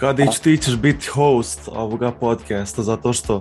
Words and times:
Kadić, 0.00 0.38
ti 0.38 0.56
ćeš 0.56 0.76
biti 0.76 1.06
host 1.06 1.68
ovoga 1.72 2.12
podcasta, 2.12 2.82
zato 2.82 3.12
što 3.12 3.40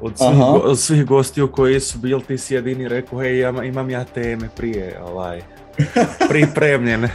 od 0.00 0.18
svih, 0.18 0.38
go- 0.38 0.62
od 0.64 0.78
svih 0.78 1.04
gostiju 1.04 1.52
koji 1.52 1.80
su 1.80 1.98
bili, 1.98 2.22
ti 2.22 2.38
si 2.38 2.54
jedini 2.54 2.88
rekao, 2.88 3.20
hej, 3.20 3.38
ja, 3.38 3.64
imam 3.64 3.90
ja 3.90 4.04
teme 4.04 4.48
prije, 4.56 5.00
ovaj, 5.02 5.42
pripremljene. 6.30 7.08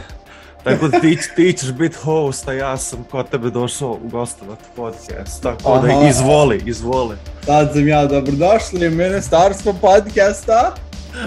Tako 0.64 0.88
da 0.88 1.00
ti, 1.00 1.18
ti 1.36 1.52
ćeš 1.52 1.72
biti 1.72 1.96
host, 1.96 2.48
a 2.48 2.52
ja 2.52 2.76
sam 2.76 3.04
kod 3.10 3.30
tebe 3.30 3.50
došao 3.50 3.90
u 3.90 4.08
gostovati 4.08 4.64
podcast. 4.76 5.42
Tako 5.42 5.80
da 5.86 5.88
Aha. 5.88 6.08
izvoli, 6.08 6.62
izvoli. 6.66 7.16
Sad 7.46 7.72
sam 7.72 7.88
ja, 7.88 8.06
dobrodošli 8.06 8.88
u 8.88 8.90
Ministarstvo 8.90 9.74
podcasta. 9.80 10.74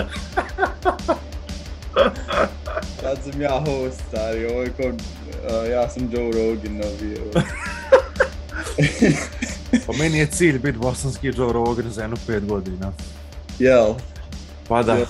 Sad 3.02 3.18
sam 3.24 3.42
ja 3.42 3.60
host, 3.60 4.02
stari, 4.10 4.46
ovo 4.46 4.62
je 4.62 4.70
kao, 4.78 4.92
uh, 5.50 5.70
ja 5.72 5.90
sam 5.90 6.10
Joe 6.12 6.32
Rogan 6.32 6.78
novio. 6.78 7.22
Pa 9.88 9.94
meni 9.94 10.18
je 10.18 10.28
cilj 10.28 10.60
biti 10.60 10.78
bosanski 10.78 11.28
Joe 11.28 11.54
Rogan 11.54 11.90
za 11.90 12.02
jedno 12.02 12.18
pet 12.28 12.46
godina. 12.46 12.92
Jel, 13.60 13.94
Pa 14.68 14.84
da, 14.84 14.94
Jel. 14.94 15.06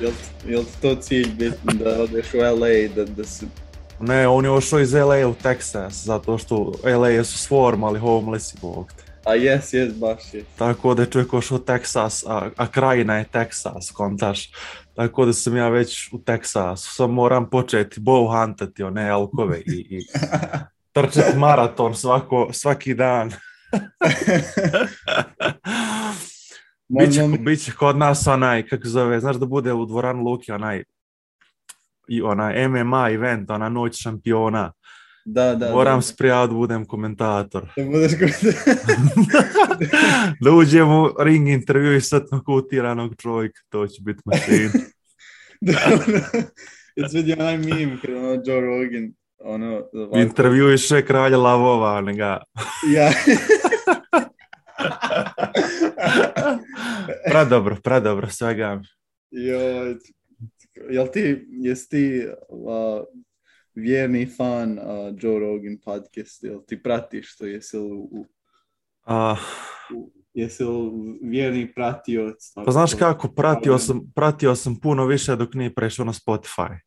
jel, 0.00 0.12
jel 0.46 0.64
to 0.82 0.94
cilj 0.96 1.28
biti 1.34 1.56
da 1.84 2.02
odeš 2.02 2.34
u 2.34 2.38
LA, 2.38 2.94
da, 2.94 3.04
da 3.04 3.24
se... 3.24 3.46
ne, 4.00 4.28
on 4.28 4.44
je 4.44 4.50
ošao 4.50 4.80
iz 4.80 4.92
LA 4.94 5.28
u 5.28 5.34
Texas, 5.34 6.04
zato 6.04 6.38
što 6.38 6.72
LA 6.84 7.24
su 7.24 7.38
svormali 7.38 7.98
homelessi 7.98 8.56
bog 8.62 8.92
te. 8.96 9.05
A 9.26 9.34
jes, 9.34 9.72
jes, 9.72 9.94
baš 9.94 10.34
je. 10.34 10.44
Tako 10.58 10.94
da 10.94 11.02
je 11.02 11.10
čovjek 11.10 11.34
ošao 11.34 11.58
u 11.58 11.60
Texas, 11.60 12.24
a, 12.28 12.50
a 12.56 12.66
krajina 12.66 13.16
je 13.16 13.24
Texas, 13.32 13.92
kontaš. 13.92 14.50
Tako 14.94 15.24
da 15.24 15.32
sam 15.32 15.56
ja 15.56 15.68
već 15.68 16.12
u 16.12 16.18
Texasu, 16.18 16.96
sam 16.96 17.12
moram 17.12 17.50
početi 17.50 18.00
bow 18.00 18.40
huntati 18.40 18.82
one 18.82 19.08
elkove 19.08 19.60
i, 19.60 19.86
i 19.90 20.06
trčati 20.94 21.38
maraton 21.38 21.94
svako, 21.94 22.48
svaki 22.52 22.94
dan. 22.94 23.32
biće, 26.98 27.22
biće 27.38 27.72
kod 27.72 27.96
nas 27.96 28.26
onaj, 28.26 28.66
kako 28.66 28.88
zove, 28.88 29.20
znaš 29.20 29.36
da 29.36 29.46
bude 29.46 29.72
u 29.72 29.86
dvoranu 29.86 30.22
Luki 30.22 30.52
onaj 30.52 30.82
i 32.08 32.22
onaj 32.22 32.68
MMA 32.68 33.10
event, 33.10 33.50
ona 33.50 33.68
noć 33.68 34.02
šampiona. 34.02 34.72
Da, 35.28 35.54
da. 35.54 35.70
Moram 35.72 35.98
da. 35.98 36.02
se 36.02 36.14
prijaviti 36.18 36.52
da 36.52 36.56
budem 36.56 36.84
komentator. 36.84 37.68
Da 37.76 37.84
budeš 37.84 38.12
kod... 38.18 38.30
da 40.40 40.50
uđem 40.50 40.92
u 40.92 41.10
ring 41.18 41.48
intervju 41.48 41.96
i 41.96 42.00
satno 42.00 42.42
kutiranog 42.44 43.14
čovjeka, 43.18 43.60
to 43.68 43.86
će 43.86 44.02
biti 44.02 44.20
ono, 44.26 44.36
Jesi 46.96 47.16
vidio 47.16 47.36
onaj 47.38 47.58
meme 47.58 47.96
kada 48.02 48.18
ono 48.18 48.42
Joe 48.44 48.60
Rogan, 48.60 49.12
ono... 49.38 49.82
ovako- 49.92 50.18
Intervjuiše 50.18 51.06
kralja 51.06 51.38
lavova, 51.38 52.00
nega. 52.00 52.42
Ja. 52.94 53.10
Predobro, 57.30 57.76
predobro, 57.82 58.28
svega. 58.28 58.80
Joj, 59.30 59.96
jel 60.90 61.06
ti, 61.12 61.46
jesi 61.50 61.88
ti 61.88 62.26
uh, 62.48 63.00
vjerni 63.76 64.26
fan 64.26 64.78
uh, 64.78 64.84
Joe 65.22 65.38
Rogan 65.38 65.78
podcast, 65.84 66.44
jel 66.44 66.60
ti 66.66 66.82
pratiš 66.82 67.36
to, 67.36 67.46
jesi 67.46 67.76
li, 67.76 67.92
u, 67.92 68.26
u, 69.94 70.12
jesi 70.34 70.64
li 70.64 70.90
vjerni 71.22 71.72
pratioc? 71.74 72.52
pa 72.54 72.72
znaš 72.72 72.94
kako, 72.94 73.28
pratio 73.28 73.78
sam, 73.78 74.00
pratio 74.14 74.54
sam 74.54 74.80
puno 74.80 75.06
više 75.06 75.36
dok 75.36 75.54
nije 75.54 75.74
prešao 75.74 76.04
na 76.04 76.12
Spotify. 76.12 76.78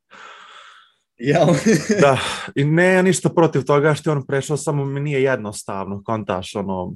Jel? 1.17 1.47
Da, 2.01 2.19
i 2.55 2.63
ne 2.63 3.03
ništa 3.03 3.29
protiv 3.29 3.63
toga 3.63 3.93
što 3.93 4.09
je 4.09 4.15
on 4.15 4.25
prešao, 4.25 4.57
samo 4.57 4.85
mi 4.85 4.99
nije 4.99 5.23
jednostavno, 5.23 6.03
kontaš, 6.03 6.55
ono, 6.55 6.93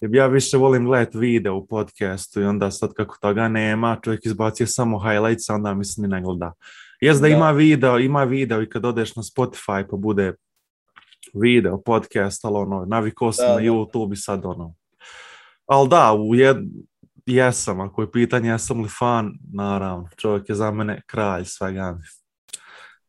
jer 0.00 0.14
ja 0.14 0.26
više 0.26 0.56
volim 0.56 0.84
gledati 0.84 1.18
video 1.18 1.54
u 1.56 1.66
podcastu 1.66 2.40
i 2.40 2.44
onda 2.44 2.70
sad 2.70 2.94
kako 2.94 3.16
toga 3.20 3.48
nema, 3.48 3.98
čovjek 4.02 4.26
izbacio 4.26 4.66
samo 4.66 4.98
highlights, 4.98 5.50
onda 5.50 5.74
mi 5.74 5.84
se 5.84 6.02
ni 6.02 6.08
ne 6.08 6.22
gleda. 6.22 6.52
Jes 7.00 7.20
da, 7.20 7.28
Da. 7.28 7.34
ima 7.34 7.50
video, 7.50 7.98
ima 7.98 8.24
video 8.24 8.62
i 8.62 8.68
kad 8.68 8.84
odeš 8.84 9.16
na 9.16 9.22
Spotify 9.22 9.86
pa 9.90 9.96
bude 9.96 10.34
video, 11.34 11.82
podcast, 11.82 12.44
ali 12.44 12.56
ono, 12.56 12.84
navikao 12.84 13.32
sam 13.32 13.46
Da, 13.46 13.54
na. 13.54 13.60
YouTube 13.60 14.12
i 14.12 14.16
sad 14.16 14.44
ono. 14.44 14.74
Ali 15.66 15.88
da, 15.88 16.14
u 16.14 16.34
jed, 16.34 16.56
jesam, 17.26 17.80
ako 17.80 18.02
je 18.02 18.12
pitanje 18.12 18.50
jesam 18.50 18.82
li 18.82 18.88
fan, 18.98 19.32
naravno, 19.54 20.08
čovjek 20.16 20.48
je 20.48 20.54
za 20.54 20.70
mene 20.70 21.02
kralj 21.06 21.44
svega. 21.44 21.98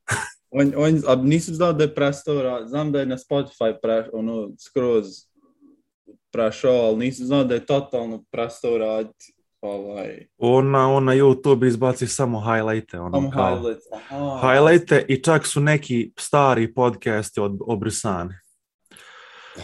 On, 0.52 0.74
on, 0.76 1.02
a 1.08 1.16
nisam 1.16 1.56
znao 1.56 1.74
da 1.74 1.84
je 1.84 1.96
prestao, 1.96 2.68
znam 2.68 2.92
da 2.92 3.00
je 3.00 3.06
na 3.06 3.18
Spotify 3.18 3.76
pre, 3.82 4.10
ono, 4.14 4.50
skroz 4.60 5.06
prešao, 6.32 6.76
ali 6.76 6.98
nisam 6.98 7.26
znao 7.26 7.44
da 7.44 7.54
je 7.54 7.66
totalno 7.66 8.24
prestao 8.32 8.78
raditi 8.78 9.34
ovaj, 9.62 10.28
On 10.38 10.72
na, 10.72 10.94
on 10.94 11.06
na 11.06 11.14
YouTube 11.14 11.68
izbaci 11.68 12.08
samo 12.08 12.40
highlighte, 12.42 13.00
ono 13.00 13.18
samo 13.18 13.32
kao 13.32 13.56
highlights. 13.56 13.86
Aha. 14.12 14.40
highlighte 14.42 15.06
i 15.08 15.24
čak 15.24 15.48
su 15.48 15.62
neki 15.62 16.12
stari 16.20 16.74
podcasti 16.74 17.40
od, 17.40 17.58
obrisani. 17.62 18.34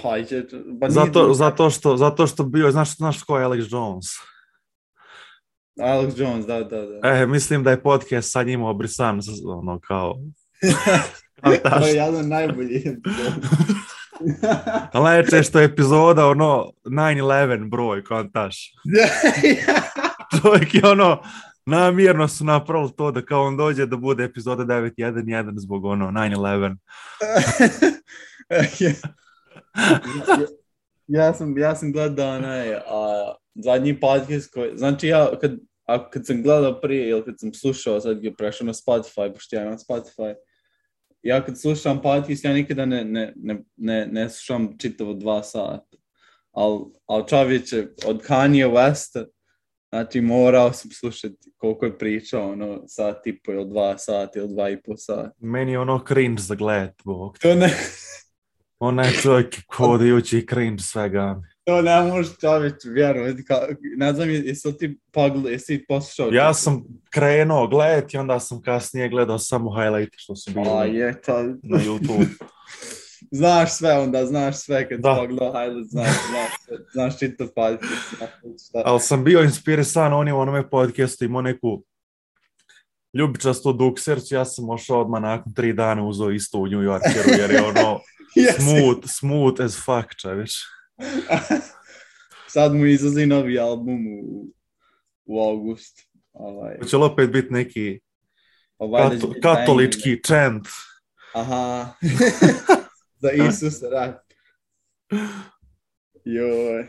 Hajde, 0.03 0.47
nije 0.51 0.89
Zato, 0.89 1.33
zato, 1.33 1.69
što, 1.69 1.97
zato 1.97 2.28
što 2.28 2.44
bio, 2.44 2.72
znaš, 2.72 2.95
znaš 2.95 3.23
ko 3.23 3.38
je 3.39 3.45
Alex 3.45 3.73
Jones? 3.73 4.06
Alex 5.79 6.19
Jones, 6.19 6.45
da, 6.45 6.63
da, 6.63 6.85
da. 6.85 7.09
E, 7.09 7.27
mislim 7.27 7.63
da 7.63 7.72
je 7.72 7.83
podcast 7.83 8.31
sa 8.31 8.44
njim 8.44 8.63
obrisan, 8.63 9.19
ono 9.45 9.79
kao... 9.79 10.13
to 11.79 11.88
je 11.88 11.95
jedan 11.95 12.27
najbolji. 12.27 12.83
Ali 14.94 15.03
najče 15.03 15.44
što 15.44 15.59
je 15.59 15.66
epizoda, 15.66 16.28
ono, 16.28 16.72
9-11 16.86 17.69
broj, 17.69 18.03
kontaš. 18.03 18.74
Čovjek 20.41 20.75
je 20.75 20.81
ono, 20.86 21.22
namjerno 21.66 22.28
su 22.28 22.46
napravili 22.46 22.91
to 22.97 23.12
da 23.12 23.25
kao 23.25 23.44
on 23.44 23.58
dođe 23.58 23.86
da 23.86 23.97
bude 23.97 24.24
epizoda 24.24 24.63
9.1.1 24.63 25.53
zbog 25.56 25.86
ono 25.86 26.06
9-11. 26.12 26.75
ja, 28.80 28.91
ja 31.07 31.34
sam, 31.34 31.57
ja 31.57 31.75
sam 31.75 31.92
gledao 31.92 32.36
onaj, 32.36 32.74
a, 32.75 33.34
zadnji 33.56 34.00
podcast 34.00 34.53
koji, 34.53 34.78
znači 34.78 35.07
ja 35.07 35.30
kad, 35.42 35.52
a, 35.86 36.09
kad 36.09 36.25
sam 36.25 36.44
gledao 36.44 36.81
prije 36.81 37.09
ili 37.09 37.25
kad 37.25 37.40
sam 37.40 37.53
slušao, 37.53 38.02
sad 38.02 38.24
je 38.24 38.36
prešao 38.36 38.66
na 38.66 38.74
Spotify, 38.74 39.34
pošto 39.34 39.56
ja 39.56 39.62
imam 39.62 39.78
Spotify, 39.78 40.34
ja 41.25 41.46
kad 41.46 41.59
slušam 41.59 42.02
podcast, 42.02 42.44
ja 42.44 42.53
nikada 42.53 42.86
ne, 42.86 43.03
ne, 43.06 43.34
ne, 43.36 43.63
ne, 43.78 44.08
ne 44.12 44.30
slušam 44.30 44.78
čitavo 44.78 45.13
dva 45.13 45.44
sata. 45.44 45.97
Al, 46.52 46.86
al 47.06 47.25
čovječe, 47.25 47.88
od 48.06 48.22
Kanye 48.28 48.68
Westa, 48.68 49.25
znači 49.91 50.22
morao 50.22 50.74
sam 50.74 50.91
slušati 50.91 51.52
koliko 51.58 51.86
je 51.86 51.97
pričao, 51.97 52.52
ono, 52.52 52.84
sat 52.88 53.28
i 53.28 53.41
po 53.41 53.52
ili 53.52 53.69
dva 53.69 53.97
sata 53.97 54.40
ili 54.40 54.53
dva 54.53 54.69
i 54.69 54.81
po 54.81 54.97
sata. 54.97 55.31
Meni 55.40 55.72
je 55.72 55.80
ono 55.80 56.03
cringe 56.08 56.41
za 56.41 56.56
gled, 56.56 56.91
bog. 57.03 57.38
To 57.40 57.56
ne, 57.56 57.74
Onaj 58.80 59.12
čovjek 59.12 59.56
kodajući 59.68 60.46
cringe 60.50 60.84
svega. 60.84 61.42
To 61.65 61.81
ne 61.81 62.01
možeš 62.01 62.37
čovječ 62.41 62.73
vjerovati. 62.85 63.43
Ne 63.97 64.13
znam, 64.13 64.29
jesi 64.29 64.77
ti 64.77 64.99
pogledao, 65.11 65.51
jesi 65.51 65.85
poslušao? 65.87 66.29
Ja 66.33 66.53
sam 66.53 66.83
krenuo 67.09 67.67
gledati 67.67 68.17
onda 68.17 68.39
sam 68.39 68.61
kasnije 68.61 69.09
gledao 69.09 69.39
samo 69.39 69.71
highlight 69.75 70.13
što 70.17 70.35
su 70.35 70.51
bili 70.51 70.65
na 70.65 71.77
YouTube. 71.77 72.27
znaš 73.31 73.77
sve 73.77 73.93
onda, 73.93 74.25
znaš 74.25 74.57
sve 74.57 74.89
kad 74.89 74.99
Da. 74.99 75.09
da. 75.09 75.15
pogledao 75.15 75.51
highlight, 75.51 75.91
znaš, 75.91 76.07
znaš, 76.29 76.79
znaš 76.93 77.19
čitav 77.19 77.47
podcast. 77.47 78.75
Ali 78.85 78.99
sam 78.99 79.23
bio 79.23 79.43
inspirisan, 79.43 80.13
on 80.13 80.27
je 80.27 80.33
u 80.33 80.39
onome 80.39 80.69
podcastu 80.69 81.25
imao 81.25 81.41
neku 81.41 81.83
ljubičastu 83.13 83.73
duksercu, 83.73 84.35
ja 84.35 84.45
sam 84.45 84.69
ošao 84.69 85.01
odmah 85.01 85.21
nakon 85.21 85.53
tri 85.53 85.73
dana 85.73 86.07
uzeo 86.07 86.31
isto 86.31 86.57
u 86.57 86.68
New 86.68 86.81
Yorkeru, 86.81 87.39
jer 87.39 87.51
je 87.51 87.63
ono 87.63 88.00
smooth, 88.59 89.06
smooth 89.06 89.61
as 89.61 89.75
fuck, 89.85 90.15
čovječ. 90.21 90.51
Sad 92.53 92.75
mu 92.75 92.86
izlazi 92.86 93.25
novi 93.25 93.59
album 93.59 94.07
u, 94.07 94.47
u 95.25 95.39
august. 95.39 96.00
Ovaj, 96.33 96.77
Hoće 96.81 96.97
li 96.97 97.03
opet 97.03 97.31
biti 97.31 97.53
neki 97.53 98.00
ovaj 98.77 99.09
kato- 99.09 99.33
katolički 99.42 100.21
chant? 100.25 100.68
Aha. 101.33 101.94
Za 103.21 103.31
Isusa, 103.31 103.89
rap. 103.89 104.15
Joj. 106.25 106.88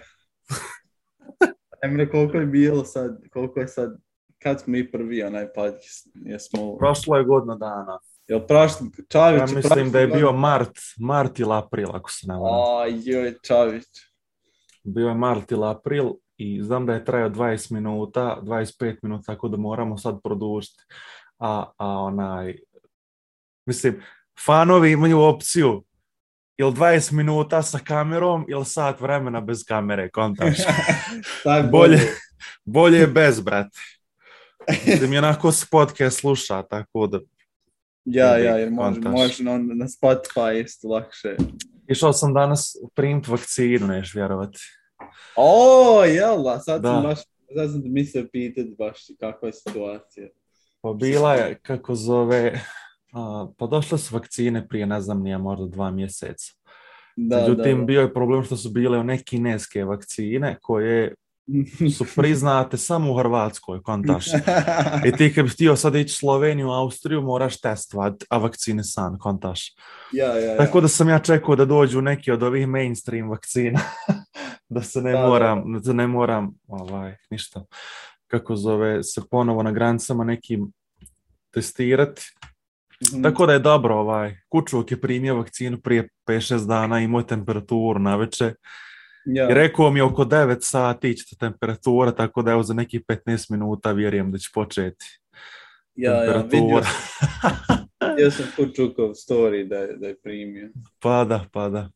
Emre, 1.85 2.11
koliko 2.11 2.37
je 2.37 2.47
bilo 2.47 2.85
sad, 2.85 3.29
koliko 3.33 3.61
je 3.61 3.69
sad, 3.69 3.97
kad 4.43 4.61
smo 4.61 4.73
mi 4.73 4.91
prvi 4.91 5.23
onaj 5.23 5.53
podcast, 5.53 6.09
jesmo, 6.15 6.77
Prošlo 6.79 7.17
je 7.17 7.25
godina 7.25 7.55
dana. 7.55 7.99
Jel 8.29 8.47
prošli, 8.47 8.87
Čavić, 9.09 9.41
Ja 9.41 9.57
mislim 9.57 9.91
da 9.91 10.01
je 10.01 10.07
bio 10.07 10.33
mart, 10.33 10.79
mart 10.99 11.39
ili 11.39 11.55
april, 11.55 11.89
ako 11.93 12.11
se 12.11 12.27
ne 12.27 12.35
varam. 12.35 13.01
Joj, 13.05 13.35
Čavić. 13.47 13.87
Bio 14.85 15.09
je 15.09 15.15
mart 15.15 15.53
ili 15.53 15.67
april 15.67 16.11
i 16.37 16.63
znam 16.63 16.87
da 16.87 16.95
je 16.95 17.05
trajao 17.05 17.31
20 17.31 17.73
minuta, 17.73 18.39
25 18.43 18.97
minuta, 19.03 19.33
tako 19.33 19.49
da 19.49 19.57
moramo 19.57 19.99
sad 19.99 20.23
produžiti. 20.25 20.83
A, 21.39 21.71
a 21.77 21.87
onaj, 21.89 22.57
mislim, 23.67 24.03
fanovi 24.45 24.93
imaju 24.93 25.21
opciju 25.21 25.85
ili 26.57 26.73
20 26.73 27.13
minuta 27.13 27.63
sa 27.63 27.79
kamerom 27.79 28.45
ili 28.49 28.65
sat 28.65 29.01
vremena 29.01 29.41
bez 29.41 29.65
kamere, 29.65 30.11
kontaš. 30.11 30.57
Bolje. 31.73 32.01
Bolje 32.65 32.99
je 32.99 33.07
bez, 33.07 33.41
brate. 33.41 33.79
Da 35.01 35.07
mi 35.07 35.19
onako 35.19 35.53
se 35.53 35.67
podcast 35.71 36.21
sluša, 36.21 36.63
tako 36.63 37.07
da 37.07 37.21
Ja, 38.07 38.37
ja, 38.39 38.57
jer 38.57 38.77
Kontaš. 38.77 39.13
možeš 39.13 39.39
na, 39.39 39.59
na 39.59 39.87
Spotify 39.87 40.65
isto 40.65 40.89
lakše. 40.89 41.37
Išao 41.89 42.13
sam 42.13 42.35
danas 42.35 42.77
primiti 42.95 43.31
vakcinu, 43.31 43.87
neš 43.87 44.15
vjerovati. 44.15 44.59
O, 45.37 46.05
jel, 46.05 46.49
a 46.49 46.59
sad 46.59 46.83
Da. 46.83 46.89
sam 46.89 47.03
baš, 47.03 47.19
sad 47.55 47.71
sam 47.73 47.83
mislio 47.85 48.29
pitati 48.33 48.75
baš 48.79 48.99
kakva 49.21 49.49
je 49.49 49.53
situacija. 49.53 50.29
Pa 50.81 50.93
bila 50.93 51.35
je, 51.35 51.59
kako 51.63 51.95
zove, 51.95 52.61
a, 53.13 53.47
pa 53.59 53.67
došle 53.67 53.99
su 53.99 54.15
vakcine 54.15 54.69
prije, 54.69 54.87
ne 54.87 55.01
znam, 55.01 55.23
nije 55.23 55.39
možda 55.39 55.67
dva 55.67 55.91
mjeseca. 55.91 56.53
Da, 57.17 57.41
Međutim, 57.41 57.79
da, 57.79 57.85
bio 57.85 58.01
je 58.01 58.15
problem 58.15 58.45
što 58.45 58.57
su 58.57 58.71
bile 58.71 58.99
one 58.99 59.23
kineske 59.23 59.85
vakcine 59.85 60.59
koje 60.63 61.15
su 61.97 62.05
priznate 62.17 62.77
samo 62.77 63.13
u 63.13 63.17
Hrvatskoj, 63.17 63.83
kontaš. 63.83 64.27
I 65.07 65.13
ti 65.13 65.35
kad 65.35 65.45
bi 65.45 65.51
htio 65.51 65.77
sad 65.77 65.95
ići 65.95 66.15
Sloveniju, 66.15 66.71
Austriju, 66.71 67.23
moraš 67.23 67.61
testovat, 67.61 68.25
a 68.31 68.39
vakcine 68.39 68.85
san, 68.85 69.19
kontaš. 69.19 69.75
ja, 70.13 70.27
ja, 70.27 70.53
ja. 70.53 70.57
Tako 70.57 70.81
da 70.81 70.89
sam 70.89 71.09
ja 71.09 71.19
čekao 71.19 71.57
da 71.57 71.65
dođu 71.65 72.03
neki 72.03 72.33
od 72.33 72.43
ovih 72.43 72.69
mainstream 72.69 73.29
vakcina, 73.29 73.81
da 74.75 74.83
se 74.83 75.03
ne 75.03 75.13
Da, 75.13 75.19
da, 75.19 75.27
moram, 75.27 75.81
da 75.85 75.93
ne 75.93 76.07
moram, 76.07 76.55
ovaj, 76.67 77.17
ništa, 77.31 77.65
kako 78.27 78.57
zove, 78.57 79.03
se 79.03 79.23
ponovo 79.31 79.63
na 79.63 79.73
granicama 79.73 80.25
nekim 80.25 80.73
testirati. 81.51 82.23
Mhm. 83.13 83.23
Tako 83.23 83.47
da 83.47 83.53
je 83.53 83.59
dobro, 83.59 83.95
ovaj, 83.95 84.37
Kučuvak 84.49 84.91
je 84.91 85.01
primio 85.01 85.37
vakcinu 85.37 85.81
prije 85.81 86.09
5-6 86.27 86.67
dana, 86.67 87.01
imao 87.01 87.21
je 87.21 87.27
temperaturu 87.27 87.99
na 87.99 88.17
večer 88.17 88.55
ja. 89.27 89.51
i 89.51 89.55
rekao 89.55 89.91
mi 89.91 90.01
oko 90.01 90.25
9 90.25 90.57
sati 90.61 91.17
će 91.17 91.37
temperatura, 91.37 92.13
tako 92.13 92.43
da 92.43 92.51
evo 92.51 92.63
za 92.63 92.75
nekih 92.75 93.01
15 93.01 93.51
minuta 93.51 93.93
vjerujem 93.93 94.33
da 94.33 94.39
će 94.39 94.49
početi 94.55 95.05
ja, 95.95 96.13
ja, 96.13 96.21
vidio 96.21 96.41
temperatura. 96.51 96.87
sam, 98.31 98.47
Kučukov 98.57 99.11
story 99.11 99.69
da 99.69 99.77
je, 99.77 99.97
da 99.97 100.07
je 100.07 100.17
primio. 100.21 100.69
pa 100.99 101.25
da, 101.25 101.45
pa 101.53 101.69
da. 101.69 101.91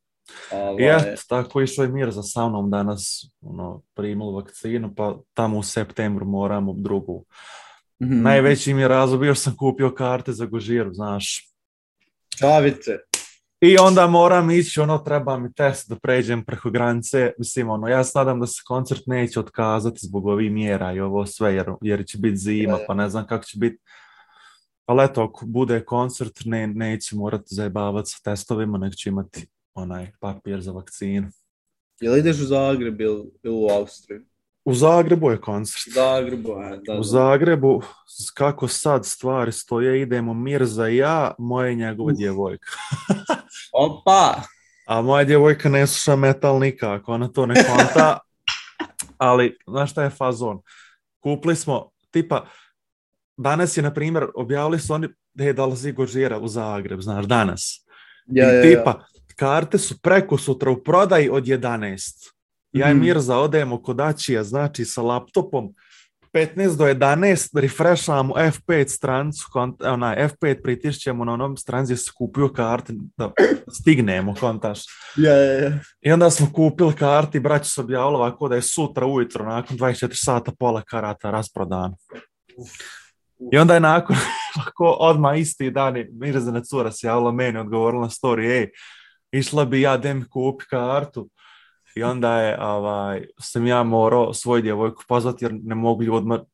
I 0.78 0.84
eto, 0.84 1.22
tako 1.28 1.60
išao 1.60 1.82
je 1.82 1.88
mir 1.88 2.10
za 2.10 2.22
sa 2.22 2.48
mnom 2.48 2.70
danas, 2.70 3.30
ono, 3.40 3.82
primili 3.94 4.34
vakcinu, 4.34 4.94
pa 4.94 5.18
tamo 5.34 5.58
u 5.58 5.62
septembru 5.62 6.26
moramo 6.26 6.74
drugu. 6.76 7.24
mhm. 8.02 8.22
Najveći 8.22 8.74
mi 8.74 8.82
je 8.82 8.88
razlog 8.88 9.24
što 9.24 9.34
sam 9.34 9.56
kupio 9.56 9.94
karte 9.94 10.32
za 10.32 10.46
Gožiru, 10.46 10.92
znaš. 10.92 11.46
Čavice. 12.38 13.09
I 13.60 13.76
onda 13.78 14.06
moram 14.06 14.50
ići, 14.50 14.80
ono, 14.80 14.98
treba 14.98 15.38
mi 15.38 15.52
test 15.52 15.88
da 15.88 15.96
pređem 15.96 16.44
preko 16.44 16.70
granice. 16.70 17.32
Mislim, 17.38 17.70
ono, 17.70 17.88
ja 17.88 18.04
se 18.04 18.18
nadam 18.18 18.40
da 18.40 18.46
se 18.46 18.62
koncert 18.66 19.06
neće 19.06 19.40
otkazati 19.40 19.98
zbog 20.02 20.26
ovih 20.26 20.52
mjera 20.52 20.92
i 20.92 21.00
ovo 21.00 21.26
sve, 21.26 21.54
jer, 21.54 21.66
jer 21.80 22.06
će 22.06 22.18
biti 22.18 22.36
zima, 22.36 22.78
pa 22.86 22.94
ne 22.94 23.08
znam 23.08 23.26
kako 23.26 23.44
će 23.44 23.58
biti. 23.58 23.78
Ali 24.86 25.04
eto, 25.04 25.22
ako 25.22 25.46
bude 25.46 25.84
koncert, 25.84 26.40
ne, 26.44 26.66
neće 26.66 27.16
morati 27.16 27.54
zajebavati 27.54 28.10
sa 28.10 28.18
testovima, 28.24 28.78
nego 28.78 28.94
će 28.94 29.08
imati 29.08 29.46
onaj 29.74 30.12
papir 30.20 30.60
za 30.60 30.72
vakcinu. 30.72 31.28
Jel 32.00 32.16
ideš 32.16 32.40
u 32.40 32.44
Zagreb 32.44 33.00
ili 33.00 33.30
u 33.44 33.68
Austriju? 33.70 34.24
U 34.64 34.74
Zagrebu 34.74 35.30
je 35.30 35.40
koncert. 35.40 35.86
U 35.86 35.90
Zagrebu, 35.90 36.52
a, 36.52 36.68
da, 36.76 36.92
U 36.92 36.96
da. 36.96 37.02
Zagrebu, 37.02 37.82
s- 38.08 38.30
kako 38.30 38.68
sad 38.68 39.06
stvari 39.06 39.52
stoje, 39.52 40.02
idemo 40.02 40.34
Mirza 40.34 40.88
i 40.88 40.96
ja, 40.96 41.34
moja 41.38 41.70
i 41.70 41.76
njegova 41.76 42.12
djevojka. 42.12 42.70
Opa! 43.74 44.34
A 44.86 45.02
moja 45.02 45.24
djevojka 45.24 45.68
ne 45.68 45.86
sluša 45.86 46.16
metal 46.16 46.58
nikako, 46.58 47.12
ona 47.12 47.28
to 47.28 47.46
ne 47.46 47.54
konta. 47.66 48.18
Ali, 49.18 49.58
znaš 49.66 49.90
šta 49.90 50.02
je 50.02 50.10
fazon? 50.10 50.60
Kupili 51.20 51.56
smo, 51.56 51.90
tipa, 52.10 52.46
danas 53.36 53.76
je, 53.76 53.82
na 53.82 53.94
primjer, 53.94 54.26
objavili 54.34 54.78
su 54.78 54.94
oni 54.94 55.08
da 55.34 55.44
je 55.44 55.52
dolazi 55.52 55.92
Gožira 55.92 56.38
u 56.38 56.48
Zagreb, 56.48 57.00
znaš, 57.00 57.24
danas. 57.26 57.86
Ja, 58.26 58.52
I 58.52 58.56
ja, 58.56 58.62
tipa, 58.62 59.04
karte 59.36 59.78
su 59.78 59.98
preko 59.98 60.38
sutra 60.38 60.70
u 60.70 60.82
prodaji 60.82 61.30
od 61.30 61.44
11. 61.44 62.30
Ja 62.72 62.90
i 62.90 62.94
Mhm. 62.94 63.00
Mirza 63.04 63.38
odemo 63.38 63.82
kod 63.82 64.00
Ačija, 64.00 64.44
znači 64.44 64.84
sa 64.84 65.02
laptopom, 65.02 65.74
15 66.32 66.76
do 66.76 66.84
11, 66.84 67.60
refreshamo 67.60 68.34
F5 68.34 68.88
strancu, 68.88 69.46
onaj, 69.84 70.16
F5 70.28 70.62
pritišćemo 70.62 71.24
na 71.24 71.32
onom 71.32 71.56
stranci 71.56 71.96
se 71.96 72.10
kupio 72.18 72.48
karte 72.48 72.92
da 73.16 73.32
stignemo, 73.72 74.34
kontaš. 74.40 74.80
Ja, 75.16 75.32
ja, 75.32 75.52
ja. 75.52 75.78
I 76.00 76.12
onda 76.12 76.30
smo 76.30 76.52
kupili 76.52 76.92
karti 76.92 77.38
i 77.38 77.40
braća 77.40 77.64
su 77.64 77.80
objavili 77.80 78.14
ovako 78.14 78.48
da 78.48 78.54
je 78.54 78.62
sutra 78.62 79.06
ujutro, 79.06 79.44
nakon 79.44 79.78
24 79.78 80.08
sata, 80.24 80.52
pola 80.58 80.82
karata 80.82 81.30
rasprodano. 81.30 81.96
I 83.52 83.58
onda 83.58 83.74
je 83.74 83.80
nakon, 83.80 84.16
ovako 84.56 84.96
odmah 85.00 85.38
isti 85.40 85.70
dan, 85.70 85.96
je 85.96 86.10
Mirzana 86.12 86.62
cura 86.62 86.92
se 86.92 87.06
javila 87.06 87.32
meni, 87.32 87.58
odgovorila 87.58 88.02
na 88.02 88.08
story, 88.08 88.50
ej, 88.50 88.70
išla 89.32 89.64
bi 89.64 89.80
ja 89.80 89.96
da 89.96 90.14
mi 90.14 90.28
kupi 90.28 90.64
kartu. 90.70 91.28
I 91.94 92.02
onda 92.02 92.40
je, 92.40 92.62
ovaj, 92.64 93.26
sam 93.38 93.66
ja 93.66 93.82
morao 93.82 94.34
svoju 94.34 94.62
djevojku 94.62 95.02
pozvati 95.08 95.44
jer 95.44 95.52
ne 95.62 95.74
mogu 95.74 96.02
ljudima 96.02 96.44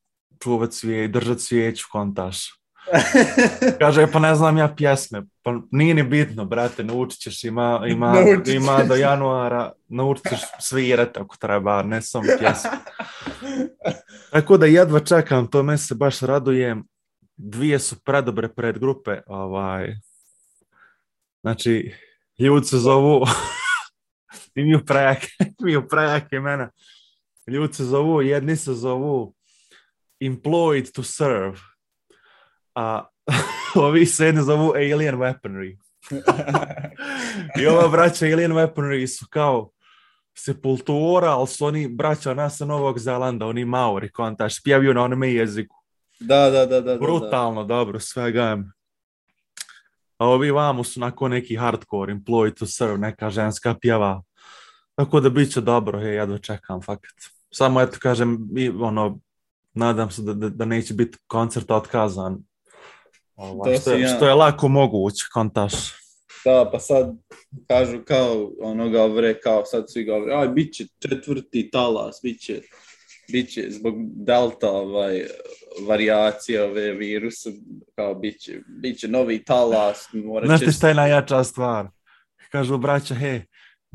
čuvat 0.43 0.73
svije, 0.73 1.09
držat 1.09 1.41
svijeću 1.41 1.87
kontaš. 1.93 2.57
Kaže, 3.81 4.07
pa 4.13 4.19
ne 4.19 4.35
znam 4.35 4.59
ja 4.59 4.75
pjesme. 4.77 5.23
Pa 5.43 5.61
nije 5.71 5.95
ni 5.95 6.03
bitno, 6.03 6.45
brate, 6.45 6.85
naučit 6.85 7.21
ćeš, 7.21 7.45
ima, 7.45 7.83
ima, 7.89 8.13
Naučit 8.13 8.55
ima 8.55 8.85
do 8.85 8.95
januara, 8.95 9.73
naučit 9.89 10.29
ćeš 10.29 10.41
svirat 10.61 11.17
ako 11.17 11.37
treba, 11.37 11.83
ne 11.83 12.03
samo 12.03 12.25
pjesme. 12.39 12.71
Tako 14.33 14.57
da 14.57 14.67
jedva 14.67 15.01
čekam, 15.01 15.47
to 15.47 15.63
me 15.63 15.79
se 15.79 15.95
baš 15.95 16.21
radujem. 16.21 16.85
Dvije 17.37 17.79
su 17.79 17.97
predobre 18.05 18.49
predgrupe, 18.49 19.21
ovaj, 19.27 19.95
znači, 21.41 21.95
ljudi 22.39 22.67
se 22.67 22.79
zovu, 22.79 23.25
imaju 24.57 24.85
prejake, 24.85 25.29
imaju 25.61 25.89
prejake 25.89 26.37
imena. 26.37 26.71
Ljudi 27.47 27.75
se 27.75 27.85
zovu, 27.85 28.23
jedni 28.23 28.57
se 28.57 28.75
zovu 28.75 29.35
Employed 30.21 30.93
to 30.95 31.03
Serve, 31.03 31.59
a 32.75 33.07
ovi 33.75 34.07
se 34.07 34.27
jedni 34.27 34.43
zovu 34.43 34.71
Alien 34.71 35.17
Weaponry. 35.17 35.77
I 37.61 37.67
ova 37.67 37.89
braća 37.89 38.27
Alien 38.27 38.53
Weaponry 38.53 39.07
su 39.19 39.27
kao 39.31 39.71
sepultura, 40.39 41.31
ali 41.31 41.47
su 41.47 41.67
oni 41.67 41.89
braća 41.89 42.35
nas 42.35 42.59
sa 42.59 42.65
Novog 42.65 42.99
Zelanda, 42.99 43.47
oni 43.47 43.65
Maori, 43.65 44.13
kontaš, 44.13 44.63
pjevaju 44.63 44.95
na 44.95 45.03
onome 45.03 45.33
jeziku. 45.33 45.77
Da, 46.21 46.51
da, 46.51 46.51
da, 46.51 46.67
da. 46.67 46.81
da, 46.81 46.93
da. 46.93 46.99
Brutalno, 46.99 47.65
dobro, 47.65 48.01
svega. 48.01 48.59
A 50.19 50.27
ovi 50.27 50.51
vamo 50.51 50.85
su 50.85 51.01
nakon 51.01 51.31
neki 51.31 51.57
hardcore, 51.57 52.15
employed 52.15 52.59
to 52.59 52.67
serve, 52.67 52.99
neka 52.99 53.31
ženska 53.31 53.75
pjeva. 53.81 54.23
Tako 54.97 55.21
da 55.21 55.31
bit 55.31 55.53
će 55.53 55.61
dobro, 55.61 56.01
je, 56.01 56.15
jedva 56.15 56.39
čekam, 56.39 56.83
fakat. 56.83 57.15
Samo 57.53 57.81
eto 57.81 57.99
kažem, 58.01 58.49
i, 58.57 58.69
ono, 58.69 59.19
nadam 59.75 60.11
se 60.11 60.23
da, 60.23 60.35
da, 60.35 60.49
da 60.49 60.65
neće 60.65 60.95
biti 60.95 61.19
koncert 61.27 61.71
otkazan. 61.71 62.39
To 63.37 63.75
što, 63.81 63.93
je, 63.93 64.01
ja. 64.01 64.09
što 64.09 64.27
je 64.27 64.35
lako 64.35 64.69
moguće, 64.69 65.25
kontaš. 65.33 65.73
Da, 66.45 66.71
pa 66.73 66.79
sad 66.79 67.17
kažu 67.69 67.99
kao 68.05 68.51
ono 68.61 68.91
govore, 68.91 69.41
kao 69.41 69.65
sad 69.65 69.85
svi 69.89 70.05
govore, 70.05 70.35
aj, 70.35 70.49
bit 70.49 70.75
će 70.75 70.85
četvrti 70.99 71.71
talas, 71.71 72.21
bit 72.23 72.41
će, 72.41 72.61
bit 73.33 73.53
će 73.53 73.67
zbog 73.71 73.95
delta 73.99 74.71
ovaj, 74.71 75.25
varijacije 75.89 76.63
ove 76.63 76.93
virusa, 76.93 77.51
kao 77.95 78.15
bit 78.15 78.41
će, 78.41 78.61
bit 78.83 78.99
će 78.99 79.09
novi 79.09 79.45
talas, 79.45 80.09
morat 80.13 80.47
Znaš 80.47 80.61
će... 80.61 80.73
šta 80.73 80.89
je 80.89 80.95
najjača 80.95 81.45
stvar? 81.45 81.89
Kažu 82.51 82.79
braća, 82.79 83.15
he, 83.15 83.43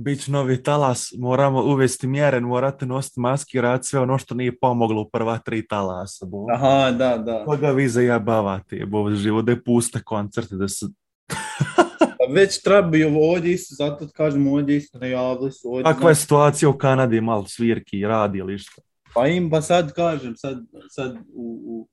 bit 0.03 0.23
će 0.23 0.31
novi 0.31 0.63
talas, 0.63 1.13
moramo 1.17 1.63
uvesti 1.63 2.07
mjere, 2.07 2.39
morate 2.39 2.85
nositi 2.85 3.19
maski, 3.19 3.61
rad 3.61 3.85
sve 3.85 3.99
ono 3.99 4.17
što 4.17 4.35
nije 4.35 4.57
pomoglo 4.57 5.01
u 5.01 5.09
prva 5.09 5.37
tri 5.37 5.67
talasa. 5.67 6.25
Bo. 6.25 6.45
Aha, 6.53 6.91
da, 6.91 7.17
da. 7.17 7.45
Koga 7.45 7.71
vi 7.71 7.89
zajebavate, 7.89 8.85
bo 8.85 9.11
živo 9.11 9.41
da 9.41 9.51
je 9.51 9.63
puste 9.63 9.99
koncerte, 10.03 10.55
da 10.55 10.67
se... 10.67 10.85
Pa 11.99 12.33
već 12.33 12.61
trebaju 12.61 13.17
ovdje 13.21 13.51
isto, 13.53 13.75
zato 13.75 14.07
kažem 14.13 14.47
ovdje 14.47 14.77
isto 14.77 14.99
najavili 14.99 15.51
su 15.51 15.67
ovdje. 15.67 15.83
Kakva 15.83 16.09
je 16.09 16.15
situacija 16.15 16.69
u 16.69 16.77
Kanadi, 16.77 17.21
malo 17.21 17.45
svirki, 17.47 18.01
radi 18.01 18.37
ili 18.37 18.57
što? 18.57 18.81
Pa 19.13 19.27
im, 19.27 19.49
pa 19.49 19.61
sad 19.61 19.93
kažem, 19.93 20.33
sad, 20.35 20.57
sad 20.89 21.15
u, 21.33 21.61
u 21.65 21.87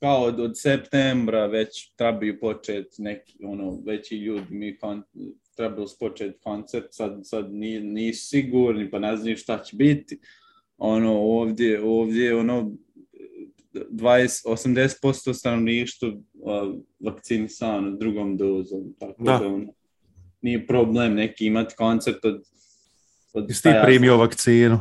kao 0.00 0.22
od, 0.22 0.40
od 0.40 0.60
septembra 0.60 1.46
već 1.46 1.94
trebaju 1.96 2.40
početi 2.40 3.02
neki, 3.02 3.38
ono, 3.44 3.78
veći 3.86 4.16
ljudi, 4.16 4.46
mi 4.50 4.78
trebali 5.56 5.88
su 5.88 5.96
početi 6.00 6.38
koncert, 6.42 6.86
sad, 6.90 7.20
sad 7.24 7.52
ni, 7.52 7.80
nisu 7.80 8.28
sigurni, 8.28 8.90
pa 8.90 8.98
ne 8.98 9.16
znaju 9.16 9.36
šta 9.36 9.62
će 9.62 9.76
biti. 9.76 10.20
Ono, 10.78 11.12
ovdje, 11.12 11.82
ovdje, 11.82 12.36
ono, 12.36 12.70
20, 13.74 14.46
80% 14.46 15.32
stanovništva 15.34 16.08
uh, 16.08 16.74
vakcinisano 17.04 17.90
drugom 17.90 18.36
dozom, 18.36 18.94
tako 19.00 19.22
Da. 19.22 19.38
da, 19.38 19.46
ono, 19.46 19.72
nije 20.40 20.66
problem 20.66 21.14
neki 21.14 21.46
imati 21.46 21.74
koncert 21.76 22.24
od... 22.24 22.42
od 23.32 23.48
Jesi 23.48 23.62
ti 23.62 23.68
primio 23.84 24.16
vakcinu? 24.16 24.80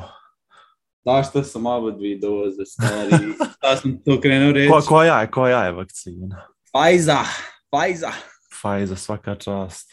Da, 1.06 1.24
što 1.30 1.44
sam 1.44 1.66
oba 1.66 1.92
dvije 1.92 2.20
doze, 2.20 2.66
stari. 2.66 3.10
Šta 3.58 3.76
sam 3.76 4.02
to 4.06 4.22
krenuo 4.22 4.52
reći? 4.52 4.70
Ko, 4.72 4.82
koja 4.88 5.22
je, 5.22 5.32
koja 5.32 5.66
je 5.66 5.72
vakcina? 5.72 6.48
Pfizer, 6.72 7.26
Pfizer. 7.72 8.14
Pfizer, 8.50 8.98
svaka 8.98 9.36
čast. 9.36 9.92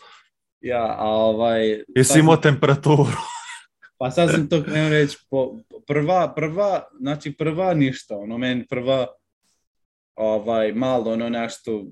Ja, 0.60 0.94
a 0.98 1.08
ovaj... 1.08 1.82
Jesi 1.94 2.18
imao 2.18 2.36
temperaturu? 2.36 3.12
Pa 3.98 4.10
sad 4.10 4.30
sam 4.30 4.48
to 4.48 4.62
krenuo 4.62 4.90
reći, 4.90 5.18
po, 5.30 5.58
prva, 5.86 6.32
prva, 6.34 6.82
znači 7.00 7.32
prva 7.32 7.74
ništa, 7.74 8.16
ono 8.16 8.38
meni 8.38 8.66
prva 8.66 9.06
ovaj, 10.14 10.72
malo 10.72 11.12
ono 11.12 11.28
nešto 11.28 11.76
uh, 11.76 11.88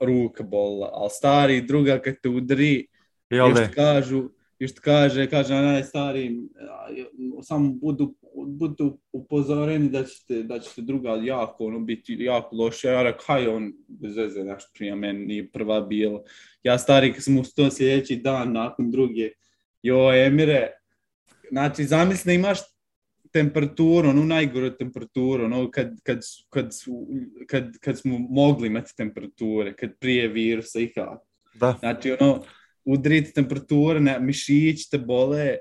ruka 0.00 0.42
bol, 0.42 0.84
ali 0.84 1.10
stari 1.10 1.60
druga 1.60 1.98
kad 1.98 2.14
te 2.22 2.28
udri, 2.28 2.86
Jel 3.30 3.48
još 3.48 3.58
kažu, 3.74 4.28
još 4.58 4.74
ti 4.74 4.80
kaže, 4.80 5.30
kaže 5.30 5.54
onaj 5.54 5.82
stari, 5.82 6.38
a, 6.70 7.42
samo 7.42 7.72
budu, 7.72 8.14
budu 8.46 8.98
upozoreni 9.12 9.88
da 9.88 10.04
ćete, 10.04 10.42
da 10.42 10.58
ćete 10.58 10.82
druga 10.82 11.20
jako, 11.22 11.64
ono, 11.64 11.80
biti 11.80 12.16
jako 12.20 12.56
loše. 12.56 12.88
Ja 12.88 13.02
rekao, 13.02 13.24
haj 13.26 13.48
on, 13.48 13.72
bez 13.88 14.16
veze, 14.16 14.44
nešto 14.44 14.70
prije 14.74 14.94
meni 14.94 15.26
nije 15.26 15.50
prva 15.50 15.80
bila. 15.80 16.22
Ja 16.62 16.78
stari, 16.78 17.14
sam 17.18 17.38
ustao 17.38 17.70
sljedeći 17.70 18.16
dan 18.16 18.52
nakon 18.52 18.90
druge, 18.90 19.30
joj, 19.82 20.26
Emire, 20.26 20.70
znači, 21.50 21.84
zamisli 21.84 22.34
imaš 22.34 22.58
temperaturu, 23.32 24.08
onu 24.08 24.24
najgoru 24.24 24.70
temperaturu, 24.70 25.44
ono 25.44 25.70
kad, 25.70 25.90
kad, 26.02 26.20
kad, 26.50 26.70
kad, 27.46 27.78
kad 27.80 27.98
smo 27.98 28.18
mogli 28.18 28.66
imati 28.66 28.96
temperature, 28.96 29.76
kad 29.76 29.90
prije 29.98 30.28
virusa 30.28 30.80
i 30.80 30.92
kako. 30.92 31.26
Da. 31.54 31.76
Znači, 31.80 32.16
ono, 32.20 32.44
udriti 32.88 33.32
temperatura, 33.32 34.00
ne, 34.00 34.18
mišić 34.20 34.88
te 34.90 34.98
bole, 34.98 35.56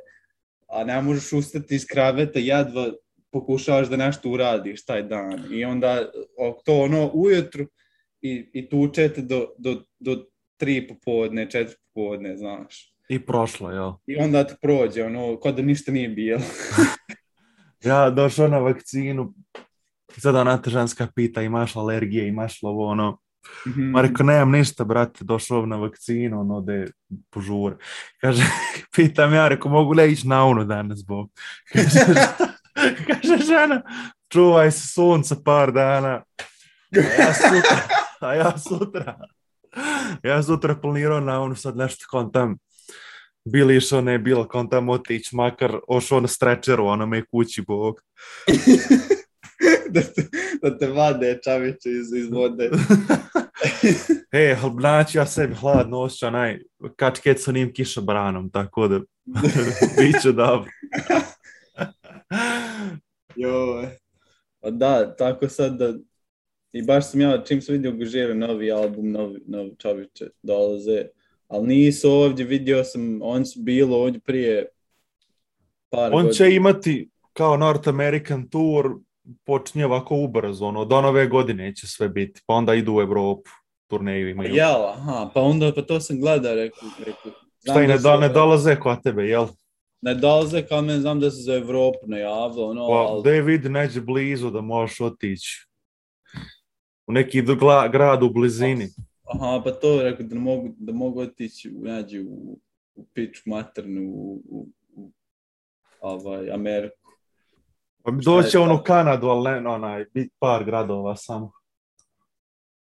a 0.68 0.84
ne 0.84 1.02
možeš 1.02 1.34
ustati 1.34 1.76
iz 1.76 1.86
kraveta, 1.86 2.40
jedva 2.40 2.92
pokušavaš 3.32 3.90
da 3.90 3.98
nešto 3.98 4.30
uradiš 4.30 4.86
taj 4.86 5.04
dan. 5.04 5.44
I 5.52 5.66
onda 5.66 6.12
to 6.66 6.82
ono 6.82 7.12
ujutru 7.14 7.68
i, 8.22 8.50
i 8.54 8.70
tučete 8.70 9.22
do, 9.22 9.48
do, 9.58 9.82
do 10.00 10.26
tri 10.58 10.88
popodne, 10.88 11.50
četiri 11.50 11.76
popodne, 11.94 12.38
znaš. 12.38 12.94
I 13.10 13.20
prošlo, 13.26 13.72
jel? 13.72 13.94
I 14.08 14.18
onda 14.18 14.44
ti 14.44 14.54
prođe, 14.62 15.04
ono, 15.04 15.40
kod 15.40 15.56
da 15.56 15.62
ništa 15.62 15.92
nije 15.92 16.10
bilo. 16.10 16.42
Ja 17.86 18.10
došao 18.10 18.48
na 18.48 18.58
vakcinu, 18.58 19.34
sada 20.18 20.42
ona 20.42 20.62
te 20.62 20.70
ženska 20.70 21.08
pita 21.16 21.42
imaš 21.42 21.76
alergije, 21.76 22.28
imaš 22.28 22.64
li 22.64 22.70
ovo 22.70 22.86
ono. 23.66 23.92
Ma 23.92 24.02
rekao, 24.02 24.26
nemam 24.26 24.52
ništa, 24.52 24.84
brate, 24.84 25.24
došao 25.24 25.66
na 25.66 25.76
vakcinu, 25.76 26.40
ono, 26.42 26.62
de 26.62 26.88
požure. 27.30 27.76
Kaže, 28.22 28.44
pitam 28.96 29.34
ja, 29.34 29.48
rekao, 29.48 29.72
mogu 29.72 29.94
li 29.94 30.02
ja 30.02 30.06
ići 30.06 30.28
na 30.28 30.46
unu 30.46 30.66
danas, 30.66 31.06
Bog? 31.06 31.30
Kaže, 31.74 32.00
kaže 33.08 33.46
žena, 33.46 33.82
čuvaj 34.30 34.72
se 34.72 34.88
sunca 34.88 35.36
par 35.46 35.72
dana. 35.72 36.24
A 36.96 37.22
ja 37.22 37.34
sutra, 37.34 37.80
a 38.22 38.34
ja 38.34 38.58
sutra, 38.58 39.18
ja 40.24 40.44
sutra 40.44 40.76
planirao 40.76 41.20
na 41.20 41.42
unu 41.42 41.56
sad 41.56 41.78
nešto 41.78 42.06
kontam. 42.10 42.58
Bili 43.46 43.78
išao, 43.78 44.02
ne 44.02 44.20
bilo 44.20 44.48
kontam 44.48 44.90
otići, 44.90 45.36
makar 45.36 45.80
ošao 45.88 46.20
na 46.20 46.28
strečeru, 46.28 46.86
ono 46.86 47.06
me 47.06 47.26
kući, 47.26 47.62
Bog. 47.62 48.02
da, 49.94 50.02
te, 50.02 50.22
da 50.62 50.78
te 50.78 50.88
vade 50.88 51.40
čaviće 51.44 51.90
iz, 51.90 52.14
iz 52.14 52.32
vode. 52.32 52.70
E, 54.32 54.56
znači 54.80 55.18
ja 55.18 55.26
sebi 55.26 55.56
hladno 55.56 56.00
osjećam, 56.00 56.34
naj, 56.34 56.60
kačket 56.96 57.42
sa 57.42 57.52
onim 57.52 57.74
kišobranom, 57.74 58.50
tako 58.50 58.88
da 58.88 59.00
bit 60.00 60.22
će 60.22 60.32
dobro. 60.32 60.72
Joj. 63.36 63.88
Pa 64.60 64.70
da, 64.70 65.16
tako 65.16 65.50
sad 65.50 65.78
da... 65.78 65.94
I 66.72 66.82
baš 66.82 67.12
sam 67.12 67.22
ja, 67.22 67.44
čim 67.44 67.62
sam 67.62 67.74
vidio 67.74 67.92
Gužire 67.92 68.36
novi 68.36 68.72
album, 68.72 69.12
novi, 69.12 69.42
novi 69.48 69.76
čaviće 69.78 70.26
dolaze, 70.44 71.06
ali 71.48 71.68
nisu 71.68 72.12
ovdje, 72.12 72.46
vidio 72.46 72.84
sam, 72.84 73.20
on 73.22 73.46
su 73.46 73.60
bilo 73.60 73.98
ovdje 73.98 74.20
prije 74.20 74.68
par 75.90 76.14
On 76.14 76.24
godina. 76.24 76.34
će 76.34 76.56
imati 76.56 77.10
kao 77.34 77.58
North 77.58 77.88
American 77.88 78.50
tour, 78.50 78.86
počinje 79.46 79.86
ovako 79.86 80.16
ubrzo, 80.16 80.66
ono, 80.66 80.86
do 80.86 81.02
nove 81.02 81.28
godine 81.28 81.76
će 81.76 81.88
sve 81.88 82.10
biti, 82.10 82.42
pa 82.46 82.54
onda 82.54 82.74
idu 82.74 82.94
u 82.94 83.02
Evropu, 83.02 83.50
turneju 83.88 84.30
imaju. 84.30 84.56
Jel, 84.56 84.86
aha, 84.86 85.30
pa 85.34 85.42
onda, 85.42 85.72
pa 85.76 85.82
to 85.82 86.00
sam 86.00 86.20
gledao, 86.20 86.56
rekao, 86.56 86.90
rekao. 87.00 87.32
Šta 87.64 87.84
i 87.84 87.88
ne, 87.88 87.98
da, 87.98 88.18
ne 88.18 88.30
dolaze 88.30 88.76
kod 88.76 89.04
tebe, 89.04 89.24
jel? 89.24 89.48
Ne 90.02 90.16
dolaze 90.16 90.66
kao 90.68 90.82
meni, 90.82 91.02
znam 91.02 91.20
da 91.20 91.32
se 91.32 91.42
za 91.42 91.56
Evropu 91.56 92.08
najavilo, 92.08 92.70
ono, 92.70 92.88
Pa, 92.88 92.94
ali... 92.94 93.24
David 93.24 93.72
neđe 93.72 94.02
blizu 94.02 94.50
da 94.50 94.62
možeš 94.62 95.02
otići. 95.02 95.68
U 97.08 97.14
neki 97.14 97.42
gla- 97.42 97.92
grad 97.92 98.24
u 98.24 98.30
blizini. 98.30 98.88
Aha, 99.24 99.62
pa 99.64 99.72
to 99.72 100.04
rekao 100.04 100.26
da 100.26 100.36
mogu, 100.36 100.76
da 100.78 100.94
mogu 100.94 101.20
otići 101.22 101.70
u, 101.70 101.84
nađi 101.84 102.20
u, 102.22 102.60
u 102.96 103.06
piču 103.14 103.42
maternu 103.46 104.02
u, 104.02 104.42
u, 104.50 104.68
u 104.96 105.12
ovaj, 106.02 106.52
Ameriku. 106.52 107.07
Pa 108.08 108.12
on 108.62 108.72
u 108.72 108.78
to? 108.78 108.84
Kanadu, 108.84 109.28
ali 109.28 109.52
ne, 109.52 109.70
onaj, 109.70 110.06
par 110.40 110.64
gradova 110.66 111.16
samo. 111.16 111.52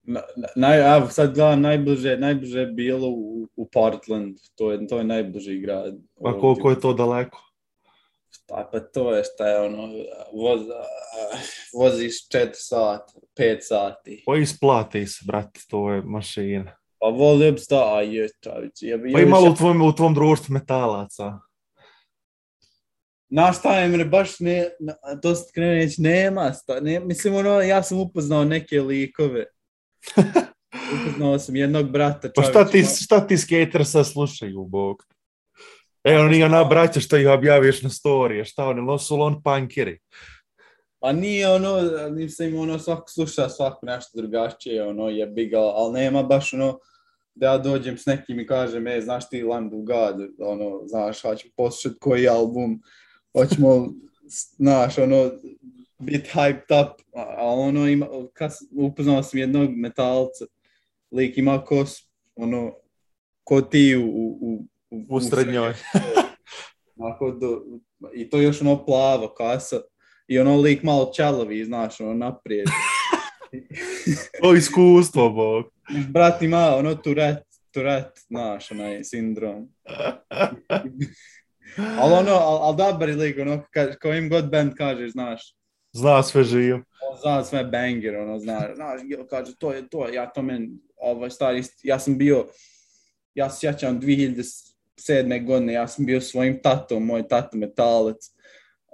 Na, 0.03 0.21
na, 0.37 0.49
naj, 0.57 0.97
evo, 0.97 1.09
sad 1.09 1.35
gledam, 1.35 1.61
najbliže, 1.61 2.17
najbliže 2.17 2.67
bilo 2.67 3.09
u, 3.09 3.49
u 3.57 3.69
Portland, 3.73 4.37
to 4.55 4.73
je, 4.73 4.87
to 4.87 4.99
je 4.99 5.05
najbliži 5.05 5.61
grad. 5.61 5.95
Pa 6.23 6.39
koliko 6.39 6.71
je 6.71 6.81
to 6.81 6.93
daleko? 6.93 7.39
Šta, 8.31 8.69
pa 8.73 8.81
to 8.81 9.15
je 9.15 9.25
šta 9.25 9.47
je 9.47 9.61
ono, 9.61 9.89
voz, 10.35 10.61
a, 10.61 10.83
voziš 11.79 12.29
4 12.29 12.49
sata, 12.53 13.13
5 13.39 13.57
sati. 13.61 14.23
Pa 14.27 14.37
isplati 14.37 15.07
se, 15.07 15.25
brate, 15.27 15.61
to 15.69 15.91
je 15.91 16.03
mašina. 16.03 16.77
Pa 16.99 17.07
volio 17.07 17.53
bi 17.53 17.59
sta, 17.59 17.95
a 17.95 18.01
je, 18.01 18.29
čavić. 18.41 18.83
Je, 18.83 19.13
Pa 19.13 19.21
imalo 19.21 19.51
u 19.51 19.55
tvom, 19.55 19.83
u 19.83 19.93
tvom 19.93 20.15
društvu 20.15 20.53
metalaca. 20.53 21.39
Znaš 23.33 23.59
šta, 23.59 23.81
Emre, 23.81 24.05
baš 24.05 24.41
ne, 24.41 24.69
to 25.23 25.35
se 25.35 25.53
krene 25.55 25.75
reći, 25.75 26.03
nema, 26.03 26.53
sta, 26.53 26.81
ne, 26.81 27.01
mislim, 27.01 27.35
ono, 27.35 27.61
ja 27.61 27.83
sam 27.83 28.01
upoznao 28.01 28.45
neke 28.45 28.81
likove. 28.81 29.45
Upoznao 30.95 31.39
sam 31.39 31.57
jednog 31.57 31.91
brata, 31.91 32.29
Pa 32.35 32.43
šta 32.43 32.65
ti, 32.69 32.85
šta 33.05 33.27
ti 33.27 33.39
skater 33.39 33.87
sad 33.87 34.07
slušaju, 34.07 34.65
Bog? 34.65 34.97
Evo, 36.05 36.25
nije 36.25 36.45
ona 36.45 36.65
braća 36.65 37.01
što 37.01 37.17
ih 37.17 37.29
objaviš 37.29 37.83
na 37.83 37.91
storije, 37.91 38.45
šta 38.45 38.67
oni, 38.67 38.81
lo 38.81 38.99
su 38.99 39.17
li 39.17 39.23
on 39.23 39.43
punkeri? 39.43 39.99
Pa 40.99 41.13
nije 41.13 41.51
ono, 41.51 41.77
mislim, 42.11 42.59
ono, 42.59 42.79
svako 42.79 43.09
sluša 43.09 43.49
svako 43.49 43.87
nešto 43.87 44.11
drugačije, 44.21 44.87
ono, 44.87 45.09
jebi 45.09 45.47
ga, 45.47 45.59
ali 45.59 45.93
nema 45.93 46.23
baš 46.23 46.55
ono, 46.55 46.79
da 47.35 47.47
ja 47.47 47.59
dođem 47.59 47.99
s 47.99 48.07
nekim 48.07 48.41
i 48.41 48.47
kažem, 48.47 48.87
e, 48.87 49.01
znaš 49.01 49.29
ti 49.29 49.43
Lamb 49.43 49.75
of 49.75 49.81
God, 49.81 50.29
ono, 50.39 50.81
znaš, 50.87 51.23
hoćemo 51.23 51.53
poslušati 51.57 52.01
koji 52.01 52.29
album, 52.29 52.81
hoćemo, 53.33 53.93
znaš, 54.57 54.99
ono, 54.99 55.31
bit 55.99 56.35
hyped 56.35 56.83
up, 56.83 57.01
a, 57.15 57.47
ono, 57.47 57.89
ima, 57.89 58.07
kad 58.33 58.57
sam- 58.57 58.69
upoznao 58.73 59.23
sam 59.23 59.39
jednog 59.39 59.71
metalca, 59.77 60.45
lik 61.13 61.39
ima 61.39 61.65
kos, 61.65 62.11
ono, 62.37 62.75
ko 63.45 63.61
ti 63.61 63.97
u, 63.97 64.07
u, 64.07 64.67
u, 64.91 65.07
U 65.09 65.21
srednjoj. 65.21 65.75
Do, 67.41 67.63
I 68.15 68.31
to 68.31 68.41
još 68.41 68.61
ono 68.61 68.85
plavo 68.87 69.29
kasa. 69.29 69.81
I 70.27 70.39
ono 70.39 70.57
lik 70.57 70.83
malo 70.83 71.13
čalovi, 71.17 71.65
znaš, 71.65 72.01
ono 72.01 72.15
naprijed. 72.15 72.67
To 74.43 74.55
iskustvo, 74.55 75.31
Bog. 75.31 75.65
Brat 76.09 76.43
ima 76.43 76.77
ono 76.77 76.95
Tourette, 76.95 77.45
Tourette, 77.71 78.21
znaš, 78.29 78.71
onaj 78.71 79.05
sindrom. 79.05 79.69
Ali 81.99 82.13
ono, 82.15 82.33
al, 82.33 82.57
al 82.59 82.77
dobar 82.77 83.09
je 83.09 83.17
lik, 83.17 83.39
ono, 83.39 83.63
ka, 83.71 83.95
ko 83.95 84.09
im 84.09 84.29
god 84.29 84.51
band 84.51 84.75
kažeš, 84.75 85.13
znaš, 85.13 85.57
Zna 85.93 86.23
sve 86.23 86.45
živ. 86.45 86.75
on 86.75 87.19
zna 87.19 87.45
sve 87.45 87.65
banger, 87.65 88.17
ono, 88.17 88.39
znaš, 88.39 88.75
znaš, 88.75 89.01
jo, 89.05 89.27
kaže, 89.27 89.57
to 89.57 89.73
je 89.73 89.89
to, 89.89 90.09
ja 90.09 90.27
to 90.27 90.43
men, 90.43 90.71
ovaj, 90.97 91.31
stari, 91.31 91.63
ja 91.83 91.99
sam 91.99 92.19
bio, 92.19 92.47
ja 93.35 93.51
se 93.51 93.61
sjećam 93.61 94.01
2007. 94.01 94.63
godine, 95.47 95.73
ja 95.73 95.89
sam 95.89 96.07
bio 96.07 96.21
svojim 96.21 96.63
tatom, 96.63 97.07
moj 97.07 97.29
tato 97.29 97.57
metalac. 97.57 98.17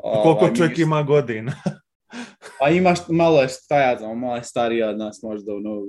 A 0.04 0.22
koliko 0.22 0.40
Ovaj, 0.40 0.54
čovjek 0.54 0.76
mi- 0.76 0.82
ima 0.82 1.02
godina? 1.02 1.52
Pa 2.60 2.68
imaš, 2.68 2.98
malo 3.08 3.42
je, 3.42 3.48
šta 3.48 3.80
ja 3.80 3.98
znam, 3.98 4.18
malo 4.18 4.36
je 4.36 4.42
starija 4.42 4.88
od 4.88 4.98
nas, 4.98 5.22
možda 5.22 5.54
ono, 5.54 5.82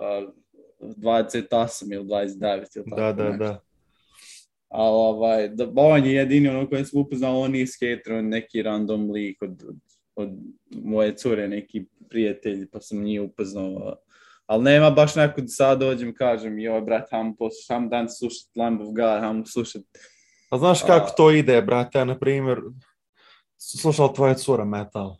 a, 0.00 0.26
28 0.80 1.92
ili 1.94 2.04
29 2.04 2.36
ili 2.76 2.84
tako 2.84 2.96
Da, 2.96 3.12
da, 3.12 3.24
nešto. 3.24 3.44
da. 3.44 3.60
Ali 4.72 4.94
ovaj, 4.94 5.48
da, 5.48 5.72
on 5.76 6.04
je 6.04 6.14
jedini 6.14 6.48
ono 6.48 6.68
koji 6.68 6.84
sam 6.84 7.00
upoznao, 7.00 7.40
on 7.40 7.50
nije 7.50 7.66
skater, 7.66 8.12
on 8.12 8.16
je 8.16 8.22
neki 8.22 8.62
random 8.62 9.10
lik 9.10 9.42
od, 9.42 9.62
od, 10.16 10.30
moje 10.70 11.16
cure, 11.16 11.48
neki 11.48 11.84
prijatelj, 12.10 12.68
pa 12.70 12.80
sam 12.80 13.02
njih 13.02 13.20
upoznao. 13.22 13.96
Ali 14.46 14.64
nema 14.64 14.90
baš 14.90 15.14
neko 15.14 15.40
da 15.40 15.48
sad 15.48 15.78
dođem 15.78 16.14
kažem, 16.14 16.58
joj, 16.58 16.80
brat, 16.80 17.10
ham, 17.10 17.34
ham 17.68 17.88
dan 17.88 18.08
slušat 18.08 18.56
Lamb 18.56 18.80
of 18.80 18.86
God, 18.86 19.20
ham 19.20 19.46
slušat. 19.46 19.82
A 20.50 20.58
znaš 20.58 20.82
kako 20.82 21.12
to 21.16 21.30
ide, 21.30 21.62
brate? 21.62 21.98
Ja, 21.98 22.04
na 22.04 22.18
primjer, 22.18 22.58
slušala 23.58 24.12
tvoja 24.12 24.34
cura 24.34 24.64
metal. 24.64 25.16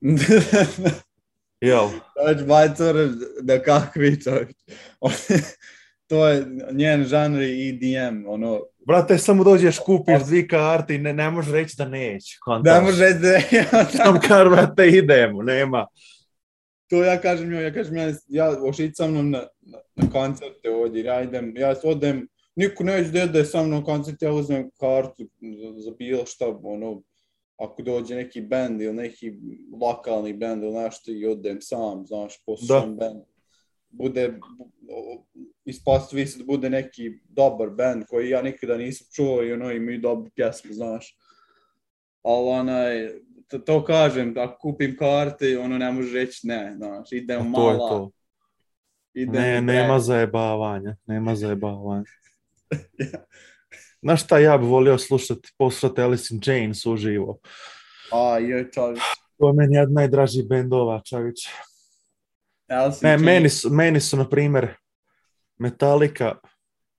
Jel? 1.60 1.88
Dođe 2.26 2.46
moja 2.46 2.74
cura 2.74 3.08
da 3.40 3.62
kakvi 3.62 4.20
čovječ. 4.22 4.56
to 6.08 6.28
je 6.28 6.46
njen 6.72 7.04
žanr 7.04 7.42
je 7.42 7.68
EDM, 7.68 8.26
ono, 8.26 8.60
Brate, 8.86 9.18
samo 9.18 9.44
dođeš, 9.44 9.78
kupiš 9.78 10.22
dvi 10.26 10.48
karte 10.48 10.94
i 10.94 10.98
ne, 10.98 11.12
ne 11.12 11.30
možeš 11.30 11.52
reći 11.52 11.74
da 11.78 11.88
neće. 11.88 12.38
ne 12.64 12.80
može 12.80 13.04
reći 13.04 13.18
da 13.18 13.40
Sam 13.96 14.20
kar, 14.20 14.48
brate, 14.48 14.88
idemo, 14.88 15.42
nema. 15.42 15.86
To 16.90 17.04
ja 17.04 17.20
kažem 17.20 17.52
joj, 17.52 17.64
ja 17.64 17.72
kažem, 17.72 17.96
ja, 17.96 18.12
ja 18.28 18.56
ošit 18.62 18.96
sa 18.96 19.06
mnom 19.06 19.30
na, 19.30 19.38
na, 19.60 19.78
na 19.96 20.10
koncerte 20.10 20.70
ovdje, 20.70 21.04
ja 21.04 21.22
idem, 21.22 21.56
ja 21.56 21.74
odem, 21.84 22.28
niko 22.56 22.84
neće 22.84 23.10
da 23.10 23.22
ide 23.22 23.44
sa 23.44 23.62
mnom 23.62 23.84
koncert, 23.84 24.22
ja 24.22 24.32
uzmem 24.32 24.70
kartu 24.80 25.28
za, 25.40 25.80
za 25.80 25.90
bilo 25.98 26.26
šta, 26.26 26.58
ono, 26.62 27.02
ako 27.56 27.82
dođe 27.82 28.14
neki 28.14 28.40
band 28.40 28.82
ili 28.82 28.94
neki 28.94 29.32
lokalni 29.80 30.32
band 30.32 30.62
ili 30.62 30.72
nešto 30.72 31.10
i 31.10 31.26
odem 31.26 31.60
sam, 31.60 32.06
znaš, 32.06 32.44
poslušam 32.46 32.96
band. 32.96 33.22
Bude, 33.90 34.38
ispostavi 35.64 36.26
se 36.26 36.38
da 36.38 36.44
bude 36.44 36.70
neki 36.70 37.10
dobar 37.28 37.70
band 37.70 38.04
koji 38.08 38.30
ja 38.30 38.42
nikada 38.42 38.76
nisam 38.76 39.06
čuo 39.12 39.42
i 39.42 39.52
ono 39.52 39.72
imaju 39.72 40.00
dobru 40.00 40.30
pjesmu, 40.36 40.72
znaš. 40.72 41.18
Ali 42.22 42.48
onaj, 42.48 43.08
to, 43.48 43.58
to 43.58 43.84
kažem, 43.84 44.34
da 44.34 44.56
kupim 44.58 44.96
karte, 44.96 45.58
ono 45.58 45.78
ne 45.78 45.92
može 45.92 46.14
reći 46.14 46.46
ne, 46.46 46.74
znaš, 46.76 47.12
idem 47.12 47.40
A 47.40 47.44
to 47.44 47.48
mala. 47.48 47.72
je 47.72 47.78
to. 47.78 48.10
Idem 49.14 49.42
Ne, 49.42 49.60
nema 49.60 49.98
zajebavanja, 50.00 50.96
nema 51.06 51.34
zajebavanja. 51.42 52.04
Znaš 54.02 54.24
šta 54.24 54.38
ja 54.38 54.58
bi 54.58 54.66
volio 54.66 54.98
slušati, 54.98 55.52
poslušati 55.58 56.00
Alice 56.00 56.34
in 56.34 56.40
Chains 56.40 56.86
uživo. 56.86 57.38
A, 58.12 58.38
je 58.38 58.70
čovječ. 58.72 59.00
To 59.38 59.48
je 59.48 59.52
meni 59.52 59.74
jedan 59.76 59.92
najdražih 59.92 60.48
bendova, 60.48 61.02
čovječ. 61.04 61.48
Alice 62.68 63.06
Ne, 63.06 63.18
meni 63.18 63.48
su, 63.48 63.70
meni 63.70 64.00
su, 64.00 64.16
na 64.16 64.28
primjer, 64.28 64.74
Metallica, 65.58 66.34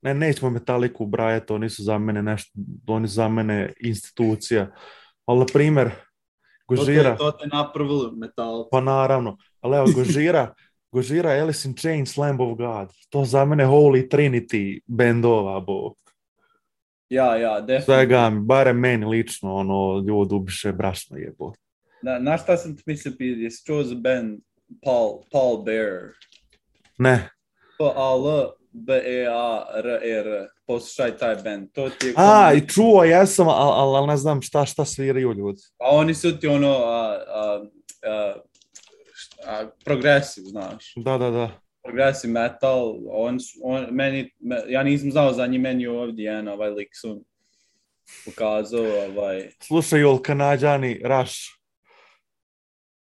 ne, 0.01 0.13
nećemo 0.13 0.49
Metalliku 0.49 1.03
ubrajati, 1.03 1.53
oni 1.53 1.69
su 1.69 1.83
za 1.83 1.97
mene 1.97 2.23
nešto, 2.23 2.51
oni 2.87 3.07
su 3.07 3.13
za 3.13 3.29
mene 3.29 3.73
institucija. 3.79 4.71
Ali, 5.25 5.39
na 5.39 5.45
primjer, 5.53 5.91
Gožira, 6.67 7.17
to 7.17 7.31
te 7.31 7.47
napravilo 7.47 8.11
metal. 8.11 8.67
pa 8.71 8.81
naravno, 8.81 9.37
ali 9.61 9.77
evo, 9.77 9.87
Gožira, 9.95 10.53
Gožira, 10.91 11.29
Alice 11.29 11.67
in 11.67 11.75
Chains, 11.75 12.17
Lamb 12.17 12.41
of 12.41 12.57
God, 12.57 12.93
to 13.09 13.25
za 13.25 13.45
mene 13.45 13.65
Holy 13.65 14.09
Trinity 14.09 14.79
bendova, 14.87 15.59
bo. 15.59 15.93
Ja, 17.09 17.35
ja, 17.35 17.61
definitivno. 17.61 17.99
Svega, 17.99 18.29
mi, 18.29 18.39
barem 18.39 18.79
meni 18.79 19.05
lično, 19.05 19.55
ono, 19.55 20.03
ljudi 20.07 20.35
ubiše 20.35 20.71
brašno 20.71 21.17
jebo. 21.17 21.53
Na, 22.01 22.19
na 22.19 22.37
šta 22.37 22.57
sam 22.57 22.77
ti 22.77 22.83
mislio 22.85 23.13
pitati, 23.17 23.41
jesi 23.41 23.65
čuo 23.65 23.83
za 23.83 23.95
band 23.95 24.39
Paul, 24.83 25.21
Paul 25.31 25.63
Bearer? 25.63 26.13
Ne. 26.97 27.29
P-A-L-B-E-A-R-E-R. 27.77 28.55
Poslušaj 30.67 31.17
taj 31.17 31.35
band. 31.35 31.71
To 31.73 31.89
ti 31.89 32.07
je... 32.07 32.13
A, 32.17 32.53
i 32.53 32.67
čuo 32.67 33.03
jesam, 33.03 33.47
ali 33.49 33.97
al, 33.97 34.07
ne 34.07 34.17
znam 34.17 34.41
šta, 34.41 34.65
šta 34.65 34.85
sviraju 34.85 35.33
ljudi. 35.33 35.61
A 35.79 35.95
oni 35.95 36.13
su 36.13 36.39
ti 36.39 36.47
ono... 36.47 36.71
A, 36.71 37.23
a, 37.27 37.63
a, 38.03 38.35
a, 39.47 39.65
progresiv, 39.85 40.43
znaš. 40.43 40.93
Da, 40.95 41.17
da, 41.17 41.29
da. 41.31 41.49
Progressive 41.83 42.33
metal. 42.33 42.95
On, 43.09 43.37
on, 43.63 43.87
meni, 43.91 44.31
me, 44.39 44.61
ja 44.67 44.83
nisam 44.83 45.11
znao 45.11 45.33
za 45.33 45.47
njih, 45.47 45.61
meni 45.61 45.83
je 45.83 45.89
ovdje 45.89 46.25
jedan 46.25 46.47
ovaj 46.47 46.69
lik 46.69 46.89
su 47.01 47.25
pokazao 48.25 48.85
ovaj... 49.09 49.49
Slušaju 49.59 50.11
li 50.11 50.21
Kanadjani 50.21 51.01
Rush? 51.03 51.35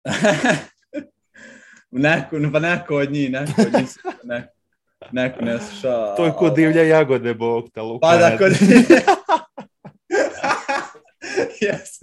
neko, 1.91 2.37
pa 2.53 2.59
neko 2.59 2.97
od 2.97 3.13
njih, 3.13 3.31
neko 3.31 3.53
od 3.63 3.73
njih, 3.81 3.89
neko, 4.25 4.49
neko 5.13 5.45
ne 5.45 5.59
sluša. 5.59 6.15
To 6.17 6.25
je 6.25 6.33
kod 6.39 6.55
divlje 6.55 6.89
jagode, 6.89 7.35
bog 7.35 7.71
te, 7.75 7.81
Luka. 7.81 8.07
Pa 8.07 8.17
da, 8.17 8.39
kod... 8.39 8.53
yes. 11.63 12.03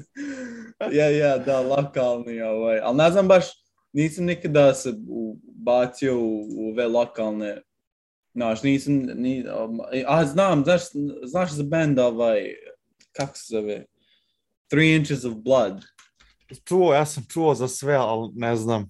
Ja, 0.91 1.09
ja, 1.09 1.37
da, 1.37 1.61
lokalni, 1.61 2.41
ovaj. 2.41 2.79
Ali 2.79 2.97
ne 2.97 3.11
znam 3.11 3.27
baš, 3.27 3.45
nisam 3.93 4.25
nikada 4.25 4.73
se 4.73 4.93
bacio 5.43 6.19
u, 6.19 6.47
u 6.57 6.69
ove 6.71 6.87
lokalne, 6.87 7.61
znaš, 8.33 8.63
nisam, 8.63 8.93
ni, 8.95 9.45
a 10.07 10.25
znam, 10.25 10.63
znaš, 10.63 10.81
znaš 11.23 11.51
za 11.51 11.63
band 11.63 11.99
ovaj, 11.99 12.53
kako 13.11 13.37
se 13.37 13.45
zove, 13.49 13.85
Three 14.67 14.95
Inches 14.95 15.25
of 15.25 15.33
Blood. 15.33 15.85
Čuo, 16.65 16.93
ja 16.93 17.05
sam 17.05 17.25
čuo 17.29 17.55
za 17.55 17.67
sve, 17.67 17.95
ali 17.95 18.29
ne 18.35 18.55
znam. 18.55 18.89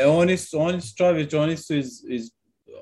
E, 0.00 0.06
oni 0.06 0.36
su, 0.36 0.58
oni 0.60 0.80
su 0.80 0.94
čovječ, 0.96 1.34
oni 1.34 1.56
su 1.56 1.76
iz, 1.76 1.86
iz 2.08 2.30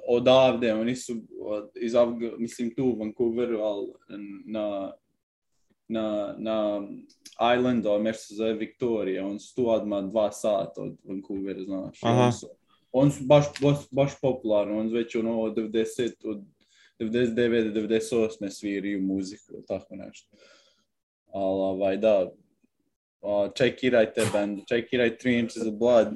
odavde, 0.09 0.75
oni 0.75 0.97
su 0.97 1.15
od- 1.41 1.71
iz, 1.81 1.95
Afga, 1.95 2.31
mislim, 2.39 2.75
tu 2.75 2.85
u 2.85 2.99
Vancouveru, 2.99 3.61
ali 3.61 3.93
na, 4.47 4.93
na, 5.89 6.35
na 6.39 6.83
Islandu, 7.59 7.89
ali 7.89 8.03
nešto 8.05 8.23
se 8.23 8.35
zove 8.35 8.55
Victoria, 8.55 9.27
oni 9.27 9.41
su 9.41 9.55
tu 9.55 9.71
odmah 9.71 10.05
dva 10.05 10.33
sata 10.33 10.83
od 10.83 10.97
Vancouvera, 11.05 11.63
znaš. 11.63 12.03
I 12.03 12.07
Aha. 12.07 12.23
Oni 12.23 12.33
su, 12.33 12.47
oni 12.93 13.11
su 13.11 13.25
baš, 13.25 13.45
baš, 13.63 13.77
baš 13.91 14.21
popularni, 14.21 14.79
oni 14.79 14.89
su 14.89 14.95
već 14.95 15.15
ono 15.17 15.41
od 15.41 15.57
90, 15.57 16.13
od 16.25 16.43
99 16.99 17.73
do 17.73 17.81
98 17.81 18.51
sviraju 18.51 19.03
muziku, 19.03 19.53
ili 19.53 19.67
tako 19.67 19.97
nešto. 19.97 20.37
Ali, 21.33 21.61
ovaj, 21.61 21.97
da, 21.97 22.33
uh, 23.21 23.49
čekirajte 23.55 24.23
band, 24.33 24.61
čekiraj 24.69 25.17
Three 25.19 25.39
Inches 25.39 25.67
of 25.67 25.75
Blood, 25.75 26.09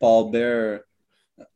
Paul 0.00 0.30
Bear. 0.30 0.80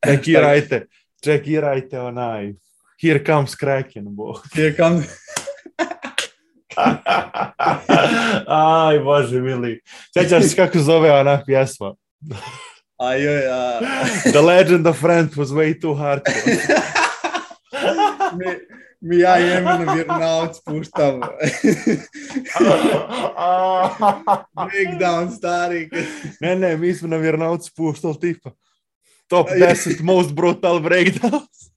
Čekirajte, 0.04 0.86
čekirajte 1.24 2.00
onaj. 2.00 2.54
Here 3.00 3.24
comes 3.24 3.54
Kraken, 3.54 4.04
bog. 4.08 4.44
Here 4.54 4.74
comes... 4.76 5.06
Aj, 8.46 8.98
bože 8.98 9.40
mili. 9.40 9.80
Sjećaš 10.12 10.44
se 10.44 10.56
kako 10.56 10.78
zove 10.78 11.12
ona 11.12 11.42
pjesma? 11.46 11.94
A 12.96 13.14
joj, 13.14 13.46
a... 13.52 13.80
The 14.32 14.40
Legend 14.40 14.86
of 14.86 15.00
Friends 15.00 15.36
was 15.36 15.48
way 15.48 15.80
too 15.80 15.94
hard. 15.94 16.22
mi, 18.38 18.46
mais 19.02 19.22
I 19.22 19.52
am 19.56 19.82
in 19.82 19.88
a 19.88 19.94
burnout 19.94 20.60
por 20.64 20.80
estava. 20.82 21.32
Breakdown 24.66 25.30
starīgi. 25.32 26.04
Nē, 26.42 26.54
nē, 26.60 26.74
mēs 26.80 27.00
esam 27.00 27.16
burnout 27.16 27.64
spurs, 27.64 28.00
to 28.04 28.12
tipa. 28.20 28.52
Top 29.30 29.48
10 29.48 30.02
most 30.02 30.34
brutal 30.34 30.80
breakdowns. 30.84 31.70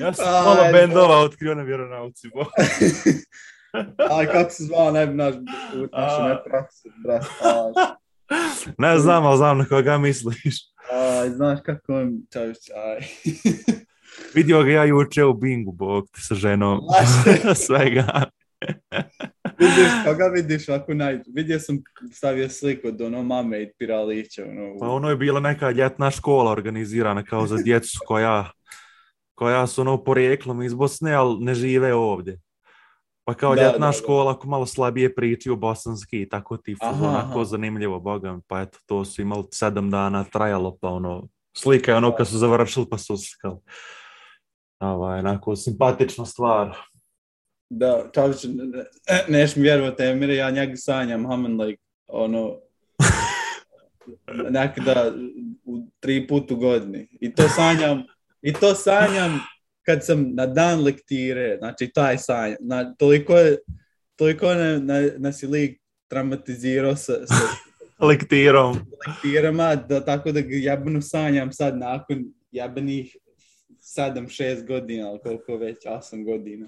Ja 0.00 0.12
sam 0.12 0.44
malo 0.44 0.72
bendova 0.72 1.18
otkrio 1.18 1.54
na 1.54 1.62
vjeronauci. 1.62 2.30
Ali 4.10 4.26
kako 4.26 4.50
se 4.50 4.64
zvao, 4.64 4.90
ne 4.92 5.06
bi 5.06 5.14
naš, 5.14 5.34
naša 5.92 6.28
ne 6.28 6.42
praksa, 6.44 6.88
brat. 7.04 7.24
Ne 8.78 8.98
znam, 8.98 9.26
ali 9.26 9.36
znam 9.36 9.58
na 9.58 9.64
koga 9.64 9.98
misliš. 9.98 10.56
Aj, 10.92 11.30
znaš 11.30 11.58
kako 11.64 12.00
im 12.00 12.26
čovječ, 12.32 12.70
aj. 12.74 13.08
Vidio 14.34 14.62
ga 14.62 14.70
ja 14.70 14.84
juče 14.84 15.24
u 15.24 15.34
Bingu, 15.34 15.72
bog 15.72 16.08
sa 16.18 16.34
ženom. 16.34 16.80
Svega. 17.66 18.30
Vidiš, 19.58 19.90
koga 20.04 20.24
vidiš 20.34 20.68
ako 20.68 20.94
naj... 20.94 21.20
Vidio 21.34 21.60
sam, 21.60 21.82
stavio 22.12 22.48
sliku 22.48 22.88
od 22.88 23.00
ono 23.00 23.22
mame 23.22 23.62
i 23.62 23.72
piralića, 23.78 24.44
ono. 24.44 24.78
Pa 24.80 24.88
ono 24.88 25.10
je 25.10 25.16
bila 25.16 25.40
neka 25.40 25.70
ljetna 25.70 26.10
škola 26.10 26.50
organizirana 26.50 27.24
kao 27.24 27.46
za 27.46 27.56
djecu 27.56 27.98
koja, 28.06 28.50
koja 29.34 29.66
su 29.66 29.80
ono 29.80 30.04
porijeklom 30.04 30.62
iz 30.62 30.74
Bosne, 30.74 31.14
ali 31.14 31.44
ne 31.44 31.54
žive 31.54 31.94
ovdje. 31.94 32.40
Pa 33.24 33.34
kao 33.34 33.54
Da, 33.54 33.62
ljetna 33.62 33.86
da, 33.86 33.92
škola 33.92 34.32
ako 34.32 34.48
malo 34.48 34.66
slabije 34.66 35.14
pričaju 35.14 35.56
bosanski 35.56 36.22
i 36.22 36.28
tako 36.28 36.56
ti 36.56 36.76
onako 36.80 37.38
aha. 37.38 37.44
zanimljivo, 37.44 38.00
boga. 38.00 38.38
Pa 38.46 38.60
eto, 38.60 38.78
to 38.86 39.04
su 39.04 39.22
imali 39.22 39.44
sedam 39.52 39.90
dana 39.90 40.24
trajalo, 40.24 40.76
pa 40.80 40.88
ono, 40.88 41.28
slika 41.56 41.90
je 41.90 41.96
ono 41.96 42.14
kad 42.16 42.28
su 42.28 42.38
završili 42.38 42.86
pa 42.90 42.98
su 42.98 43.14
uskali. 43.14 43.56
Ovaj, 44.80 45.18
onako, 45.18 45.56
simpatična 45.56 46.26
stvar. 46.26 46.76
Da, 47.70 48.10
čovječ, 48.14 48.44
ne- 48.44 48.64
ne- 48.64 48.84
neš 49.28 49.56
mi 49.56 49.62
vjerovati, 49.62 50.02
Emire, 50.02 50.34
ja 50.34 50.50
njega 50.50 50.76
sanjam, 50.76 51.26
hamen, 51.26 51.60
like, 51.60 51.82
ono, 52.06 52.56
nekada 54.50 55.12
u 55.64 55.86
tri 56.00 56.26
put 56.26 56.50
u 56.50 56.56
godini. 56.56 57.08
I 57.20 57.34
to 57.34 57.48
sanjam, 57.48 58.02
i 58.42 58.52
to 58.52 58.74
sanjam 58.74 59.40
kad 59.82 60.04
sam 60.04 60.34
na 60.34 60.46
dan 60.46 60.82
lektire, 60.82 61.56
znači 61.58 61.90
taj 61.94 62.18
sanjam, 62.18 62.56
na, 62.60 62.94
toliko 62.94 63.36
je, 63.36 63.58
toliko 64.16 64.54
ne, 64.54 64.78
ne, 64.80 65.10
nas 65.18 65.42
je 65.42 65.48
lik 65.48 65.80
traumatizirao 66.08 66.96
sa, 66.96 67.12
sa 67.26 67.34
Lektirom. 68.06 68.76
lektirama, 69.08 69.74
da, 69.74 70.04
tako 70.04 70.32
da 70.32 70.40
jebeno 70.40 71.00
sanjam 71.02 71.52
sad 71.52 71.78
nakon 71.78 72.24
jebenih 72.50 73.16
7-6 73.86 74.66
godina, 74.66 75.08
ali 75.08 75.18
koliko 75.22 75.56
već, 75.56 75.76
8 75.86 76.24
godina. 76.24 76.66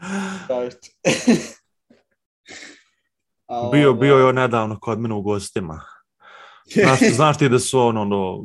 A 3.48 3.68
Bio, 3.72 3.94
bio 3.94 4.16
je 4.16 4.24
on 4.24 4.34
nedavno 4.34 4.78
kod 4.80 5.00
mene 5.00 5.14
u 5.14 5.22
gostima. 5.22 5.80
Znaš, 6.64 6.98
znaš 7.16 7.38
ti 7.38 7.48
da 7.48 7.58
su 7.58 7.80
on, 7.80 7.96
ono, 7.96 8.44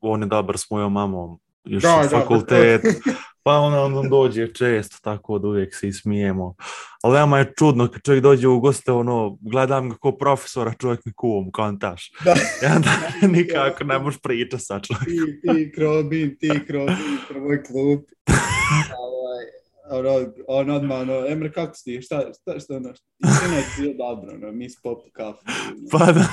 on 0.00 0.22
je 0.22 0.26
dobar 0.26 0.58
s 0.58 0.70
mojom 0.70 0.92
mamom, 0.92 1.40
još 1.64 1.82
Da, 1.82 1.96
u 1.96 2.02
da, 2.02 2.08
fakultet. 2.08 2.82
Pa 3.48 3.54
on, 3.58 3.74
on, 3.74 3.98
on 3.98 4.08
dođe 4.08 4.52
često, 4.52 4.96
tako 5.02 5.38
da 5.38 5.48
uvijek 5.48 5.74
se 5.74 5.88
ismijemo. 5.88 6.54
Ali 7.02 7.14
veoma 7.14 7.38
je 7.38 7.52
čudno 7.58 7.88
kad 7.90 8.02
čovjek 8.02 8.22
dođe 8.22 8.48
u 8.48 8.60
goste, 8.60 8.92
ono, 8.92 9.38
gledam 9.40 9.90
ga 9.90 9.96
kao 10.02 10.18
profesora, 10.18 10.74
čovjek 10.80 11.04
mi 11.04 11.12
kum, 11.12 11.50
kontaš. 11.52 12.12
Da. 12.24 12.34
Ja 12.62 12.78
da, 12.84 13.26
nikako 13.28 13.84
ne 13.84 13.98
možeš 13.98 14.20
pričati 14.20 14.64
sa 14.64 14.80
čovjekom. 14.80 15.26
ti, 15.26 15.40
ti 15.42 15.72
krobin, 15.74 16.36
ti 16.40 16.50
krobin, 16.66 17.18
prvoj 17.28 17.62
klub. 17.62 18.00
ovaj, 19.08 19.44
ono, 19.90 20.32
on 20.48 20.70
odmah, 20.70 21.00
ono, 21.00 21.26
Emre, 21.28 21.52
kako 21.52 21.74
si? 21.74 22.02
Šta, 22.02 22.20
šta, 22.20 22.60
šta, 22.60 22.76
ono, 22.76 22.92
istina 23.18 23.56
je 23.56 23.64
bilo 23.78 23.94
dobro, 23.94 24.34
ono, 24.34 24.52
mi 24.52 24.70
s 24.70 24.82
pop 24.82 24.98
kafu. 25.12 25.44
Pa 25.90 26.12
da. 26.12 26.26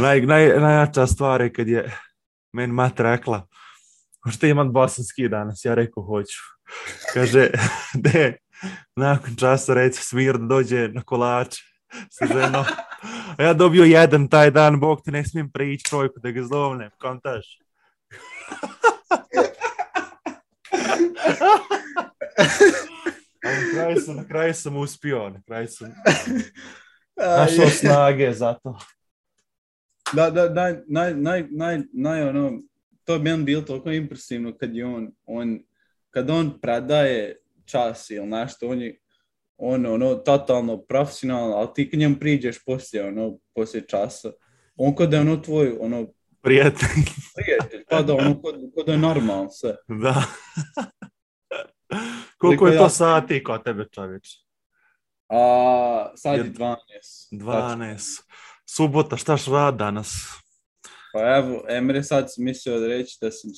Naj, 0.00 0.20
naj, 0.20 0.60
najjača 0.60 1.06
stvar 1.06 1.40
je 1.40 1.52
kad 1.52 1.68
je 1.68 1.98
meni 2.52 2.72
mat 2.72 3.00
rekla, 3.00 3.46
hoćete 4.24 4.48
imat 4.48 4.66
bosanski 4.66 5.28
danas? 5.28 5.64
Ja 5.64 5.74
rekao, 5.74 6.02
hoću. 6.02 6.38
Kaže, 7.14 7.50
de, 8.04 8.36
nakon 8.96 9.36
časa 9.36 9.74
reći 9.74 10.02
smir 10.02 10.38
da 10.38 10.46
dođe 10.46 10.88
na 10.88 11.02
kolače 11.02 11.62
sa 12.10 12.26
ženom. 12.26 12.64
A 13.38 13.42
ja 13.42 13.54
dobio 13.54 13.84
jedan 13.84 14.28
taj 14.28 14.50
dan, 14.50 14.80
bog 14.80 15.00
ti 15.04 15.10
ne 15.10 15.24
smijem 15.24 15.50
prići 15.50 15.84
trojku 15.90 16.20
da 16.20 16.30
ga 16.30 16.42
zovnem, 16.42 16.90
kontaš. 17.00 17.58
Na 23.42 23.72
kraju 23.74 24.00
sam, 24.00 24.16
na 24.16 24.24
kraju 24.24 24.54
sam 24.54 24.76
uspio, 24.76 25.28
na 25.28 25.42
kraju 25.46 25.68
sam 25.68 25.92
našao 27.16 27.68
snage 27.68 28.32
za 28.32 28.54
to. 28.54 28.78
Da, 30.12 30.30
da, 30.30 30.48
naj, 30.48 30.76
naj, 30.88 31.14
naj, 31.14 31.44
naj, 31.50 31.80
naj, 31.92 32.22
ono, 32.22 32.52
to 33.08 33.12
je 33.14 33.18
meni 33.18 33.44
bilo 33.44 33.62
toliko 33.62 33.90
impresivno 33.90 34.56
kad 34.56 34.76
je 34.76 34.86
on, 34.86 35.12
on, 35.24 35.58
kad 36.10 36.30
on 36.30 36.60
predaje 36.60 37.36
čas 37.64 38.10
ili 38.10 38.26
nešto, 38.26 38.68
on 38.68 38.82
je, 38.82 38.98
on, 39.56 39.86
ono, 39.86 40.14
totalno 40.14 40.76
profesionalno, 40.82 41.56
ali 41.56 41.68
ti 41.74 41.90
kad 41.90 42.00
njemu 42.00 42.16
priđeš 42.20 42.64
poslije, 42.64 43.08
ono, 43.08 43.38
poslije 43.54 43.86
časa, 43.86 44.30
on 44.76 44.94
kod 44.94 45.12
je 45.12 45.20
ono 45.20 45.36
tvoj, 45.36 45.76
ono, 45.80 46.06
Prijatelj, 46.40 46.88
prijatelj, 47.36 47.84
pa 47.90 48.02
da, 48.02 48.14
ono, 48.14 48.42
kod, 48.42 48.54
kod 48.74 48.88
je 48.88 48.98
normalno 48.98 49.50
sve. 49.50 49.76
da. 49.88 50.22
Koliko 52.38 52.66
je 52.66 52.76
to 52.76 52.82
ja- 52.82 52.88
sati 52.88 53.44
kod 53.44 53.64
tebe, 53.64 53.86
čovječ? 53.92 54.28
A, 55.28 56.12
sad 56.16 56.38
je 56.38 56.44
Jed- 56.44 56.56
12. 56.56 56.76
12. 57.32 58.22
Subota, 58.66 59.16
štaš 59.16 59.46
rad 59.46 59.76
danas? 59.76 60.14
Pa 61.12 61.36
evo, 61.36 61.64
Emre 61.68 62.02
sad 62.02 62.34
sam 62.34 62.44
mislio 62.44 62.80
da 62.80 62.86
reći 62.86 63.18
da 63.20 63.30
sam 63.30 63.50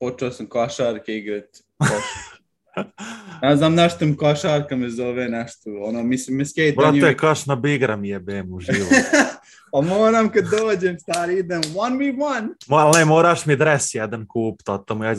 počeo 0.00 0.30
sam 0.30 0.46
košarke 0.46 1.16
igrat. 1.16 1.48
Ja 3.42 3.56
znam 3.56 3.74
nešto 3.74 4.06
mi 4.06 4.16
košarka 4.16 4.76
me 4.76 4.90
zove 4.90 5.28
nešto, 5.28 5.70
ono, 5.82 6.02
mislim, 6.02 6.36
me 6.36 6.44
skejtanje. 6.46 7.00
Brate, 7.00 7.16
kaš 7.16 7.46
na 7.46 7.56
bigram 7.56 8.04
jebem 8.04 8.52
u 8.52 8.60
život. 8.60 8.88
Pa 9.72 9.80
moram 9.80 10.28
kad 10.32 10.44
dođem, 10.44 10.98
stari, 10.98 11.38
idem 11.38 11.62
1v1. 11.62 12.48
Mo, 12.68 12.76
ali 12.76 12.98
ne, 12.98 13.04
moraš 13.04 13.46
mi 13.46 13.56
dres 13.56 13.94
jedan 13.94 14.26
kup, 14.26 14.62
to, 14.62 14.78
to 14.78 14.94
mu 14.94 15.04
ja 15.04 15.14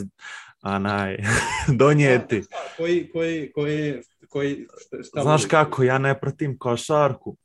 anaj, 0.61 1.17
donijeti. 1.79 2.43
Koji, 2.77 3.09
koji, 3.11 3.51
koji, 3.51 4.01
koji, 4.29 4.67
šta, 5.03 5.21
Znaš 5.21 5.45
kako, 5.45 5.83
ja 5.83 5.97
ne 5.97 6.19
pratim 6.19 6.57
košarku. 6.57 7.37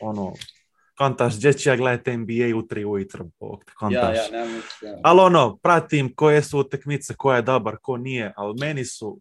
Ono, 0.00 0.34
kontaš, 0.98 1.36
gdje 1.36 1.52
ću 1.52 1.68
ja 1.68 1.76
gledati 1.76 2.16
NBA 2.16 2.32
u 2.56 2.62
tri 2.62 2.84
ujutro, 2.84 3.24
bog 3.40 3.64
te, 3.64 3.70
Ja, 3.70 3.74
kontaš. 3.76 4.16
ja, 4.16 4.30
ne 4.32 4.44
mislim. 4.46 4.94
Ali 5.02 5.20
ono, 5.20 5.56
pratim 5.56 6.14
koje 6.14 6.42
su 6.42 6.58
utakmice, 6.58 7.14
ko 7.14 7.34
je 7.34 7.42
dobar, 7.42 7.76
ko 7.82 7.96
nije, 7.96 8.32
ali 8.36 8.54
meni 8.60 8.84
su, 8.84 9.20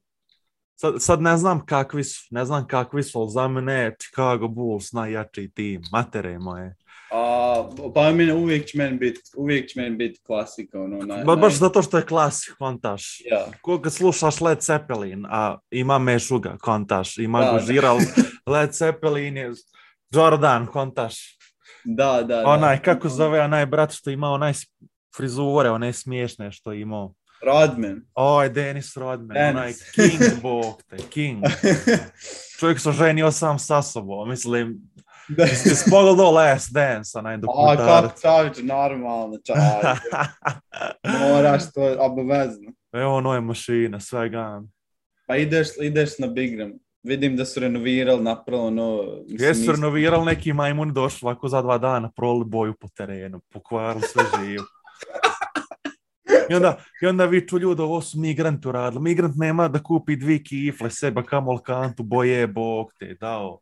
sad, 0.75 0.93
sad 0.99 1.21
ne 1.21 1.37
znam 1.37 1.65
kakvi 1.65 2.03
su, 2.03 2.19
ne 2.31 2.45
znam 2.45 2.67
kakvi 2.67 3.03
su, 3.03 3.19
ali 3.19 3.29
za 3.31 3.47
mene 3.47 3.73
je 3.73 3.95
Chicago 3.95 4.47
Bulls 4.47 4.91
najjači 4.91 5.49
tim, 5.49 5.81
matere 5.91 6.39
moje. 6.39 6.75
A, 7.11 7.63
pa 7.95 8.11
mene 8.11 8.33
uvijek 8.33 8.65
će 8.65 8.77
meni 8.77 8.97
bit, 8.97 9.17
uvijek 9.37 9.69
će 9.69 9.81
meni 9.81 9.95
bit 9.95 10.19
klasika, 10.25 10.81
ono, 10.81 10.97
naj, 10.97 11.23
Ba, 11.23 11.35
baš 11.35 11.53
naj- 11.53 11.57
zato 11.57 11.81
što 11.81 11.97
je 11.97 12.05
klasik, 12.05 12.53
kontaš. 12.53 13.21
Ja, 13.21 13.45
Ko 13.61 13.81
kad 13.81 13.93
slušaš 13.93 14.41
Led 14.41 14.61
Zeppelin, 14.61 15.25
a 15.25 15.57
ima 15.71 15.99
Mešuga, 15.99 16.57
kontaš, 16.57 17.17
ima 17.17 17.41
Da. 17.41 17.51
Gožiral, 17.51 17.97
Led 18.45 18.73
Zeppelin 18.73 19.37
je 19.37 19.51
Jordan, 20.11 20.65
kontaš. 20.67 21.36
Da, 21.95 22.13
da. 22.13 22.23
da. 22.23 22.43
Onaj, 22.45 22.81
kako 22.81 23.09
zove 23.09 23.41
onaj 23.41 23.65
brat 23.65 23.91
što 23.91 24.09
ima 24.09 24.29
onaj 24.29 24.53
frizure, 25.17 25.69
onaj 25.69 25.93
smiješne 25.93 26.51
što 26.51 26.71
je 26.71 26.81
imao. 26.81 27.13
Rodman. 27.45 28.01
Oj, 28.13 28.49
Dennis 28.49 28.97
Rodman, 28.97 29.35
Dennis. 29.35 29.55
onaj 29.55 29.73
king, 29.95 30.21
bog 30.43 30.81
te, 30.89 30.97
king. 31.09 31.43
Čovjek 32.59 32.79
se 32.79 32.89
oženio 32.89 33.31
sam 33.31 33.59
sa 33.59 33.81
sobom, 33.81 34.29
mislim, 34.29 34.81
da. 35.27 35.43
jesi 35.43 35.89
pogledao 35.89 36.31
Last 36.31 36.73
Dance, 36.73 37.17
onaj 37.19 37.33
A, 37.33 37.37
dokumentarac. 37.37 38.11
kako 38.11 38.21
čovječ, 38.21 38.57
normalno, 38.63 39.37
čovječ. 39.45 39.99
Moraš 41.21 41.71
to, 41.73 41.95
obavezno. 41.99 42.71
Evo, 42.91 43.15
ono 43.15 43.33
je 43.33 43.41
mašina, 43.41 43.99
svega. 43.99 44.61
Pa 45.27 45.35
ideš, 45.35 45.67
ideš 45.81 46.19
na 46.19 46.27
Bigram. 46.27 46.71
Vidim 47.07 47.35
da 47.37 47.45
su 47.45 47.59
renovirali, 47.59 48.23
napravili 48.23 48.67
ono... 48.67 49.03
mislim, 49.27 49.49
Jesu 49.49 49.71
renovirali 49.71 50.25
neki 50.25 50.53
majmuni 50.53 50.93
došli 50.93 51.25
ovako 51.25 51.47
za 51.47 51.61
dva 51.61 51.77
dana, 51.77 52.11
proli 52.15 52.45
boju 52.45 52.73
po 52.79 52.87
terenu, 52.87 53.39
pokvarili 53.53 54.01
sve 54.01 54.23
živo. 54.39 54.65
I 56.49 56.53
onda, 56.55 56.77
I 57.01 57.07
onda 57.07 57.25
viču 57.25 57.59
ljudi, 57.59 57.81
ovo 57.81 58.01
su 58.01 58.19
migranti 58.19 58.67
uradili. 58.67 59.03
Migrant 59.03 59.35
nema 59.35 59.67
da 59.67 59.83
kupi 59.83 60.15
dvi 60.15 60.43
kifle, 60.43 60.89
seba 60.89 61.23
kamol 61.23 61.59
kantu, 61.59 62.03
boje, 62.03 62.47
bog 62.47 62.93
te, 62.99 63.15
dao. 63.19 63.59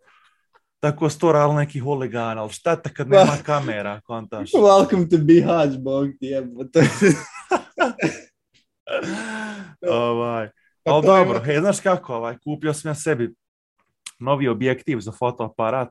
Tako 0.79 1.09
su 1.09 1.19
to 1.19 1.31
radili 1.31 1.55
neki 1.55 1.79
huligani, 1.79 2.39
ali 2.39 2.49
šteta 2.49 2.89
kad 2.89 3.09
nema 3.09 3.37
kamera, 3.45 4.01
kontaš. 4.01 4.51
Welcome 4.51 5.09
to 5.09 5.17
Bihać, 5.17 5.77
bog 5.77 6.07
ti 6.19 6.25
jebote. 6.25 6.79
ovaj. 10.09 10.49
Pa 10.85 10.91
Ali 10.91 11.03
to 11.03 11.17
je- 11.17 11.25
dobro, 11.25 11.39
he, 11.41 11.53
znaš 11.55 11.79
kako, 11.79 12.15
ovaj, 12.15 12.37
kupio 12.39 12.73
sam 12.73 12.89
ja 12.89 12.95
sebi 12.95 13.33
novi 14.19 14.47
objektiv 14.47 14.99
za 14.99 15.11
fotoaparat, 15.11 15.89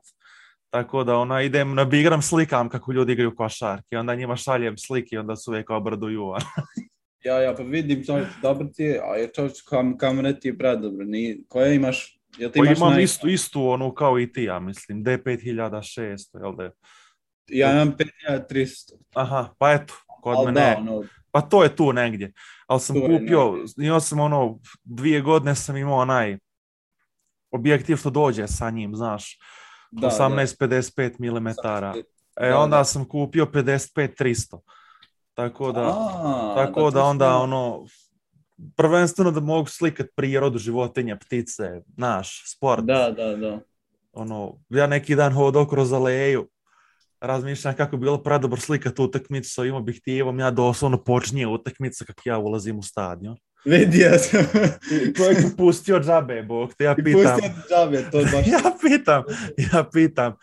tako 0.71 1.05
da 1.05 1.17
ona 1.17 1.43
idem 1.43 1.75
na 1.75 1.85
bigram 1.85 2.23
slikam 2.23 2.69
kako 2.69 2.93
ljudi 2.93 3.13
igraju 3.13 3.35
košarke, 3.37 3.99
onda 3.99 4.15
njima 4.15 4.37
šaljem 4.37 4.79
slike 4.79 5.09
i 5.11 5.19
onda 5.19 5.37
su 5.37 5.51
uvijek 5.51 5.71
obraduju. 5.71 6.33
Ja, 7.25 7.35
ja, 7.37 7.55
pa 7.55 7.63
vidim 7.63 8.05
čovječ, 8.05 8.29
dobro 8.43 8.67
ti 8.67 8.83
je, 8.83 9.01
a 9.01 9.17
je 9.17 9.29
čovječ 9.29 9.63
kam, 9.63 9.99
kamera 9.99 10.33
ti 10.33 10.49
je 10.49 10.59
predobro. 10.59 11.05
Ni, 11.05 11.45
koje 11.49 11.75
imaš? 11.75 12.21
Jel 12.39 12.51
ti 12.51 12.59
Pa 12.59 12.65
imaš 12.65 12.79
imam 12.79 12.93
naj- 12.93 13.03
istu, 13.03 13.29
istu 13.29 13.69
onu 13.69 13.93
kao 13.93 14.19
i 14.19 14.33
ti, 14.33 14.43
ja 14.43 14.59
mislim, 14.59 15.05
D5600, 15.05 16.07
jel 16.35 16.57
da 16.57 16.63
je? 16.63 16.73
Ja 17.49 17.73
imam 17.73 17.93
5300. 17.93 18.93
Aha, 19.15 19.55
pa 19.59 19.73
eto, 19.73 19.95
kod 20.23 20.37
Ali 20.37 20.47
mene, 20.47 20.61
da, 20.61 20.67
je. 20.67 20.77
ono, 20.77 21.03
pa 21.35 21.41
to 21.41 21.63
je 21.63 21.77
tu 21.77 21.93
negdje. 21.93 22.33
Ali 22.67 22.81
sam 22.81 22.97
je 22.97 23.03
kupio, 23.03 23.65
imao 23.79 24.01
sam 24.01 24.21
ono, 24.21 24.59
dvije 24.85 25.21
godine 25.21 25.55
sam 25.55 25.77
imao 25.77 25.99
onaj 25.99 26.39
objektiv 27.51 27.97
što 27.97 28.11
dođe 28.11 28.47
sa 28.47 28.71
njim, 28.71 28.97
znaš, 28.97 29.39
da, 29.91 30.11
18-55 30.11 31.19
mm. 31.19 31.47
E, 32.37 32.49
Da, 32.51 32.59
onda 32.59 32.77
da. 32.77 32.85
sam 32.85 33.09
kupio 33.09 33.45
55-300. 33.45 34.59
Tako 35.35 35.73
da, 35.73 35.81
A, 35.81 36.55
tako 36.57 36.81
to 36.81 36.91
da 36.91 37.05
onda 37.05 37.37
ono, 37.37 37.87
prvenstveno 38.77 39.31
da 39.31 39.41
mogu 39.41 39.69
slikat 39.69 40.07
prirodu, 40.17 40.59
životinje, 40.59 41.17
ptice, 41.17 41.81
naš, 41.97 42.43
sport. 42.57 42.85
Da, 42.85 43.11
da, 43.11 43.37
da. 43.37 43.61
Ono, 44.13 44.55
ja 44.69 44.87
neki 44.87 45.15
dan 45.15 45.33
hodao 45.33 45.67
kroz 45.67 45.93
aleju, 45.93 46.49
razmišljam 47.27 47.77
kako 47.77 47.97
bi 47.97 48.01
bilo 48.01 48.23
predobro 48.23 48.61
slikat 48.61 48.99
utakmicu 48.99 49.51
sa 49.51 49.61
ovim 49.61 49.75
objektivom, 49.75 50.39
ja 50.39 50.51
doslovno 50.51 51.05
počinje 51.05 51.47
utakmica 51.47 52.05
kako 52.05 52.23
ja 52.25 52.39
ulazim 52.39 52.79
u 52.79 52.83
stadion. 52.83 53.37
Vidio 53.65 54.19
sam. 54.19 54.41
I 54.93 55.15
čovjek 55.15 55.39
je 55.39 55.57
pustio 55.57 56.01
džabe, 56.01 56.43
bog 56.43 56.75
te, 56.75 56.85
ja 56.85 56.95
pitam, 56.95 57.13
pustio 57.13 57.49
ti 57.49 57.75
džabe, 57.75 58.11
to 58.11 58.19
je 58.19 58.25
baš... 58.25 58.47
ja 58.57 58.73
pitam, 58.83 59.23
ja 59.57 59.85
pitam, 59.93 60.35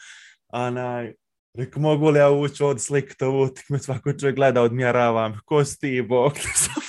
anaj, 0.47 1.13
Rekao, 1.53 1.81
mogu 1.81 2.09
li 2.09 2.19
ja 2.19 2.29
ući 2.29 2.63
ovdje 2.63 2.79
slikati 2.79 3.23
ovu 3.23 3.43
utakmicu, 3.43 3.85
svako 3.85 4.13
čovjek 4.13 4.35
gleda, 4.35 4.61
odmjeravam, 4.61 5.39
ko 5.45 5.65
si 5.65 5.79
ti, 5.79 6.01
bog 6.01 6.33
sam. 6.63 6.83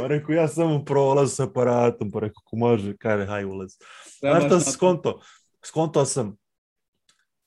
Pa 0.00 0.06
rekao, 0.06 0.32
ja 0.32 0.48
samo 0.48 0.84
prolaz 0.84 1.34
s 1.34 1.40
aparatom, 1.40 2.10
pa 2.10 2.20
rekao, 2.20 2.42
ko 2.44 2.56
može, 2.56 2.96
kaže, 2.96 3.26
haj 3.26 3.44
ulaz. 3.44 3.72
Znaš 4.18 4.44
šta 4.46 4.60
sam 4.60 4.72
skonto? 4.72 5.20
Skonto 5.64 6.04
sam, 6.04 6.36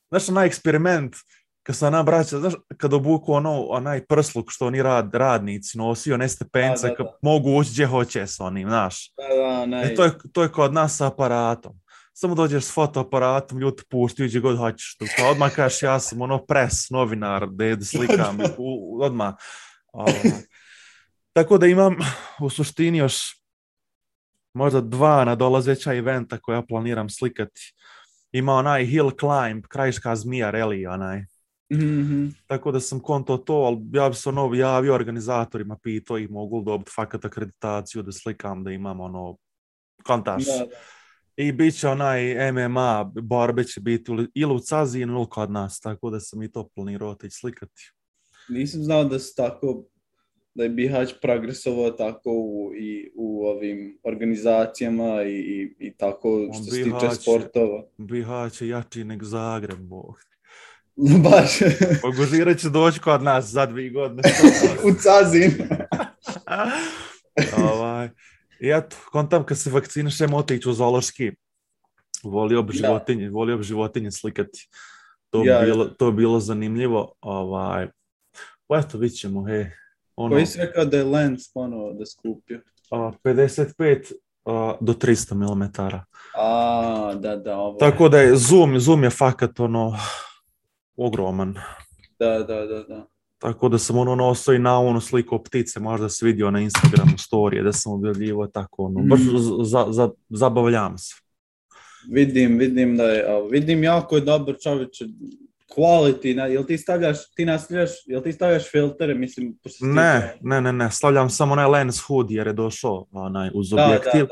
znaš 0.09 0.29
onaj 0.29 0.47
eksperiment, 0.47 1.15
kad 1.63 1.75
sam 1.75 1.87
ona 1.87 2.03
braća, 2.03 2.39
znaš, 2.39 2.53
kad 2.77 2.93
obuku 2.93 3.33
ono, 3.33 3.61
onaj 3.61 4.05
prsluk 4.05 4.51
što 4.51 4.67
oni 4.67 4.81
rad, 4.81 5.09
radnici 5.13 5.77
nosi, 5.77 6.13
one 6.13 6.29
stepence, 6.29 6.87
Da, 6.87 6.93
da, 6.97 7.03
da. 7.03 7.17
mogu 7.21 7.57
ući 7.57 7.69
gdje 7.73 7.85
hoće 7.85 8.27
s 8.27 8.39
onim, 8.39 8.69
znaš. 8.69 9.11
Da, 9.17 9.35
da, 9.35 9.65
ne. 9.65 9.83
E, 9.83 9.95
to, 9.95 10.03
je, 10.03 10.11
to 10.33 10.43
je 10.43 10.51
kod 10.51 10.73
nas 10.73 10.97
sa 10.97 11.07
aparatom. 11.07 11.73
Samo 12.13 12.35
dođeš 12.35 12.63
s 12.63 12.73
fotoaparatom, 12.73 13.59
ljudi 13.59 13.83
puštaju 13.89 14.29
gdje 14.29 14.39
god 14.39 14.57
hoćeš. 14.57 14.97
Tu, 14.97 15.05
kao 15.17 15.31
odmah 15.31 15.55
kažeš 15.55 15.83
ja 15.83 15.99
sam 15.99 16.21
ono 16.21 16.45
pres, 16.45 16.89
novinar, 16.89 17.47
da 17.49 17.75
da 17.75 17.85
slikam, 17.85 18.39
u, 18.57 18.99
odmah. 19.03 19.33
Ovaj. 19.93 20.31
Tako 21.33 21.57
da 21.57 21.67
imam 21.67 21.95
u 22.41 22.49
suštini 22.49 22.97
još 22.97 23.41
možda 24.53 24.81
dva 24.81 25.25
nadolazeća 25.25 25.93
eventa 25.93 26.37
koja 26.37 26.61
planiram 26.61 27.09
slikati. 27.09 27.73
Ima 28.35 28.53
onaj 28.53 28.85
Hill 28.85 29.11
Climb, 29.19 29.63
krajiška 29.69 30.15
zmija 30.15 30.51
rally, 30.51 30.93
onaj. 30.93 31.25
Mhm, 31.73 31.99
mhm. 31.99 32.27
Tako 32.47 32.71
da 32.71 32.79
sam 32.79 32.99
konto 32.99 33.37
to, 33.37 33.53
ali 33.53 33.77
ja 33.93 34.09
bi 34.09 34.15
se 34.15 34.29
ono 34.29 34.53
javio 34.53 34.93
organizatorima, 34.93 35.77
pitao 35.83 36.17
ih 36.17 36.31
mogu 36.31 36.57
li 36.59 36.65
dobiti 36.65 36.91
fakat 36.95 37.25
akreditaciju 37.25 38.03
da 38.03 38.11
slikam, 38.11 38.63
da 38.63 38.71
imam 38.71 38.99
ono, 38.99 39.37
kontaš. 40.03 40.45
Da, 40.45 40.57
da. 40.57 40.65
I 41.37 41.51
bit 41.51 41.79
će 41.79 41.87
onaj 41.87 42.51
MMA, 42.51 43.03
borbe 43.21 43.63
će 43.63 43.81
biti 43.81 44.11
ili- 44.35 44.53
u 44.55 44.59
Cazinu 44.59 45.13
ili 45.17 45.29
kod 45.29 45.51
nas, 45.51 45.79
tako 45.79 46.09
da 46.09 46.19
sam 46.19 46.43
i 46.43 46.51
to 46.51 46.67
planirao 46.75 47.09
otići 47.09 47.35
slikati. 47.39 47.91
Nisam 48.49 48.83
znao 48.83 49.03
da 49.03 49.19
su 49.19 49.33
tako, 49.37 49.83
da 50.55 50.63
je 50.63 50.69
Bihać 50.69 51.13
progresovao 51.21 51.91
tako 51.91 52.31
u, 52.31 52.71
i 52.75 53.11
u 53.15 53.45
ovim 53.45 53.99
organizacijama 54.03 55.23
i, 55.23 55.31
i, 55.31 55.75
i 55.79 55.93
tako 55.97 56.49
što 56.53 56.63
se 56.63 56.83
tiče 56.83 57.21
sportova. 57.21 57.83
Bihać 57.97 58.61
je 58.61 58.67
jači 58.67 59.03
nek 59.03 59.23
Zagreb, 59.23 59.79
bog. 59.79 60.15
Baš 61.23 61.59
Pogužira 62.01 62.53
će 62.53 62.69
doći 62.69 62.99
kod 62.99 63.23
nas 63.23 63.45
za 63.45 63.65
dvije 63.65 63.89
godine. 63.89 64.21
u 64.87 64.91
Cazin. 64.93 65.51
ovaj. 67.71 68.09
I 68.59 68.69
eto, 68.69 68.95
kontam 69.11 69.45
kad 69.45 69.57
se 69.57 69.69
vakcinišem 69.69 70.33
otići 70.33 70.69
u 70.69 70.73
zoološki. 70.73 71.31
Volio 72.23 72.63
bi 72.63 72.73
životinje, 72.73 73.29
volio 73.29 73.57
bi 73.57 73.63
životinje 73.63 74.11
slikati. 74.11 74.69
To 75.29 75.43
Ja, 75.45 75.61
bilo, 75.61 75.85
to 75.85 76.11
bi 76.11 76.17
bilo 76.17 76.39
zanimljivo. 76.39 77.13
Ovaj. 77.21 77.87
Pa 78.67 78.79
eto, 78.79 78.97
vidit 78.97 79.19
ćemo, 79.19 79.43
he. 79.43 79.84
Ono, 80.17 80.35
Koji 80.35 80.45
si 80.45 80.59
rekao 80.59 80.85
da 80.85 80.97
je 80.97 81.03
lens 81.05 81.53
ponovo 81.53 81.93
da 81.93 82.05
skupio? 82.05 82.61
a, 82.91 83.11
55 83.23 84.11
a, 84.45 84.77
do 84.81 84.93
300 84.93 85.33
mm. 85.35 85.69
A, 86.35 87.13
da, 87.15 87.35
da, 87.35 87.57
ovo. 87.57 87.77
Tako 87.77 88.09
da 88.09 88.19
je 88.19 88.35
zoom, 88.35 88.79
zoom 88.79 89.03
je 89.03 89.09
fakat 89.09 89.59
ono 89.59 89.95
ogroman. 90.97 91.53
Da, 92.19 92.29
da, 92.39 92.65
da, 92.65 92.83
da. 92.83 93.05
Tako 93.37 93.69
da 93.69 93.77
sam 93.77 93.97
ono 93.97 94.15
nosio 94.15 94.53
i 94.53 94.59
na 94.59 94.79
onu 94.79 95.01
sliku 95.01 95.39
ptice, 95.39 95.79
možda 95.79 96.09
se 96.09 96.25
vidio 96.25 96.51
na 96.51 96.59
Instagramu 96.59 97.17
storije 97.17 97.63
da 97.63 97.73
sam 97.73 97.93
objavljivo 97.93 98.47
tako 98.47 98.83
ono, 98.83 99.01
baš 99.01 99.19
Mhm. 99.19 99.37
z- 99.37 99.63
za, 99.63 99.85
za, 99.89 100.09
zabavljam 100.29 100.97
se. 100.97 101.15
Vidim, 102.09 102.57
vidim 102.57 102.97
da 102.97 103.03
je, 103.03 103.25
vidim 103.51 103.83
jako 103.83 104.15
je 104.15 104.21
dobar 104.21 104.55
čovječe, 104.63 105.05
quality, 105.67 106.35
na, 106.35 106.45
jel 106.45 106.63
ti 106.65 106.77
stavljaš, 106.77 107.17
ti 107.35 107.45
nastavljaš, 107.45 107.89
jel 108.05 108.21
ti 108.23 108.33
stavljaš 108.33 108.71
filtere, 108.71 109.13
mislim, 109.15 109.57
Ne, 109.79 110.37
ne, 110.41 110.61
ne, 110.61 110.73
ne, 110.73 110.91
stavljam 110.91 111.29
samo 111.29 111.53
onaj 111.53 111.65
lens 111.65 111.99
hood 111.99 112.31
jer 112.31 112.47
je 112.47 112.53
došao 112.53 113.05
onaj, 113.11 113.49
uz 113.53 113.69
da, 113.69 113.75
da, 113.75 113.85
objektiv. 113.85 114.25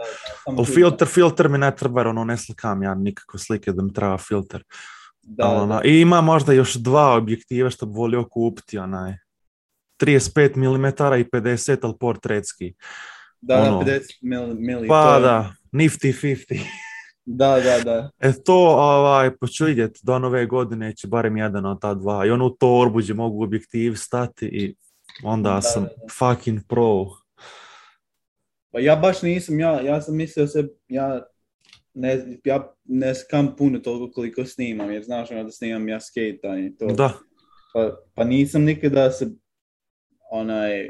da, 0.58 0.64
filter, 0.64 1.08
filter 1.08 1.50
mi 1.50 1.58
ne 1.58 1.76
treba 1.76 2.00
jer 2.00 2.08
ono 2.08 2.24
ne 2.24 2.38
slikam 2.38 2.84
ja 2.84 2.96
nikakve 2.96 3.40
slike 3.40 3.72
da 3.72 3.82
mi 3.82 3.94
treba 3.94 4.18
filter. 4.18 4.64
da, 5.22 5.48
ono, 5.48 5.82
I 5.86 6.02
ima 6.02 6.22
možda 6.22 6.54
još 6.54 6.74
dva 6.74 7.14
objektiva 7.16 7.70
što 7.70 7.86
bi 7.86 7.94
volio 7.96 8.30
kupiti, 8.30 8.78
onaj 8.78 9.14
35 10.04 10.58
mm 10.58 10.86
i 11.20 11.42
50, 11.42 11.78
ali 11.82 11.94
portretski. 12.00 12.74
da, 13.42 13.62
ono. 13.62 13.82
50 13.82 14.02
mil, 14.22 14.56
mili, 14.60 14.88
Pa 14.88 15.20
da, 15.20 15.54
nifty 15.72 16.14
50. 16.22 16.83
da, 17.26 17.60
da, 17.60 17.80
da, 17.84 18.10
E 18.20 18.34
to, 18.44 18.56
ovaj, 18.78 19.38
pa 19.38 19.48
ću 19.48 19.66
vidjeti, 19.66 20.00
do 20.04 20.20
nove 20.20 20.46
godine 20.46 20.96
će 20.96 21.08
barem 21.08 21.38
jedan 21.38 21.66
od 21.66 21.82
ta 21.82 21.94
dva. 21.94 22.26
I 22.26 22.30
onu 22.30 22.50
torbu 22.50 23.00
gdje 23.00 23.14
mogu 23.14 23.44
objektiv 23.44 23.96
stati 23.96 24.46
i 24.46 24.76
onda 25.24 25.50
Da, 25.50 25.62
sam 25.62 25.84
da, 25.84 25.90
da. 25.90 26.14
fucking 26.20 26.60
pro. 26.68 27.06
Pa 28.72 28.80
ja 28.80 28.96
baš 28.96 29.22
nisam, 29.22 29.60
ja, 29.60 29.82
ja 29.82 30.02
sam 30.02 30.16
mislio 30.16 30.48
se, 30.48 30.68
ja 30.88 31.22
ne, 31.94 32.40
ja 32.44 32.74
ne 32.84 33.16
skam 33.16 33.56
puno 33.58 33.80
toliko 33.80 34.12
koliko 34.12 34.46
snimam, 34.46 34.92
jer 34.92 35.04
znaš 35.04 35.32
ono 35.32 35.44
da 35.44 35.52
snimam 35.52 35.90
ja 35.90 36.00
skate 36.00 36.66
i 36.66 36.76
to. 36.78 36.86
Da, 36.86 37.14
Pa, 37.74 37.98
pa 38.16 38.24
nisam 38.24 38.64
nikada 38.64 39.12
se 39.12 39.32
onaj 40.32 40.90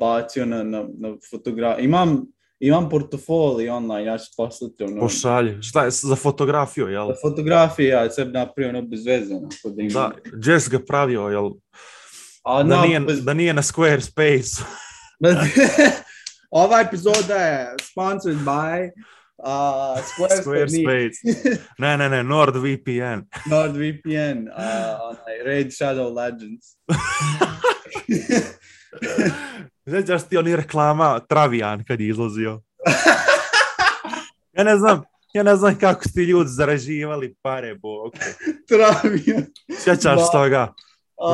bacio 0.00 0.46
na, 0.46 0.62
na, 0.62 0.88
na 0.98 1.16
fotografiju. 1.30 1.84
Imam, 1.84 2.31
imam 2.62 2.88
portfolio 2.88 3.74
online, 3.74 4.04
ja 4.04 4.18
ću 4.18 4.30
poslati 4.36 4.84
ono. 4.84 5.00
pošalje. 5.00 5.62
Šta 5.62 5.84
je 5.84 5.90
za 5.90 6.16
fotografiju, 6.16 6.88
jel? 6.88 7.06
Za 7.06 7.14
fotografije 7.22 7.88
ja 7.88 8.10
sebi 8.10 8.32
napravio 8.32 8.68
ono 8.68 8.82
bez 8.82 9.06
veze. 9.06 9.34
kod 9.62 9.74
da 9.92 10.10
Jess 10.52 10.68
ga 10.68 10.78
pravio, 10.86 11.28
jel? 11.28 11.50
A, 12.44 12.62
Da 12.62 12.76
no, 12.76 12.82
nije, 12.82 13.00
bez- 13.00 13.24
da 13.24 13.34
nije 13.34 13.54
na 13.54 13.62
Squarespace. 13.62 14.62
Ova 16.50 16.80
epizoda 16.80 17.34
je 17.34 17.74
sponsored 17.82 18.36
by 18.38 18.90
uh, 19.38 20.04
Squarespace, 20.04 20.42
Squarespace. 20.42 21.58
Ne, 21.78 21.96
ne, 21.96 22.08
ne, 22.08 22.24
NordVPN. 22.24 23.20
NordVPN, 23.50 24.48
uh, 24.48 25.16
Raid 25.46 25.66
Shadow 25.72 26.14
Legends. 26.14 26.76
Sjećaš 29.84 30.22
ti 30.22 30.36
oni 30.36 30.56
reklama 30.56 31.18
Travijan 31.20 31.84
kad 31.84 32.00
je 32.00 32.08
izlazio? 32.08 32.60
Ja 34.52 34.64
ne 34.64 34.76
znam, 34.76 35.02
ja 35.34 35.42
ne 35.42 35.56
znam 35.56 35.74
kako 35.74 36.02
ti 36.04 36.20
ljudi 36.22 36.48
zaraživali 36.48 37.34
pare, 37.42 37.74
bog. 37.74 38.12
Travija. 38.68 39.40
Sjećaš 39.78 40.30
toga? 40.32 40.72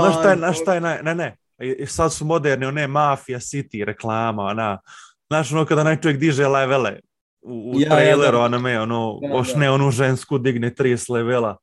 Znaš 0.01 0.15
šta 0.15 0.31
je, 0.31 0.37
znaš 0.37 0.61
šta 0.61 0.75
je, 0.75 0.81
naj- 0.81 1.03
ne, 1.03 1.15
ne, 1.15 1.37
i- 1.61 1.87
sad 1.87 2.13
su 2.13 2.25
moderne, 2.25 2.69
one 2.69 2.87
Mafia 2.87 3.39
City 3.39 3.85
reklama, 3.85 4.43
ona, 4.43 4.79
znaš 5.27 5.53
ono 5.53 5.65
kada 5.65 5.81
onaj 5.81 6.01
čovjek 6.01 6.19
diže 6.21 6.47
levele 6.47 7.01
u, 7.43 7.71
u 7.71 7.75
Ja, 7.75 7.81
ja, 7.83 7.91
traileru, 7.91 8.33
da. 8.33 8.45
ono 8.45 8.59
me, 8.59 8.81
ono, 8.81 9.19
oš 9.25 9.53
da. 9.53 9.59
ne 9.59 9.71
onu 9.71 9.91
žensku 9.91 10.39
digne 10.39 10.71
30 10.71 11.11
levela. 11.11 11.57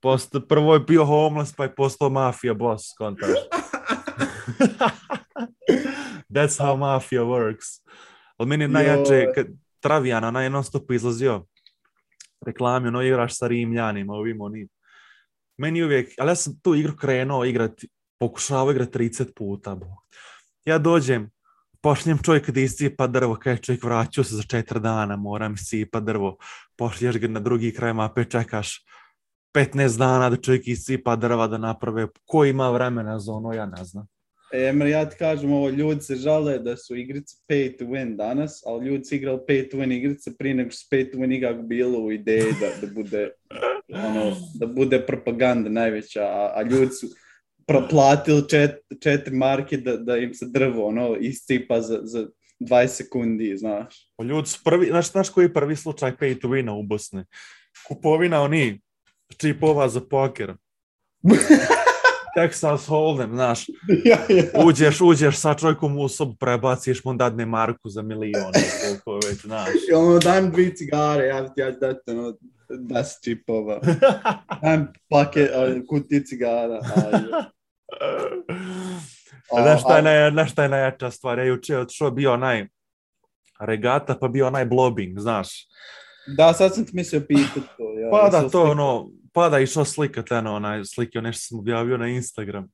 Posto, 0.00 0.40
prvo 0.40 0.74
je 0.74 0.80
bio 0.80 1.04
homeless, 1.04 1.52
pa 1.52 1.62
je 1.62 1.74
postao 1.74 2.08
mafija 2.08 2.54
boss, 2.54 2.84
kontaš. 2.98 3.30
That's 6.34 6.58
how 6.58 6.76
mafia 6.76 7.22
works. 7.22 7.80
Ali 8.36 8.48
meni 8.48 8.64
je 8.64 8.68
najjače, 8.68 9.26
kad 9.34 9.46
Travijana, 9.80 10.28
onaj 10.28 10.44
je 10.44 10.50
non 10.50 10.64
stop 10.64 10.90
izlazio 10.90 11.44
reklami, 12.46 12.88
ono 12.88 13.02
igraš 13.02 13.38
sa 13.38 13.46
Rimljanima, 13.46 14.12
ovim 14.12 14.40
onim. 14.40 14.68
Meni 15.58 15.82
uvijek, 15.82 16.14
ali 16.18 16.30
ja 16.30 16.34
sam 16.34 16.60
tu 16.62 16.74
igru 16.74 16.96
krenuo 16.96 17.44
igrati, 17.44 17.88
pokušavao 18.20 18.70
igrati 18.70 18.98
30 18.98 19.34
puta. 19.36 19.74
Bog. 19.74 19.88
Ja 20.64 20.78
dođem, 20.78 21.30
pošljem 21.82 22.18
čovjek 22.18 22.50
da 22.50 22.60
iscipa 22.60 23.06
drvo, 23.06 23.34
kaj 23.34 23.56
čovjek 23.56 23.84
vraćao 23.84 24.24
se 24.24 24.36
za 24.36 24.42
četiri 24.42 24.80
dana, 24.80 25.16
moram 25.16 25.54
iscipa 25.54 26.00
drvo, 26.00 26.36
pošlješ 26.76 27.16
ga 27.16 27.28
na 27.28 27.40
drugi 27.40 27.74
kraj 27.74 27.92
mape, 27.92 28.24
čekaš 28.24 28.84
15 29.54 29.98
dana 29.98 30.30
da 30.30 30.36
čovjek 30.36 30.68
iscipa 30.68 31.16
drva 31.16 31.46
da 31.46 31.58
naprave, 31.58 32.08
ko 32.26 32.44
ima 32.44 32.70
vremena 32.70 33.18
za 33.18 33.32
ono, 33.32 33.52
ja 33.52 33.66
ne 33.66 33.84
znam. 33.84 34.06
E, 34.52 34.68
Emre, 34.68 34.90
ja 34.90 35.08
ti 35.08 35.16
kažem 35.18 35.52
ovo, 35.52 35.68
ljudi 35.68 36.00
se 36.00 36.14
žale 36.16 36.58
da 36.58 36.76
su 36.76 36.96
igrice 36.96 37.36
pay 37.48 37.78
to 37.78 37.84
win 37.84 38.16
danas, 38.16 38.62
ali 38.66 38.86
ljudi 38.86 39.04
su 39.04 39.14
igrali 39.14 39.38
pay 39.48 39.70
to 39.70 39.76
win 39.76 39.96
igrice 39.96 40.36
prije 40.36 40.54
nego 40.54 40.70
što 40.70 40.96
pay 40.96 41.12
to 41.12 41.18
win 41.18 41.36
igak 41.36 41.62
bilo 41.62 41.98
u 41.98 42.12
ideji 42.12 42.52
da, 42.60 42.86
da 42.86 42.92
bude 42.94 43.30
ono, 43.88 44.36
da 44.54 44.66
bude 44.66 45.06
propaganda 45.06 45.70
najveća, 45.70 46.22
a, 46.22 46.52
a 46.54 46.62
ljudi 46.62 46.92
su 46.92 47.06
proplatili 47.66 48.48
čet, 48.48 48.70
četiri 49.02 49.36
marke 49.36 49.76
da, 49.76 49.96
da 49.96 50.16
im 50.16 50.34
se 50.34 50.46
drvo 50.48 50.86
ono, 50.86 51.16
iscipa 51.16 51.80
za, 51.80 52.00
za 52.02 52.26
20 52.60 52.86
sekundi, 52.86 53.56
znaš. 53.56 54.10
Pa 54.16 54.24
Ljudi 54.24 54.48
su 54.48 54.60
prvi, 54.64 54.86
znaš, 54.86 55.10
znaš 55.10 55.28
koji 55.28 55.44
je 55.44 55.54
prvi 55.54 55.76
slučaj 55.76 56.16
pay 56.16 56.40
to 56.40 56.48
wina 56.48 56.70
u 56.70 56.82
Bosni? 56.82 57.24
Kupovina 57.88 58.42
oni 58.42 58.80
čipova 59.36 59.88
za 59.88 60.00
poker. 60.00 60.54
Texas 62.36 62.88
Hold'em, 62.88 63.34
znaš, 63.34 63.68
ja, 64.04 64.18
ja. 64.28 64.64
uđeš, 64.64 65.00
uđeš 65.00 65.36
sa 65.36 65.54
čovjekom 65.54 65.98
u 65.98 66.08
sobu, 66.08 66.34
prebaciš 66.40 67.04
mu 67.04 67.14
dadne 67.14 67.46
marku 67.46 67.88
za 67.88 68.02
milion, 68.02 68.52
koliko 68.82 69.26
već, 69.28 69.40
znaš. 69.40 69.68
I 69.90 69.94
ono, 69.94 70.18
daj 70.18 70.42
mi 70.42 70.50
dvi 70.50 70.76
cigare, 70.76 71.26
ja 71.26 71.36
ja 71.56 71.70
dati 71.70 72.10
ono, 72.10 72.34
das 72.68 73.18
čipova. 73.24 73.80
Daj 74.62 74.78
mi 74.78 74.86
paket, 75.10 75.50
a, 75.54 75.86
kutije 75.88 76.24
cigara. 76.24 76.80
Znaš 79.52 79.80
šta 79.80 79.96
je, 79.96 80.02
naj, 80.02 80.30
znaš 80.30 80.52
šta 80.52 80.62
je 80.62 80.68
najjača 80.68 81.10
stvar? 81.10 81.38
Ja 81.38 81.44
juče 81.44 81.78
otišao 81.78 82.10
bio 82.10 82.32
onaj 82.32 82.66
regata, 83.60 84.16
pa 84.20 84.28
bio 84.28 84.46
onaj 84.46 84.64
blobbing, 84.64 85.18
znaš. 85.18 85.68
Da, 86.36 86.52
sad 86.52 86.74
sam 86.74 86.84
ti 86.84 86.90
mislio 86.94 87.20
pitat 87.20 87.62
to. 87.76 87.98
Ja, 87.98 88.10
Pa 88.10 88.28
da, 88.28 88.48
to 88.48 88.62
ono, 88.62 89.08
pa 89.34 89.48
da 89.48 89.58
išao 89.58 89.84
slikat, 89.84 90.30
eno, 90.32 90.54
onaj 90.54 90.84
slikio, 90.84 91.20
nešto 91.20 91.46
sam 91.48 91.58
objavio 91.58 91.98
na 91.98 92.08
Instagram, 92.08 92.68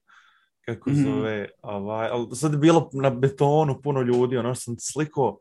kako 0.64 0.90
Mhm. 0.90 1.03
zove, 1.05 1.49
ovaj, 1.62 2.09
ali 2.09 2.37
sad 2.37 2.53
je 2.53 2.59
bilo 2.59 2.90
na 2.92 3.11
betonu 3.11 3.81
puno 3.83 4.01
ljudi, 4.03 4.37
ono 4.37 4.55
sam 4.55 4.75
slikao, 4.79 5.38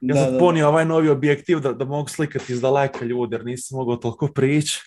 ja 0.00 0.14
Da, 0.14 0.24
sam 0.24 0.32
da, 0.32 0.38
ponio 0.38 0.68
ovaj 0.68 0.84
novi 0.84 1.08
objektiv 1.08 1.60
da, 1.60 1.72
da 1.72 1.84
mogu 1.84 2.08
slikati 2.08 2.52
iz 2.52 2.60
daleka 2.60 3.04
ljude, 3.04 3.36
jer 3.36 3.44
nisam 3.44 3.76
mogao 3.78 3.96
toliko 3.96 4.28
prići. 4.28 4.80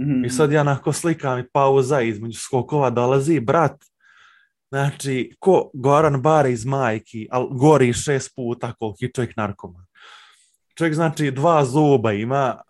Mhm. 0.00 0.24
I 0.24 0.30
sad 0.30 0.52
ja 0.52 0.60
onako 0.60 0.92
slikam 0.92 1.38
i 1.38 1.48
pauza 1.52 2.00
između 2.00 2.38
skokova 2.38 2.90
dolazi 2.90 3.40
brat, 3.40 3.84
znači, 4.68 5.36
ko 5.38 5.70
Goran 5.74 6.22
Bare 6.22 6.52
iz 6.52 6.64
majki, 6.64 7.28
ali 7.30 7.48
gori 7.50 7.92
šest 7.92 8.34
puta 8.36 8.72
koliki 8.78 9.12
čovjek 9.12 9.36
narkoman. 9.36 9.84
Čovjek 10.78 10.94
znači 10.94 11.30
dva 11.30 11.64
zuba 11.64 12.12
ima, 12.12 12.60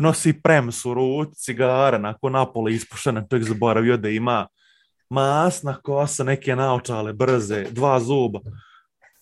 nosi 0.00 0.32
prems 0.42 0.84
u 0.84 0.94
ruci, 0.94 1.42
cigara, 1.42 1.98
nakon 1.98 2.32
napoli 2.32 2.74
ispušena, 2.74 3.26
čovjek 3.30 3.48
zaboravio 3.48 3.96
da 3.96 4.08
ima 4.08 4.46
masna 5.10 5.80
kosa, 5.82 6.24
neke 6.24 6.56
naočale, 6.56 7.12
brze, 7.12 7.64
dva 7.70 8.00
zuba. 8.00 8.40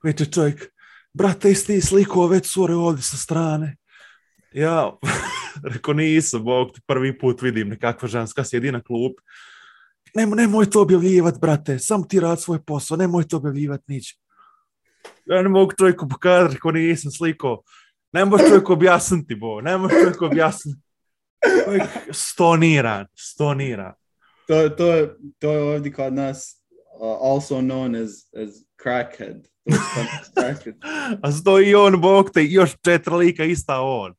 Viče 0.03 0.25
čovjek, 0.25 0.73
brate, 1.15 1.49
jesi 1.49 1.67
ti 1.67 1.81
slikao 1.81 2.41
cure 2.41 2.75
ovdje 2.75 3.03
sa 3.03 3.17
strane? 3.17 3.77
Ja, 4.53 4.93
rekao 5.75 5.95
nisam, 5.95 6.45
bog 6.45 6.73
ti 6.73 6.81
prvi 6.87 7.19
put 7.19 7.43
vidim 7.43 7.69
nekakva 7.69 8.09
ženska 8.09 8.45
sjedi 8.45 8.73
na 8.73 8.81
klub. 8.81 9.13
Nemo, 10.15 10.35
nemoj 10.35 10.71
to 10.71 10.83
objavljivat, 10.83 11.41
brate, 11.41 11.79
samo 11.79 12.05
ti 12.05 12.21
rad 12.21 12.41
svoj 12.41 12.59
posao, 12.67 12.97
nemoj 12.97 13.29
to 13.29 13.37
objavljivat 13.37 13.81
nič. 13.89 14.17
Ja 15.27 15.43
ne 15.43 15.49
mogu 15.49 15.73
čovjeku 15.79 16.09
pokazati, 16.09 16.55
rekao 16.55 16.71
nisam 16.71 17.13
slikao. 17.13 17.63
Ne 18.13 18.25
može 18.25 18.49
čovjek 18.49 18.71
objasniti, 18.71 19.35
bo, 19.35 19.61
ne 19.61 19.79
može 19.79 19.95
čovjek 19.95 20.23
objasniti. 20.23 20.81
Čovjek 21.65 21.83
stoniran, 22.11 23.07
stoniran. 23.15 23.93
To, 24.47 24.69
to, 24.69 24.95
je, 24.95 25.15
to 25.39 25.53
je 25.53 25.63
ovdje 25.63 25.93
kod 25.93 26.13
nas 26.13 26.65
uh, 27.01 27.33
also 27.33 27.55
known 27.55 28.05
as, 28.05 28.11
as 28.43 28.55
crackhead. 28.83 29.47
A 31.23 31.33
stoji 31.33 31.75
on, 31.75 32.01
bog 32.01 32.31
te, 32.31 32.43
i 32.43 32.53
još 32.53 32.77
četiri 32.85 33.15
lika 33.15 33.45
ista 33.45 33.81
on. 33.81 34.15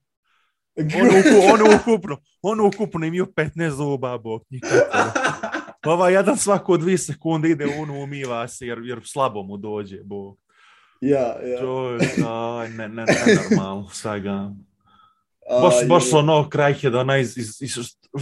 On, 0.76 1.08
uku, 1.08 1.54
on 1.54 1.76
ukupno, 1.76 2.18
on 2.42 2.60
ukupno 2.60 3.06
imaju 3.06 3.26
15 3.26 3.70
zuba, 3.70 4.18
bog. 4.18 4.44
Ova 5.86 6.10
jedan 6.20 6.38
svako 6.38 6.78
dvije 6.78 6.98
sekunde 6.98 7.50
ide 7.50 7.66
on 7.80 7.90
umiva 7.90 8.48
se 8.48 8.68
jer, 8.68 8.80
jer 8.84 9.02
slabo 9.06 9.44
mu 9.44 9.58
dođe, 9.58 10.04
bog. 10.04 10.38
Ja, 11.02 11.38
ja. 11.42 11.60
Čovjek, 11.60 12.02
aj, 12.28 12.70
ne, 12.70 12.88
ne, 12.90 13.04
ne, 13.04 13.16
normalno, 13.50 13.90
svega. 13.92 14.52
A, 15.50 15.62
Baš, 15.62 15.88
baš 15.88 16.04
je- 16.06 16.18
ono 16.18 16.50
Crackhead, 16.52 16.96
onaj 16.96 17.22
iz, 17.22 17.38
iz, 17.38 17.62
iz, 17.62 17.76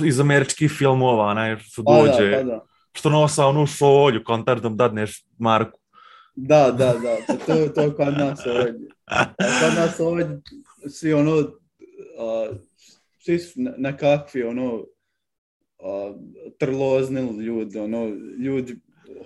iz 0.06 0.20
američkih 0.20 0.72
filmova, 0.72 1.26
onaj 1.26 1.58
što 1.58 1.84
Pa 1.84 1.92
da, 1.94 2.02
dođe, 2.02 2.32
pa 2.34 2.44
da. 2.44 2.66
što 2.94 3.10
nosa 3.10 3.46
onu 3.46 3.66
šolju, 3.68 4.24
koncertom 4.24 4.78
dadneš 4.78 5.26
Marku. 5.38 5.80
Da, 6.36 6.72
da, 6.72 6.94
da, 6.94 7.18
pa 7.28 7.34
to, 7.36 7.68
to 7.68 7.82
je 7.82 7.94
kod 7.94 8.14
nas 8.14 8.40
ovdje. 8.46 8.74
Kod 9.38 9.74
nas 9.76 10.00
ovdje 10.00 10.40
svi 10.90 11.14
ono, 11.14 11.38
a, 12.20 12.50
svi 13.20 13.40
su 13.40 13.62
ne- 13.62 13.74
nekakvi 13.78 14.44
ono, 14.44 14.84
a, 15.80 16.14
trlozni 16.58 17.22
ljudi, 17.38 17.80
ono, 17.80 18.06
ljudi 18.40 18.76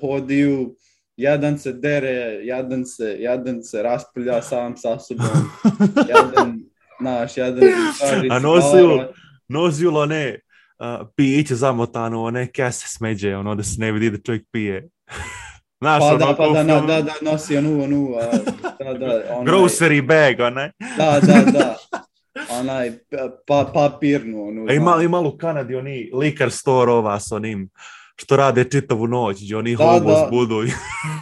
hodiju, 0.01 0.75
jedan 1.21 1.57
se 1.57 1.73
dere, 1.73 2.09
jedan 2.43 2.85
se, 2.85 3.15
jedan 3.19 3.63
se 3.63 3.83
raspolja 3.83 4.41
sam 4.41 4.77
sa 4.77 4.99
sobom, 4.99 5.25
jedan, 6.09 6.59
naš, 6.99 7.37
jedan 7.37 7.59
kaže 7.99 8.27
A 8.29 8.39
nosi- 8.39 9.05
Nozio 9.47 9.93
one 9.93 10.39
uh, 10.79 11.07
piće 11.15 11.55
zamotano, 11.55 12.23
one 12.23 12.47
kese 12.47 12.87
smeđe, 12.87 13.35
ono 13.35 13.55
da 13.55 13.63
se 13.63 13.75
ne 13.79 13.91
vidi 13.91 14.09
da 14.09 14.17
čovjek 14.17 14.43
pije. 14.51 14.89
Znaš, 15.81 15.99
Pa 15.99 16.05
ono 16.05 16.17
da, 16.17 16.35
pa 16.37 16.43
da, 16.43 16.49
u 16.49 16.53
da, 16.53 16.63
filmu, 16.65 16.87
da, 16.87 17.01
da, 17.01 17.13
nosi 17.21 17.57
onu, 17.57 17.83
onu, 17.83 18.15
a, 18.15 18.37
da, 18.83 18.93
da, 18.93 19.05
onaj, 19.29 19.45
Grocery 19.45 20.01
bag, 20.01 20.39
onaj. 20.39 20.69
da, 20.97 21.19
da, 21.19 21.51
da, 21.51 21.77
onaj, 22.49 22.91
pa, 23.47 23.71
papirnu, 23.73 24.47
onu, 24.47 24.65
A 24.69 24.73
ima, 24.73 24.91
znaš. 24.91 25.03
ima 25.05 25.19
u 25.19 25.37
Kanadi 25.37 25.75
oni 25.75 26.09
liquor 26.13 26.49
store 26.49 26.91
ova 26.91 27.19
s 27.19 27.31
onim 27.31 27.69
što 28.21 28.35
rade 28.35 28.63
čitavu 28.63 29.07
noć, 29.07 29.43
gdje 29.43 29.57
oni 29.57 29.75
Da, 29.75 29.99
budu. 30.31 30.55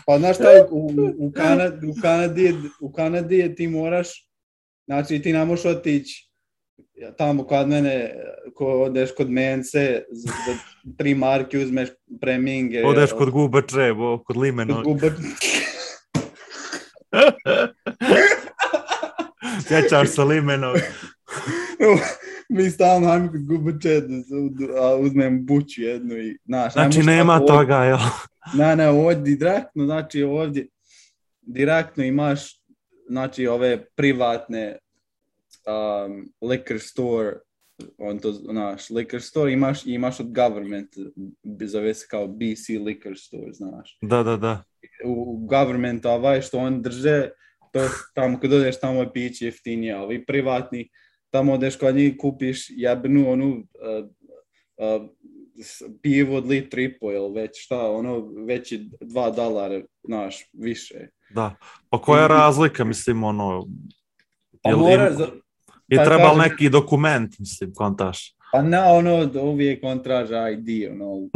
Pa 0.06 0.20
znaš 0.20 0.36
šta, 0.36 0.46
u, 0.70 0.88
u, 1.18 1.32
Kanadi, 1.32 1.88
u, 1.88 1.94
Kanadi, 2.02 2.44
je- 2.44 2.54
u 2.82 2.92
Kanadi 2.92 3.38
je 3.38 3.56
ti 3.56 3.68
moraš, 3.68 4.08
znači 4.86 5.22
ti 5.22 5.34
ne 5.34 5.46
možeš 5.46 5.66
otići 5.68 6.30
tamo 7.18 7.44
kod 7.44 7.68
mene, 7.68 8.16
ko 8.56 8.66
odeš 8.82 9.10
kod 9.12 9.30
mence, 9.32 10.04
za, 10.12 10.32
tri 10.98 11.16
marke 11.16 11.58
uzmeš 11.60 11.90
preminge. 12.22 12.86
Odeš 12.86 13.12
kod 13.12 13.30
gubače, 13.30 13.94
bo, 13.94 14.24
kod 14.24 14.38
limena. 14.38 14.76
kod 14.76 14.84
guba, 14.86 15.08
Sjećaš 19.62 20.10
se 20.10 20.24
limenog. 20.24 20.78
Mi 22.50 22.70
stalno 22.70 23.10
ajmo 23.10 23.32
kod 23.32 23.46
gubače, 23.46 24.02
a 24.82 24.96
uzmem 24.96 25.46
buću 25.46 25.82
jednu 25.82 26.18
i, 26.18 26.38
znaš, 26.46 26.74
Znači 26.74 27.04
nema 27.04 27.40
toga, 27.40 27.76
jel? 27.76 27.98
Ne, 28.58 28.76
ne, 28.76 28.90
ovdje 28.90 29.36
direktno, 29.36 29.86
znači 29.86 30.24
ovdje 30.24 30.68
direktno 31.42 32.04
imaš, 32.04 32.62
znači 33.10 33.48
ove 33.48 33.86
privatne 33.96 34.78
um, 35.66 36.34
liquor 36.42 36.80
store, 36.80 37.38
on 37.98 38.20
to, 38.20 38.32
znaš, 38.32 38.90
liquor 38.90 39.20
store 39.20 39.54
imaš, 39.54 39.86
imaš 39.86 40.20
od 40.20 40.34
government, 40.34 40.90
zove 41.62 41.94
se 41.94 42.08
kao 42.10 42.28
BC 42.28 42.70
liquor 42.70 43.16
store, 43.26 43.54
znaš. 43.54 43.98
Da, 44.02 44.24
da, 44.24 44.38
da. 44.38 44.64
U, 45.06 45.46
government 45.48 46.06
ovaj 46.06 46.42
što 46.42 46.58
on 46.58 46.82
drže, 46.82 47.30
to 47.72 47.80
tamo 48.16 48.40
kad 48.40 48.54
odeš 48.54 48.80
tamo 48.80 49.02
je 49.02 49.14
piće 49.14 49.46
jeftinije, 49.46 49.94
ali 49.94 50.26
privatni, 50.26 50.90
tamo 51.30 51.54
odeš 51.54 51.76
kod 51.76 51.96
njih 51.96 52.14
kupiš 52.20 52.66
jebnu 52.70 53.32
onu 53.32 53.50
uh, 53.50 54.06
uh, 54.78 55.10
pivo 56.02 56.38
od 56.38 56.48
litru 56.48 56.82
i 56.82 57.00
po, 57.00 57.12
ili 57.12 57.34
već 57.34 57.52
šta, 57.54 57.92
ono, 57.92 58.20
već 58.48 58.72
je 58.72 58.80
dva 59.02 59.30
dolara, 59.32 59.82
znaš, 60.04 60.50
više. 60.54 61.08
da. 61.30 61.56
Pa 61.90 62.02
koja 62.02 62.20
je 62.20 62.26
I- 62.26 62.30
razlika, 62.30 62.84
mislim, 62.84 63.24
ono... 63.24 63.68
Pa 64.64 64.76
mora, 64.78 65.08
im- 65.10 65.16
za- 65.18 65.32
je 65.88 65.98
pa 65.98 66.06
trebal 66.06 66.36
kažem- 66.36 66.52
neki 66.52 66.70
dokument, 66.70 67.40
mislim, 67.40 67.74
kontaš. 67.74 68.36
Pa 68.52 68.62
ne, 68.62 68.80
ono, 68.80 69.30
uvijek 69.42 69.80
on 69.84 70.04
traži 70.04 70.34
ID, 70.54 70.92
ono, 70.92 71.30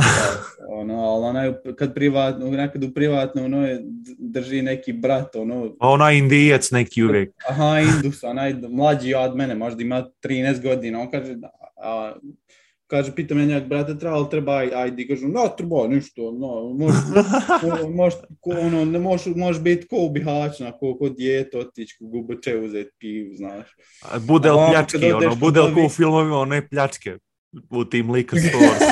ono, 0.67 1.03
ali 1.03 1.25
onaj, 1.25 1.53
kad 1.77 1.93
privatno, 1.93 2.51
nekad 2.51 2.83
u 2.83 2.93
privatno, 2.93 3.45
ono, 3.45 3.67
je, 3.67 3.81
drži 4.19 4.61
neki 4.61 4.93
brat, 4.93 5.35
ono, 5.35 5.75
onaj 5.79 6.17
indijec 6.17 6.71
neki 6.71 7.03
uvijek. 7.03 7.33
aha, 7.49 7.79
Indus, 7.79 8.23
onaj 8.23 8.53
mlađi 8.69 9.13
od 9.13 9.35
mene, 9.35 9.55
možda 9.55 9.81
ima 9.81 10.05
13 10.23 10.61
godina, 10.61 10.99
on 10.99 11.11
kaže, 11.11 11.35
a, 11.77 12.13
kaže, 12.93 13.15
pita 13.15 13.35
me 13.35 13.45
njeg, 13.45 13.63
brate, 13.67 13.97
treba 13.97 14.17
li 14.19 14.29
treba 14.29 14.63
ID, 14.63 15.07
kažu, 15.07 15.27
no, 15.27 15.47
treba, 15.57 15.87
ništa, 15.87 16.21
no, 16.21 16.73
može, 16.77 16.97
mo- 17.63 17.89
može, 17.95 18.15
ko- 18.39 18.57
ono, 18.61 18.85
ne 18.85 18.99
može, 18.99 19.29
može 19.35 19.61
biti 19.61 19.87
ko 19.87 20.09
Bihaću, 20.13 20.63
ko, 20.79 20.97
ko 20.97 21.09
dijete 21.09 21.57
otići, 21.57 21.95
ko 21.99 22.05
gubače 22.05 22.57
uzeti 22.57 22.91
pivu, 22.99 23.35
znaš. 23.35 23.67
Bude 24.27 24.51
li 24.51 24.57
pljački, 24.69 24.99
kad 24.99 25.11
ono, 25.13 25.29
kod 25.29 25.39
bude 25.39 25.61
li 25.61 25.73
ko 25.73 25.85
u 25.85 25.89
filmovima, 25.89 26.37
one 26.37 26.67
pljačke 26.69 27.17
u 27.69 27.85
tim 27.85 28.07
liquor 28.07 28.39
stores. 28.49 28.83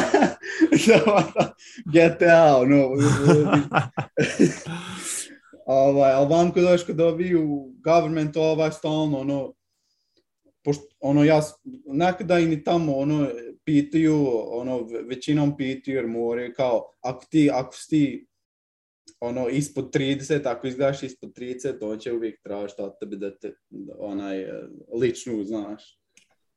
GTA, 1.93 2.57
ono, 2.57 2.89
ovaj, 5.65 6.11
ali 6.11 6.29
vam 6.29 6.51
kad 6.51 6.63
dođeš 6.63 6.85
kod 6.85 6.99
ovi 7.01 7.35
u 7.35 7.71
government, 7.83 8.37
ovaj 8.37 8.71
stalno, 8.71 9.19
ono, 9.19 9.53
pošto, 10.63 10.83
ono, 10.99 11.23
ja, 11.23 11.41
nekada 11.85 12.39
i 12.39 12.45
ni 12.45 12.63
tamo, 12.63 12.97
ono, 12.97 13.27
pitaju, 13.71 14.15
ono, 14.51 14.83
ve- 14.83 15.01
većinom 15.01 15.57
pitaju, 15.57 15.95
jer 15.97 16.07
moraju, 16.07 16.53
kao, 16.55 16.91
ako 17.01 17.25
ti, 17.29 17.49
ako 17.53 17.75
si 17.75 17.89
ti, 17.89 18.27
ono, 19.19 19.47
ispod 19.49 19.93
30, 19.95 20.45
ako 20.45 20.67
izgledaš 20.67 21.03
ispod 21.03 21.33
30, 21.33 21.77
on 21.81 21.99
će 21.99 22.13
uvijek 22.13 22.41
tražiti 22.43 22.81
od 22.81 22.99
tebe 22.99 23.15
da 23.15 23.37
te, 23.37 23.53
da, 23.69 23.93
onaj, 23.99 24.41
eh, 24.41 24.51
ličnu, 25.01 25.43
znaš. 25.43 25.97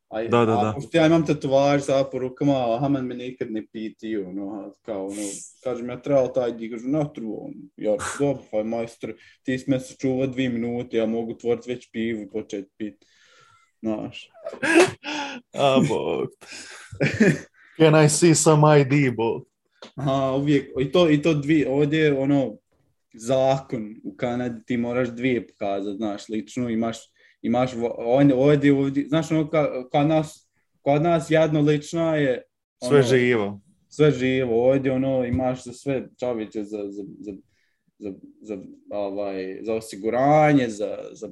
A, 0.08 0.22
Da, 0.22 0.44
da, 0.44 0.58
a 0.58 0.64
da. 0.64 0.72
pošto 0.76 0.96
ja 0.98 1.06
imam 1.06 1.26
tatuaž 1.26 1.82
za 1.82 2.04
po 2.04 2.18
rukama, 2.18 2.74
a 2.74 2.78
Haman 2.80 3.06
me 3.06 3.14
nikad 3.14 3.50
ne 3.50 3.66
pitaju, 3.72 4.28
ono, 4.28 4.72
kao, 4.82 5.06
ono, 5.06 5.22
kažem, 5.64 5.88
ja 5.88 6.00
trebao 6.02 6.28
taj 6.28 6.52
di, 6.52 6.70
kažu, 6.70 6.88
ne 6.88 7.04
treba, 7.14 7.30
ono, 7.30 7.54
ja, 7.76 7.96
dobro, 8.18 8.42
pa 8.50 8.62
majstor, 8.62 9.14
ti 9.42 9.58
sme 9.58 9.80
se 9.80 9.96
čuva 9.98 10.26
dvije 10.26 10.48
minute, 10.48 10.96
ja 10.96 11.06
mogu 11.06 11.32
otvoriti 11.32 11.70
već 11.72 11.90
pivu 11.92 12.22
i 12.22 12.30
početi 12.30 12.70
pit, 12.76 13.04
znaš. 13.85 14.30
A, 15.53 15.80
bog. 15.89 16.28
Can 17.78 18.05
I 18.05 18.09
see 18.09 18.35
some 18.35 18.80
ID, 18.80 19.14
bog? 19.16 19.47
Aha, 19.95 20.32
uvijek, 20.37 20.70
i 20.80 20.93
to, 20.93 21.11
i 21.11 21.22
to 21.22 21.35
dvije, 21.35 21.68
ovdje, 21.68 22.18
ono, 22.18 22.57
zakon 23.14 23.95
u 24.05 24.16
Kanadi, 24.16 24.64
ti 24.64 24.76
moraš 24.76 25.09
dvije 25.09 25.47
pokazati, 25.47 25.97
znaš, 25.97 26.28
lično 26.28 26.68
imaš, 26.68 26.99
imaš 27.43 27.70
on, 27.99 28.32
ovdje, 28.35 28.72
ovdje, 28.72 29.09
znaš, 29.09 29.30
ono, 29.30 29.51
ka, 29.51 29.89
kod 29.91 30.07
nas, 30.07 30.49
kod 30.80 31.03
nas 31.03 31.30
jedno 31.30 31.61
lično 31.61 32.16
je 32.16 32.43
Sve 32.89 32.97
ono, 32.99 33.03
živo. 33.09 33.61
sve 33.89 34.11
živo, 34.11 34.70
ovdje 34.70 34.93
ono 34.93 35.24
imaš 35.24 35.64
za 35.64 35.72
sve 35.72 36.09
čovječe, 36.20 36.62
za, 36.64 36.78
za, 36.89 37.03
za, 37.20 37.32
za, 37.99 38.12
za, 38.41 38.59
ovaj, 38.91 39.59
za 39.62 39.74
osiguranje, 39.74 40.68
za, 40.68 40.99
za, 41.12 41.28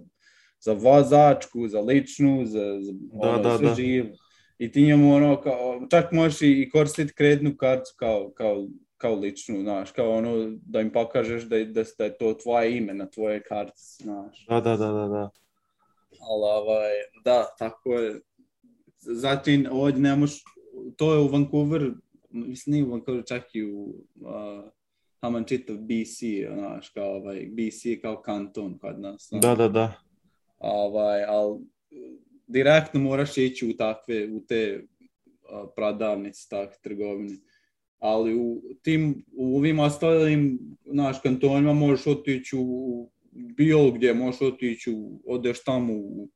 za 0.64 0.72
vozačku, 0.72 1.68
za 1.68 1.80
ličnu, 1.80 2.46
za, 2.46 2.80
za 2.80 2.92
ono, 3.12 3.42
da, 3.42 3.58
sve 3.58 3.68
da. 3.68 3.74
živo. 3.74 4.08
I 4.58 4.72
ti 4.72 4.82
njemu 4.82 5.14
ono, 5.14 5.40
kao, 5.40 5.86
čak 5.90 6.12
možeš 6.12 6.42
i 6.42 6.68
koristiti 6.72 7.14
kreditnu 7.14 7.56
kartu 7.56 7.90
kao, 7.96 8.30
kao, 8.30 8.66
kao 8.96 9.14
ličnu, 9.14 9.60
znaš, 9.62 9.90
kao 9.90 10.10
ono, 10.10 10.58
da 10.66 10.80
im 10.80 10.92
pokažeš 10.92 11.42
da, 11.42 11.64
da, 11.64 11.84
da 11.98 12.04
je 12.04 12.18
to 12.18 12.34
tvoje 12.34 12.76
ime 12.76 12.94
na 12.94 13.06
tvoje 13.06 13.42
kartici, 13.42 14.02
znaš. 14.02 14.46
Da, 14.48 14.60
da, 14.60 14.76
da, 14.76 14.86
da, 14.86 15.08
da. 15.08 15.30
Ali 16.20 16.60
ovaj, 16.60 16.90
da, 17.24 17.46
tako 17.58 17.92
je. 17.92 18.20
Zatim 18.98 19.66
ovdje 19.70 20.00
ne 20.00 20.16
moš, 20.16 20.30
to 20.96 21.14
je 21.14 21.20
u 21.20 21.28
Vancouver, 21.28 21.92
mislim 22.30 22.72
nije 22.72 22.84
u 22.84 22.90
Vancouver, 22.90 23.24
čak 23.26 23.54
i 23.54 23.64
u 23.64 23.80
uh, 24.20 24.70
taman 25.20 25.44
čitav 25.44 25.76
BC, 25.76 26.18
znaš, 26.54 26.88
kao 26.88 27.16
ovaj, 27.16 27.48
BC 27.50 28.02
kao 28.02 28.22
kanton 28.22 28.78
kod 28.78 29.00
nas. 29.00 29.28
znaš. 29.28 29.42
Da, 29.42 29.54
da, 29.54 29.68
da. 29.68 30.11
Ovaj, 30.62 31.24
ali 31.24 31.60
direktno 32.46 33.00
moraš 33.00 33.38
ići 33.38 33.66
u 33.66 33.76
takve, 33.76 34.28
u 34.32 34.40
te 34.40 34.84
prodavnice, 35.76 36.48
takve 36.50 36.76
trgovine. 36.82 37.36
Ali 37.98 38.34
u 38.34 38.62
tim, 38.82 39.24
u 39.36 39.56
ovim 39.56 39.78
ostalim, 39.78 40.58
naš 40.84 41.20
kantonima 41.20 41.72
možeš 41.72 42.06
otići 42.06 42.56
u, 42.58 43.10
bilo 43.32 43.90
gdje, 43.90 44.14
možeš 44.14 44.40
otići 44.40 44.92
u, 44.92 45.20
odeš 45.26 45.64
tamo 45.64 45.92
u, 45.92 46.28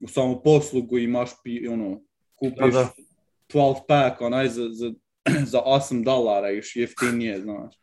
u 0.00 0.08
samu 0.08 0.40
poslugu 0.44 0.98
imaš 0.98 1.30
pi, 1.44 1.68
ono, 1.68 2.00
kupiš 2.34 2.74
Da, 2.74 2.80
da. 2.80 2.92
12 3.54 3.74
pack, 3.88 4.20
onaj 4.20 4.48
za, 4.48 4.68
za, 4.70 4.92
za 5.52 5.58
8 5.66 6.04
dolara 6.04 6.50
još 6.50 6.76
jeftinije, 6.76 7.40
znaš. 7.40 7.74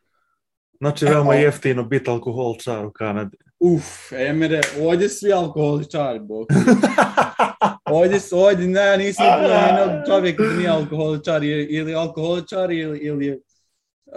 Znači, 0.77 1.05
veoma 1.05 1.35
jeftino 1.35 1.83
biti 1.83 2.09
alkoholčar 2.09 2.85
u 2.85 2.91
Kanadi. 2.91 3.37
Uf, 3.65 4.11
Emire, 4.11 4.61
ovdje 4.81 5.09
svi 5.09 5.33
alkoholičari, 5.33 6.19
bok. 6.19 6.47
Ovdje, 7.91 8.19
ovdje 8.31 8.67
ne, 8.67 8.97
nisam 8.97 9.25
jednog 9.41 10.05
čovjeka 10.07 10.43
da 10.43 10.53
nije 10.53 10.69
alkoholičar, 10.69 11.43
ili, 11.43 11.95
alkoholičar, 11.95 12.71
ili, 12.71 12.99
ili, 12.99 13.25
je, 13.25 13.39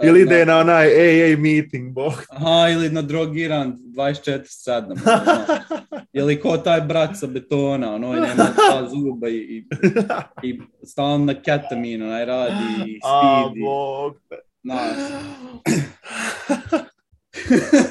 Ili 0.03 0.21
ide 0.21 0.45
na 0.45 0.59
onaj 0.59 0.85
AA 0.87 1.37
meeting, 1.37 1.93
bog. 1.93 2.13
Aha, 2.29 2.69
ili 2.69 2.89
na 2.89 3.01
drogiran 3.01 3.77
24-7. 3.97 4.83
ono, 4.83 4.99
ili 6.19 6.39
ko 6.39 6.57
taj 6.57 6.81
brat 6.81 7.17
sa 7.19 7.27
betona, 7.27 7.95
ono, 7.95 8.17
i 8.17 8.19
nema 8.21 8.33
dva 8.35 8.89
zuba 8.89 9.29
i, 9.29 9.33
i, 9.33 9.65
i 10.43 10.59
stalno 10.85 11.25
na 11.25 11.41
ketamin, 11.41 12.03
onaj 12.03 12.25
radi 12.25 12.63
i 12.87 12.99
A, 13.03 13.43
speed, 13.43 13.57
i, 13.57 13.61
bog. 13.61 14.13
znaš. 14.63 14.97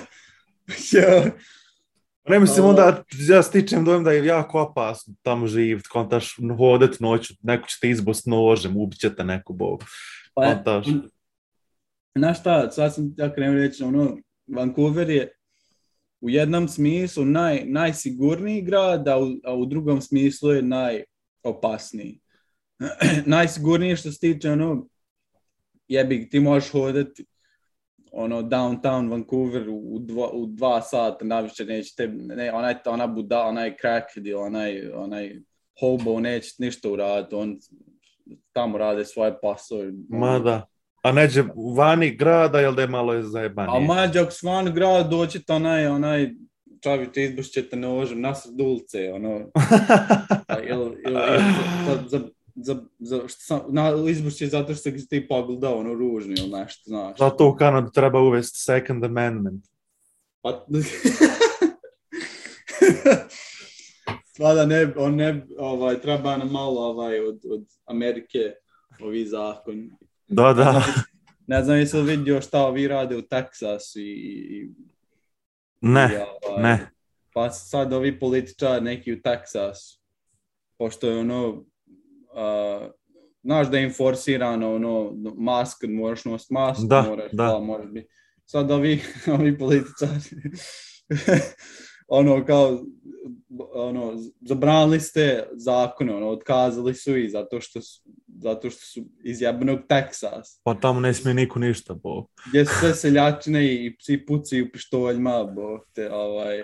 Jo. 0.92 1.30
Ne 2.28 2.40
mislim 2.40 2.64
Ovo- 2.64 2.70
onda, 2.70 3.04
ja 3.28 3.42
stičem 3.42 3.84
dojem 3.84 4.04
da 4.04 4.12
je 4.12 4.24
jako 4.26 4.60
opasno 4.60 5.14
tamo 5.22 5.46
živjeti, 5.46 5.88
kontaš 5.88 6.36
hodet 6.58 7.00
noću, 7.00 7.34
neko 7.42 7.68
će 7.68 7.76
te 7.80 7.90
izbost 7.90 8.26
nožem, 8.26 8.76
ubit 8.76 8.98
će 8.98 9.14
te 9.14 9.24
neko 9.24 9.52
bog. 9.52 9.84
Pa, 10.34 10.54
Kontaš. 10.54 10.86
Znaš 12.18 12.40
šta, 12.40 12.70
sad 12.70 12.94
sam 12.94 13.14
ja 13.16 13.34
krenuo 13.34 13.54
reći, 13.54 13.84
ono, 13.84 14.16
Vancouver 14.46 15.10
je 15.10 15.32
u 16.20 16.30
jednom 16.30 16.68
smislu 16.68 17.24
naj, 17.24 17.64
najsigurniji 17.64 18.62
grad, 18.62 19.08
a 19.08 19.18
u, 19.18 19.26
a 19.44 19.54
u 19.54 19.66
drugom 19.66 20.00
smislu 20.00 20.50
je 20.50 20.62
najopasniji. 20.62 22.20
Najsigurniji 23.26 23.96
što 23.96 24.12
se 24.12 24.18
tiče, 24.18 24.50
ono, 24.50 24.88
jebi, 25.88 26.28
ti 26.28 26.40
možeš 26.40 26.70
hodati 26.70 27.24
ono, 28.16 28.42
downtown 28.42 29.10
Vancouver 29.10 29.68
u 29.68 29.98
dva, 29.98 30.30
u 30.32 30.46
dva 30.46 30.82
sata, 30.82 31.24
naviše 31.24 31.64
neće 31.64 31.94
te, 31.96 32.08
ne, 32.08 32.52
onaj, 32.52 32.74
ona 32.86 33.06
buda, 33.06 33.44
onaj 33.44 33.76
crackhead 33.80 34.26
onaj, 34.36 34.90
onaj 34.94 35.40
hobo 35.80 36.20
neće 36.20 36.54
ništa 36.58 36.90
uraditi, 36.90 37.34
on 37.34 37.58
tamo 38.52 38.78
rade 38.78 39.04
svoje 39.04 39.40
posao. 39.40 39.78
Ma 40.08 40.38
da. 40.38 40.66
A 41.02 41.12
neđe 41.12 41.44
vani 41.76 42.16
grada, 42.16 42.60
jel 42.60 42.74
da 42.74 42.82
je 42.82 42.88
malo 42.88 43.12
je 43.12 43.18
A 43.18 43.22
zajebanije? 43.22 43.86
mađa, 43.86 44.22
ako 44.22 44.30
svan 44.30 44.74
grad 44.74 45.10
doći 45.10 45.42
to 45.42 45.54
onaj, 45.54 45.86
onaj 45.86 46.30
čovječ 46.82 47.16
izbušće 47.16 47.68
te 47.68 47.76
nožem, 47.76 48.20
nasred 48.20 48.60
ulice, 48.60 49.12
ono, 49.12 49.50
a 50.48 50.60
il, 50.60 50.82
il, 50.82 51.16
il, 51.16 51.40
za, 51.86 52.02
za, 52.06 52.20
za, 52.56 52.76
za, 52.98 53.20
sam, 53.28 53.60
na, 53.68 53.92
izbušće 54.08 54.46
zato 54.46 54.74
što 54.74 54.90
si 54.90 55.08
ti 55.08 55.28
pogledao, 55.28 55.78
ono, 55.78 55.94
ružno 55.94 56.34
ili 56.38 56.50
nešto, 56.50 56.82
znaš. 56.86 57.18
Zato 57.18 57.48
u 57.48 57.54
Kanadu 57.54 57.90
treba 57.90 58.20
uvesti 58.20 58.58
second 58.60 59.04
amendment. 59.04 59.64
Pa... 60.42 60.66
Svada 64.36 64.66
ne, 64.66 64.92
on 64.96 65.14
ne, 65.14 65.46
ovaj, 65.58 66.00
treba 66.00 66.36
nam 66.36 66.50
malo 66.50 66.80
ovaj, 66.80 67.20
od, 67.20 67.40
od 67.50 67.64
Amerike 67.84 68.38
ovi 69.00 69.26
zakon. 69.26 69.90
Da, 70.28 70.52
da. 70.52 70.82
Ne 71.46 71.62
znam 71.62 71.78
jesi 71.78 71.96
li 71.96 72.16
vidio 72.16 72.40
šta 72.40 72.66
ovi 72.66 72.88
rade 72.88 73.16
u 73.16 73.22
Teksasu 73.22 74.00
i, 74.00 74.12
i 74.50 74.70
Ne, 75.80 76.10
i, 76.12 76.16
ovaj, 76.48 76.62
ne. 76.62 76.90
Pa 77.34 77.50
sad 77.50 77.92
ovi 77.92 78.18
političari 78.18 78.84
neki 78.84 79.12
u 79.12 79.22
Teksasu, 79.22 80.00
pošto 80.78 81.06
je 81.06 81.18
ono, 81.18 81.64
uh, 82.36 82.90
znaš 83.42 83.70
da 83.70 83.78
je 83.78 83.84
inforsirano 83.84 84.74
ono, 84.74 85.12
mask, 85.38 85.76
moraš 85.88 86.24
nositi 86.24 86.54
masku, 86.54 86.86
Da, 86.86 87.02
moraš, 87.02 87.32
da. 87.32 87.44
da, 87.44 87.58
moraš 87.58 87.90
biti. 87.90 88.08
Sad 88.44 88.70
ovi, 88.70 89.02
ovi 89.38 89.58
političari, 89.58 90.20
ono 92.08 92.44
kao, 92.44 92.84
ono, 93.74 94.12
zabranili 94.40 95.00
ste 95.00 95.48
zakone, 95.52 96.14
ono, 96.14 96.28
otkazali 96.28 96.94
su 96.94 97.16
i 97.16 97.28
zato 97.28 97.60
što 97.60 97.82
su, 97.82 98.02
zato 98.38 98.70
što 98.70 98.80
su 98.80 99.00
iz 99.24 99.42
jebenog 99.42 99.78
Teksasa 99.88 100.60
Pa 100.64 100.74
tamo 100.74 101.00
ne 101.00 101.14
smije 101.14 101.34
niko 101.34 101.58
ništa, 101.58 101.94
bog. 101.94 102.30
gdje 102.48 102.64
su 102.64 102.72
sve 102.80 102.94
seljačine 102.94 103.74
i 103.74 103.96
psi 103.98 104.24
pucaju 104.26 104.72
pištoljima, 104.72 105.44
bo, 105.44 105.78
te, 105.94 106.12
ovaj, 106.12 106.58
i, 106.58 106.60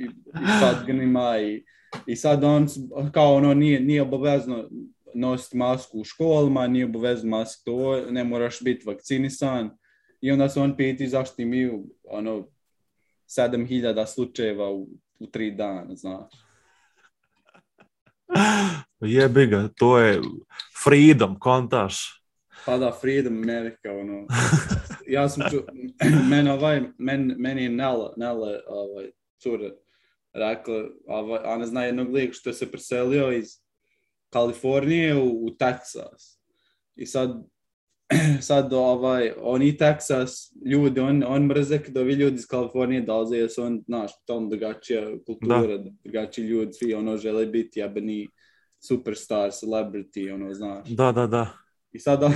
i, 0.00 0.04
i 0.34 0.46
shotgunima 0.60 1.38
i, 1.38 1.64
i 2.06 2.16
sad 2.16 2.44
on, 2.44 2.66
kao 3.12 3.34
ono, 3.34 3.54
nije, 3.54 3.80
nije 3.80 4.02
obavezno 4.02 4.68
nositi 5.14 5.56
masku 5.56 6.00
u 6.00 6.04
školama, 6.04 6.66
nije 6.66 6.84
obavezno 6.84 7.30
masku 7.30 7.62
to, 7.64 8.00
ne 8.10 8.24
moraš 8.24 8.62
biti 8.62 8.86
vakcinisan. 8.86 9.70
I 10.20 10.30
onda 10.30 10.48
se 10.48 10.60
on 10.60 10.76
piti 10.76 11.08
zašto 11.08 11.42
imaju 11.42 11.84
ono, 12.04 12.48
7000 13.26 14.06
slučajeva 14.06 14.70
u, 14.70 14.88
u 15.18 15.26
tri 15.26 15.50
dana, 15.50 15.96
znaš. 15.96 16.32
Jebi 19.00 19.46
ga, 19.46 19.68
to 19.76 19.98
je 19.98 20.20
freedom, 20.84 21.38
kontaš. 21.38 22.24
Pa 22.66 22.78
da, 22.78 22.92
Freedom 23.00 23.38
America, 23.42 23.92
ono. 23.92 24.26
Ja 25.06 25.28
sam 25.28 25.50
ču, 25.50 25.56
men, 26.30 26.48
ovaj, 26.48 26.82
men, 26.98 27.34
meni 27.38 27.62
je 27.62 27.68
Nela, 27.68 28.14
Nela, 28.16 28.60
ovaj, 28.68 29.10
cura, 29.38 29.70
rekla, 30.32 30.74
ovaj, 31.06 31.40
ona 31.44 31.66
zna 31.66 31.84
jednog 31.84 32.14
lika 32.14 32.32
što 32.32 32.52
se 32.52 32.70
preselio 32.70 33.32
iz 33.32 33.63
Kalifornije 34.34 35.16
u, 35.16 35.46
u 35.46 35.50
Teksas. 35.50 36.40
I 36.96 37.06
sad, 37.06 37.44
sad 38.48 38.72
ovaj, 38.72 39.32
oni 39.40 39.76
Teksas, 39.76 40.52
ljudi, 40.66 41.00
on, 41.00 41.22
on 41.26 41.46
mrze 41.46 41.78
kada 41.82 42.00
ovi 42.00 42.12
ljudi 42.12 42.36
iz 42.36 42.46
Kalifornije 42.46 43.00
dolaze, 43.00 43.36
jer 43.36 43.50
su 43.50 43.62
on, 43.62 43.82
znaš, 43.86 44.12
tom 44.26 44.50
drugačija 44.50 45.06
kultura, 45.26 45.78
drugačiji 46.04 46.44
ljudi, 46.44 46.72
svi 46.72 46.94
ono 46.94 47.16
žele 47.16 47.46
biti 47.46 47.80
jebeni 47.80 48.28
superstar, 48.88 49.50
celebrity, 49.50 50.34
ono, 50.34 50.54
znaš. 50.54 50.88
Da, 50.88 51.12
da, 51.12 51.26
da. 51.26 51.46
I 51.92 51.98
sada, 51.98 52.30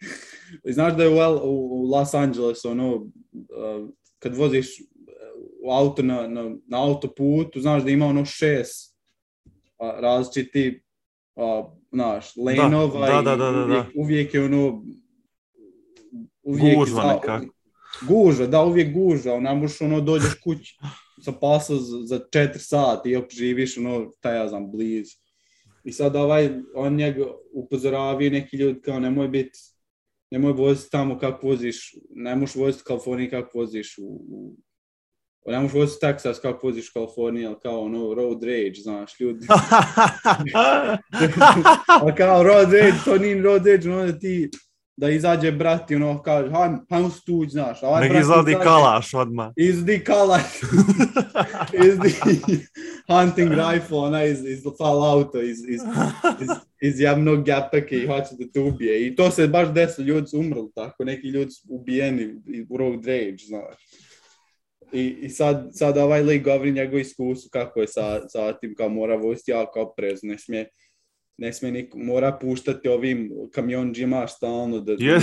i 0.68 0.72
znaš 0.72 0.96
da 0.96 1.02
je 1.02 1.08
u, 1.08 1.18
L- 1.18 1.40
u, 1.44 1.86
Los 1.92 2.14
Angelesu, 2.14 2.70
ono, 2.70 2.94
uh, 2.94 3.88
kad 4.18 4.36
voziš 4.36 4.80
uh, 4.80 4.86
u 5.62 5.70
auto 5.70 6.02
na, 6.02 6.28
na, 6.28 6.50
na 6.66 6.82
autoputu, 6.82 7.60
znaš 7.60 7.82
da 7.82 7.90
ima 7.90 8.06
ono 8.06 8.24
šest 8.24 8.98
različiti, 9.80 10.82
a, 11.38 11.70
znaš, 11.92 12.36
lenova 12.36 13.06
da, 13.06 13.20
i 13.20 13.24
da, 13.24 13.36
da, 13.36 13.50
da, 13.50 13.64
uvijek, 13.64 13.86
uvijek 13.96 14.34
je 14.34 14.44
ono, 14.44 14.84
uvijek 16.42 16.78
Gužva 16.78 17.02
za- 17.02 17.14
nekako. 17.14 17.54
Gužva, 18.08 18.46
da, 18.46 18.64
uvijek 18.64 18.94
gužva, 18.94 19.40
ne 19.40 19.54
možeš 19.54 19.80
ono, 19.80 20.00
dođeš 20.00 20.34
kući 20.44 20.78
sa 21.24 21.32
pasa 21.32 21.74
za, 21.76 22.02
za 22.02 22.20
četiri 22.32 22.60
sati, 22.60 23.10
iako 23.10 23.28
živiš, 23.30 23.78
ono, 23.78 24.10
taj 24.20 24.36
ja 24.36 24.48
znam, 24.48 24.70
blizu. 24.70 25.16
I 25.84 25.92
sad 25.92 26.16
ovaj, 26.16 26.50
on 26.74 26.96
njega 26.96 27.24
upozoravio 27.52 28.30
neki 28.30 28.56
ljudi 28.56 28.80
kao 28.80 29.00
nemoj 29.00 29.28
biti 29.28 29.58
nemoj 30.30 30.52
voziti 30.52 30.90
tamo 30.90 31.18
kako 31.18 31.46
voziš, 31.46 31.94
ne 32.10 32.36
možeš 32.36 32.56
voziti 32.56 32.82
u 32.82 32.88
Kaliforniji 32.88 33.30
kako 33.30 33.58
voziš 33.58 33.98
u, 33.98 34.06
u 34.28 34.56
ne 35.52 35.60
možeš 35.60 35.74
voziti 35.74 36.06
u 36.06 36.08
Texas 36.08 36.40
kako 36.42 36.66
voziš 36.66 36.90
u 36.90 36.92
Kaliforniji, 36.94 37.46
ali 37.46 37.56
kao 37.62 37.80
ono 37.80 38.14
road 38.14 38.44
rage, 38.44 38.80
znaš, 38.82 39.20
ljudi. 39.20 39.46
ali 42.02 42.14
kao 42.16 42.42
road 42.42 42.72
rage, 42.72 42.92
to 43.04 43.18
nije 43.18 43.42
road 43.42 43.66
rage, 43.66 43.90
ono 43.90 44.06
da 44.06 44.18
ti, 44.18 44.50
da 44.96 45.10
izađe 45.10 45.52
brat 45.52 45.90
i 45.90 45.94
ono 45.94 46.22
kaže, 46.22 46.50
hajmo, 46.50 46.84
hajmo 46.90 47.10
se 47.10 47.20
tuđ, 47.26 47.50
znaš. 47.50 47.82
Ovaj 47.82 48.02
Nek 48.02 48.10
brat 48.10 48.22
izvadi 48.22 48.50
izađe, 48.50 48.64
kalaš 48.64 49.14
odmah. 49.14 49.52
Izdi 49.56 50.04
kalaš, 50.04 50.42
izdi 51.86 52.14
hunting 53.08 53.50
rifle, 53.50 53.98
ona 53.98 54.24
iz, 54.24 54.44
iz 54.44 54.62
Fallouta, 54.78 55.42
iz, 55.42 55.58
iz, 55.58 55.80
iz, 56.40 56.48
iz 56.80 57.00
javnog 57.00 57.44
gapake 57.44 57.96
i 57.96 58.06
hoće 58.06 58.28
da 58.38 58.44
te 58.52 58.60
ubije. 58.60 59.06
I 59.06 59.16
to 59.16 59.30
se 59.30 59.46
baš 59.46 59.68
desilo, 59.68 60.06
ljudi 60.06 60.26
su 60.26 60.38
umrli 60.38 60.70
tako, 60.74 61.04
neki 61.04 61.28
ljudi 61.28 61.50
su 61.50 61.66
ubijeni 61.68 62.34
u 62.68 62.76
road 62.76 63.06
rage, 63.06 63.36
znaš. 63.46 64.07
I, 64.92 65.16
i 65.20 65.28
sad, 65.28 65.68
sad 65.72 65.98
ovaj 65.98 66.22
lik 66.22 66.44
govori 66.44 66.72
njegov 66.72 66.98
iskustvo 66.98 67.48
kako 67.52 67.80
je 67.80 67.88
sa, 67.88 68.28
sa 68.28 68.52
tim, 68.52 68.74
kao 68.74 68.88
mora 68.88 69.16
voziti 69.16 69.50
jako 69.50 69.80
oprezno, 69.82 70.30
ne 70.32 70.38
smije, 70.38 70.68
ne 71.38 71.52
smije 71.52 71.72
nik, 71.72 71.94
mora 71.94 72.32
puštati 72.32 72.88
ovim 72.88 73.30
kamionđima 73.52 74.26
stalno 74.26 74.80
da... 74.80 74.92
Je- 74.92 75.20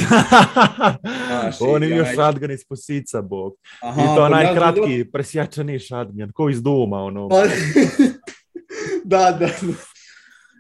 Znaš, 1.28 1.56
On 1.70 1.84
i 1.84 1.88
im 1.88 1.92
još 1.92 2.08
onaj- 2.08 2.14
shotgun 2.14 2.52
iz 2.52 2.66
posica, 2.70 3.22
bog. 3.22 3.54
Aha, 3.82 4.02
I 4.02 4.06
to 4.06 4.30
nas 4.30 4.32
najkratki, 4.32 5.06
presječani 5.12 5.80
shotgun, 5.80 6.32
ko 6.34 6.50
iz 6.50 6.64
Duma, 6.64 6.98
ono. 6.98 7.30
Pa- 7.30 7.44
da, 9.04 9.38
da. 9.40 9.50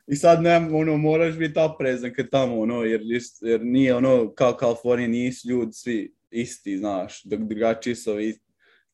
I 0.08 0.16
sad 0.16 0.42
ne, 0.42 0.58
ono, 0.74 0.98
moraš 0.98 1.36
biti 1.36 1.60
oprezan 1.60 2.14
kad 2.16 2.30
tamo, 2.30 2.60
ono, 2.60 2.84
jer, 2.84 3.02
jer 3.42 3.62
nije, 3.64 3.96
ono, 3.96 4.34
kao 4.34 4.54
Kalifornija, 4.54 5.08
nisu 5.08 5.50
ljudi 5.50 5.74
svi 5.74 6.14
isti, 6.32 6.78
znaš, 6.78 7.24
dok 7.24 7.40
drugačiji 7.40 7.96
su 7.96 8.12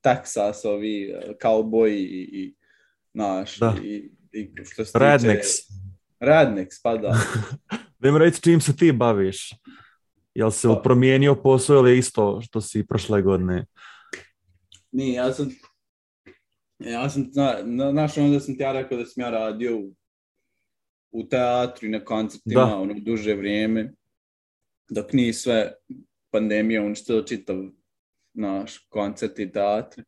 Texas, 0.04 0.66
ovi 0.66 1.14
kauboji 1.40 2.00
i, 2.00 2.30
i 2.34 2.56
znaš, 3.14 3.60
Da. 3.60 3.76
i, 3.84 4.12
i 4.32 4.52
što 4.66 4.86
se 4.86 4.92
tiče... 4.92 5.00
Rednecks. 5.06 5.50
Rednecks, 6.20 6.82
pa 6.82 6.98
da. 6.98 7.18
Da 8.00 8.12
mi 8.12 8.20
reći 8.20 8.42
čim 8.42 8.62
se 8.62 8.76
ti 8.76 8.92
baviš. 8.92 9.50
Jel 10.34 10.52
se 10.52 10.68
Pa- 10.68 10.82
promijenio 10.84 11.36
posao 11.36 11.78
ili 11.78 11.98
isto 11.98 12.42
što 12.42 12.62
si 12.62 12.88
prošle 12.88 13.22
godine? 13.22 13.66
Nije, 14.92 15.14
ja 15.14 15.34
sam, 15.34 15.50
ja 16.80 17.10
sam, 17.10 17.30
zna, 17.32 17.56
na, 17.64 17.92
znaš, 17.92 18.18
onda 18.18 18.40
sam 18.40 18.56
ti 18.58 18.64
ja 18.64 18.72
rekao 18.72 18.98
da 18.98 19.06
sam 19.06 19.22
ja 19.22 19.30
radio 19.30 19.78
u, 19.78 19.94
u 21.12 21.28
teatru 21.28 21.88
i 21.88 21.92
na 21.92 22.06
koncertima, 22.06 22.66
Da. 22.66 22.76
ono, 22.76 22.94
duže 22.94 23.34
vrijeme, 23.36 23.94
dok 24.90 25.14
nije 25.14 25.34
sve 25.34 25.72
pandemija 26.32 26.82
uništila 26.84 27.26
čitav 27.26 27.56
naš 28.34 28.78
koncert 28.78 29.40
i 29.40 29.52
teatr. 29.52 30.02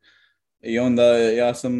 I 0.61 0.79
onda 0.79 1.03
ja 1.17 1.53
sam, 1.53 1.73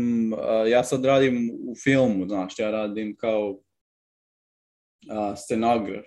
ja 0.72 0.84
sad 0.84 1.06
radim 1.06 1.52
u 1.68 1.76
filmu, 1.84 2.28
znaš, 2.28 2.60
ja 2.60 2.72
radim 2.72 3.16
kao 3.16 3.60
a, 5.10 5.36
scenograf. 5.36 6.06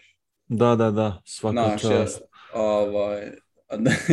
Da, 0.48 0.76
da, 0.76 0.90
da, 0.90 1.22
svaka 1.24 1.52
Znaš, 1.52 1.84
ja, 1.84 1.90
čast. 1.90 2.22
ovaj, 2.54 3.30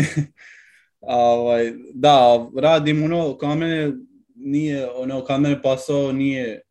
ovaj, 1.02 1.74
da, 1.94 2.48
radim 2.58 3.04
ono, 3.04 3.38
kao 3.38 3.56
mene 3.56 3.92
nije, 4.36 4.92
ono, 4.92 5.24
kao 5.24 5.38
mene 5.38 5.62
posao 5.62 6.12
nije, 6.12 6.62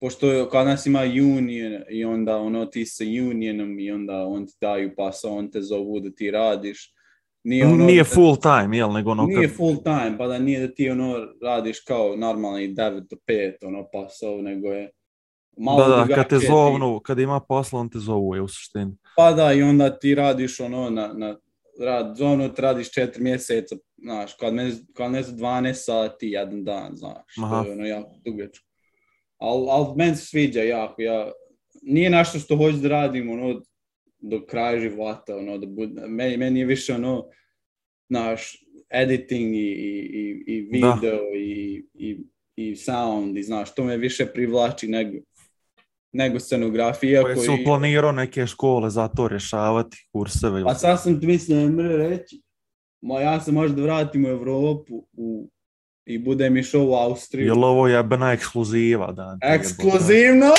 pošto 0.00 0.48
kod 0.50 0.66
nas 0.66 0.86
ima 0.86 1.00
union 1.00 1.82
i 1.90 2.04
onda 2.04 2.36
ono 2.36 2.66
ti 2.66 2.86
sa 2.86 3.04
unionom 3.30 3.78
i 3.78 3.90
onda 3.90 4.26
on 4.26 4.46
ti 4.46 4.52
daju 4.60 4.94
posao, 4.96 5.36
on 5.36 5.50
te 5.50 5.62
zovu 5.62 6.00
da 6.00 6.10
ti 6.10 6.30
radiš. 6.30 6.95
Nije, 7.48 7.66
ono, 7.66 7.84
Nije 7.84 8.02
da- 8.02 8.08
full 8.08 8.36
time, 8.36 8.76
jel, 8.76 8.92
nego 8.92 9.10
ono 9.10 9.26
nije 9.26 9.48
kad... 9.48 9.56
full 9.56 9.76
time, 9.82 10.14
pa 10.18 10.26
da 10.26 10.38
nije 10.38 10.66
da 10.66 10.74
ti 10.74 10.90
ono 10.90 11.16
radiš 11.42 11.80
kao 11.80 12.16
normalni 12.16 12.74
9 12.74 13.00
do 13.10 13.16
5 13.28 13.66
ono 13.66 13.88
posao, 13.92 14.42
nego 14.42 14.68
je 14.68 14.90
malo 15.56 15.88
Da, 15.88 16.04
da, 16.04 16.14
kad 16.14 16.28
te 16.28 16.38
zovnu, 16.38 17.00
kad 17.00 17.18
ima 17.18 17.40
posla, 17.40 17.80
on 17.80 17.88
te 17.88 17.98
zovu 17.98 18.34
je 18.34 18.42
u 18.42 18.48
suštini. 18.48 18.96
Pa 19.16 19.32
da, 19.32 19.52
i 19.52 19.62
onda 19.62 19.98
ti 19.98 20.14
radiš 20.14 20.60
ono 20.60 20.90
na, 20.90 21.12
na 21.12 21.36
rad, 21.80 22.16
zonu 22.16 22.54
ti 22.54 22.62
radiš 22.62 22.92
četiri 22.92 23.22
mjeseca, 23.22 23.76
znaš, 23.96 24.34
kod 24.34 24.54
mene, 24.54 24.72
kod 24.96 25.10
mene 25.10 25.24
12 25.26 25.72
sati 25.72 26.28
jedan 26.28 26.64
dan, 26.64 26.96
znaš, 26.96 27.38
Aha. 27.44 27.62
to 27.62 27.68
je 27.68 27.72
ono 27.72 27.86
jako 27.86 28.14
dugačko. 28.24 28.66
Al, 29.38 29.70
al 29.70 29.94
meni 29.96 30.16
se 30.16 30.26
sviđa 30.26 30.60
jako, 30.60 31.02
ja, 31.02 31.32
nije 31.82 32.10
nešto 32.10 32.38
što 32.38 32.56
hoću 32.56 32.76
da 32.76 32.88
radim, 32.88 33.30
ono, 33.30 33.60
do 34.18 34.46
kraja 34.46 34.80
života, 34.80 35.36
ono, 35.36 35.58
da 35.58 35.66
bude, 35.66 36.06
meni, 36.06 36.36
meni 36.36 36.60
je 36.60 36.66
više 36.66 36.94
ono, 36.94 37.24
znaš, 38.08 38.56
editing 38.90 39.54
i, 39.54 39.58
i, 39.58 40.44
i, 40.46 40.80
Da. 40.80 40.92
video 40.92 41.20
i, 41.34 41.86
i, 41.94 42.18
i 42.56 42.76
sound, 42.76 43.36
i 43.36 43.42
znaš, 43.42 43.74
to 43.74 43.84
me 43.84 43.96
više 43.96 44.26
privlači 44.26 44.88
nego, 44.88 45.18
nego 46.12 46.40
scenografija. 46.40 47.22
Koje 47.22 47.36
su 47.36 47.56
planirao 47.64 48.12
neke 48.12 48.46
škole 48.46 48.90
za 48.90 49.08
to 49.08 49.28
rješavati, 49.28 50.08
kurseve. 50.12 50.64
Pa 50.64 50.74
sad 50.74 51.02
sam 51.02 51.20
ti 51.20 51.26
mislio 51.26 51.60
Emre 51.60 51.96
reći, 51.96 52.42
ma 53.02 53.20
ja 53.20 53.40
se 53.40 53.52
možda 53.52 53.82
vratim 53.82 54.24
u 54.24 54.28
Evropu 54.28 55.06
u, 55.12 55.50
i 56.06 56.18
budem 56.18 56.56
išao 56.56 56.84
u 56.84 56.94
Austriju. 56.94 57.46
Jel 57.46 57.64
ovo 57.64 57.88
jebena 57.88 58.32
ekskluziva, 58.32 59.12
da? 59.12 59.38
Ekskluzivno? 59.42 60.50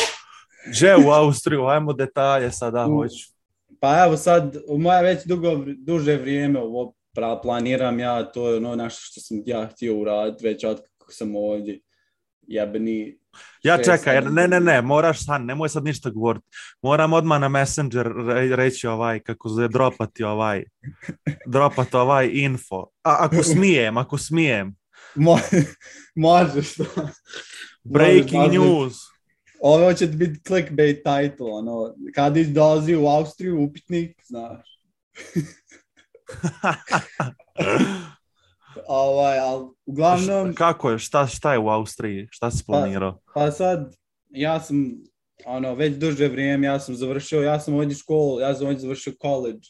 Že 0.71 0.95
u 1.07 1.09
Austriju, 1.09 1.65
ajmo 1.65 1.93
detalje 1.93 2.51
sada 2.51 2.87
U- 2.87 2.95
hoću. 2.95 3.36
Pa 3.79 4.05
evo 4.05 4.17
sad, 4.17 4.57
u 4.67 4.77
moje 4.77 5.03
već 5.03 5.25
dugo, 5.25 5.63
duže 5.77 6.15
vrijeme 6.15 6.59
ovo 6.59 6.93
planiram 7.43 7.99
ja, 7.99 8.23
to 8.31 8.49
je 8.49 8.57
ono 8.57 8.75
nešto 8.75 9.01
što 9.01 9.21
sam 9.21 9.37
ja 9.45 9.67
htio 9.67 9.97
uraditi 9.97 10.47
već 10.47 10.63
od 10.63 10.81
kako 10.97 11.11
sam 11.11 11.35
ovdje. 11.35 11.79
Jebeni... 12.41 13.17
Ja 13.63 13.83
čekaj, 13.83 14.21
ne, 14.21 14.47
ne, 14.47 14.59
ne, 14.59 14.81
moraš 14.81 15.25
sad, 15.25 15.41
nemoj 15.41 15.69
sad 15.69 15.83
ništa 15.83 16.09
govoriti. 16.09 16.45
Moram 16.81 17.13
odmah 17.13 17.39
na 17.41 17.49
Messenger 17.49 18.07
re- 18.27 18.55
reći 18.55 18.87
ovaj, 18.87 19.19
kako 19.19 19.49
se 19.49 19.67
dropati 19.67 20.23
ovaj, 20.23 20.63
dropati 21.53 21.95
ovaj 21.95 22.29
info. 22.33 22.85
A, 23.03 23.17
ako 23.19 23.43
smijem, 23.43 23.97
ako 23.97 24.17
smijem. 24.17 24.75
Mo- 25.15 25.65
možeš. 26.15 26.75
Breaking 27.83 28.43
Možeš, 28.43 28.53
news. 28.53 29.16
Ovo 29.61 29.93
će 29.93 30.11
ti 30.11 30.17
biti 30.17 30.39
clickbait 30.47 30.97
title, 30.97 31.51
ono, 31.51 31.95
kad 32.15 32.37
dolazi 32.37 32.95
u 32.95 33.07
Austriju, 33.07 33.63
upitnik, 33.63 34.21
znaš. 34.25 34.81
Ovaj, 38.87 39.39
ali 39.39 39.67
uglavnom, 39.85 40.55
Kako 40.55 40.91
je, 40.91 40.99
šta, 40.99 41.27
šta 41.27 41.53
je 41.53 41.59
u 41.59 41.69
Austriji? 41.69 42.27
Šta 42.31 42.51
si 42.51 42.63
planirao? 42.65 43.19
pa 43.33 43.51
sad, 43.51 43.95
ja 44.29 44.59
sam, 44.59 44.97
ono, 45.45 45.75
već 45.75 45.95
duže 45.95 46.27
vrijeme, 46.27 46.67
ja 46.67 46.79
sam 46.79 46.95
završio, 46.95 47.41
ja 47.41 47.59
sam 47.59 47.73
ovdje 47.73 47.95
školu, 47.95 48.39
ja 48.39 48.55
sam 48.55 48.67
ovdje 48.67 48.79
završio 48.79 49.13
college 49.21 49.67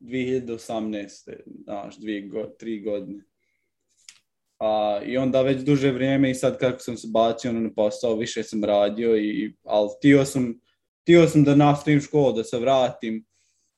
2018. 0.00 1.32
Znaš, 1.64 1.96
dvije, 1.96 2.28
go, 2.28 2.46
tri 2.58 2.82
godine. 2.82 3.24
A, 4.60 5.00
I 5.04 5.16
onda 5.16 5.42
već 5.42 5.62
duže 5.62 5.90
vrijeme 5.90 6.30
i 6.30 6.34
sad 6.34 6.58
kako 6.58 6.78
sam 6.78 6.96
se 6.96 7.08
bacio 7.12 7.50
ono, 7.50 7.60
na 7.60 7.70
posao, 7.76 8.16
više 8.16 8.42
sam 8.42 8.64
radio, 8.64 9.16
i, 9.16 9.56
ali 9.64 9.88
htio 9.98 10.24
sam, 10.24 10.60
htio 11.02 11.28
sam 11.28 11.44
da 11.44 11.54
nastavim 11.54 12.00
školu, 12.00 12.32
da 12.32 12.44
se 12.44 12.58
vratim. 12.58 13.24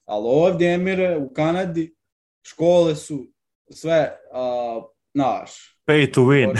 Ali 0.05 0.24
ovdje, 0.28 0.74
Emire, 0.74 1.16
u 1.16 1.33
Kanadi, 1.33 1.95
škole 2.43 2.97
su 2.97 3.26
sve, 3.70 4.16
a, 4.33 4.83
znaš, 5.14 5.78
Pay 5.87 6.12
to 6.14 6.20
win. 6.20 6.59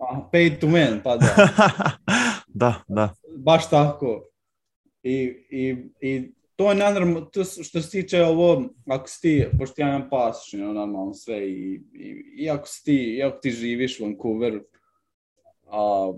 a, 0.00 0.28
pay 0.32 0.60
to 0.60 0.66
win, 0.66 1.02
pa 1.04 1.16
da. 1.16 1.48
da, 2.48 2.82
da. 2.88 3.14
baš 3.36 3.70
tako. 3.70 4.24
I, 5.02 5.14
i, 5.50 5.76
i 6.00 6.32
to 6.58 6.70
je 6.70 6.76
naravno, 6.76 7.20
to 7.20 7.44
što 7.44 7.82
se 7.82 7.90
tiče 7.90 8.22
ovo, 8.22 8.64
ako 8.86 9.08
si 9.08 9.20
ti, 9.20 9.46
pošto 9.58 9.82
ja 9.82 9.88
imam 9.88 10.08
ono, 10.12 10.72
normalno 10.72 11.14
sve, 11.14 11.50
i, 11.50 11.80
i, 11.94 12.24
i 12.36 12.50
ako 12.50 12.68
si 12.68 12.84
ti, 12.84 13.22
ako 13.24 13.38
ti 13.38 13.50
živiš 13.50 14.00
u 14.00 14.04
Vancouveru, 14.04 14.60
a, 15.66 16.12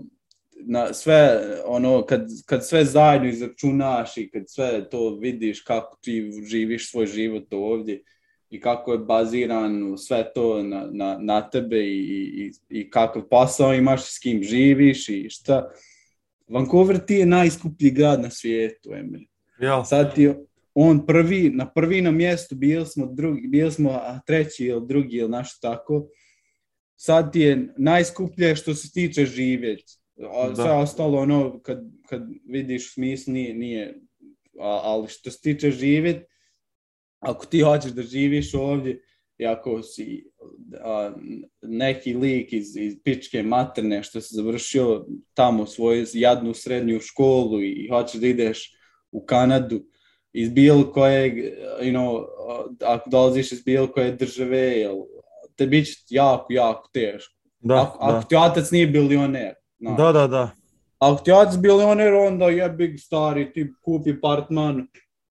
na 0.55 0.93
sve, 0.93 1.39
ono, 1.65 2.05
kad, 2.05 2.27
kad 2.45 2.67
sve 2.67 2.85
zajedno 2.85 3.29
izračunaš 3.29 4.17
i 4.17 4.29
kad 4.29 4.43
sve 4.47 4.89
to 4.89 5.15
vidiš 5.15 5.61
kako 5.61 5.97
ti 6.01 6.31
živiš 6.45 6.91
svoj 6.91 7.05
život 7.05 7.53
ovdje 7.53 8.03
i 8.49 8.59
kako 8.59 8.91
je 8.91 8.99
baziran 8.99 9.97
sve 9.97 10.31
to 10.33 10.63
na, 10.63 10.87
na, 10.91 11.17
na 11.21 11.49
tebe 11.49 11.77
i, 11.77 12.01
i, 12.45 12.51
i 12.69 12.89
kakav 12.89 13.27
posao 13.29 13.73
imaš, 13.73 14.15
s 14.15 14.19
kim 14.19 14.43
živiš 14.43 15.09
i 15.09 15.29
šta, 15.29 15.69
Vancouver 16.47 17.05
ti 17.05 17.15
je 17.15 17.25
najskuplji 17.25 17.91
grad 17.91 18.21
na 18.21 18.29
svijetu, 18.29 18.93
Emil. 18.93 19.30
Jel? 19.61 19.83
Sad 19.85 20.15
ti 20.15 20.29
on 20.73 21.05
prvi, 21.05 21.49
na 21.49 21.71
prvi 21.71 22.01
na 22.01 22.11
mjestu, 22.11 22.55
bili 22.55 22.85
smo, 22.85 23.05
drugi, 23.05 23.47
bili 23.47 23.71
smo 23.71 23.89
a, 23.89 24.19
treći 24.25 24.65
ili 24.65 24.87
drugi 24.87 25.17
ili 25.17 25.29
nešto 25.29 25.69
tako. 25.69 26.07
Sad 26.95 27.33
ti 27.33 27.39
je 27.39 27.73
najskuplje 27.77 28.55
što 28.55 28.73
se 28.73 28.91
tiče 28.91 29.25
živjeti. 29.25 29.93
A. 30.33 30.55
Sve 30.55 30.71
ostalo 30.71 31.19
ono, 31.19 31.59
kad, 31.61 31.79
kad 32.09 32.21
vidiš 32.45 32.93
smisl, 32.93 33.31
nije, 33.31 33.53
nije 33.53 34.01
a, 34.59 34.81
ali 34.83 35.07
što 35.07 35.31
se 35.31 35.41
tiče 35.41 35.71
živjeti, 35.71 36.25
ako 37.19 37.45
ti 37.45 37.59
hoćeš 37.59 37.91
da 37.91 38.01
živiš 38.01 38.53
ovdje 38.53 39.01
i 39.37 39.45
ako 39.45 39.81
si 39.81 40.25
a, 40.83 41.13
neki 41.61 42.13
lik 42.13 42.53
iz, 42.53 42.75
iz 42.75 42.95
pičke 43.03 43.43
materne 43.43 44.03
što 44.03 44.21
se 44.21 44.35
završio 44.35 45.05
tamo 45.33 45.65
svoju 45.65 46.05
jadnu 46.13 46.53
srednju 46.53 46.99
školu 46.99 47.61
i, 47.61 47.71
i 47.71 47.87
hoćeš 47.89 48.21
da 48.21 48.27
ideš 48.27 48.80
u 49.11 49.25
Kanadu 49.25 49.81
iz 50.33 50.49
bilo 50.49 50.91
kojeg, 50.91 51.33
you 51.81 51.91
know, 51.91 52.25
ako 52.85 53.09
dolaziš 53.09 53.51
iz 53.51 53.63
bilo 53.63 53.87
koje 53.87 54.11
države, 54.11 54.57
jel, 54.57 54.95
te 55.55 55.67
bit 55.67 55.85
će 55.85 55.93
jako, 56.09 56.53
jako 56.53 56.89
teško. 56.93 57.35
Da, 57.59 57.81
ako, 57.81 58.05
da. 58.05 58.17
ako 58.17 58.27
ti 58.27 58.35
otac 58.35 58.71
nije 58.71 58.87
bilioner. 58.87 59.53
znaš. 59.79 59.97
Da, 59.97 60.11
da, 60.11 60.27
da. 60.27 60.49
Ako 60.99 61.23
ti 61.23 61.31
otac 61.31 61.57
bilioner, 61.57 62.13
onda 62.13 62.45
je 62.45 62.69
big 62.69 62.99
stari, 62.99 63.53
ti 63.53 63.73
kupi 63.83 64.11
apartman 64.11 64.87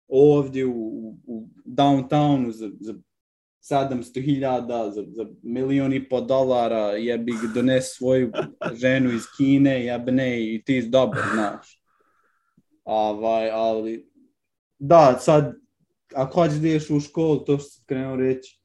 ovdje 0.09 0.67
u, 0.67 0.71
u, 0.71 1.17
u 1.27 1.49
downtownu 1.67 2.51
za, 2.51 2.71
za 2.81 2.95
700 3.71 4.25
hiljada, 4.25 4.91
za, 4.91 5.05
za 5.09 5.27
milion 5.43 5.93
i 5.93 6.09
po 6.09 6.21
dolara, 6.21 6.93
jebi 6.93 7.33
ga 7.33 7.49
donesi 7.55 7.97
svoju 7.97 8.33
ženu 8.83 9.11
iz 9.11 9.23
Kine, 9.37 9.85
jebne 9.85 10.55
i 10.55 10.63
ti 10.65 10.83
dobar, 10.89 11.21
znaš. 11.35 11.84
Ovaj, 12.85 13.51
ali, 13.51 14.11
da, 14.79 15.19
sad, 15.21 15.55
ako 16.15 16.35
hoćeš 16.41 16.59
da 16.59 16.69
ideš 16.69 16.91
u 16.91 17.01
školu, 17.01 17.45
to 17.45 17.59
što 17.59 17.69
sam 17.69 17.85
krenuo 17.87 18.17
reći, 18.17 18.61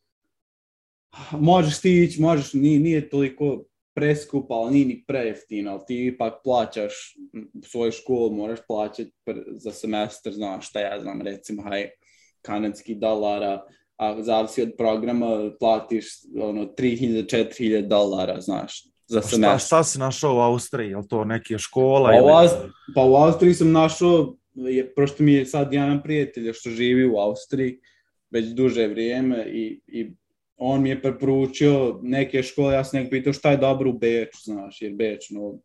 možeš 1.32 1.82
ti 1.82 2.04
ići, 2.04 2.22
možeš, 2.22 2.54
nije, 2.54 2.80
nije 2.80 3.10
toliko 3.10 3.64
preskupa, 3.96 4.54
ali 4.54 4.74
nije 4.74 4.86
ni 4.86 5.04
prejeftino, 5.08 5.72
ali 5.72 5.82
ti 5.88 6.06
ipak 6.06 6.34
plaćaš 6.44 6.94
svoju 7.64 7.92
školu, 7.92 8.32
moraš 8.32 8.60
plaćati 8.68 9.12
za 9.48 9.72
semestar, 9.72 10.34
znaš 10.34 10.70
šta 10.70 10.80
ja 10.80 11.02
znam, 11.02 11.22
recimo, 11.22 11.64
haj, 11.64 11.90
kanadski 12.42 12.96
dolara, 12.96 13.64
a 13.98 14.24
zavisi 14.24 14.62
od 14.62 14.72
programa, 14.78 15.52
platiš 15.60 16.06
ono 16.42 16.66
3000-4000 16.66 17.88
dolara, 17.88 18.42
znaš, 18.42 18.84
za 19.10 19.20
A 19.20 19.22
Šta, 19.22 19.30
semestar. 19.30 19.60
šta 19.60 19.84
si 19.84 20.00
našao 20.00 20.36
u 20.36 20.40
Austriji? 20.40 20.90
Je 20.90 21.08
to 21.08 21.26
neke 21.26 21.58
škola? 21.58 22.10
Pa 22.10 22.16
u, 22.16 22.20
ili... 22.20 22.32
Aust- 22.32 22.70
pa 22.96 23.04
u 23.04 23.16
Austriji 23.16 23.54
sam 23.54 23.72
našao, 23.72 24.36
je, 24.54 24.94
prošto 24.96 25.24
mi 25.24 25.34
je 25.34 25.46
sad 25.46 25.74
jedan 25.74 26.04
prijatelj 26.04 26.54
što 26.54 26.70
živi 26.70 27.06
u 27.10 27.18
Austriji 27.18 27.80
već 28.32 28.46
duže 28.46 28.88
vrijeme 28.88 29.46
i, 29.48 29.82
i 29.88 30.12
on 30.58 30.82
mi 30.82 30.90
je 30.90 31.02
preporučio 31.02 32.00
neke 32.04 32.44
škole, 32.44 32.74
ja 32.74 32.84
sam 32.84 33.00
nek 33.02 33.10
pitao 33.10 33.34
šta 33.34 33.52
je 33.52 33.58
dobro 33.58 33.90
u 33.90 33.94
Beču, 33.94 34.38
znaš, 34.44 34.82
jer 34.82 34.94
Beč, 34.94 35.30
no, 35.30 35.60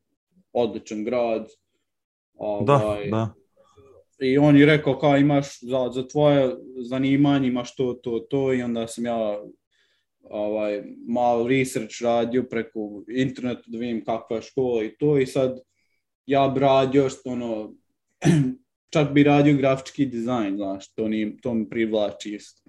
odličan 0.52 1.04
grad. 1.04 1.48
Da, 2.66 2.74
Ovaj, 2.74 3.10
da. 3.10 3.34
I 4.20 4.38
on 4.38 4.56
je 4.56 4.66
rekao 4.66 4.98
kao 4.98 5.16
imaš 5.16 5.60
za, 5.60 5.90
za 5.92 6.08
tvoje 6.08 6.56
zanimanje 6.88 7.48
imaš 7.48 7.76
to, 7.76 7.94
to, 7.94 8.18
to 8.30 8.52
i 8.52 8.62
onda 8.62 8.86
sam 8.86 9.04
ja 9.04 9.38
ovaj, 10.30 10.82
malo 11.08 11.48
research 11.48 12.02
radio 12.02 12.42
preko 12.50 13.04
interneta 13.08 13.62
da 13.66 13.78
vidim 13.78 14.04
kakva 14.04 14.36
je 14.36 14.42
škola 14.42 14.84
i 14.84 14.96
to 14.96 15.18
i 15.18 15.26
sad 15.26 15.60
ja 16.26 16.48
bi 16.48 16.60
radio 16.60 17.08
što 17.08 17.30
ono, 17.30 17.74
čak 18.94 19.12
bi 19.12 19.22
radio 19.22 19.56
grafički 19.56 20.06
dizajn, 20.06 20.56
znaš, 20.56 20.94
to, 20.94 21.08
nije, 21.08 21.36
to 21.42 21.54
mi 21.54 21.68
privlači 21.68 22.34
isto. 22.34 22.62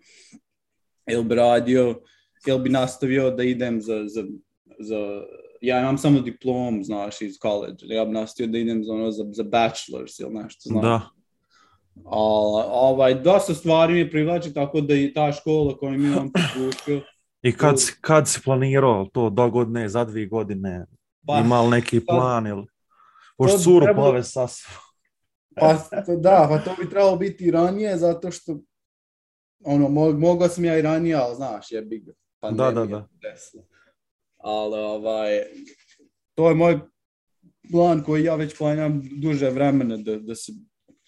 Ili 1.11 1.23
bi 1.23 1.35
radio, 1.35 2.01
ili 2.47 2.59
bi 2.59 2.69
nastavio 2.69 3.31
da 3.31 3.43
idem 3.43 3.81
za, 3.81 4.03
za, 4.07 4.23
za 4.79 5.21
ja 5.61 5.79
imam 5.79 5.97
samo 5.97 6.19
diplom, 6.19 6.83
znaš, 6.83 7.21
iz 7.21 7.37
college, 7.41 7.77
ja 7.85 8.05
bi 8.05 8.11
nastavio 8.11 8.51
da 8.51 8.57
idem 8.57 8.83
za, 8.83 8.93
ono, 8.93 9.11
za, 9.11 9.25
za 9.31 9.43
bachelors 9.43 10.19
ili 10.19 10.33
nešto, 10.33 10.69
znaš. 10.69 10.83
Da. 10.83 11.09
A, 12.05 12.19
ovaj, 12.71 13.13
dosta 13.13 13.53
stvari 13.53 13.93
mi 13.93 14.09
privlači, 14.09 14.53
tako 14.53 14.81
da 14.81 14.95
i 14.95 15.13
ta 15.13 15.31
škola 15.31 15.77
koju 15.77 15.91
mi 15.91 16.07
imam 16.07 16.31
priključio, 16.33 17.01
I 17.45 17.57
kad, 17.57 17.75
kad 18.01 18.27
si 18.29 18.41
planirao 18.43 19.09
to 19.13 19.29
dogodne, 19.29 19.89
za 19.89 20.03
dvije 20.05 20.27
godine? 20.27 20.85
pa, 21.27 21.41
Ima 21.45 21.61
li 21.61 21.69
neki 21.69 22.05
plan 22.05 22.47
ili... 22.47 22.65
Pošto 23.37 23.57
curu 23.57 23.85
plave 23.95 24.21
pa, 25.55 25.77
to, 26.05 26.15
da, 26.15 26.45
pa 26.49 26.59
to 26.59 26.75
bi 26.83 26.89
trebalo 26.89 27.15
biti 27.15 27.45
i 27.45 27.51
ranije, 27.51 27.97
zato 27.97 28.31
što 28.31 28.59
ono, 29.63 29.89
mo, 29.89 30.11
mogao 30.11 30.47
sam 30.47 30.65
ja 30.65 30.77
i 30.79 30.81
ranije, 30.81 31.15
ali 31.15 31.35
znaš, 31.35 31.71
je 31.71 31.81
big 31.81 32.09
pandemija. 32.39 32.71
Da, 32.71 32.85
da, 32.85 32.85
da. 32.85 33.07
desila. 33.21 33.63
Ali, 34.37 34.79
ovaj, 34.79 35.43
to 36.33 36.49
je 36.49 36.55
moj 36.55 36.79
plan 37.71 38.03
koji 38.03 38.23
ja 38.23 38.35
već 38.35 38.57
planiram 38.57 39.01
duže 39.21 39.49
vremena 39.49 39.97
da, 39.97 40.19
da 40.19 40.35
se 40.35 40.51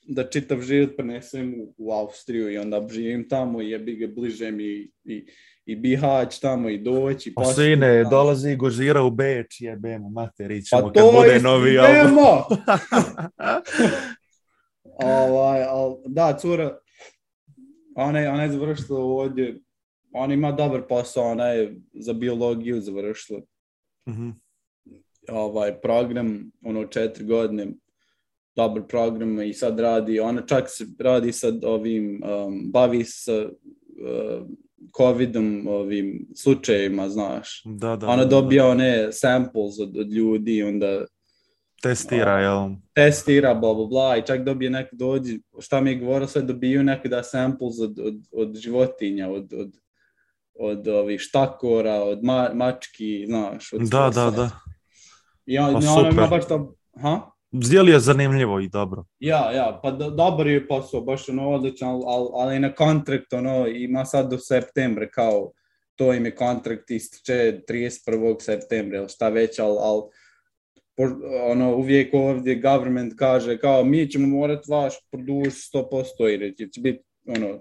da 0.07 0.29
čitav 0.29 0.61
život 0.61 0.95
prenesem 0.97 1.53
u, 1.61 1.73
u 1.77 1.91
Austriju 1.91 2.51
i 2.51 2.57
onda 2.57 2.87
živim 2.91 3.29
tamo 3.29 3.61
i 3.61 3.69
jebi 3.69 3.95
ga 3.95 4.07
bliže 4.07 4.51
mi 4.51 4.63
i, 4.63 4.91
i, 5.03 5.27
i 5.65 5.75
Bihać 5.75 6.39
tamo 6.39 6.69
i 6.69 6.77
doći. 6.77 7.33
Pa 7.33 7.41
posjetiti 7.41 7.73
sine, 7.73 8.03
tamo. 8.03 8.09
dolazi 8.09 8.55
Gožira 8.55 9.03
u 9.03 9.11
Beč, 9.11 9.61
jebemo, 9.61 10.09
materić 10.09 10.69
Pa 10.71 10.77
ćemo 10.77 10.91
kad 10.93 11.03
to 11.03 11.11
bude 11.11 11.33
je 11.33 11.39
novi 11.41 11.79
album. 11.79 12.17
ovaj, 15.03 15.63
al, 15.63 15.97
da, 16.05 16.37
cura, 16.37 16.77
ona 17.95 18.19
je, 18.19 18.29
ona 18.29 18.43
je 18.43 18.51
završila 18.51 18.99
ovdje, 18.99 19.59
ona 20.11 20.33
ima 20.33 20.51
dobar 20.51 20.81
posao, 20.89 21.31
ona 21.31 21.47
je 21.47 21.75
za 21.93 22.13
biologiju 22.13 22.81
završila 22.81 23.41
Mhm. 24.09 24.29
ovaj 25.29 25.81
program, 25.81 26.51
ono 26.65 26.85
četiri 26.85 27.25
godine, 27.25 27.67
dobar 28.57 28.87
program 28.87 29.41
i 29.41 29.53
sad 29.53 29.79
radi, 29.79 30.19
ona 30.19 30.41
čak 30.41 30.65
se 30.67 30.85
radi 30.99 31.31
sad 31.31 31.63
ovim, 31.63 32.23
um, 32.23 32.71
bavi 32.71 33.03
se 33.03 33.49
uh, 33.49 34.47
covidom, 34.97 35.67
ovim 35.67 36.27
slučajevima, 36.35 37.09
znaš. 37.09 37.61
Da, 37.65 37.95
da. 37.95 38.07
Ona 38.07 38.23
da, 38.23 38.29
dobija 38.29 38.67
one 38.67 39.11
samples 39.11 39.79
od, 39.79 39.97
od 39.97 40.11
ljudi 40.11 40.63
onda 40.63 40.87
da. 40.87 41.05
Testira, 41.81 42.39
jel? 42.39 42.69
testira, 42.93 43.53
bla, 43.53 43.73
bla, 43.73 43.85
bla, 43.85 44.17
i 44.17 44.25
čak 44.25 44.43
dobije 44.43 44.69
neko 44.69 44.95
dođi, 44.95 45.41
šta 45.59 45.81
mi 45.81 45.89
je 45.89 45.95
govorio, 45.95 46.27
sve 46.27 46.41
dobiju 46.41 46.83
nekada 46.83 47.23
samples 47.23 47.79
od, 47.79 47.99
od, 47.99 48.15
od 48.31 48.55
životinja, 48.55 49.29
od, 49.29 49.53
od, 49.53 49.77
od 50.59 50.87
ovih 50.87 51.19
štakora, 51.19 51.93
od 51.93 52.23
ma, 52.23 52.49
mački, 52.53 53.25
znaš. 53.27 53.73
Od 53.73 53.81
Da, 53.81 54.09
da, 54.13 54.31
sve. 54.31 54.31
da. 54.31 54.49
I 55.45 55.57
on, 55.57 55.73
Pa 55.73 55.79
i 55.79 55.87
ona 55.87 56.09
ima 56.09 56.11
super. 56.11 56.29
baš 56.29 56.47
to, 56.47 56.75
ha? 57.01 57.36
Zdjeli 57.63 57.91
je 57.91 57.99
zanimljivo 57.99 58.59
i 58.59 58.67
dobro. 58.67 59.05
Ja, 59.19 59.51
ja, 59.51 59.79
pa 59.83 59.91
do, 59.91 60.09
dobar 60.09 60.47
je 60.47 60.67
posao, 60.67 61.01
baš 61.01 61.29
ono 61.29 61.49
odličan, 61.49 61.89
ali, 61.89 62.29
ali, 62.33 62.59
na 62.59 62.75
kontrakt, 62.75 63.33
ono, 63.33 63.67
ima 63.67 64.05
sad 64.05 64.29
do 64.29 64.37
septembra, 64.37 65.09
kao, 65.09 65.51
to 65.95 66.13
im 66.13 66.25
je 66.25 66.35
kontrakt 66.35 66.91
ističe 66.91 67.61
31. 67.69 68.35
septembra, 68.39 68.97
ili 68.97 69.09
šta 69.09 69.29
već, 69.29 69.59
ali, 69.59 69.77
ali 69.81 70.01
ono, 71.51 71.75
uvijek 71.75 72.13
ovdje 72.13 72.55
government 72.55 73.13
kaže 73.17 73.57
kao 73.57 73.83
mi 73.83 74.09
ćemo 74.09 74.27
morat 74.27 74.67
vaš 74.67 74.93
produžiti 75.11 75.77
100% 75.77 76.23
jer 76.23 76.71
će 76.71 76.81
biti 76.81 77.03
ono, 77.27 77.59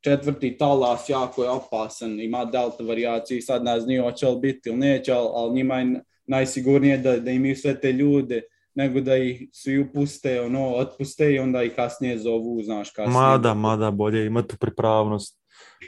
četvrti 0.00 0.56
talas 0.56 1.08
jako 1.08 1.44
je 1.44 1.50
opasan, 1.50 2.20
ima 2.20 2.44
delta 2.44 2.84
varijacije 2.84 3.38
i 3.38 3.42
sad 3.42 3.64
ne 3.64 3.80
znaju 3.80 4.02
hoće 4.02 4.26
li 4.26 4.40
biti 4.40 4.68
ili 4.68 4.78
neće, 4.78 5.12
ali, 5.12 5.28
ali 5.32 5.54
njima 5.54 5.78
je 5.78 6.00
najsigurnije 6.26 6.96
da, 6.96 7.16
da 7.16 7.30
imaju 7.30 7.56
sve 7.56 7.80
te 7.80 7.92
ljude 7.92 8.42
nego 8.74 9.00
da 9.00 9.16
ih 9.16 9.48
svi 9.52 9.78
upuste, 9.78 10.40
ono, 10.40 10.68
otpuste 10.68 11.32
i 11.32 11.38
onda 11.38 11.62
ih 11.62 11.72
kasnije 11.76 12.18
zovu, 12.18 12.62
znaš, 12.62 12.90
kasnije. 12.90 13.20
Mada, 13.20 13.54
mada, 13.54 13.90
bolje 13.90 14.26
imati 14.26 14.56
pripravnost. 14.56 15.38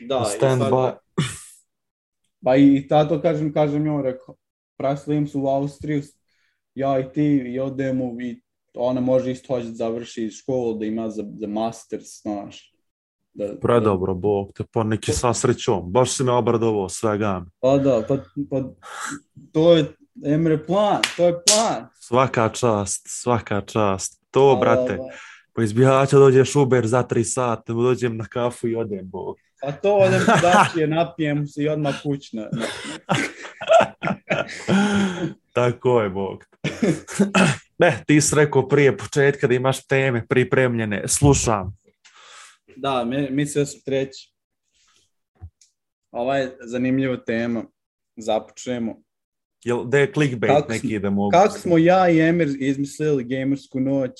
da, 0.08 0.24
i 0.34 0.36
stand 0.36 0.62
sad- 0.62 0.72
by. 0.72 0.92
Pa 2.44 2.56
i 2.56 2.86
tato 2.88 3.20
kažem, 3.20 3.52
kažem 3.52 3.86
joj, 3.86 4.02
rekao, 4.02 4.34
preslim 4.76 5.26
se 5.26 5.38
u 5.38 5.46
Austriju, 5.46 6.02
ja 6.74 7.00
i 7.00 7.12
ti 7.12 7.24
i 7.24 7.60
odemo 7.60 8.16
i 8.20 8.40
ona 8.74 9.00
može 9.00 9.30
isto 9.30 9.54
hoće 9.54 9.66
da 9.66 9.72
završi 9.74 10.30
školu, 10.30 10.74
da 10.78 10.84
ima 10.84 11.10
za, 11.10 11.24
za 11.40 11.46
masters, 11.46 12.22
znaš. 12.22 12.74
Da, 13.34 13.58
Predobro, 13.60 14.14
Bog 14.14 14.52
te, 14.52 14.64
pa 14.72 14.84
neki 14.84 15.12
sasrećom. 15.12 15.92
Baš 15.92 16.16
si 16.16 16.24
me 16.24 16.32
obradovao 16.32 16.88
svega. 16.88 17.44
Pa 17.60 17.78
da, 17.78 18.04
pa, 18.08 18.16
pa 18.50 18.62
to 19.52 19.76
je 19.76 19.96
Emre 20.24 20.58
plan, 20.58 21.02
to 21.16 21.26
je 21.26 21.34
plan. 21.44 21.86
Svaka 22.00 22.48
čast, 22.48 23.02
svaka 23.06 23.60
čast. 23.60 24.20
To, 24.30 24.54
Pa, 24.54 24.60
brate, 24.60 24.98
po 25.52 25.62
izbijača 25.62 26.18
dođeš 26.18 26.56
Uber 26.56 26.86
za 26.86 27.02
tri 27.02 27.24
sata, 27.24 27.72
dođem 27.72 28.16
na 28.16 28.24
kafu 28.24 28.68
i 28.68 28.74
odem, 28.76 29.10
Bog. 29.10 29.36
Pa 29.62 29.72
to 29.72 29.94
odem 29.94 30.20
dačije, 30.42 30.86
napijem 30.86 31.46
se 31.46 31.62
i 31.62 31.68
odmah 31.68 31.94
kuć 32.02 32.32
na, 32.32 32.48
na, 32.52 32.66
Tako 35.52 36.00
je, 36.02 36.10
Bog. 36.10 36.44
Ne, 37.78 38.02
ti 38.06 38.20
si 38.20 38.34
rekao 38.36 38.68
prije 38.68 38.96
početka 38.96 39.46
da 39.46 39.54
imaš 39.54 39.86
teme 39.86 40.26
pripremljene. 40.26 41.02
Slušam. 41.08 41.76
Da, 42.76 43.04
mi- 43.04 43.30
mislio 43.30 43.66
sam 43.66 43.80
treći. 43.86 44.32
Ova 46.10 46.36
je 46.36 46.56
zanimljiva 46.66 47.16
tema. 47.16 47.64
Započnemo. 48.16 49.02
Jel, 49.64 49.84
da 49.84 49.98
je 49.98 50.12
clickbait 50.12 50.52
Kako 50.52 50.72
neki 50.72 50.98
da 50.98 51.10
mogu. 51.10 51.30
Kako 51.30 51.58
smo 51.58 51.78
ja 51.78 52.10
i 52.10 52.20
Emir 52.20 52.48
izmislili 52.58 53.24
gamersku 53.24 53.80
noć 53.80 54.12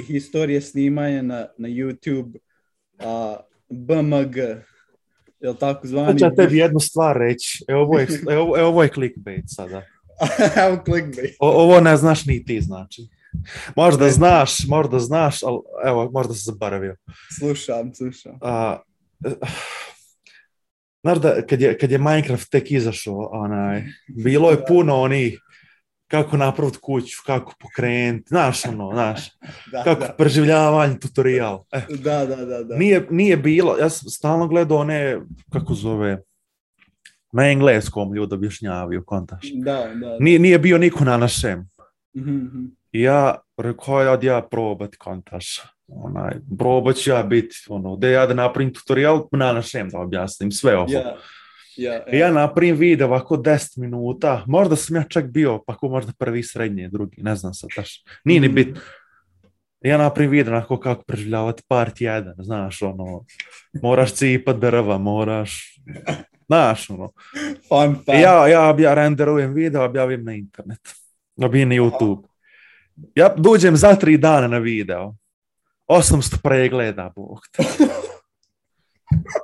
i 0.00 0.02
historije 0.12 0.60
snimanja 0.60 1.22
na, 1.22 1.46
na 1.58 1.68
YouTube 1.68 2.38
a, 2.98 3.36
BMG. 3.68 4.36
Jel 5.40 5.54
tako 5.54 5.86
zvani? 5.86 6.20
ja 6.20 6.34
tebi 6.34 6.56
jednu 6.56 6.80
stvar 6.80 7.16
reći. 7.16 7.64
Evo 7.68 7.82
ovo 7.82 7.98
je, 7.98 8.06
evo, 8.30 8.58
evo 8.58 8.68
ovo 8.68 8.82
je 8.82 8.88
clickbait 8.94 9.44
sada. 9.46 9.82
Evo 10.66 10.78
clickbait. 10.84 11.36
O- 11.40 11.62
ovo 11.62 11.80
ne 11.80 11.96
znaš 11.96 12.26
ni 12.26 12.44
ti, 12.44 12.60
znači. 12.60 13.02
Možda 13.76 14.10
znaš, 14.10 14.66
možda 14.68 14.98
znaš, 14.98 15.42
ali 15.42 15.58
evo, 15.84 16.10
možda 16.12 16.34
se 16.34 16.42
zaboravio. 16.44 16.96
Slušam, 17.38 17.94
slušam. 17.94 18.38
A, 18.40 18.78
znaš 21.02 21.18
da 21.18 21.46
kad 21.46 21.60
je, 21.60 21.78
kad 21.78 21.90
je 21.90 21.98
Minecraft 21.98 22.50
tek 22.50 22.70
izašao, 22.70 23.28
onaj, 23.32 23.84
bilo 24.24 24.50
je 24.50 24.66
puno 24.68 25.00
onih 25.00 25.40
kako 26.08 26.36
napraviti 26.36 26.78
kuću, 26.82 27.16
kako 27.26 27.54
pokrenuti, 27.60 28.28
znaš 28.28 28.64
ono, 28.64 28.90
znaš, 28.92 29.30
Da, 29.72 29.82
kako 29.84 30.00
da. 30.00 30.14
preživljavanje, 30.18 30.98
tutorial. 30.98 31.64
E, 31.72 31.80
Da, 31.88 32.26
da, 32.26 32.36
da, 32.36 32.62
da. 32.62 32.76
nije, 32.76 33.06
nije 33.10 33.36
bilo, 33.36 33.76
ja 33.80 33.90
sam 33.90 34.10
stalno 34.10 34.48
gledao 34.48 34.78
one, 34.78 35.20
kako 35.52 35.74
zove, 35.74 36.22
na 37.32 37.50
engleskom 37.50 38.14
ljudi 38.14 38.34
objašnjavaju, 38.34 39.04
kontaš. 39.04 39.50
Da, 39.54 39.94
da. 39.94 40.16
Nije, 40.20 40.38
nije 40.38 40.58
bio 40.58 40.78
niko 40.78 41.04
na 41.04 41.16
našem. 41.16 41.68
Mhm, 42.16 42.36
mhm. 42.36 42.64
I 42.92 43.02
ja 43.02 43.34
rekao, 43.56 44.18
ja 44.22 44.42
probat 44.50 44.96
kontaš. 44.96 45.60
Onaj, 45.88 46.32
probat 46.58 46.96
ću 46.96 47.10
ja 47.10 47.22
biti, 47.22 47.56
ono, 47.68 47.96
da 47.96 48.08
ja 48.08 48.26
da 48.26 48.34
napravim 48.34 48.74
tutorial 48.74 49.28
na 49.32 49.52
našem 49.52 49.88
da 49.88 49.98
objasnim 49.98 50.52
sve 50.52 50.76
ovo. 50.78 50.92
Ja, 50.92 51.16
ja, 51.76 52.04
I 52.12 52.18
ja 52.18 52.32
napravim 52.32 52.76
video 52.76 53.06
ovako 53.06 53.36
10 53.36 53.78
minuta, 53.78 54.44
možda 54.46 54.76
sam 54.76 54.96
ja 54.96 55.02
čak 55.02 55.26
bio, 55.30 55.62
pa 55.66 55.76
ko 55.76 55.88
možda 55.88 56.12
prvi, 56.18 56.42
srednji, 56.42 56.88
drugi, 56.88 57.22
ne 57.22 57.36
znam 57.36 57.54
sad 57.54 57.70
taš. 57.76 58.02
Nije 58.24 58.40
ni 58.40 58.46
Mhm. 58.48 58.54
bitno. 58.54 58.80
Ja 59.80 59.98
napravim 59.98 60.30
video 60.30 60.54
onako 60.54 60.80
kako 60.80 61.02
preživljavati 61.02 61.62
part 61.68 62.00
jedan, 62.00 62.34
znaš, 62.38 62.82
ono, 62.82 63.24
moraš 63.82 64.12
cipat 64.12 64.56
drva, 64.56 64.98
moraš, 64.98 65.80
znaš, 66.46 66.90
ono. 66.90 67.10
Fun 67.68 67.94
fact. 67.94 68.18
ja, 68.22 68.48
ja, 68.48 68.76
ja 68.78 68.94
renderujem 68.94 69.54
video, 69.54 69.84
objavim 69.84 70.24
na 70.24 70.32
internet, 70.34 70.80
objavim 71.36 71.68
na 71.68 71.74
YouTube. 71.74 72.22
Ja 73.14 73.34
dođem 73.36 73.76
za 73.76 73.94
tri 73.94 74.16
dana 74.18 74.48
na 74.48 74.58
video, 74.58 75.14
800 75.88 76.42
pregleda, 76.42 77.12
bog 77.16 77.40
te. 77.52 77.62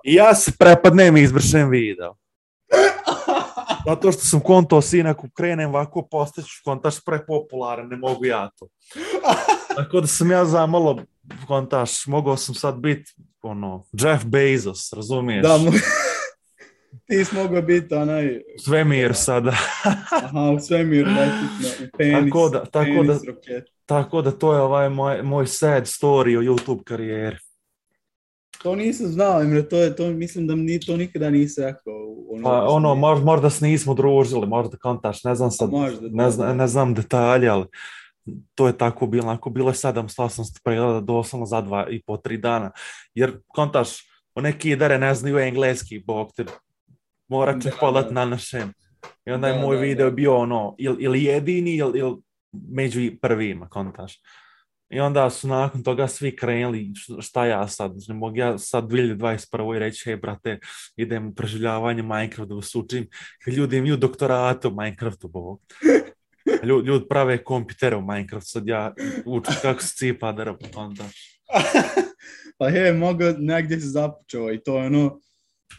Ja 0.05 0.35
se 0.35 0.53
prepadnem 0.59 1.17
i 1.17 1.23
izvršem 1.23 1.71
video. 1.71 2.15
Zato 3.87 4.13
što 4.13 4.23
sam 4.23 4.41
konto 4.41 4.81
sin, 4.81 5.07
ako 5.07 5.29
krenem 5.37 5.69
ovako, 5.69 6.09
postaću 6.11 6.61
kontaš 6.65 7.05
prepopularan, 7.05 7.89
ne 7.89 7.97
mogu 7.97 8.25
ja 8.25 8.51
to. 8.59 8.67
Tako 9.77 10.01
da 10.01 10.07
sam 10.07 10.31
ja 10.31 10.45
zamalo, 10.45 10.99
kontaš, 11.47 12.07
mogao 12.07 12.37
sam 12.37 12.55
sad 12.55 12.77
biti, 12.77 13.15
ono, 13.43 13.85
Jeff 13.93 14.25
Bezos, 14.25 14.93
razumiješ? 14.93 15.43
Da, 15.43 15.59
ti 17.07 17.25
si 17.25 17.35
mogao 17.37 17.63
biti 17.63 17.95
onaj, 17.95 18.41
Svemir 18.65 19.15
sada. 19.15 19.51
aha, 20.25 20.51
u 20.57 20.61
svemiru 20.61 21.11
letit 21.11 21.81
na, 21.81 21.87
u 21.87 21.89
penis, 21.99 22.25
Tako 22.33 22.49
da- 22.49 22.65
tako 22.65 22.85
penis 22.87 23.07
da- 23.23 23.33
roket. 23.33 23.65
Tako 23.87 24.23
da 24.23 24.31
to 24.31 24.55
je 24.55 24.61
ovaj 24.61 24.89
moj, 24.91 25.23
moj 25.23 25.47
sad 25.47 25.83
story 25.83 26.39
o 26.39 26.43
YouTube 26.43 26.85
karijeri. 26.85 27.37
To 28.63 28.77
nisam 28.77 29.07
znao, 29.07 29.43
Emre, 29.43 29.69
to 29.69 29.77
je, 29.77 29.97
to 29.97 30.11
mislim 30.11 30.47
da 30.47 30.55
ni 30.55 30.81
to 30.81 30.97
nikada 30.97 31.31
nisi 31.31 31.61
rekao. 31.61 31.95
Ono, 32.29 32.43
Pa 32.45 32.67
ono, 32.69 32.95
možda, 32.95 33.25
možda 33.25 33.51
se 33.51 33.67
nismo 33.67 33.95
družili, 33.95 34.47
možda 34.47 34.77
kontaš, 34.77 35.25
ne 35.25 35.35
znam 35.35 35.51
sad, 35.51 35.71
možda, 35.71 36.09
ne, 36.11 36.31
znam, 36.31 36.57
ne 36.57 36.67
znam 36.67 36.95
detalje, 36.95 37.49
ali 37.49 37.65
to 38.55 38.67
je 38.67 38.79
tako 38.79 39.07
bilo, 39.07 39.31
ako 39.31 39.51
bilo 39.51 39.71
je 39.71 39.75
700-800 39.75 40.61
pregleda 40.65 41.01
doslovno 41.01 41.47
za 41.47 41.61
dva 41.61 41.87
i 41.91 42.03
po 42.03 42.17
tri 42.17 42.37
dana. 42.37 42.71
Jer 43.15 43.39
kontaš, 43.47 43.89
o 44.35 44.41
neki 44.41 44.71
idare 44.71 44.99
ne 44.99 45.15
znaju 45.15 45.39
engleski, 45.39 45.99
bog 46.07 46.33
te, 46.37 46.45
morat 47.29 47.63
će 47.63 47.71
Da, 47.71 47.77
podat 47.81 48.07
da. 48.07 48.13
na 48.13 48.25
našem. 48.25 48.73
I 49.27 49.31
onda 49.31 49.49
je 49.49 49.55
Da, 49.55 49.61
moj 49.61 49.77
da, 49.77 49.83
video 49.83 50.11
da. 50.11 50.15
bio 50.15 50.37
ono, 50.37 50.75
ili, 50.79 50.97
ili 51.03 51.25
jedini, 51.25 51.77
ili, 51.77 51.99
ili 51.99 52.17
među 52.53 53.01
prvima, 53.23 53.69
kontaš. 53.69 54.21
I 54.91 55.01
onda 55.01 55.31
su 55.31 55.49
nakon 55.49 55.83
toga 55.83 56.09
svi 56.09 56.37
krenuli, 56.37 56.93
šta 57.21 57.47
ja 57.47 57.69
sad, 57.69 57.93
ne 58.09 58.15
mogu 58.15 58.37
ja 58.37 58.59
sad 58.59 58.85
2021. 58.85 59.77
i 59.77 59.79
reći, 59.79 60.03
hej 60.05 60.17
brate, 60.17 60.59
idem 60.97 61.29
u 61.29 61.35
preživljavanje 61.35 62.03
Minecrafta 62.03 62.45
da 62.45 62.55
vas 62.55 62.75
učim, 62.75 63.09
kad 63.45 63.55
ljudi 63.55 63.77
imaju 63.77 63.97
doktorate 63.97 64.69
u 64.69 64.75
Minecraftu, 64.75 65.29
bog. 65.29 65.61
Ljudi, 66.65 66.89
ljudi 66.89 67.05
prave 67.09 67.45
kompitere 67.45 67.97
u 67.97 68.03
Minecraftu, 68.03 68.49
sad 68.49 68.69
ja 68.69 68.95
učim 69.25 69.55
kako 69.63 69.83
se 69.83 69.95
cipa 69.97 70.33
drvo, 70.33 70.59
onda. 70.77 71.05
pa 72.59 72.69
je, 72.69 72.93
mogu 72.93 73.25
negdje 73.39 73.81
se 73.81 73.87
započeo 73.87 74.53
i 74.53 74.63
to 74.63 74.79
je 74.79 74.87
ono, 74.87 75.19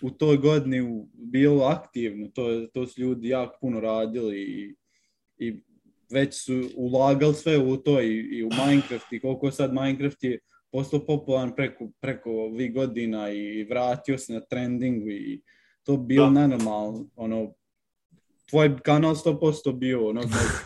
u 0.01 0.11
toj 0.11 0.37
godini 0.37 1.05
bilo 1.13 1.63
aktivno, 1.63 2.27
to, 2.33 2.49
je, 2.49 2.71
to 2.71 2.87
su 2.87 3.01
ljudi 3.01 3.29
jako 3.29 3.57
puno 3.61 3.79
radili 3.79 4.41
i, 4.41 4.75
i 5.37 5.63
već 6.11 6.45
su 6.45 6.69
ulagali 6.75 7.33
sve 7.33 7.57
u 7.57 7.77
to 7.77 8.01
i, 8.01 8.17
i 8.17 8.43
u 8.43 8.49
Minecraft 8.65 9.13
i 9.13 9.19
koliko 9.19 9.51
sad 9.51 9.73
Minecraft 9.73 10.23
je 10.23 10.39
postao 10.71 11.05
popularan 11.05 11.55
preko, 11.55 11.89
preko 12.01 12.31
ovih 12.31 12.73
godina 12.73 13.31
i 13.31 13.63
vratio 13.63 14.17
se 14.17 14.33
na 14.33 14.39
trendingu 14.39 15.09
i 15.09 15.41
to 15.83 15.97
bi 15.97 16.15
bilo 16.15 16.29
nenormalno, 16.29 17.07
ono, 17.15 17.53
tvoj 18.49 18.77
kanal 18.83 19.15
100% 19.15 19.77
bio 19.77 20.09
ono, 20.09 20.21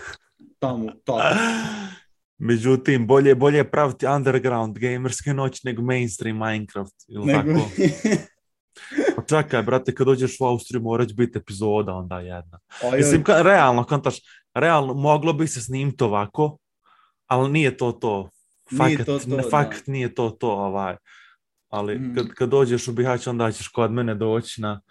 tamo, 0.59 0.91
tamo. 1.05 1.19
Međutim, 2.37 3.07
bolje, 3.07 3.35
bolje 3.35 3.57
je 3.57 3.71
praviti 3.71 4.07
underground 4.07 4.77
gamerske 4.77 5.33
noći 5.33 5.61
nego 5.63 5.81
mainstream 5.81 6.37
Minecraft. 6.37 6.95
Ili 7.07 7.25
Nego, 7.25 7.53
tako? 7.53 7.69
Pa 9.19 9.25
čekaj, 9.25 9.63
brate, 9.63 9.95
kad 9.95 10.07
dođeš 10.07 10.37
u 10.39 10.45
Austriju 10.45 10.81
morać 10.81 11.13
biti 11.13 11.37
epizoda 11.37 11.93
onda 11.93 12.19
jedna. 12.19 12.59
A 12.83 12.95
Mislim, 12.97 13.23
ka, 13.23 13.41
realno, 13.41 13.83
kontaš, 13.83 14.15
realno, 14.53 14.93
moglo 14.93 15.33
bi 15.33 15.47
se 15.47 15.61
snimiti 15.61 16.03
ovako, 16.03 16.57
ali 17.27 17.51
nije 17.51 17.77
to 17.77 17.91
to. 17.91 18.29
Nije 18.71 18.97
Fakat, 18.97 19.05
to 19.05 19.19
to, 19.19 19.27
ne, 19.35 19.43
da. 19.43 19.49
fakat 19.49 19.87
nije 19.87 20.15
to 20.15 20.29
to, 20.29 20.49
ovaj. 20.51 20.95
Ali 21.69 21.95
Mm. 21.99 22.15
kad, 22.15 22.27
kad 22.27 22.49
dođeš 22.49 22.87
u 22.87 22.91
Bihać, 22.91 23.27
onda 23.27 23.51
ćeš 23.51 23.67
kod 23.67 23.91
mene 23.91 24.15
doći 24.15 24.61
na 24.61 24.81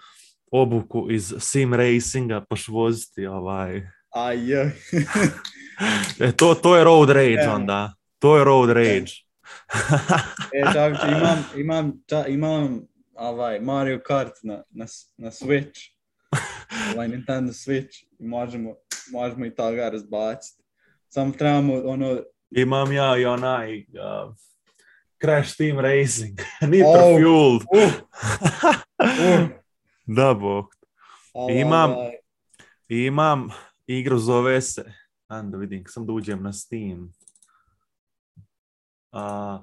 obuku 0.52 1.06
iz 1.10 1.34
sim 1.38 1.74
racinga, 1.74 2.44
paš 2.48 2.68
voziti, 2.68 3.26
ovaj. 3.26 3.82
a 4.14 4.32
joj. 4.32 4.70
E, 6.20 6.32
to, 6.32 6.54
to 6.54 6.76
je 6.76 6.84
road 6.84 7.10
rage 7.10 7.36
Evo. 7.44 7.54
onda. 7.54 7.92
To 8.18 8.38
je 8.38 8.44
road 8.44 8.70
rage. 8.70 9.04
E, 10.52 10.72
čak, 10.72 10.96
imam, 11.08 11.44
imam, 11.56 11.92
ča, 12.06 12.26
imam 12.26 12.80
ovaj, 13.18 13.60
Mario 13.60 14.00
Kart 14.06 14.32
na, 14.42 14.62
na, 14.70 14.86
na 15.16 15.30
Switch. 15.30 15.80
Ovaj 16.94 17.08
Nintendo 17.08 17.52
Switch. 17.52 18.04
I 18.18 18.26
možemo, 18.26 18.74
možemo 19.12 19.46
i 19.46 19.54
toga 19.54 19.88
razbaciti. 19.88 20.62
Samo 21.08 21.32
trebamo 21.32 21.74
ono... 21.84 22.20
Imam 22.50 22.92
ja 22.92 23.16
i 23.18 23.24
onaj 23.24 23.78
uh, 23.78 24.34
Crash 25.24 25.56
Team 25.56 25.78
Racing. 25.78 26.38
Nitro 26.70 26.88
Oh. 26.88 27.18
Fueled. 27.18 27.62
Uh, 27.62 27.92
uh, 28.98 29.48
da, 30.16 30.34
bog. 30.34 30.66
ovaj, 31.32 31.54
Imam- 31.54 32.12
imam 32.88 33.48
igru 33.86 34.18
zove 34.18 34.60
se, 34.60 34.92
ajde 35.26 35.48
da 35.48 35.56
vidim, 35.56 35.84
sam 35.86 36.06
da 36.06 36.12
uđem 36.12 36.42
na 36.42 36.52
Steam. 36.52 37.12
A, 39.12 39.62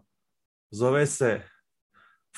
zove 0.72 1.06
se 1.06 1.42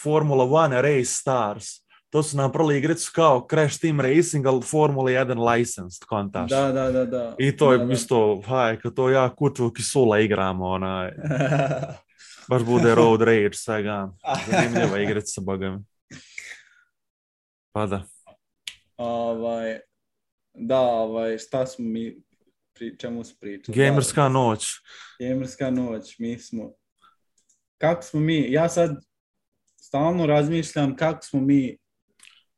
Formula 0.03 0.43
One 0.43 0.81
Race 0.81 1.11
Stars. 1.11 1.65
To 2.09 2.23
su 2.23 2.37
napravili 2.37 2.77
igricu 2.77 3.11
kao 3.15 3.47
Crash 3.49 3.79
Team 3.79 4.01
Racing, 4.01 4.45
ali 4.45 4.61
Formula 4.61 5.11
1 5.11 5.51
licensed 5.51 6.05
kontaš. 6.05 6.49
Da, 6.49 6.71
da, 6.71 6.91
da, 6.91 7.05
da. 7.05 7.35
I 7.39 7.57
to 7.57 7.71
je 7.71 7.77
Da, 7.77 7.85
da. 7.85 7.93
isto, 7.93 8.41
haj, 8.45 8.79
kad 8.79 8.93
to 8.93 9.09
ja 9.09 9.35
kuću 9.35 9.71
kisula 9.73 10.19
igramo, 10.19 10.65
onaj, 10.65 11.11
baš 12.49 12.63
bude 12.63 12.95
road 12.95 13.21
rage 13.21 13.53
svega. 13.53 14.09
Zanimljiva 14.51 14.99
igrica, 14.99 15.41
boga 15.41 15.69
mi. 15.69 15.83
Pa 17.71 17.85
da. 17.85 18.03
ovaj, 18.97 19.79
da, 20.53 20.79
ovaj, 20.79 21.37
šta 21.37 21.65
smo 21.65 21.85
mi, 21.85 22.23
pri 22.73 22.97
čemu 22.97 23.23
smo 23.23 23.37
pričali? 23.39 23.77
Gamerska 23.77 24.29
noć. 24.29 24.67
Gamerska 25.19 25.69
noć, 25.69 26.19
mi 26.19 26.39
smo... 26.39 26.71
Kako 27.77 28.01
smo 28.01 28.19
mi, 28.19 28.51
ja 28.51 28.69
sad 28.69 29.06
stalno 29.87 30.25
razmišljam 30.25 30.95
kako 30.95 31.21
smo 31.21 31.39
mi, 31.41 31.77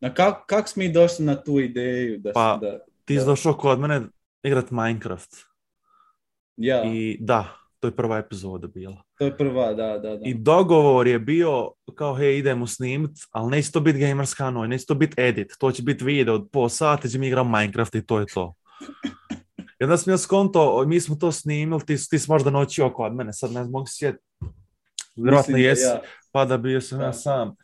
na 0.01 0.13
kako 0.13 0.45
kak 0.47 0.67
smo 0.69 0.79
mi 0.79 0.91
došli 0.91 1.25
na 1.25 1.43
tu 1.43 1.59
ideju 1.59 2.17
da, 2.19 2.31
Pa, 2.33 2.57
da 2.61 2.79
Ti 3.05 3.13
si 3.13 3.19
Da. 3.19 3.25
došao 3.25 3.53
kod 3.53 3.79
mene 3.79 4.01
igrat 4.43 4.71
Minecraft. 4.71 5.29
ja, 6.57 6.83
I 6.85 7.17
da, 7.21 7.55
to 7.79 7.87
je 7.87 7.95
prva 7.95 8.17
epizoda 8.17 8.67
bila. 8.67 9.03
to 9.17 9.25
je 9.25 9.37
prva, 9.37 9.73
da, 9.73 9.97
da, 9.97 10.15
da. 10.17 10.25
I 10.25 10.33
dogovor 10.33 11.07
je 11.07 11.19
bio 11.19 11.71
kao, 11.95 12.15
hej, 12.15 12.37
idemo 12.37 12.67
snimit, 12.67 13.11
ali 13.31 13.51
neće 13.51 13.71
to 13.71 13.79
biti 13.79 13.99
gamerska 13.99 14.49
noć, 14.49 14.69
neće 14.69 14.85
to 14.85 14.95
biti 14.95 15.21
edit, 15.21 15.51
to 15.59 15.71
će 15.71 15.83
biti 15.83 16.03
video 16.03 16.35
od 16.35 16.49
pol 16.51 16.69
sata 16.69 17.07
gdje 17.07 17.19
mi 17.19 17.27
igramo 17.27 17.57
Minecraft 17.57 17.95
i 17.95 18.05
to 18.05 18.19
je 18.19 18.25
to. 18.33 18.53
I 19.79 19.83
onda 19.83 19.97
sam 19.97 20.13
ja 20.13 20.17
skonto, 20.17 20.83
mi 20.87 20.99
smo 20.99 21.15
to 21.15 21.31
snimili, 21.31 21.85
ti, 21.85 21.95
ti 22.09 22.19
si 22.19 22.31
možda 22.31 22.49
noćio 22.49 22.89
kod 22.93 23.13
mene, 23.15 23.33
sad 23.33 23.51
ne 23.51 23.63
mogu 23.63 23.85
se 23.85 23.95
sjetiti. 23.97 24.25
Vjerojatno 25.15 25.57
jesi, 25.57 25.83
ja. 25.83 26.01
Pa 26.31 26.45
da 26.45 26.57
bio 26.57 26.81
sam 26.81 27.01
ja 27.01 27.13
sam. 27.13 27.55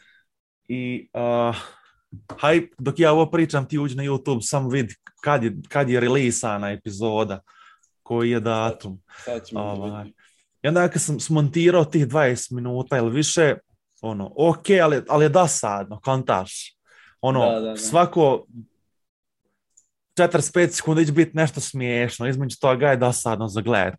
I 0.68 1.10
uh, 1.14 1.56
hype, 2.28 2.70
dok 2.78 3.00
ja 3.00 3.12
ovo 3.12 3.32
pričam, 3.32 3.68
ti 3.68 3.80
uđi 3.80 3.96
na 3.96 4.04
YouTube, 4.04 4.42
samo 4.42 4.70
vidi 4.70 4.96
kad 5.22 5.44
je, 5.44 5.56
kad 5.70 5.90
je 5.90 6.00
releasana 6.00 6.72
epizoda, 6.72 7.40
koji 8.04 8.32
je 8.32 8.40
datum. 8.40 9.02
Sad 9.26 9.46
ćemo 9.46 9.62
Ovaj. 9.62 10.08
I 10.64 10.68
onda 10.68 10.88
kad 10.88 11.02
sam 11.02 11.20
smontirao 11.20 11.86
tih 11.86 12.08
20 12.08 12.56
minuta 12.56 12.98
ili 12.98 13.12
više, 13.12 13.56
ono, 14.02 14.32
ok, 14.38 14.66
ali, 14.84 15.02
ali 15.10 15.26
je 15.26 15.30
dosadno, 15.30 16.00
kontaš. 16.00 16.76
Ono, 17.22 17.46
Da, 17.46 17.60
da, 17.60 17.60
da. 17.60 17.78
svako 17.78 18.46
45 20.18 20.68
sekundi 20.68 21.06
će 21.06 21.12
biti 21.12 21.38
nešto 21.38 21.62
smiješno, 21.62 22.28
između 22.28 22.58
toga 22.62 22.88
je 22.88 22.98
dosadno 22.98 23.48
za 23.48 23.62
gled. 23.62 23.94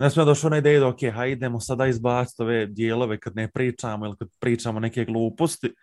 Sam 0.00 0.20
ja 0.20 0.24
došao 0.24 0.50
na 0.50 0.58
ideju 0.58 0.80
da 0.80 0.88
ok, 0.88 0.98
hajde 1.14 1.32
idemo 1.32 1.60
sada 1.60 1.86
izbaciti 1.86 2.42
ove 2.42 2.66
dijelove 2.66 3.18
kad 3.20 3.36
ne 3.36 3.50
pričamo 3.50 4.06
ili 4.06 4.16
kad 4.18 4.28
pričamo 4.40 4.80
neke 4.80 5.04
gluposti, 5.04 5.74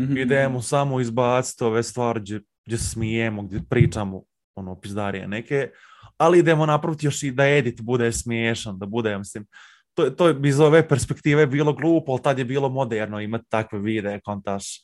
Mhm. 0.00 0.16
idemo 0.16 0.62
samo 0.62 1.00
izbaciti 1.00 1.64
ove 1.64 1.82
stvari 1.82 2.20
gdje, 2.20 2.40
gdje 2.66 2.78
smijemo, 2.78 3.42
gdje 3.42 3.60
pričamo 3.70 4.22
ono, 4.54 4.80
pizdarije 4.80 5.28
neke, 5.28 5.70
ali 6.16 6.38
idemo 6.38 6.66
napraviti 6.66 7.06
još 7.06 7.22
i 7.22 7.30
da 7.30 7.48
edit 7.48 7.80
bude 7.80 8.12
smiješan, 8.12 8.78
da 8.78 8.86
bude, 8.86 9.18
mislim, 9.18 9.46
to, 9.94 10.10
to 10.10 10.28
je 10.28 10.40
iz 10.44 10.60
ove 10.60 10.88
perspektive 10.88 11.46
bilo 11.46 11.72
glupo, 11.72 12.12
ali 12.12 12.22
tad 12.22 12.38
je 12.38 12.44
bilo 12.44 12.68
moderno 12.68 13.20
imati 13.20 13.44
takve 13.48 13.78
videe, 13.78 14.20
kontaš, 14.20 14.82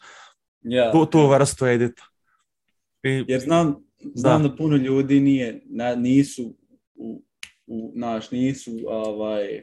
Ja. 0.63 0.93
tu, 0.93 1.07
tu 1.07 1.27
vrstu 1.27 1.67
edita. 1.67 2.03
I, 3.03 3.25
Jer 3.29 3.41
znam, 3.41 3.77
znam 4.15 4.43
da. 4.43 4.57
puno 4.57 4.77
ljudi 4.77 5.21
nije, 5.21 5.63
na, 5.67 5.95
nisu 5.95 6.57
u, 6.95 7.23
u, 7.67 7.93
naš, 7.95 8.31
nisu 8.31 8.71
ovaj, 8.89 9.63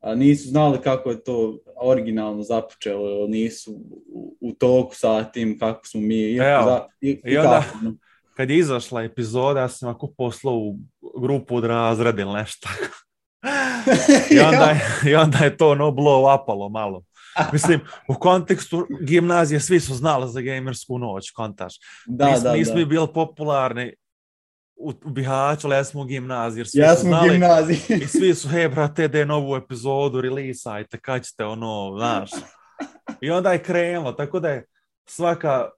a 0.00 0.14
nisu 0.14 0.48
znali 0.48 0.78
kako 0.80 1.10
je 1.10 1.24
to 1.24 1.58
originalno 1.82 2.42
započelo, 2.42 3.26
nisu 3.26 3.72
u, 4.08 4.36
u 4.40 4.52
toku 4.52 4.94
sa 4.94 5.24
tim 5.24 5.58
kako 5.58 5.86
smo 5.86 6.00
mi. 6.00 6.36
Evo, 6.36 6.64
za- 6.64 6.86
i, 7.00 7.20
i 7.24 7.38
onda- 7.38 7.64
kako, 7.72 7.78
kad 8.36 8.50
je 8.50 8.58
izašla 8.58 9.02
epizoda, 9.02 9.60
ja 9.60 9.68
sam 9.68 9.88
ako 9.88 10.14
poslao 10.18 10.54
u 10.54 10.78
grupu 11.20 11.56
od 11.56 11.64
razreda 11.64 12.22
ili 12.22 12.32
nešto. 12.32 12.68
I 14.34 14.38
onda, 14.38 14.64
je, 14.64 15.10
I 15.10 15.14
onda 15.14 15.38
je 15.38 15.56
to 15.56 15.70
ono 15.70 15.90
blow 15.90 16.42
upalo 16.42 16.68
malo. 16.68 17.02
Mislim, 17.52 17.80
u 18.08 18.14
kontekstu 18.14 18.86
gimnazije 19.06 19.60
svi 19.60 19.80
su 19.80 19.94
znali 19.94 20.32
za 20.32 20.40
gamersku 20.40 20.98
noć, 20.98 21.30
kontaš. 21.30 21.74
da, 22.06 22.26
nismo, 22.30 22.42
da, 22.44 22.52
nismo 22.52 22.74
da. 22.78 22.84
bili 22.84 23.06
popularni 23.14 23.94
u, 24.82 24.92
u 25.04 25.10
Bihaću, 25.10 25.66
ali 25.66 25.76
ja 25.76 25.84
smo 25.84 26.00
u 26.00 26.04
gimnaziji. 26.04 26.60
Jer 26.60 26.68
svi 26.68 26.80
Ja 26.80 26.94
su 26.94 27.00
sam 27.00 27.08
u 27.08 27.10
znali, 27.10 27.30
gimnaziji. 27.30 27.78
I 28.02 28.06
svi 28.06 28.34
su, 28.34 28.48
he, 28.48 28.68
brate, 28.68 29.08
de 29.08 29.26
novu 29.26 29.56
epizodu, 29.56 30.20
releaseajte, 30.20 30.98
kad 31.00 31.24
ćete, 31.24 31.44
ono, 31.44 31.94
znaš. 31.98 32.30
I 33.20 33.30
onda 33.30 33.52
je 33.52 33.62
krenulo, 33.62 34.12
tako 34.12 34.40
da 34.40 34.48
je 34.48 34.66
svaka, 35.08 35.68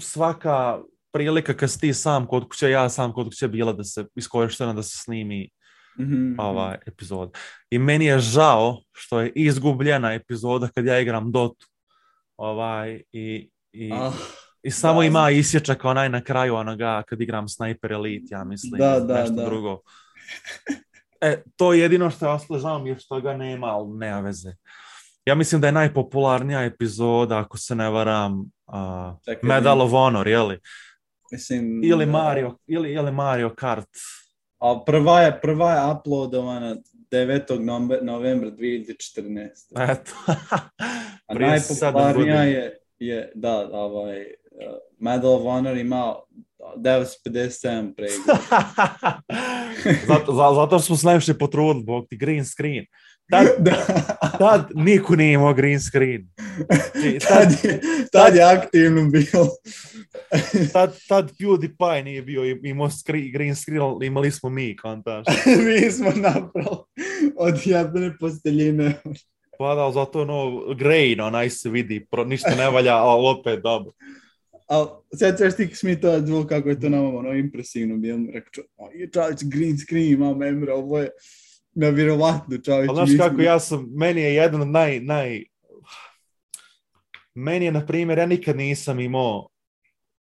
svaka 0.00 0.78
prilika 1.12 1.54
kad 1.56 1.70
si 1.70 1.80
ti 1.80 1.94
sam 1.94 2.26
kod 2.26 2.48
kuće, 2.48 2.70
ja 2.70 2.88
sam 2.88 3.12
kod 3.12 3.26
kuće 3.26 3.48
bila 3.48 3.72
da 3.72 3.84
se 3.84 4.04
iskorištena 4.14 4.72
da 4.72 4.82
se 4.82 4.98
snimi 4.98 5.50
Mhm. 5.98 6.34
ovaj 6.40 6.76
epizod. 6.86 7.36
I 7.70 7.78
meni 7.78 8.04
je 8.04 8.18
žao 8.18 8.80
što 8.92 9.20
je 9.20 9.32
izgubljena 9.34 10.12
epizoda 10.14 10.68
kad 10.74 10.84
ja 10.84 11.00
igram 11.00 11.32
Dotu. 11.32 11.66
Ovaj, 12.36 13.02
i, 13.12 13.50
i, 13.72 13.90
Ah, 13.92 14.12
i 14.62 14.70
samo 14.70 15.00
da. 15.00 15.06
ima 15.06 15.30
isječak 15.30 15.84
onaj 15.84 16.08
na 16.08 16.24
kraju 16.24 16.54
onoga 16.54 17.02
kad 17.08 17.20
igram 17.20 17.48
Sniper 17.48 17.92
Elite, 17.92 18.26
ja 18.30 18.44
mislim, 18.44 18.78
Da, 18.78 19.00
da, 19.00 19.20
nešto 19.20 19.34
da. 19.34 19.44
drugo. 19.44 19.80
E, 21.22 21.42
to 21.56 21.72
je 21.72 21.80
jedino 21.80 22.10
što 22.10 22.26
je 22.26 22.32
ostalo, 22.32 22.58
žao 22.60 22.78
mi 22.78 22.88
je 22.88 22.98
što 22.98 23.20
ga 23.20 23.36
nema, 23.36 23.66
ali 23.66 23.88
nema 23.90 24.20
veze. 24.20 24.52
Ja 25.24 25.34
mislim 25.34 25.60
da 25.60 25.66
je 25.68 25.72
najpopularnija 25.72 26.62
epizoda, 26.64 27.38
ako 27.38 27.58
se 27.58 27.74
ne 27.74 27.90
varam, 27.90 28.44
a, 28.66 29.14
Čekaj, 29.24 29.48
Medal 29.48 29.80
of 29.82 29.90
Honor, 29.90 30.28
jeli? 30.28 30.58
mislim, 31.32 31.80
Ili. 31.84 32.06
Mario, 32.06 32.58
ili, 32.66 32.92
ili 32.92 33.12
Mario 33.12 33.54
Kart. 33.54 33.88
A 34.58 34.82
prva 34.86 35.20
je, 35.20 35.40
prva 35.40 35.72
je 35.72 35.92
uploadovana 35.92 36.76
9. 37.10 37.40
november- 37.58 38.02
novembra 38.02 38.50
2014. 38.50 39.48
Eto. 39.90 40.12
A 41.26 41.34
najpopularnija 41.34 42.42
je, 42.42 42.78
je, 42.98 43.32
da, 43.34 43.68
ovaj, 43.72 44.20
uh, 44.20 44.26
Medal 44.98 45.30
of 45.30 45.42
Honor 45.42 45.76
ima 45.76 46.14
957 46.76 47.94
pregleda. 47.94 48.38
zato, 50.08 50.32
za- 50.32 50.54
zato 50.54 50.78
smo 50.80 50.96
se 50.96 51.06
najviše 51.06 51.34
potrudili, 51.34 51.84
bog 51.84 52.06
ti 52.08 52.16
green 52.16 52.44
screen. 52.44 52.84
Tad, 53.30 53.46
tad 54.38 54.70
niko 54.74 55.16
nije 55.16 55.32
imao 55.32 55.54
green 55.54 55.80
screen. 55.80 56.28
Tad, 56.68 57.28
tad, 57.28 57.64
je, 57.64 57.80
tad 58.12 58.34
je 58.36 58.42
aktivno 58.44 59.04
bio. 59.04 59.46
tad, 60.72 60.96
tad 61.08 61.30
PewDiePie 61.32 62.04
nije 62.04 62.22
bio 62.22 62.44
im- 62.44 62.66
imao 62.66 62.90
screen, 62.90 63.32
green 63.32 63.56
screen, 63.56 63.80
ali 63.82 64.06
imali 64.06 64.30
smo 64.30 64.48
mi, 64.48 64.76
kontaš. 64.76 65.26
Mi 65.46 65.90
smo 65.90 66.10
napravili 66.12 66.76
od 67.36 67.60
jebene 67.64 68.16
posteljine. 68.20 68.94
Pa 69.58 69.74
da, 69.74 69.90
zato 69.92 70.20
ono, 70.20 70.50
grain, 70.74 71.20
onaj 71.20 71.50
se 71.50 71.68
vidi, 71.70 72.06
pro, 72.06 72.24
ništa 72.24 72.50
ne 72.50 72.70
valja, 72.70 72.96
ali 72.96 73.26
opet 73.28 73.60
dobro. 73.62 73.92
Ali 74.70 74.88
sjećaš 75.18 75.56
ti 75.56 75.68
kako 75.68 75.86
mi 75.86 76.00
to 76.00 76.20
zvuk 76.20 76.48
kako 76.48 76.68
je 76.68 76.80
to 76.80 76.88
nama 76.88 77.08
ono 77.08 77.32
impresivno 77.32 77.96
bilo. 77.96 78.18
Rekao, 78.32 78.64
"O, 78.76 78.90
je 78.94 79.10
čovječ 79.10 79.38
green 79.42 79.78
screen 79.78 80.12
ima 80.12 80.34
memra, 80.34 80.74
ovo 80.74 80.98
je 80.98 81.10
nevjerovatno 81.74 82.58
čovječ. 82.58 82.88
Ali 82.88 82.96
znaš 82.96 83.10
kako, 83.18 83.42
ja 83.42 83.60
sam, 83.60 83.86
meni 83.96 84.20
je 84.20 84.34
jedan 84.34 84.60
od 84.60 84.68
naj, 84.68 85.00
naj... 85.00 85.44
Meni 87.34 87.64
je, 87.64 87.72
na 87.72 87.86
primjer, 87.86 88.18
ja 88.18 88.26
nikad 88.26 88.56
nisam 88.56 89.00
imao 89.00 89.48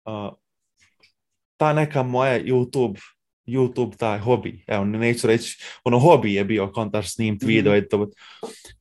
uh, 0.05 0.33
ta 1.57 1.73
neka 1.73 2.03
moja 2.03 2.45
YouTube, 2.45 3.01
YouTube 3.49 3.97
taj 3.97 4.19
hobi, 4.19 4.65
evo 4.67 4.85
neću 4.85 5.27
reći, 5.27 5.59
ono 5.85 5.99
hobi 5.99 6.35
je 6.35 6.45
bio 6.45 6.73
kontaš 6.73 7.15
snimt 7.15 7.43
Mhm. 7.43 7.49
video 7.49 7.77
i 7.77 7.89
to. 7.89 8.09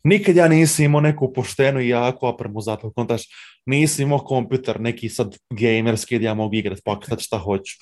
Nikad 0.04 0.36
ja 0.36 0.48
nisam 0.48 0.86
imao 0.86 1.02
neku 1.02 1.34
poštenu 1.34 1.80
i 1.82 1.90
jaku 1.90 2.26
opremu 2.28 2.62
za 2.62 2.76
to, 2.76 2.92
kontaš, 2.92 3.22
nisam 3.66 4.04
imao 4.06 4.20
kompjuter, 4.20 4.82
neki 4.82 5.10
sad 5.10 5.36
gamerski 5.50 6.16
gdje 6.16 6.26
ja 6.26 6.34
mogu 6.34 6.56
igrat, 6.56 6.80
pokretat 6.86 7.20
šta 7.22 7.38
hoću. 7.38 7.74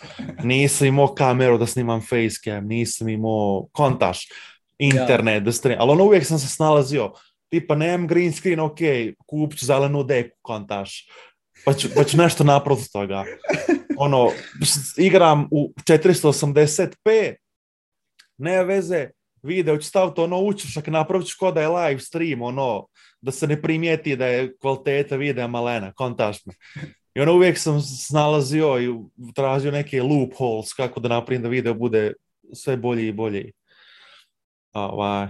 Nisam 0.43 0.87
imao 0.87 1.13
kameru 1.13 1.57
da 1.57 1.65
snimam 1.65 2.01
facecam, 2.01 2.67
nisam 2.67 3.09
imao 3.09 3.67
kontaš, 3.71 4.27
internet, 4.79 5.43
da 5.43 5.51
stream, 5.51 5.81
ali 5.81 5.91
ono 5.91 6.03
uvijek 6.03 6.25
sam 6.25 6.39
se 6.39 6.47
snalazio, 6.47 7.11
tipa 7.49 7.75
nemam 7.75 8.07
green 8.07 8.33
screen, 8.33 8.59
ok, 8.59 8.77
kupit 9.27 9.59
ću 9.59 9.65
zelenu 9.65 10.03
deku, 10.03 10.37
kontaš, 10.41 11.07
pa 11.65 11.73
ću, 11.73 11.87
pa 11.95 12.03
ću 12.03 12.17
nešto 12.17 12.43
napraviti 12.43 12.85
od 12.93 13.01
toga. 13.01 13.23
Ono, 13.97 14.31
igram 14.97 15.47
u 15.51 15.73
480p, 15.83 17.35
ne 18.37 18.63
veze, 18.63 19.09
video 19.43 19.77
ću 19.77 19.87
staviti 19.87 20.21
ono 20.21 20.39
učušak, 20.39 20.87
napravit 20.87 21.27
ću 21.27 21.35
ko 21.39 21.51
da 21.51 21.61
je 21.61 21.67
live 21.67 21.99
stream, 21.99 22.41
ono, 22.41 22.87
da 23.21 23.31
se 23.31 23.47
ne 23.47 23.61
primijeti 23.61 24.15
da 24.15 24.25
je 24.25 24.57
kvaliteta 24.57 25.15
videa 25.15 25.47
malena, 25.47 25.93
kontaš 25.93 26.45
me. 26.45 26.53
I 27.15 27.21
ono 27.21 27.33
uvijek 27.33 27.57
sam 27.57 27.81
snalazio 27.81 28.81
i 28.81 28.93
tražio 29.35 29.71
neke 29.71 30.01
loopholes 30.01 30.73
kako 30.73 30.99
da 30.99 31.09
napravim 31.09 31.43
da 31.43 31.49
video 31.49 31.73
bude 31.73 32.13
sve 32.53 32.77
bolji 32.77 33.07
i 33.07 33.13
bolji. 33.13 33.51
Ovaj. 34.73 35.27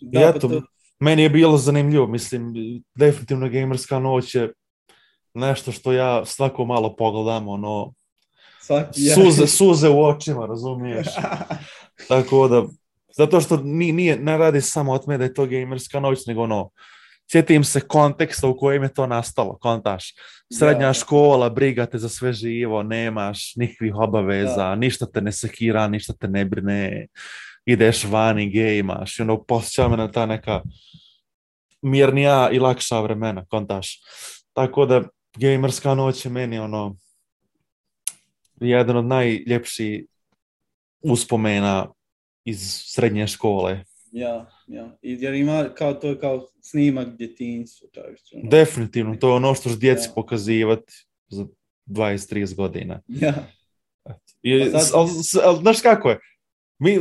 I 0.00 0.14
pa 0.14 0.20
eto, 0.20 0.48
to- 0.48 0.62
meni 1.00 1.22
je 1.22 1.30
bilo 1.30 1.56
zanimljivo, 1.56 2.06
mislim, 2.06 2.52
definitivno 2.94 3.48
gamerska 3.48 3.98
noć 3.98 4.34
je 4.34 4.52
nešto 5.34 5.72
što 5.72 5.92
ja 5.92 6.24
svako 6.24 6.64
malo 6.64 6.96
pogledam, 6.96 7.48
ono, 7.48 7.92
svaki 8.60 9.04
ja- 9.04 9.14
suze, 9.14 9.46
suze 9.46 9.88
u 9.88 10.04
očima, 10.04 10.46
razumiješ? 10.46 11.06
Tako 12.08 12.48
da, 12.48 12.62
zato 13.16 13.40
što 13.40 13.56
ni, 13.56 13.92
nije, 13.92 14.16
ne 14.18 14.38
radi 14.38 14.60
samo 14.60 14.92
od 14.92 15.02
mene 15.06 15.18
da 15.18 15.24
je 15.24 15.34
to 15.34 15.46
gamerska 15.46 16.00
noć, 16.00 16.26
nego 16.26 16.42
ono, 16.42 16.70
sjetim 17.30 17.64
se 17.64 17.80
konteksta 17.80 18.48
u 18.48 18.56
kojem 18.56 18.82
je 18.82 18.94
to 18.94 19.06
nastalo, 19.06 19.58
kontaš. 19.58 20.14
Srednja 20.52 20.86
Da. 20.86 20.92
škola, 20.92 21.48
briga 21.48 21.86
te 21.86 21.98
za 21.98 22.08
sve 22.08 22.32
živo, 22.32 22.82
nemaš 22.82 23.56
nikakvih 23.56 23.94
obaveza, 23.96 24.74
ništa 24.74 25.06
te 25.06 25.20
ne 25.20 25.32
sekira, 25.32 25.88
ništa 25.88 26.12
te 26.12 26.28
ne 26.28 26.44
brine, 26.44 27.06
ideš 27.64 28.04
vani, 28.04 28.50
gejmaš, 28.50 29.18
i 29.18 29.22
ono, 29.22 29.42
posjeća 29.42 29.88
me 29.88 29.96
na 29.96 30.10
ta 30.10 30.26
neka 30.26 30.60
mirnija 31.82 32.50
i 32.52 32.58
lakša 32.58 33.00
vremena, 33.00 33.44
kontaš. 33.46 34.00
Tako 34.52 34.86
da, 34.86 35.02
gamerska 35.36 35.94
noć 35.94 36.24
je 36.24 36.30
meni 36.30 36.58
ono, 36.58 36.96
jedan 38.60 38.96
od 38.96 39.04
najljepših 39.04 40.04
uspomena 41.00 41.92
iz 42.44 42.58
srednje 42.86 43.26
škole. 43.26 43.84
Ja, 44.12 44.50
ja. 44.66 44.98
I 45.02 45.16
jer 45.20 45.34
ima 45.34 45.68
kao 45.74 45.94
to 45.94 46.08
je 46.08 46.18
kao 46.18 46.46
snimak 46.62 47.08
djetinjstva. 47.08 47.88
ono. 48.34 48.50
Definitivno, 48.50 49.16
to 49.16 49.28
je 49.28 49.34
ono 49.34 49.54
što 49.54 49.76
djeci 49.76 50.08
Da. 50.08 50.14
pokazivati 50.14 50.92
za 51.28 51.46
20-30 51.86 52.54
godina. 52.56 53.00
Ja, 53.08 53.34
I, 54.42 54.72
Pa 54.72 54.78
sad- 54.78 55.00
ali 55.44 55.58
znaš 55.60 55.80
kako 55.80 56.10
je? 56.10 56.18
Mi, 56.78 56.98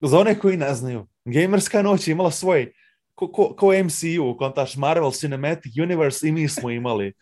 za 0.00 0.18
one 0.18 0.38
koji 0.38 0.56
ne 0.56 0.74
znaju, 0.74 1.06
gamerska 1.24 1.82
noć 1.82 2.08
je 2.08 2.12
imala 2.12 2.30
svoj 2.30 2.72
ko, 3.14 3.32
ko, 3.32 3.54
ko 3.56 3.72
MCU, 3.84 4.36
kontaš 4.38 4.76
Marvel 4.76 5.10
Cinematic 5.10 5.72
Universe 5.82 6.28
i 6.28 6.32
mi 6.32 6.48
smo 6.48 6.70
imali. 6.70 7.12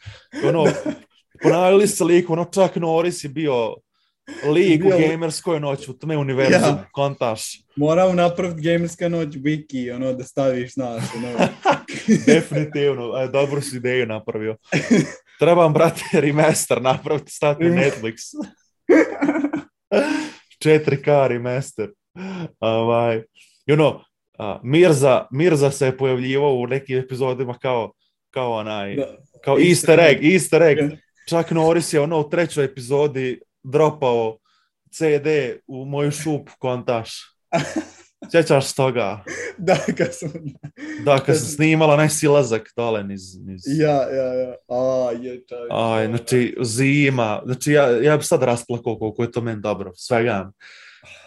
Ono, 0.45 0.67
ponavljali 1.43 1.89
se 1.89 2.05
lik, 2.05 2.31
ono 2.31 2.45
čak 2.45 2.77
Norris 2.77 3.25
je 3.25 3.29
bio 3.29 3.75
lik 4.45 4.85
u 4.85 4.89
gamerskoj 4.89 5.61
noći, 5.61 5.91
u 5.91 5.95
tome 5.95 6.17
univerzum, 6.17 6.61
Ja. 6.63 6.85
kontaš. 6.93 7.43
Moramo 7.77 8.13
napraviti 8.13 8.63
gamerska 8.63 9.09
noć 9.09 9.29
wiki, 9.29 9.95
ono, 9.95 10.13
da 10.13 10.25
staviš, 10.25 10.75
znaš, 10.75 11.03
ono. 11.17 11.49
Definitivno, 12.27 13.13
aj, 13.13 13.29
dobru 13.29 13.61
si 13.61 13.77
ideju 13.77 14.07
napravio. 14.07 14.57
Trebam, 15.39 15.73
brate, 15.73 16.03
remaster 16.13 16.83
napraviti, 16.83 17.33
stati 17.33 17.65
Netflix. 17.65 18.15
4K 20.65 21.29
remaster. 21.29 21.89
Ovaj, 22.61 23.23
you 23.67 23.77
know, 23.77 23.95
a, 23.97 24.05
Mirza, 24.63 25.27
Mirza 25.31 25.71
se 25.71 25.87
je 25.87 25.97
pojavljivao 25.97 26.55
u 26.55 26.67
nekim 26.67 26.99
epizodima 26.99 27.59
kao, 27.59 27.93
kao 28.31 28.53
onaj, 28.53 28.97
kao 29.45 29.57
Easter 29.69 30.01
egg, 30.01 30.25
easter 30.33 30.63
egg. 30.63 30.79
Čak 31.29 31.51
Norris 31.51 31.93
je 31.93 32.01
ono 32.01 32.21
u 32.21 32.31
trećoj 32.31 32.65
epizodi 32.65 33.41
dropao 33.63 34.39
CD 34.91 35.27
u 35.67 35.85
moju 35.85 36.11
šupu 36.11 36.53
kontaš. 36.59 37.11
Sjećaš 38.31 38.75
toga? 38.75 39.25
Da, 39.59 39.77
kad 39.99 40.09
sam... 40.13 40.31
Da, 41.05 41.19
kad 41.19 41.39
sam 41.39 41.47
snimala 41.47 41.95
onaj 41.95 42.09
silazak 42.09 42.71
dole 42.77 43.05
niz... 43.05 43.21
niz... 43.47 43.63
Ja, 43.67 44.03
ja, 44.13 44.35
ja. 44.35 44.55
A, 44.69 45.11
je, 45.23 45.43
čovječ. 45.49 45.71
Aj, 45.71 46.07
znači, 46.07 46.57
zima, 46.63 47.43
znači 47.45 47.73
ja, 47.73 48.03
ja 48.03 48.17
bi 48.17 48.25
sad 48.25 48.43
rasplakao 48.43 48.99
koliko 48.99 49.23
je 49.23 49.33
to 49.33 49.41
meni 49.41 49.61
dobro, 49.61 49.93
svega. 49.95 50.51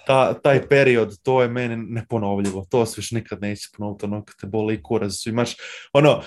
Ta, 0.07 0.33
taj 0.33 0.67
period, 0.67 1.17
to 1.23 1.41
je 1.41 1.47
meni 1.47 1.75
neponovljivo, 1.77 2.65
to 2.69 2.85
se 2.85 2.93
više 2.97 3.15
nikad 3.15 3.41
neće 3.41 3.69
ponoviti, 3.77 4.05
ono, 4.05 4.25
kad 4.25 4.35
te 4.41 4.47
boli 4.47 4.83
kurac, 4.83 5.25
imaš, 5.25 5.55
ono, 5.93 6.21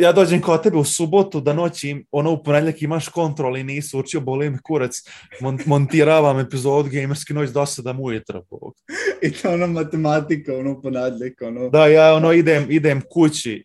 ja 0.00 0.12
dođem 0.12 0.40
kod 0.40 0.62
tebe 0.62 0.76
u 0.76 0.84
subotu 0.84 1.40
da 1.40 1.52
noći, 1.52 2.04
ono, 2.10 2.32
u 2.32 2.42
ponedjeljak 2.42 2.82
imaš 2.82 3.08
kontrol 3.08 3.56
i 3.56 3.64
nisi 3.64 3.96
učio, 3.96 4.20
boli 4.20 4.50
mi 4.50 4.58
kurac, 4.62 5.02
mon, 5.40 5.58
montiravam 5.66 6.38
epizod 6.38 6.88
Gamerski 6.88 7.34
noć 7.34 7.50
do 7.50 7.60
7 7.60 8.02
ujutro. 8.02 8.42
I 9.22 9.30
to 9.30 9.52
ono 9.52 9.66
matematika, 9.66 10.56
ono 10.56 10.80
ponadljak, 10.80 11.32
ono. 11.42 11.68
Da, 11.68 11.86
ja 11.86 12.14
ono 12.14 12.32
idem, 12.32 12.66
idem 12.70 13.02
kući, 13.10 13.64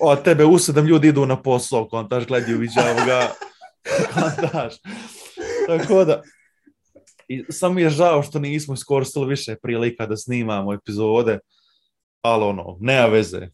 od 0.00 0.22
tebe 0.22 0.44
u 0.44 0.58
sedam 0.58 0.86
ljudi 0.86 1.08
idu 1.08 1.26
na 1.26 1.42
posao, 1.42 1.88
kontaš, 1.88 2.26
gledaju, 2.26 2.58
viđaju 2.58 2.94
ga, 3.06 3.28
kontaš. 4.14 4.74
Tako 5.66 6.04
da, 6.04 6.22
i 7.28 7.44
samo 7.50 7.74
mi 7.74 7.82
je 7.82 7.90
žao 7.90 8.22
što 8.22 8.38
nismo 8.38 8.74
iskoristili 8.74 9.26
više 9.26 9.56
prilika 9.56 10.06
da 10.06 10.16
snimamo 10.16 10.74
epizode, 10.74 11.38
ali 12.22 12.44
ono, 12.44 12.76
nema 12.80 13.06
veze, 13.06 13.48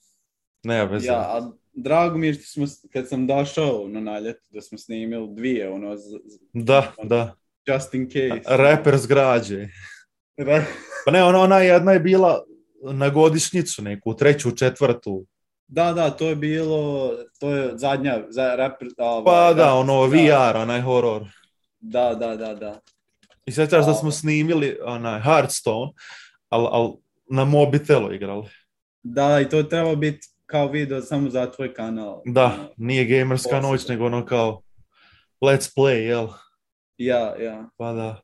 nema 0.62 0.84
veze. 0.84 1.06
Ja, 1.06 1.18
a 1.18 1.50
drago 1.72 2.18
mi 2.18 2.26
je 2.26 2.34
što 2.34 2.42
smo, 2.44 2.66
kad 2.92 3.08
sam 3.08 3.26
došao 3.26 3.88
na 3.88 4.00
naljet, 4.00 4.36
da 4.48 4.60
smo 4.60 4.78
snimili 4.78 5.28
dvije, 5.30 5.70
ono, 5.70 5.96
z- 5.96 6.00
z- 6.00 6.38
Da, 6.52 6.92
da, 7.02 7.34
just 7.66 7.94
in 7.94 8.06
case. 8.06 8.56
reper 8.56 8.96
zgrađe. 8.98 9.66
Ra- 10.38 10.64
Pa 11.04 11.10
ne, 11.10 11.24
ona, 11.24 11.38
ona 11.40 11.58
jedna 11.58 11.92
je 11.92 12.00
bila 12.00 12.42
na 12.82 13.08
godišnjicu 13.08 13.82
neku, 13.82 14.14
treću, 14.14 14.50
četvrtu. 14.50 15.26
Da, 15.68 15.92
da, 15.92 16.10
to 16.10 16.28
je 16.28 16.36
bilo, 16.36 17.10
to 17.40 17.50
je 17.50 17.78
zadnja, 17.78 18.22
za 18.28 18.54
rap, 18.56 18.72
ovaj, 18.98 19.24
Pa 19.24 19.54
da, 19.54 19.62
rap- 19.64 19.80
ono, 19.80 20.06
VR, 20.06 20.56
onaj 20.56 20.80
horor. 20.80 21.22
Da, 21.80 22.14
da, 22.14 22.36
da, 22.36 22.54
da. 22.54 22.80
I 23.46 23.52
sjećaš 23.52 23.86
da 23.86 23.94
smo 23.94 24.10
snimili 24.10 24.78
onaj 24.84 25.20
Hearthstone, 25.20 25.92
ali 26.48 26.68
al, 26.70 26.96
na 27.30 27.44
mobitelu 27.44 28.12
igrali. 28.12 28.48
Da, 29.02 29.40
i 29.40 29.48
to 29.48 29.56
je 29.56 29.68
trebalo 29.68 29.96
biti 29.96 30.28
kao 30.46 30.68
video 30.68 31.02
samo 31.02 31.30
za 31.30 31.50
tvoj 31.50 31.74
kanal. 31.74 32.22
Da, 32.24 32.72
nije 32.76 33.04
gamerska 33.04 33.48
Posebno. 33.48 33.70
noć, 33.70 33.88
nego 33.88 34.06
ono 34.06 34.26
kao 34.26 34.62
let's 35.40 35.74
play, 35.76 36.06
jel? 36.06 36.28
Ja, 36.96 37.36
ja. 37.36 37.70
Pa 37.76 37.92
da. 37.92 38.20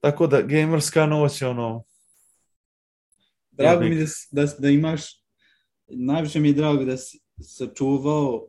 Tako 0.00 0.26
da, 0.26 0.42
gamerska 0.42 1.06
noć 1.06 1.42
je 1.42 1.48
ono, 1.48 1.84
Drago 3.60 3.84
mi 3.84 3.94
da, 3.94 4.04
da, 4.30 4.52
da 4.58 4.68
imaš, 4.68 5.02
najviše 5.86 6.40
mi 6.40 6.48
je 6.48 6.54
drago 6.54 6.84
da 6.84 6.96
si 6.96 7.20
sačuvao 7.42 8.48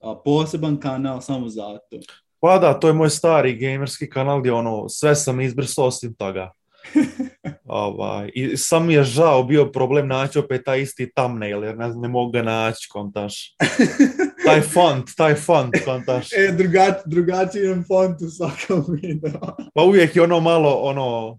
a, 0.00 0.22
poseban 0.24 0.80
kanal 0.80 1.20
samo 1.20 1.48
za 1.48 1.78
to. 1.90 2.00
Pa 2.40 2.58
da, 2.58 2.80
to 2.80 2.86
je 2.88 2.94
moj 2.94 3.10
stari 3.10 3.56
gamerski 3.56 4.10
kanal 4.10 4.40
gdje 4.40 4.52
ono, 4.52 4.88
sve 4.88 5.14
sam 5.14 5.40
izbrisao 5.40 5.86
osim 5.86 6.14
toga. 6.14 6.52
ovaj, 7.64 8.30
I 8.34 8.56
sam 8.56 8.86
mi 8.86 8.94
je 8.94 9.04
žao 9.04 9.42
bio 9.42 9.72
problem 9.72 10.08
naći 10.08 10.38
opet 10.38 10.62
taj 10.64 10.80
isti 10.80 11.12
thumbnail, 11.16 11.64
jer 11.64 11.76
ne, 11.76 11.88
ne 11.88 12.08
mogu 12.08 12.30
ga 12.30 12.42
naći, 12.42 12.88
kontaš. 12.90 13.56
Taj 14.46 14.60
font, 14.60 15.10
taj 15.16 15.34
font, 15.34 15.74
kontaš. 15.84 16.32
e, 16.32 16.52
drugač, 16.52 16.94
drugačijem 17.06 17.84
font 17.88 18.22
u 18.22 18.30
svakom 18.30 18.84
videu. 18.88 19.40
Pa 19.74 19.82
uvijek 19.82 20.16
je 20.16 20.22
ono 20.22 20.40
malo, 20.40 20.70
ono, 20.70 21.38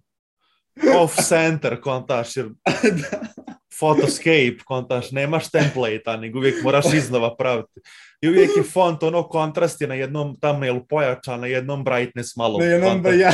off 0.96 1.16
center, 1.28 1.82
kontaš, 1.82 2.38
jer 2.38 2.50
da. 2.82 3.20
Photoscape, 3.80 4.58
kontaš, 4.66 5.12
nemaš 5.12 5.52
template 5.52 6.18
nego 6.18 6.40
uvijek 6.40 6.64
moraš 6.64 6.94
iznova 6.94 7.36
praviti. 7.36 7.82
I 8.22 8.30
uvijek 8.30 8.50
je 8.58 8.64
font, 8.64 9.04
ono, 9.04 9.24
kontrast 9.24 9.82
je 9.82 9.88
na 9.88 9.96
jednom 9.96 10.40
thumbnailu 10.40 10.86
pojačan, 10.90 11.40
na 11.40 11.48
jednom 11.48 11.84
brightness 11.84 12.36
malo. 12.36 12.60
Ne, 12.60 12.66
jednom 12.66 12.92
kontrast. 12.92 13.20
ja. 13.20 13.32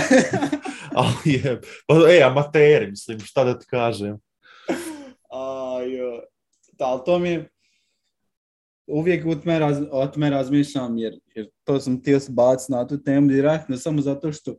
Ali 0.96 1.34
je, 1.36 1.62
pa, 1.88 1.96
e, 2.12 2.22
amateri, 2.24 2.88
mislim, 2.88 3.20
šta 3.20 3.44
da 3.44 3.60
ti 3.60 3.66
kažem. 3.70 4.18
A, 5.32 5.80
jo. 5.88 6.22
Da, 6.72 6.86
ali 6.86 7.02
to 7.06 7.20
mi 7.20 7.30
je, 7.30 7.50
uvijek 8.88 9.26
o 9.26 9.36
tome, 9.36 9.60
raz, 9.60 9.78
razmišljam, 10.32 10.98
jer, 10.98 11.14
jer 11.36 11.48
to 11.64 11.80
sam 11.80 12.00
htio 12.00 12.20
se 12.20 12.32
baciti 12.32 12.72
na 12.72 12.88
tu 12.88 13.04
temu 13.04 13.28
direktno, 13.28 13.78
samo 13.78 14.02
zato 14.02 14.32
što 14.32 14.56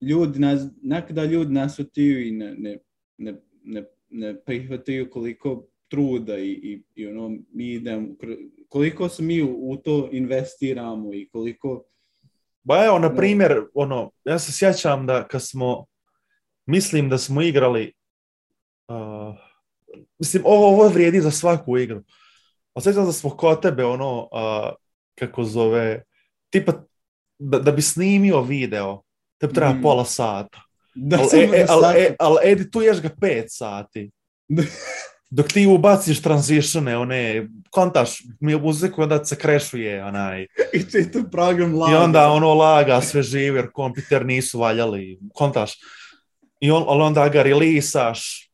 ljudi, 0.00 0.38
nas, 0.38 0.62
nekada 0.82 1.24
ljudi 1.24 1.52
ne 1.52 1.68
shvataju 1.68 2.26
i 2.26 2.30
ne, 2.30 2.54
ne, 2.58 2.78
ne, 3.18 3.40
ne, 3.64 3.84
ne 4.10 4.40
prihvataju 4.44 5.10
koliko 5.10 5.66
truda 5.88 6.38
i, 6.38 6.50
i, 6.50 6.82
i 6.94 7.06
ono, 7.06 7.36
mi 7.52 7.72
idemo, 7.72 8.08
koliko 8.68 9.08
se 9.08 9.22
mi 9.22 9.42
u, 9.42 9.70
u 9.70 9.76
to 9.76 10.08
investiramo 10.12 11.14
i 11.14 11.28
koliko 11.32 11.84
Ba 12.64 12.84
evo, 12.84 12.98
na 12.98 13.14
primjer, 13.14 13.66
ono, 13.74 14.10
ja 14.24 14.38
se 14.38 14.52
sjećam 14.52 15.06
da 15.06 15.28
kad 15.28 15.42
smo, 15.42 15.86
mislim 16.66 17.08
da 17.08 17.18
smo 17.18 17.42
igrali, 17.42 17.92
uh, 18.88 19.36
mislim, 20.18 20.42
ovo, 20.46 20.68
ovo 20.68 20.88
vrijedi 20.88 21.20
za 21.20 21.30
svaku 21.30 21.78
igru. 21.78 22.02
A 22.74 22.80
sjećam 22.80 23.06
da 23.06 23.12
smo 23.12 23.30
kod 23.30 23.62
tebe, 23.62 23.84
ono, 23.84 24.22
uh, 24.22 24.74
kako 25.18 25.44
zove, 25.44 26.02
tipa, 26.50 26.72
da, 27.38 27.58
da 27.58 27.72
bi 27.72 27.82
snimio 27.82 28.42
video, 28.42 29.02
te 29.46 29.54
treba 29.54 29.72
Mm. 29.72 29.82
pola 29.82 30.04
sata. 30.04 30.58
da 30.94 31.18
Ali 31.18 31.40
e, 31.42 31.50
e, 31.52 31.66
al, 31.68 31.84
e, 31.84 32.14
al 32.18 32.36
edituješ 32.42 33.00
ga 33.00 33.10
pet 33.20 33.46
sati. 33.48 34.10
Dok 35.30 35.48
ti 35.48 35.66
ubaciš 35.66 36.22
tranzitione, 36.22 36.96
one, 36.96 37.46
kontaš 37.70 38.22
mi 38.40 38.54
muziku, 38.56 39.02
onda 39.02 39.24
se 39.24 39.36
krešuje, 39.36 40.04
onaj, 40.04 40.46
I 40.72 40.82
čitav 40.90 41.22
program 41.32 41.70
I 41.70 41.74
laga. 41.74 41.98
onda 41.98 42.28
ono 42.28 42.54
laga 42.54 43.00
sve 43.00 43.22
živi 43.22 43.58
jer 43.58 43.70
kompjuter 43.72 44.26
nisu 44.26 44.58
valjali, 44.58 45.18
kontaš. 45.34 45.72
I 46.60 46.70
on, 46.70 46.84
ali 46.86 47.02
onda 47.02 47.28
ga 47.28 47.42
releasaš 47.42 48.50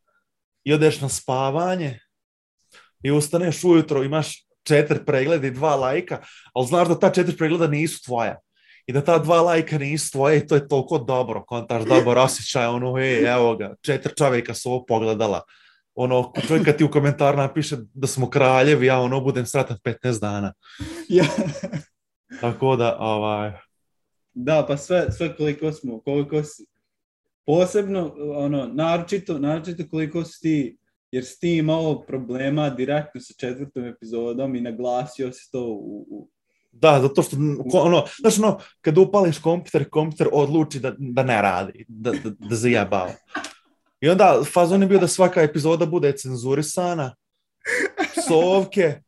i 0.64 0.72
odeš 0.72 1.01
na 1.01 1.09
spavanje 1.09 1.99
i 3.03 3.11
ustaneš 3.11 3.64
ujutro, 3.64 4.03
imaš 4.03 4.47
četiri 4.62 5.05
pregleda 5.07 5.47
i 5.47 5.51
dva 5.51 5.76
lajka, 5.76 6.22
ali 6.55 6.66
znaš 6.66 6.88
da 6.88 6.99
ta 6.99 7.11
četiri 7.11 7.36
pregleda 7.36 7.66
nisu 7.66 8.03
tvoja. 8.05 8.38
I 8.91 8.93
da 8.93 9.05
ta 9.05 9.18
dva 9.18 9.43
lajka 9.43 9.78
nisu 9.78 10.12
tvoje 10.12 10.47
to 10.47 10.55
je 10.55 10.68
toliko 10.68 10.99
dobro, 10.99 11.45
kontaš, 11.45 11.84
dobar 11.84 12.18
osjećaj, 12.18 12.66
ono, 12.66 12.99
ej, 12.99 13.32
evo 13.32 13.57
ga, 13.57 13.74
četiri 13.82 14.12
čovjeka 14.16 14.55
su 14.55 14.70
ovo 14.70 14.84
pogledala. 14.84 15.43
Ono, 15.95 16.32
čovjek 16.49 16.64
kad 16.64 16.76
ti 16.76 16.84
u 16.84 16.91
komentar 16.91 17.36
napiše 17.36 17.76
da 17.95 18.07
smo 18.07 18.30
kraljevi, 18.30 18.86
ja 18.86 19.01
ono 19.01 19.20
budem 19.20 19.47
sretan 19.47 19.76
15 19.84 20.20
dana. 20.20 20.53
Ja. 21.09 21.24
Tako 22.41 22.76
da, 22.76 22.97
ovaj, 23.01 23.53
Da, 24.32 24.64
pa 24.68 24.76
sve, 24.76 25.12
sve 25.12 25.36
koliko 25.36 25.72
smo, 25.72 26.01
koliko 26.01 26.43
si, 26.43 26.66
posebno, 27.47 28.14
ono, 28.36 28.66
naročito, 28.66 29.38
naročito 29.38 29.82
koliko 29.91 30.24
si 30.24 30.41
ti, 30.41 30.78
jer 31.11 31.24
si 31.24 31.41
ti 31.41 31.57
imao 31.57 32.03
problema 32.03 32.70
direktno 32.70 33.20
sa 33.20 33.34
četvrtom 33.38 33.84
epizodom 33.84 34.55
i 34.57 34.61
naglasio 34.61 35.32
si 35.32 35.51
to 35.51 35.64
u, 35.64 36.07
u 36.11 36.28
Da, 36.73 37.01
zato 37.03 37.23
što, 37.23 37.37
ono, 37.73 38.05
znaš, 38.21 38.39
ono, 38.39 38.59
kad 38.81 38.99
upališ 38.99 39.39
kompjuter, 39.39 39.91
kompjuter 39.91 40.29
odluči 40.33 40.81
da, 40.81 40.93
da 40.99 41.23
ne 41.23 41.43
radi, 41.43 41.85
da, 41.89 42.11
da, 42.11 42.31
da 42.39 42.57
zajebava. 42.57 43.12
I 44.01 44.09
onda 44.09 44.43
fazon 44.53 44.83
je 44.83 44.89
bio 44.89 44.99
da 44.99 45.09
svaka 45.09 45.43
epizoda 45.43 45.87
bude 45.87 46.12
cenzurisana, 46.12 47.14
psovke, 48.16 49.01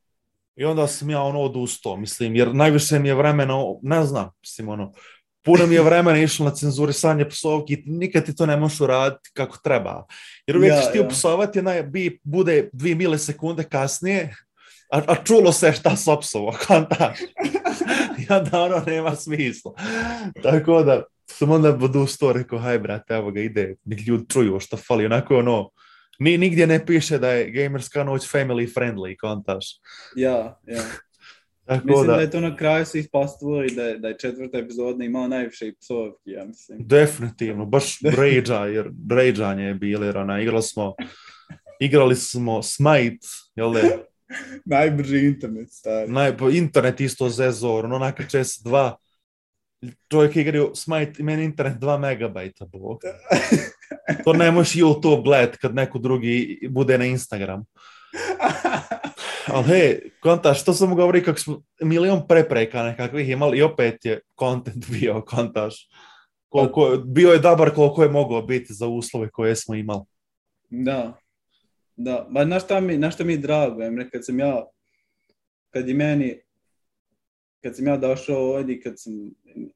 i 0.57 0.65
onda 0.65 0.87
sam 0.87 1.11
ja 1.11 1.23
ono 1.23 1.41
odustao, 1.41 1.97
mislim, 1.97 2.37
jer 2.37 2.55
najviše 2.55 2.99
mi 2.99 3.09
je 3.09 3.15
vremena, 3.15 3.55
ne 3.83 4.05
znam, 4.05 4.31
mislim, 4.41 4.69
ono, 4.69 4.93
puno 5.43 5.67
mi 5.67 5.75
je 5.75 5.83
vremena 5.83 6.19
išlo 6.19 6.45
na 6.45 6.55
cenzurisanje 6.55 7.29
psovki 7.29 7.75
i 7.75 7.83
nikad 7.87 8.25
ti 8.27 8.35
to 8.37 8.47
ne 8.47 8.57
možeš 8.57 8.81
uraditi 8.81 9.31
kako 9.35 9.59
treba. 9.65 10.05
Jer 10.47 10.57
uvijek 10.57 10.75
Ja, 10.75 10.81
ćeš 10.81 10.93
ti 10.93 10.99
ja. 10.99 11.07
upsovati, 11.07 11.59
onaj 11.59 11.83
bip 11.83 12.21
bude 12.23 12.71
dvije 12.73 12.95
milisekunde 12.95 13.65
kasnije, 13.65 14.35
a, 14.93 15.03
a 15.07 15.25
čulo 15.25 15.53
se 15.53 15.73
šta 15.73 15.97
s 15.97 16.09
opsovo, 16.09 16.55
kontaš. 16.67 17.19
I 18.19 18.33
onda 18.33 18.63
ono 18.63 18.83
nema 18.87 19.17
smisla. 19.17 19.73
Tako 20.43 20.83
da 20.83 21.03
sam 21.27 21.51
onda 21.51 21.73
budu 21.73 22.07
sto 22.07 22.33
rekao, 22.33 22.59
haj 22.59 22.79
brate, 22.79 23.15
evo 23.15 23.31
ga 23.31 23.41
ide, 23.41 23.75
nek 23.85 24.07
ljudi 24.07 24.25
čuju 24.29 24.61
što 24.61 24.77
fali, 24.77 25.07
onako 25.07 25.37
ono, 25.37 25.71
ni, 26.19 26.39
nigdje 26.39 26.67
ne 26.67 26.87
piše 26.87 27.19
da 27.19 27.31
je 27.31 27.51
Gamerska 27.51 28.05
noć 28.05 28.23
family 28.33 28.75
friendly, 28.75 29.17
kontaš. 29.17 29.67
Ja, 30.17 30.61
ja. 30.67 30.83
Tako 31.65 31.87
Mislim 31.87 32.07
da 32.07 32.13
da, 32.13 32.21
je 32.21 32.31
to 32.31 32.41
na 32.41 32.57
kraju 32.57 32.87
se 32.87 32.99
ispostalo 32.99 33.65
i 33.65 33.75
da 33.75 33.83
je, 33.83 33.99
da 33.99 34.09
je 34.09 34.19
četvrta 34.19 34.59
epizoda 34.59 35.05
imala 35.05 35.29
najviše 35.29 35.69
i 35.69 35.75
psovki, 35.81 36.31
ja 36.31 36.45
mislim. 36.45 36.79
definitivno, 36.81 37.67
baš 37.67 37.99
rage 38.17 38.73
jer 38.75 38.91
rageanje 39.11 39.65
je 39.65 39.75
bilo, 39.75 40.05
jer 40.05 40.19
ona, 40.19 40.41
igrali 40.41 40.63
smo, 40.63 40.95
igrali 41.81 42.17
smo 42.17 42.63
Smite, 42.63 43.27
jel 43.57 43.73
Najbrži 44.65 45.27
internet, 45.27 45.73
stari. 45.73 46.13
naj, 46.13 46.37
po 46.37 46.51
internet 46.51 47.01
isto 47.01 47.29
zezor, 47.29 47.85
ono 47.85 47.99
neka 47.99 48.23
CS2, 48.23 48.93
čovjek 50.11 50.37
igraju 50.37 50.71
Smite 50.75 51.13
i 51.19 51.23
meni 51.23 51.45
internet 51.45 51.79
2 51.79 51.99
megabajta, 51.99 52.65
bog. 52.65 53.01
To 54.25 54.33
ne 54.33 54.51
možeš 54.51 54.75
YouTube 54.75 55.25
gledat 55.25 55.57
kad 55.57 55.75
neko 55.75 55.99
drugi 55.99 56.61
bude 56.71 56.99
na 56.99 57.05
Instagram. 57.05 57.65
Ali 59.47 59.65
hej, 59.65 60.01
kontaš, 60.21 60.63
što 60.63 60.73
sam 60.73 60.95
govori 60.95 61.23
kako 61.23 61.39
smo 61.39 61.63
milion 61.83 62.29
prepreka 62.29 62.83
nekakvih 62.83 63.29
imali 63.29 63.59
i 63.59 63.63
opet 63.63 64.05
je 64.05 64.21
content 64.39 64.91
bio, 64.91 65.23
kontaš. 65.27 65.89
Koliko, 66.49 66.97
bio 67.05 67.33
je 67.33 67.39
dobar 67.39 67.75
koliko 67.75 68.03
je 68.03 68.09
mogao 68.09 68.43
biti 68.43 68.75
za 68.75 68.87
uslove 68.87 69.31
koje 69.31 69.57
smo 69.57 69.75
imali. 69.75 70.05
Da. 70.71 71.22
Da, 71.97 72.29
ba 72.31 72.45
na 72.45 72.61
šta 72.61 72.81
mi, 72.81 72.99
na 72.99 73.11
šta 73.11 73.25
mi 73.25 73.33
je 73.33 73.39
drago, 73.39 73.83
Emre, 73.83 74.11
kad 74.11 74.25
sam 74.27 74.39
ja, 74.39 74.67
kad 75.71 75.89
je 75.89 75.95
meni, 75.95 76.41
kad 77.63 77.77
sam 77.77 77.87
ja 77.87 77.97
došao 77.97 78.51
ovdje, 78.55 78.81
kad 78.81 79.01
sam, 79.01 79.13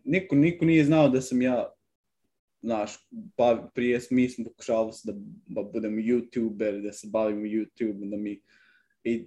niko, 0.05 0.37
niko 0.37 0.65
nije 0.65 0.85
znao 0.85 1.09
da 1.09 1.21
sam 1.21 1.43
ja, 1.43 1.73
znaš, 2.63 3.09
pa 3.37 3.71
prije 3.75 4.01
mi 4.11 4.29
smo 4.29 4.45
pokušavali 4.45 4.93
da, 5.05 5.13
da 5.47 5.63
budem 5.63 5.97
youtuber, 5.97 6.83
da 6.83 6.93
se 6.93 7.07
bavimo 7.11 7.41
YouTube, 7.43 8.11
da 8.11 8.17
mi, 8.17 8.41
i 9.05 9.27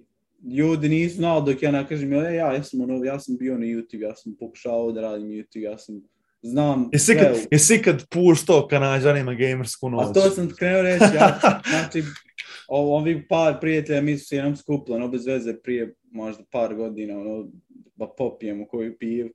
ljudi 0.56 0.88
nisu 0.88 1.16
znali 1.16 1.52
dok 1.52 1.62
ja 1.62 1.70
ne 1.70 1.86
kažem, 1.88 2.12
e, 2.12 2.16
ja, 2.16 2.52
ja 2.52 2.62
sam 2.62 2.80
ono, 2.80 3.04
ja 3.04 3.20
sam 3.20 3.36
bio 3.36 3.58
na 3.58 3.66
YouTube, 3.66 4.02
ja 4.02 4.16
sam 4.16 4.36
pokušavao 4.40 4.92
da 4.92 5.00
radim 5.00 5.28
YouTube, 5.28 5.60
ja 5.62 5.78
sam, 5.78 6.02
znam 6.42 6.88
Jesi 6.92 7.12
u- 7.12 7.46
jesi 7.50 7.74
ikad 7.74 8.08
puštao 8.08 8.68
kanadžanima 8.68 9.34
gamersku 9.34 9.86
A 9.86 9.90
noć? 9.90 10.14
to 10.14 10.30
sam 10.30 10.48
krenuo 10.58 10.82
reći, 10.82 11.04
ja, 11.14 11.40
znači, 11.70 12.02
o- 12.70 12.96
ovi 12.96 13.28
par 13.28 13.60
prijatelja 13.60 14.00
mi 14.00 14.18
su 14.18 14.26
se 14.26 14.36
jednom 14.36 14.56
skupili, 14.56 14.96
ono 14.96 15.08
bez 15.08 15.26
veze 15.26 15.60
prije 15.62 15.94
možda 16.10 16.44
par 16.50 16.74
godina, 16.74 17.20
ono, 17.20 17.50
da 17.96 18.06
popijemo 18.18 18.66
koju 18.68 18.98
piv. 18.98 19.26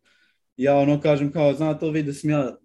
Ja 0.57 0.77
ono 0.77 1.01
kažem 1.01 1.31
kao, 1.31 1.53
znate 1.53 1.85
li 1.85 1.91
vi 1.91 2.03
da 2.03 2.13
sam 2.13 2.29
ja 2.29 2.57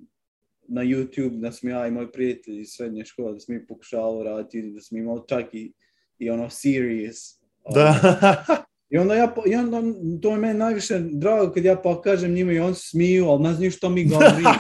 na 0.69 0.83
YouTube, 0.83 1.41
da 1.41 1.53
sam 1.53 1.71
ja 1.71 1.87
i 1.87 1.91
moj 1.91 2.13
prijatelj 2.13 2.61
iz 2.61 2.69
srednje 2.71 3.05
škole, 3.05 3.33
da 3.33 3.41
smo 3.41 3.55
mi 3.55 3.67
pokušali 3.67 4.25
raditi, 4.25 4.63
da 4.63 4.81
smo 4.81 4.99
imali 4.99 5.21
čak 5.29 5.55
i, 5.55 5.73
i 6.19 6.31
ono 6.31 6.51
series. 6.51 7.17
Da. 7.75 8.65
I 8.91 8.99
onda 8.99 9.15
ja, 9.15 9.35
i 9.47 9.55
onda, 9.55 9.83
to 10.23 10.31
je 10.31 10.39
meni 10.39 10.59
najviše 10.59 10.99
drago 10.99 11.53
kad 11.53 11.65
ja 11.65 11.77
pokažem 11.77 12.35
njima 12.35 12.53
i 12.53 12.59
se 12.59 12.75
smiju, 12.75 13.29
ali 13.29 13.43
ne 13.43 13.53
znaju 13.55 13.71
što 13.71 13.89
mi 13.89 14.05
govorimo. 14.05 14.53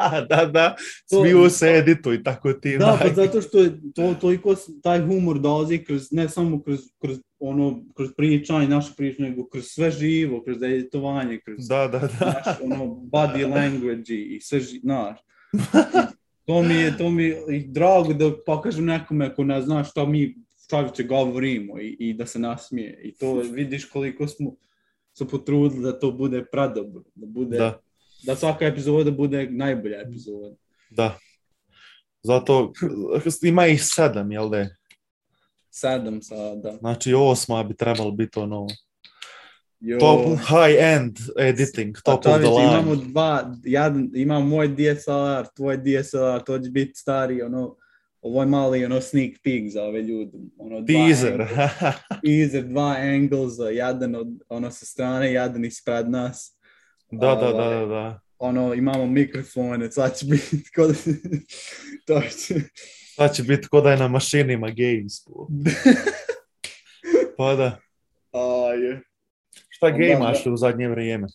da, 0.28 0.46
da, 0.52 0.76
To- 1.10 1.20
smiju 1.22 1.50
se 1.50 1.68
editu 1.68 2.12
i 2.12 2.22
tako 2.22 2.52
ti. 2.52 2.78
Da, 2.78 2.98
pa 3.02 3.08
zato 3.14 3.42
što 3.42 3.58
je 3.58 3.72
to 3.94 4.14
toliko 4.20 4.54
taj 4.82 5.00
humor 5.00 5.38
dolazi 5.38 5.78
kroz 5.78 6.12
ne 6.12 6.28
samo 6.28 6.62
kroz, 6.62 6.80
kroz 6.98 7.18
ono 7.38 7.82
kroz 7.94 8.08
pričanje, 8.16 8.68
naše 8.68 8.92
pričanje, 8.96 9.30
nego 9.30 9.48
kroz 9.48 9.64
sve 9.64 9.90
živo, 9.90 10.42
kroz 10.44 10.62
editovanje, 10.62 11.40
kroz 11.44 11.68
Da, 11.68 11.88
da, 11.88 11.98
da. 11.98 12.08
naš, 12.26 12.56
ono 12.62 12.84
body 12.84 13.50
language 13.54 14.14
i 14.14 14.40
sve 14.40 14.60
ži, 14.60 14.80
znaš. 14.82 15.18
To 16.46 16.62
mi 16.62 16.74
je, 16.74 16.96
to 16.98 17.10
mi 17.10 17.24
je 17.24 17.64
drago 17.68 18.12
da 18.12 18.30
pokažem 18.46 18.84
nekome 18.84 19.26
ako 19.26 19.44
ne 19.44 19.62
zna 19.62 19.84
šta 19.84 20.06
mi 20.06 20.36
čovječe 20.70 21.02
govorimo 21.02 21.80
i, 21.80 21.96
i 21.98 22.14
da 22.14 22.26
se 22.26 22.38
nasmije. 22.38 23.00
I 23.04 23.12
to 23.12 23.34
vidiš 23.52 23.84
koliko 23.84 24.28
smo 24.28 24.54
se 25.12 25.28
potrudili 25.28 25.82
da 25.82 25.98
to 25.98 26.12
bude 26.12 26.44
predobro, 26.44 27.02
da 27.14 27.26
bude, 27.26 27.58
da. 27.58 27.80
Da, 28.22 28.36
svaka 28.36 28.64
epizoda 28.66 29.10
bude 29.10 29.48
najbolja 29.50 30.00
epizoda. 30.00 30.56
da. 30.90 31.18
Zato 32.22 32.72
ima 33.42 33.66
ih 33.66 33.80
sedam, 33.84 34.32
jel 34.32 34.50
da? 34.50 34.66
Sedam 35.70 36.22
sada. 36.22 36.76
Znači 36.80 37.14
osma 37.14 37.62
bi 37.64 37.74
trebalo 37.76 38.10
biti 38.10 38.38
ono 38.38 38.66
Jo. 39.80 39.98
top 39.98 40.20
high 40.38 40.76
end 40.80 41.16
editing, 41.38 41.96
Pa 42.04 42.12
top 42.12 42.26
of 42.26 42.40
the 42.40 42.48
line. 42.48 42.72
imamo 42.72 42.96
dva, 42.96 43.54
jedan, 43.64 44.10
imam 44.14 44.48
moj 44.48 44.68
DSLR, 44.68 45.46
tvoj 45.56 45.76
DSLR, 45.76 46.42
to 46.46 46.58
će 46.58 46.70
biti 46.70 46.92
stari, 46.94 47.42
ono, 47.42 47.76
ovo 48.22 48.42
je 48.42 48.46
mali, 48.46 48.84
ono, 48.84 49.00
sneak 49.00 49.32
peek 49.44 49.70
za 49.70 49.82
ove 49.82 50.02
ljude. 50.02 50.38
Ono, 50.58 50.84
Teaser. 50.86 51.48
teaser, 52.24 52.64
dva 52.64 52.96
anglesa, 52.98 53.68
jedan 53.68 54.14
od, 54.14 54.28
ono, 54.48 54.70
sa 54.70 54.86
strane, 54.86 55.32
jedan 55.32 55.64
ispred 55.64 56.10
nas. 56.10 56.56
da, 57.10 57.34
da, 57.34 57.34
da, 57.34 57.46
Ovaj, 57.46 57.80
da, 57.80 57.86
da. 57.86 58.20
Ono, 58.38 58.74
imamo 58.74 59.06
mikrofone, 59.06 59.92
sad 59.92 60.16
će 60.18 60.26
biti, 60.26 60.62
kod... 60.76 60.96
to 62.06 62.20
će... 62.20 62.54
Sad 63.14 63.34
će 63.34 63.42
biti 63.42 63.68
kod 63.68 63.84
da 63.84 63.90
je 63.90 63.96
na 63.96 64.08
mašinima 64.08 64.66
games. 64.70 65.12
Pa 67.36 67.54
da. 67.54 67.78
Aj, 68.32 69.00
Šta 69.68 69.86
Onda, 69.86 69.98
gejmaš 69.98 70.46
u 70.46 70.56
zadnje 70.56 70.88
vrijeme? 70.88 71.26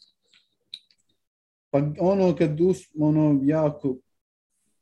Pa 1.69 1.81
ono 1.99 2.35
kad 2.35 2.61
us, 2.61 2.77
ono 2.99 3.39
jako 3.43 3.97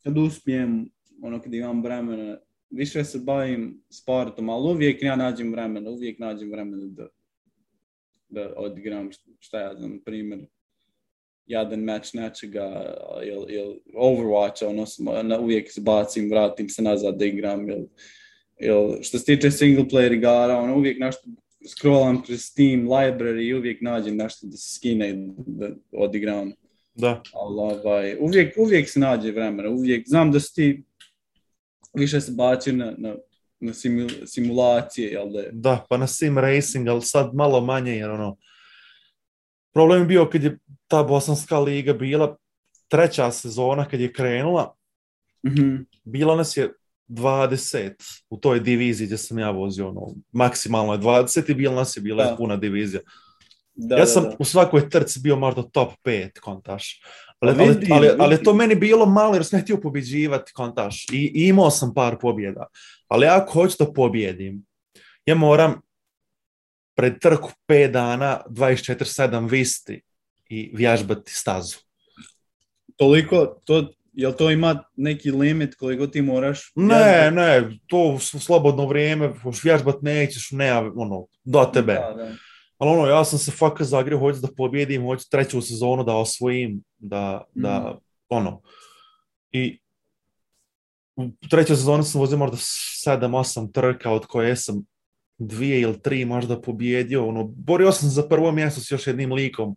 kad 0.03 0.17
uspijem, 0.17 0.89
ono 1.23 1.41
kad 1.41 1.53
imam 1.53 1.83
vremena, 1.83 2.37
više 2.69 3.03
se 3.03 3.19
bavim 3.19 3.83
sportom, 3.89 4.49
ali 4.49 4.71
uvijek 4.71 5.01
ja 5.01 5.15
nađem 5.15 5.51
vremena, 5.51 5.89
uvijek 5.89 6.19
nađem 6.19 6.51
vremena 6.51 6.85
da, 6.85 7.07
da 8.29 8.53
odigram 8.57 9.09
št- 9.11 9.35
šta 9.39 9.59
ja 9.59 9.75
znam, 9.75 9.91
na 9.91 9.99
primjer, 10.05 10.39
jedan 11.45 11.79
meč 11.79 12.13
nečega, 12.13 12.95
ili 13.23 13.53
il 13.53 13.73
Overwatch, 13.93 14.63
ono, 14.67 14.85
na, 15.23 15.39
uvijek 15.39 15.71
se 15.71 15.81
bacim, 15.81 16.29
vratim 16.29 16.69
se 16.69 16.81
nazad 16.81 17.17
da 17.17 17.25
igram, 17.25 17.69
ili 17.69 17.87
il, 18.59 19.01
što 19.01 19.19
se 19.19 19.25
tiče 19.25 19.51
single 19.51 19.85
player 19.85 20.13
igara, 20.13 20.57
ono, 20.57 20.77
uvijek 20.77 20.99
nešto 20.99 21.29
scrollam 21.67 22.23
kroz 22.23 22.39
Steam 22.41 22.87
library 22.87 23.41
i 23.41 23.53
uvijek 23.53 23.81
nađem 23.81 24.15
nešto 24.15 24.47
da 24.47 24.57
se 24.57 24.75
skine 24.75 25.09
i 25.09 25.13
da 25.37 25.69
odigram. 25.91 26.51
Da. 26.95 27.21
Ali 27.33 27.55
ovaj, 27.59 28.17
uvijek, 28.19 28.57
uvijek 28.57 28.89
se 28.89 28.99
nađe 28.99 29.31
vremena, 29.31 29.69
uvijek, 29.69 30.07
znam 30.07 30.31
da 30.31 30.39
si 30.39 30.55
ti 30.55 30.83
više 31.93 32.21
se 32.21 32.31
bacio 32.31 32.73
na, 32.73 32.93
na, 32.97 33.15
na 33.59 33.73
simu- 33.73 34.25
simulacije, 34.25 35.11
jel 35.11 35.29
da 35.29 35.39
je? 35.39 35.49
Da, 35.53 35.85
pa 35.89 35.97
na 35.97 36.07
sim 36.07 36.37
racing, 36.37 36.87
ali 36.87 37.01
sad 37.01 37.29
malo 37.33 37.61
manje, 37.61 37.91
jer 37.91 38.09
ono, 38.09 38.37
problem 39.73 39.99
je 39.99 40.05
bio 40.05 40.25
kad 40.25 40.43
je 40.43 40.57
ta 40.87 41.03
bosanska 41.03 41.59
liga 41.59 41.93
bila 41.93 42.35
treća 42.87 43.31
sezona 43.31 43.85
kad 43.85 43.99
je 43.99 44.13
krenula, 44.13 44.75
Mhm. 45.47 45.75
bilo 46.03 46.35
nas 46.35 46.57
je 46.57 46.73
20 47.07 47.93
u 48.29 48.37
toj 48.37 48.59
diviziji 48.59 49.05
gdje 49.05 49.17
sam 49.17 49.39
ja 49.39 49.49
vozio, 49.49 49.89
ono, 49.89 50.01
maksimalno 50.31 50.93
je 50.93 50.99
20 50.99 51.49
i 51.49 51.55
bilo 51.55 51.75
nas 51.75 51.97
je 51.97 52.01
bila 52.01 52.23
Da. 52.23 52.35
puna 52.35 52.55
divizija. 52.57 53.01
Da, 53.75 53.95
ja 53.97 54.05
sam 54.05 54.23
da. 54.23 54.35
u 54.39 54.45
svakoj 54.45 54.89
trci 54.89 55.19
bio 55.19 55.35
možda 55.35 55.63
top 55.63 55.93
5 56.03 56.39
kontaš. 56.39 57.01
Ali, 57.49 57.63
ali, 57.63 57.87
ali, 57.91 58.09
ali 58.19 58.43
to 58.43 58.53
meni 58.53 58.75
bilo 58.75 59.05
malo 59.05 59.33
jer 59.33 59.45
sam 59.45 59.61
htio 59.61 59.77
pobjeđivati 59.77 60.53
kontaš 60.53 61.05
i, 61.11 61.31
i 61.35 61.47
imao 61.47 61.69
sam 61.69 61.93
par 61.93 62.17
pobjeda. 62.21 62.65
Ali 63.07 63.25
ako 63.25 63.53
hoću 63.53 63.75
da 63.79 63.93
pobjedim, 63.93 64.65
ja 65.25 65.35
moram 65.35 65.81
pred 66.95 67.19
trku 67.19 67.51
5 67.67 67.91
dana 67.91 68.41
24-7 68.49 69.49
visti 69.49 70.01
i 70.49 70.71
vježbati 70.73 71.33
stazu. 71.33 71.77
Toliko, 72.95 73.61
to, 73.65 73.93
jel 74.13 74.33
to 74.33 74.51
ima 74.51 74.83
neki 74.95 75.31
limit 75.31 75.75
koliko 75.75 76.07
ti 76.07 76.21
moraš? 76.21 76.71
Ne, 76.75 77.31
ne, 77.31 77.79
to 77.87 77.97
u 77.97 78.19
slobodno 78.19 78.85
vrijeme, 78.85 79.33
još 79.45 79.63
vježbat 79.63 80.01
nećeš, 80.01 80.51
ne, 80.51 80.77
ono, 80.77 81.25
do 81.43 81.69
tebe. 81.73 81.93
Da, 81.93 82.13
da. 82.17 82.31
Ali 82.83 82.91
ono, 82.91 83.07
ja 83.07 83.25
sam 83.25 83.39
se 83.39 83.51
fakat 83.51 83.87
zagrio, 83.87 84.19
hoću 84.19 84.39
da 84.39 84.47
pobjedim, 84.57 85.03
hoću 85.03 85.29
treću 85.29 85.61
sezonu 85.61 86.03
da 86.03 86.15
osvojim, 86.15 86.83
da, 86.97 87.43
da 87.53 87.97
ono. 88.29 88.61
I 89.51 89.79
u 91.15 91.29
trećoj 91.49 91.75
sezoni 91.75 92.03
sam 92.03 92.21
vozio 92.21 92.37
možda 92.37 92.57
7-8 92.57 93.71
trka, 93.71 94.11
od 94.11 94.25
koje 94.25 94.55
sam 94.55 94.83
dvije 95.37 95.81
ili 95.81 96.01
tri 96.01 96.25
možda 96.25 96.61
pobjedio. 96.61 97.27
Ono, 97.27 97.43
borio 97.43 97.91
sam 97.91 98.09
za 98.09 98.23
prvo 98.23 98.51
mjesto 98.51 98.81
s 98.81 98.91
još 98.91 99.07
jednim 99.07 99.33
likom, 99.33 99.75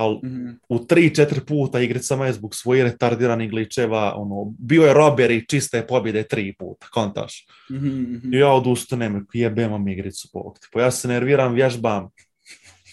ali 0.00 0.20
Mhm. 0.22 0.48
u 0.68 0.78
tri, 0.80 1.14
četiri 1.14 1.40
puta 1.40 1.80
igrat 1.80 2.04
samo 2.04 2.24
je 2.24 2.32
zbog 2.32 2.54
svojih 2.54 2.84
retardiranih 2.84 3.50
gličeva, 3.50 4.14
ono, 4.16 4.54
bio 4.58 4.82
je 4.82 4.94
rober 4.94 5.30
i 5.30 5.46
čiste 5.46 5.86
pobjede 5.86 6.22
tri 6.22 6.54
puta, 6.54 6.86
kontaš. 6.86 7.46
Mhm, 7.70 7.86
mhm. 7.88 8.34
I 8.34 8.38
ja 8.38 8.48
odustanem, 8.48 9.26
jebem 9.32 9.72
vam 9.72 9.88
igricu 9.88 10.28
Bog 10.32 10.58
ti. 10.58 10.66
Pa 10.72 10.80
ja 10.80 10.90
se 10.90 11.08
nerviram, 11.08 11.54
vježbam 11.54 12.08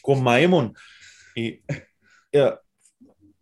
ko 0.02 0.16
majmun 0.16 0.74
i 1.36 1.62
ja, 2.32 2.56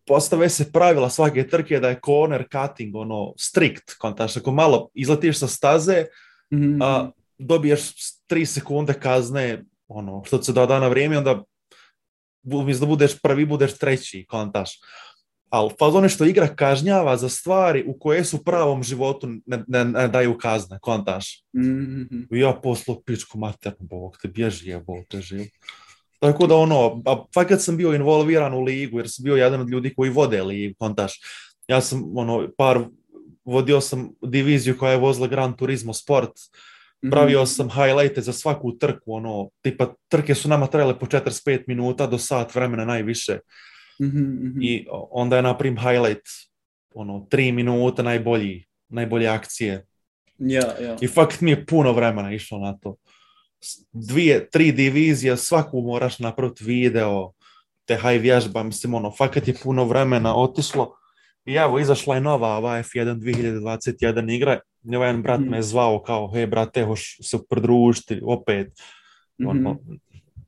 postave 0.06 0.50
se 0.50 0.72
pravila 0.72 1.10
svake 1.10 1.48
trke 1.48 1.80
da 1.80 1.90
je 1.90 2.00
corner 2.06 2.46
cutting, 2.46 2.96
ono, 2.96 3.34
strikt, 3.38 3.94
kontaš, 3.94 4.38
ako 4.38 4.52
malo 4.52 4.90
izletiš 4.94 5.40
sa 5.40 5.48
staze, 5.48 6.06
Mhm, 6.52 6.82
a 6.82 7.10
dobiješ 7.38 7.80
s- 7.82 8.22
tri 8.22 8.46
sekunde 8.46 8.94
kazne, 8.94 9.64
ono, 9.88 10.24
što 10.26 10.44
se 10.44 10.54
doda 10.54 10.80
na 10.80 10.88
vrijeme, 10.88 11.18
onda 11.18 11.44
umjesto 12.46 12.86
da 12.86 12.90
budeš 12.90 13.20
prvi, 13.22 13.46
budeš 13.46 13.78
treći, 13.78 14.26
kontaš. 14.30 14.80
Ali 15.50 15.72
fazon 15.80 16.04
je 16.04 16.10
što 16.10 16.26
igra 16.26 16.48
kažnjava 16.48 17.18
za 17.18 17.30
stvari 17.30 17.84
u 17.88 18.00
koje 18.00 18.26
su 18.26 18.44
pravom 18.44 18.84
životu 18.84 19.28
ne, 19.46 19.64
ne, 19.68 19.86
ne 19.86 20.08
daju 20.08 20.38
kazne, 20.38 20.80
kontaš. 20.82 21.44
mhm, 21.56 22.02
mhm. 22.02 22.36
I 22.36 22.40
ja 22.40 22.54
poslu 22.64 23.02
pičku 23.06 23.38
maternu, 23.38 23.78
bog 23.80 24.18
te 24.22 24.28
bježi 24.28 24.70
je, 24.70 24.80
bog 24.80 25.06
te 25.10 25.22
živ. 25.22 25.46
Tako 26.20 26.48
da 26.48 26.56
ono, 26.56 27.02
a 27.06 27.24
fakat 27.34 27.62
sam 27.62 27.78
bio 27.78 27.94
involviran 27.94 28.54
u 28.54 28.62
ligu, 28.62 29.00
jer 29.00 29.10
sam 29.10 29.24
bio 29.24 29.36
jedan 29.36 29.62
od 29.62 29.70
ljudi 29.70 29.94
koji 29.96 30.10
vode 30.10 30.44
ligu, 30.44 30.76
kontaš. 30.80 31.20
Ja 31.68 31.82
sam, 31.82 32.18
ono, 32.18 32.48
par, 32.58 32.80
vodio 33.46 33.82
sam 33.82 34.10
diviziju 34.22 34.78
koja 34.78 34.92
je 34.92 34.98
vozila 34.98 35.28
Gran 35.28 35.58
Turismo 35.58 35.94
Sport, 35.94 36.32
pravio 37.11 37.45
sam 37.45 37.69
highlighte 37.69 38.22
za 38.22 38.34
svaku 38.34 38.77
trku, 38.77 39.14
ono, 39.14 39.49
tipa 39.61 39.94
trke 40.07 40.36
su 40.36 40.49
nama 40.49 40.68
trajale 40.68 40.99
po 40.99 41.06
45 41.06 41.64
minuta 41.68 42.07
do 42.07 42.18
sat 42.18 42.56
vremena 42.56 42.86
najviše. 42.86 43.40
Mhm, 44.02 44.22
mhm. 44.22 44.61
I 44.61 44.86
onda 44.90 45.36
je 45.36 45.41
naprim 45.41 45.77
highlight, 45.77 46.26
ono, 46.94 47.27
3 47.32 47.52
minuta 47.52 48.03
najbolji, 48.03 48.65
najbolje 48.90 49.27
akcije. 49.27 49.86
Ja, 50.38 50.73
ja. 50.82 50.98
I 51.02 51.07
fakt 51.07 51.41
mi 51.41 51.52
je 51.52 51.65
puno 51.65 51.94
vremena 51.94 52.34
išlo 52.34 52.60
na 52.60 52.77
to. 52.77 52.95
Dvije, 53.91 54.49
tri 54.49 54.72
divizije, 54.72 55.38
svaku 55.38 55.82
moraš 55.82 56.19
napraviti 56.19 56.64
video, 56.64 57.32
te 57.86 57.95
haj 57.95 58.18
vježba, 58.18 58.64
mislim, 58.64 58.94
ono, 58.94 59.11
fakat 59.11 59.48
je 59.48 59.56
puno 59.64 59.86
vremena 59.86 60.36
otišlo. 60.36 60.95
I 61.46 61.54
evo, 61.54 61.80
izašla 61.80 62.16
je 62.16 62.22
nova 62.22 62.58
ova 62.58 62.80
F1 62.84 63.20
2021 63.20 64.32
igra. 64.36 64.60
Ovaj 64.96 65.08
jedan 65.10 65.22
brat 65.22 65.40
Mhm. 65.40 65.50
me 65.50 65.58
je 65.58 65.64
zvao 65.64 66.02
kao, 66.04 66.32
hej 66.34 66.48
brate, 66.48 66.84
hoš 66.84 67.18
se 67.22 67.38
pridružiti 67.50 68.22
opet. 68.24 68.68
Mhm. 69.42 69.50
Ono, 69.50 69.78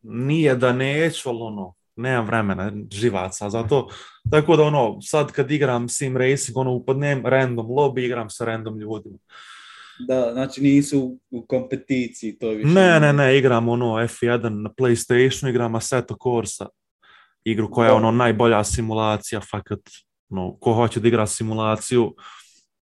nije 0.04 0.56
da 0.56 0.74
neću, 0.74 1.30
ali 1.30 1.40
ono, 1.42 1.74
nemam 1.96 2.26
vremena, 2.26 2.72
živaca 2.92 3.50
za 3.50 3.64
to. 3.64 3.88
Tako 4.32 4.56
da 4.56 4.64
ono, 4.64 5.02
sad 5.02 5.32
kad 5.32 5.52
igram 5.52 5.90
sim 5.90 6.18
racing, 6.18 6.58
ono, 6.58 6.72
upadnem 6.72 7.26
random 7.26 7.68
lobby, 7.68 8.06
igram 8.06 8.30
sa 8.30 8.46
random 8.46 8.80
ljudima. 8.80 9.18
Da, 10.08 10.30
znači 10.34 10.62
nisu 10.62 11.20
u 11.32 11.46
kompeticiji 11.48 12.38
to 12.38 12.50
više. 12.50 12.68
Ne, 12.70 13.00
ne, 13.00 13.14
ne, 13.14 13.38
igram 13.38 13.70
ono 13.70 13.86
F1 13.86 14.50
na 14.50 14.70
Playstationu, 14.70 15.50
igram 15.50 15.76
Assetto 15.76 16.18
Corsa, 16.24 16.68
igru 17.44 17.72
koja 17.72 17.88
je 17.88 17.94
ono 17.94 18.12
najbolja 18.12 18.64
simulacija, 18.64 19.42
fakat, 19.52 19.80
no, 20.30 20.58
ko 20.60 20.74
hoće 20.74 21.00
da 21.00 21.08
igra 21.08 21.28
simulaciju 21.28 22.16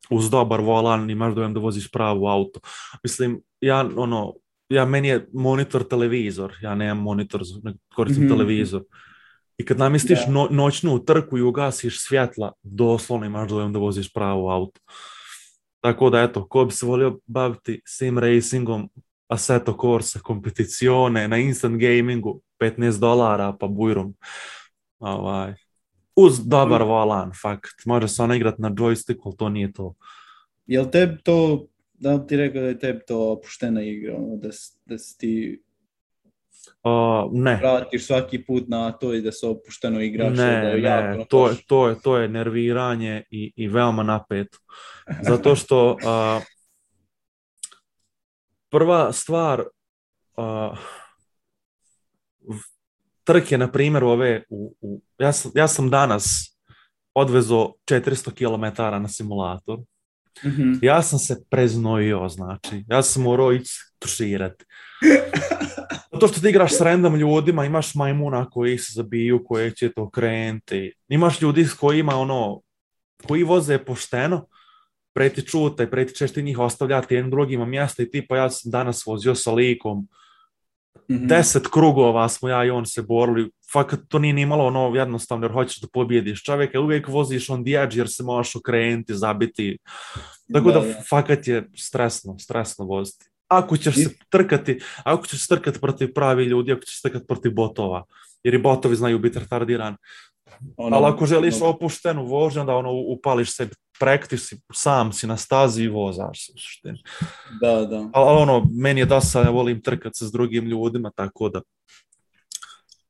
uz 0.10 0.30
dobar 0.30 0.62
volan, 0.62 1.10
imaš 1.10 1.34
dojem 1.36 1.54
da 1.54 1.60
voziš 1.60 1.92
pravu 1.92 2.28
auto. 2.28 2.60
Mislim, 3.04 3.42
ja, 3.62 3.90
ono, 3.98 4.34
ja, 4.70 4.86
meni 4.86 5.08
je 5.08 5.28
monitor 5.34 5.84
televizor, 5.84 6.54
ja 6.62 6.76
nemam 6.76 7.04
monitor, 7.04 7.42
ne 7.64 7.74
koristim 7.96 8.24
Mhm. 8.26 8.34
televizor. 8.34 8.84
I 9.58 9.66
kad 9.66 9.80
namjestiš 9.80 10.26
Da. 10.26 10.32
no- 10.32 10.48
noćnu 10.52 11.06
trku 11.06 11.38
i 11.38 11.42
ugasiš 11.42 12.00
svjetla, 12.08 12.52
doslovno 12.64 13.26
imaš 13.26 13.50
dojem 13.50 13.74
da 13.74 13.80
voziš 13.80 14.14
pravu 14.14 14.50
auto. 14.50 14.80
Tako 15.82 16.10
da, 16.10 16.22
eto, 16.22 16.48
ko 16.48 16.66
bi 16.66 16.72
se 16.72 16.86
volio 16.86 17.20
baviti 17.26 17.82
sim 17.86 18.20
racingom, 18.20 18.90
Assetto 19.28 19.78
Corsa, 19.82 20.20
kompeticione, 20.20 21.28
na 21.28 21.38
instant 21.38 21.82
gamingu, 21.82 22.42
15 22.60 23.00
dolara, 23.00 23.54
pa 23.60 23.68
bujrum. 23.68 24.14
Ovaj. 25.00 25.54
Uz 26.16 26.48
dobar 26.48 26.84
volan, 26.84 27.32
fakt. 27.42 27.86
Može 27.86 28.08
se 28.08 28.24
ono 28.24 28.36
igrat 28.36 28.60
na 28.60 28.70
joystick, 28.70 29.20
ali 29.26 29.38
to 29.38 29.50
nije 29.50 29.74
to. 29.74 29.94
Jel 30.66 30.86
tebi 30.92 31.18
to, 31.24 31.68
da 31.94 32.14
li 32.14 32.28
ti 32.28 32.38
rekao 32.38 32.62
da 32.62 32.68
je 32.68 32.80
tebi 32.80 33.00
to 33.08 33.32
opuštena 33.32 33.82
igra, 33.82 34.16
ono, 34.16 34.36
da, 34.36 34.50
da 34.86 34.98
si 34.98 35.18
ti 35.18 35.62
Uh, 36.84 37.32
ne, 37.32 37.56
vratiš 37.56 38.06
svaki 38.06 38.46
put 38.46 38.68
na 38.68 38.92
to 38.92 39.14
i 39.14 39.22
da 39.22 39.32
se 39.32 39.48
opušteno 39.48 40.02
igraš? 40.02 40.38
da 40.38 40.46
ne, 40.46 40.70
je 40.70 40.82
jako 40.82 41.18
ne, 41.18 41.26
to, 41.30 41.48
je, 41.50 41.56
to, 41.68 41.88
je, 41.88 41.96
to 42.02 42.18
je 42.18 42.30
nerviranje 42.30 43.24
i, 43.30 43.54
i 43.56 43.68
veoma 43.68 44.04
napeto. 44.04 44.58
Zato 45.22 45.56
što 45.56 45.92
uh, 45.92 46.44
prva 48.70 49.12
stvar 49.12 49.60
uh, 50.38 50.78
trke, 53.26 53.58
na 53.58 53.72
primjer, 53.72 54.04
ove, 54.04 54.44
u, 54.50 54.76
u, 54.82 55.02
ja, 55.20 55.32
sam, 55.34 55.52
ja 55.56 55.68
sam 55.68 55.90
danas 55.90 56.56
odvezo 57.14 57.72
400 57.86 58.32
km 58.32 58.82
na 59.02 59.08
simulator. 59.08 59.80
Mhm. 60.46 60.74
Ja 60.82 61.02
sam 61.02 61.20
se 61.20 61.44
preznojio, 61.50 62.30
znači. 62.30 62.84
Ja 62.88 63.02
sam 63.02 63.24
morao 63.24 63.54
ići 63.54 63.74
tuširati. 64.00 64.66
Zato 66.14 66.28
što 66.28 66.42
ti 66.42 66.50
igraš 66.50 66.78
s 66.78 66.82
random 66.82 67.16
ljudima, 67.16 67.66
imaš 67.66 67.96
majmuna 67.96 68.50
koji 68.50 68.78
se 68.78 68.92
zabiju, 68.96 69.44
koji 69.46 69.72
će 69.72 69.92
to 69.92 70.10
krenuti. 70.10 70.94
Imaš 71.08 71.42
ljudi 71.42 71.66
s 71.66 71.74
kojima, 71.74 72.16
ono, 72.16 72.62
koji 73.28 73.44
voze 73.44 73.78
pošteno, 73.78 74.48
preti 75.14 75.42
čutaj, 75.48 75.90
preti 75.92 76.14
ćeš 76.14 76.34
ti 76.34 76.44
njih 76.44 76.60
ostavljati 76.60 77.16
jednim 77.16 77.32
drugima 77.32 77.66
mjesta 77.66 78.04
i 78.04 78.12
tipa 78.12 78.38
ja 78.38 78.50
sam 78.50 78.72
danas 78.72 79.06
vozio 79.06 79.36
sa 79.36 79.52
likom, 79.52 80.08
Mhm. 81.12 81.28
deset 81.28 81.68
krugova 81.68 82.30
smo 82.30 82.50
ja 82.50 82.66
i 82.66 82.70
on 82.70 82.86
se 82.86 83.02
borili, 83.02 83.52
fakat 83.74 84.00
to 84.08 84.20
nije 84.20 84.34
ni 84.34 84.46
malo 84.46 84.66
ono 84.66 84.96
jednostavno 84.96 85.46
jer 85.46 85.54
hoćeš 85.54 85.82
da 85.82 85.88
pobjediš 85.94 86.44
čovjeka, 86.44 86.80
uvijek 86.80 87.08
voziš 87.08 87.50
on 87.50 87.60
edge 87.60 87.98
jer 87.98 88.10
se 88.10 88.24
možeš 88.24 88.56
okrenuti, 88.56 89.14
zabiti, 89.14 89.78
tako 90.54 90.72
da, 90.72 90.80
Da, 90.80 90.86
da. 90.86 91.02
fakat 91.10 91.48
je 91.48 91.70
stresno, 91.78 92.40
stresno 92.40 92.86
voziti. 92.86 93.26
Ako 93.48 93.78
ćeš 93.78 93.96
se 93.96 94.10
trkati, 94.30 94.80
ako 95.04 95.28
ćeš 95.28 95.42
se 95.42 95.48
trkati 95.48 95.80
protiv 95.80 96.14
pravi 96.14 96.46
ljudi, 96.46 96.72
ako 96.72 96.82
ćeš 96.82 97.02
se 97.02 97.10
trkati 97.10 97.28
protiv 97.28 97.54
botova, 97.54 98.04
jer 98.44 98.54
i 98.54 98.58
botovi 98.58 98.96
znaju 98.96 99.20
biti 99.20 99.40
retardirani. 99.40 99.98
Ono, 100.78 100.98
Ali 100.98 101.06
ako 101.06 101.26
želiš 101.26 101.56
ono, 101.62 101.70
opuštenu 101.70 102.26
vožnju, 102.26 102.62
onda 102.62 102.76
ono 102.76 102.92
upališ 102.92 103.56
sebi 103.56 103.72
praktis, 104.00 104.54
sam 104.74 105.14
si 105.14 105.28
na 105.28 105.38
stazi 105.38 105.84
i 105.84 105.88
vozaš 105.88 106.46
se 106.46 106.52
u 106.56 106.60
suštini. 106.60 107.00
Da, 107.62 107.86
da. 107.86 108.10
Ali 108.14 108.42
ono, 108.42 108.66
meni 108.72 109.00
je 109.00 109.06
dosta, 109.06 109.42
ja 109.42 109.50
volim 109.50 109.82
trkat 109.82 110.16
se 110.16 110.26
s 110.26 110.32
drugim 110.32 110.66
ljudima, 110.66 111.12
tako 111.16 111.50
da 111.50 111.62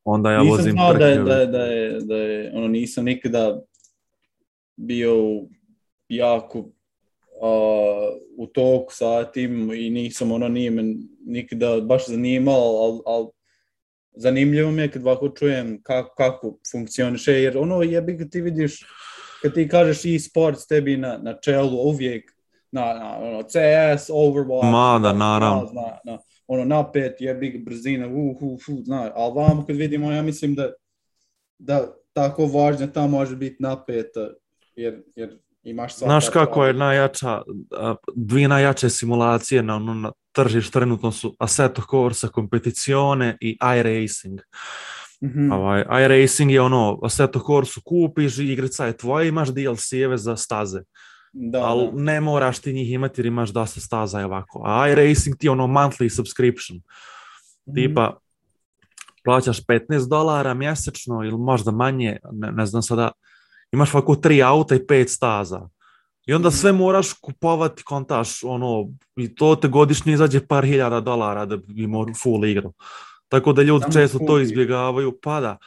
onda 0.04 0.32
ja 0.32 0.40
nisam 0.44 0.58
vozim 0.58 0.72
znao 0.72 0.94
da 0.94 1.08
je, 1.08 1.20
da, 1.20 1.36
je, 1.36 1.48
da, 1.48 1.66
je, 1.66 2.00
da 2.02 2.16
je, 2.16 2.52
ono, 2.56 2.68
nisam 2.68 3.06
nikada 3.06 3.62
bio 4.76 5.16
jako 6.10 6.66
a, 7.42 8.10
u 8.38 8.48
toku 8.48 8.94
sa 8.94 9.24
tim 9.24 9.72
i 9.74 9.90
nisam, 9.90 10.32
ono, 10.32 10.48
nije 10.48 10.72
me 10.72 10.84
nikada 11.26 11.82
baš 11.82 12.08
zanimalo, 12.08 12.84
ali 12.84 13.02
al, 13.06 13.30
zanimljivo 14.18 14.72
mi 14.72 14.82
je 14.82 14.92
kad 14.92 15.02
ovako 15.08 15.30
čujem 15.30 15.80
kako, 15.84 16.16
kako 16.16 16.58
funkcioniše, 16.72 17.32
jer 17.34 17.58
ono 17.58 17.82
jebi 17.82 18.14
ga 18.14 18.26
ti 18.26 18.42
vidiš, 18.42 18.86
kad 19.42 19.54
ti 19.54 19.68
kažeš 19.68 20.06
e-sports 20.06 20.68
tebi 20.68 20.98
na, 20.98 21.18
na 21.18 21.34
čelu 21.34 21.78
uvijek 21.78 22.32
na, 22.72 22.82
na 22.94 23.18
ono, 23.18 23.44
CS, 23.44 24.10
Overwatch, 24.10 24.72
Ma 24.72 25.00
da, 25.04 25.14
na- 25.14 25.18
naravno. 25.20 25.72
na, 25.74 26.12
na, 26.12 26.18
ono 26.48 26.66
napet, 26.66 27.16
jebi 27.22 27.64
brzina, 27.66 28.08
uh, 28.08 28.14
uh, 28.14 28.52
uh, 28.54 28.60
zna, 28.86 29.12
ali 29.16 29.34
vamo 29.36 29.66
kad 29.68 29.76
vidimo, 29.76 30.12
ja 30.12 30.22
mislim 30.22 30.56
da, 30.56 30.72
da 31.58 31.94
tako 32.14 32.46
važno 32.46 32.88
ta 32.88 33.08
može 33.08 33.36
biti 33.36 33.56
napeta, 33.60 34.30
jer, 34.76 35.04
jer 35.16 35.40
imaš 35.64 35.96
Znaš 35.98 36.30
kako 36.30 36.66
je 36.66 36.74
najjača, 36.74 37.42
dvije 38.16 38.48
najjače 38.48 38.90
simulacije 38.90 39.64
na, 39.64 39.76
ono, 39.76 39.94
na 39.94 40.12
tržištu 40.36 40.72
trenutno 40.72 41.12
su 41.12 41.36
Assetto 41.40 41.82
Corsa 41.92 42.28
Competizione 42.36 43.38
i 43.42 43.58
iRacing. 43.80 44.40
Mhm. 45.24 45.52
Ovaj, 45.52 45.86
iRacing 46.06 46.52
je 46.52 46.62
ono, 46.62 47.00
Assetto 47.04 47.40
Corsu 47.40 47.82
kupiš, 47.86 48.38
igrica 48.38 48.86
je 48.86 48.98
tvoja, 48.98 49.28
imaš 49.28 49.50
DLC-eve 49.50 50.18
za 50.18 50.36
staze. 50.36 50.82
Da, 51.34 51.60
ali 51.60 51.86
da. 51.86 52.02
ne 52.02 52.22
moraš 52.22 52.60
ti 52.60 52.74
njih 52.74 52.92
imati 52.92 53.22
jer 53.22 53.26
imaš 53.26 53.50
dosta 53.50 53.80
staza 53.80 54.22
i 54.22 54.24
ovako. 54.24 54.64
A 54.66 54.90
iRacing 54.90 55.38
ti 55.38 55.48
je 55.48 55.52
ono 55.52 55.68
monthly 55.68 56.10
subscription. 56.10 56.82
Mhm. 57.68 57.76
Tipa, 57.76 58.18
plaćaš 59.24 59.66
15 59.66 60.10
dolara 60.10 60.54
mjesečno 60.54 61.24
ili 61.24 61.38
možda 61.38 61.72
manje, 61.72 62.18
ne, 62.32 62.52
ne 62.52 62.66
znam 62.66 62.82
sada, 62.82 63.12
imaš 63.72 63.94
ovako 63.94 64.16
tri 64.16 64.44
auta 64.44 64.76
i 64.76 64.88
pet 64.88 65.10
staza. 65.10 65.70
I 66.26 66.34
onda 66.34 66.50
Mhm. 66.50 66.56
sve 66.56 66.72
moraš 66.72 67.14
kupovati 67.14 67.84
kontaš, 67.84 68.44
ono, 68.44 68.88
i 69.16 69.36
to 69.36 69.56
te 69.56 69.68
godišnje 69.68 70.14
izađe 70.14 70.48
par 70.48 70.66
hiljada 70.66 71.00
dolara 71.00 71.46
da 71.46 71.58
bi 71.58 71.84
imao 71.84 72.06
full 72.24 72.46
igru. 72.46 72.74
Tako 73.28 73.54
da 73.54 73.62
ljudi 73.62 73.82
Samo 73.82 73.94
često 73.94 74.20
to 74.20 74.40
izbjegavaju, 74.40 75.20
pa 75.22 75.40
da. 75.42 75.58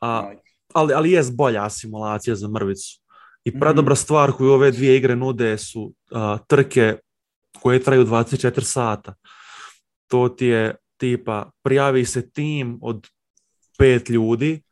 A, 0.00 0.32
ali, 0.74 0.94
ali 0.94 1.10
jest 1.10 1.36
bolja 1.36 1.70
simulacija 1.70 2.36
za 2.36 2.48
mrvicu. 2.48 3.00
I 3.44 3.50
Mhm. 3.50 3.58
predobra 3.60 3.94
stvar 3.94 4.32
koju 4.32 4.52
ove 4.52 4.70
dvije 4.70 4.96
igre 4.96 5.16
nude 5.16 5.58
su 5.58 5.92
a, 6.10 6.38
trke 6.46 6.96
koje 7.60 7.82
traju 7.82 8.04
24 8.04 8.64
sata. 8.64 9.14
To 10.06 10.28
ti 10.28 10.46
je 10.46 10.76
tipa 10.96 11.50
prijavi 11.62 12.04
se 12.04 12.30
tim 12.30 12.78
od 12.82 13.06
pet 13.78 14.08
ljudi 14.08 14.62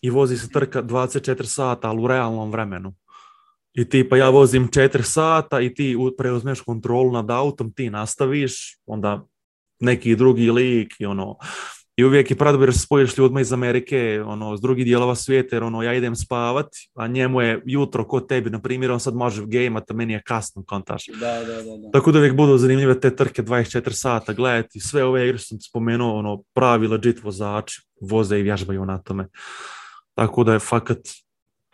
i 0.00 0.10
vozi 0.10 0.38
se 0.38 0.48
trka 0.48 0.82
24 0.82 1.44
sata, 1.46 1.88
ali 1.88 2.02
u 2.02 2.06
realnom 2.06 2.50
vremenu. 2.50 2.94
I 3.78 3.84
tipa 3.88 4.16
ja 4.16 4.28
vozim 4.30 4.68
4 4.68 5.02
sata 5.02 5.60
i 5.60 5.74
ti 5.74 5.96
preuzmeš 6.18 6.60
kontrolu 6.60 7.12
nad 7.12 7.30
autom, 7.30 7.72
ti 7.72 7.90
nastaviš, 7.90 8.78
onda 8.86 9.26
neki 9.80 10.16
drugi 10.16 10.50
lik 10.50 10.94
i 10.98 11.06
ono, 11.06 11.36
i 11.96 12.04
uvijek 12.04 12.30
je 12.30 12.36
predobro 12.36 12.66
jer 12.66 12.78
spojiš 12.78 13.18
ljudima 13.18 13.40
iz 13.40 13.52
Amerike, 13.52 14.22
ono, 14.26 14.56
s 14.56 14.60
drugih 14.60 14.84
dijelova 14.84 15.14
svijeta, 15.14 15.56
jer 15.56 15.62
ono, 15.62 15.82
ja 15.82 15.94
idem 15.94 16.16
spavat, 16.16 16.66
a 16.94 17.06
njemu 17.06 17.40
je 17.40 17.62
jutro 17.66 18.04
kod 18.04 18.28
tebi, 18.28 18.50
na 18.50 18.60
primjer, 18.60 18.90
on 18.90 19.00
sad 19.00 19.14
može 19.14 19.46
gejmat, 19.46 19.90
a 19.90 19.94
meni 19.94 20.12
je 20.12 20.22
kasno, 20.26 20.64
kontaš. 20.66 21.06
Da, 21.20 21.44
da, 21.44 21.62
da. 21.62 21.76
da. 21.76 21.90
Tako 21.92 22.12
da 22.12 22.18
uvijek 22.18 22.34
budu 22.34 22.58
zanimljive 22.58 23.00
te 23.00 23.16
trke 23.16 23.42
24 23.42 23.90
sata 23.92 24.32
gledati. 24.32 24.80
Sve 24.80 25.04
ove 25.04 25.28
igre 25.28 25.38
sam 25.38 25.60
spomenuo, 25.60 26.18
ono, 26.18 26.42
pravi 26.54 26.86
legit 26.86 27.22
vozači 27.22 27.82
voze 28.00 28.38
i 28.38 28.42
vježbaju 28.42 28.84
na 28.84 28.98
tome. 29.02 29.28
Tako 30.14 30.44
da 30.44 30.52
je 30.52 30.58
fakat 30.58 30.98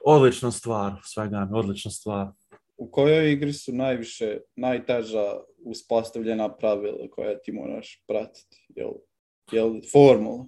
odlična 0.06 0.50
stvar, 0.50 0.92
svega 1.04 1.48
odlična 1.54 1.90
stvar. 1.90 2.26
U 2.76 2.90
kojoj 2.90 3.32
igri 3.32 3.52
su 3.52 3.72
najviše, 3.72 4.38
najteža 4.56 5.24
uspostavljena 5.64 6.54
pravila 6.56 7.08
koja 7.10 7.38
ti 7.38 7.52
moraš 7.52 8.02
pratiti? 8.08 8.66
Jel, 8.68 8.90
jel 9.52 9.70
formula? 9.92 10.46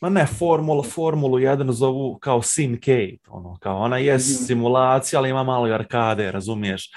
Ma 0.00 0.08
ne, 0.08 0.26
formula, 0.38 0.82
formulu 0.82 1.38
jedan 1.38 1.72
zovu 1.72 2.18
kao 2.18 2.42
Simcade, 2.42 3.18
ono, 3.28 3.58
kao 3.60 3.76
ona 3.78 3.98
je 3.98 4.14
Mhm. 4.14 4.20
simulacija, 4.22 5.18
ali 5.18 5.30
ima 5.30 5.42
malo 5.42 5.68
i 5.68 5.72
arkade, 5.72 6.32
razumiješ? 6.32 6.90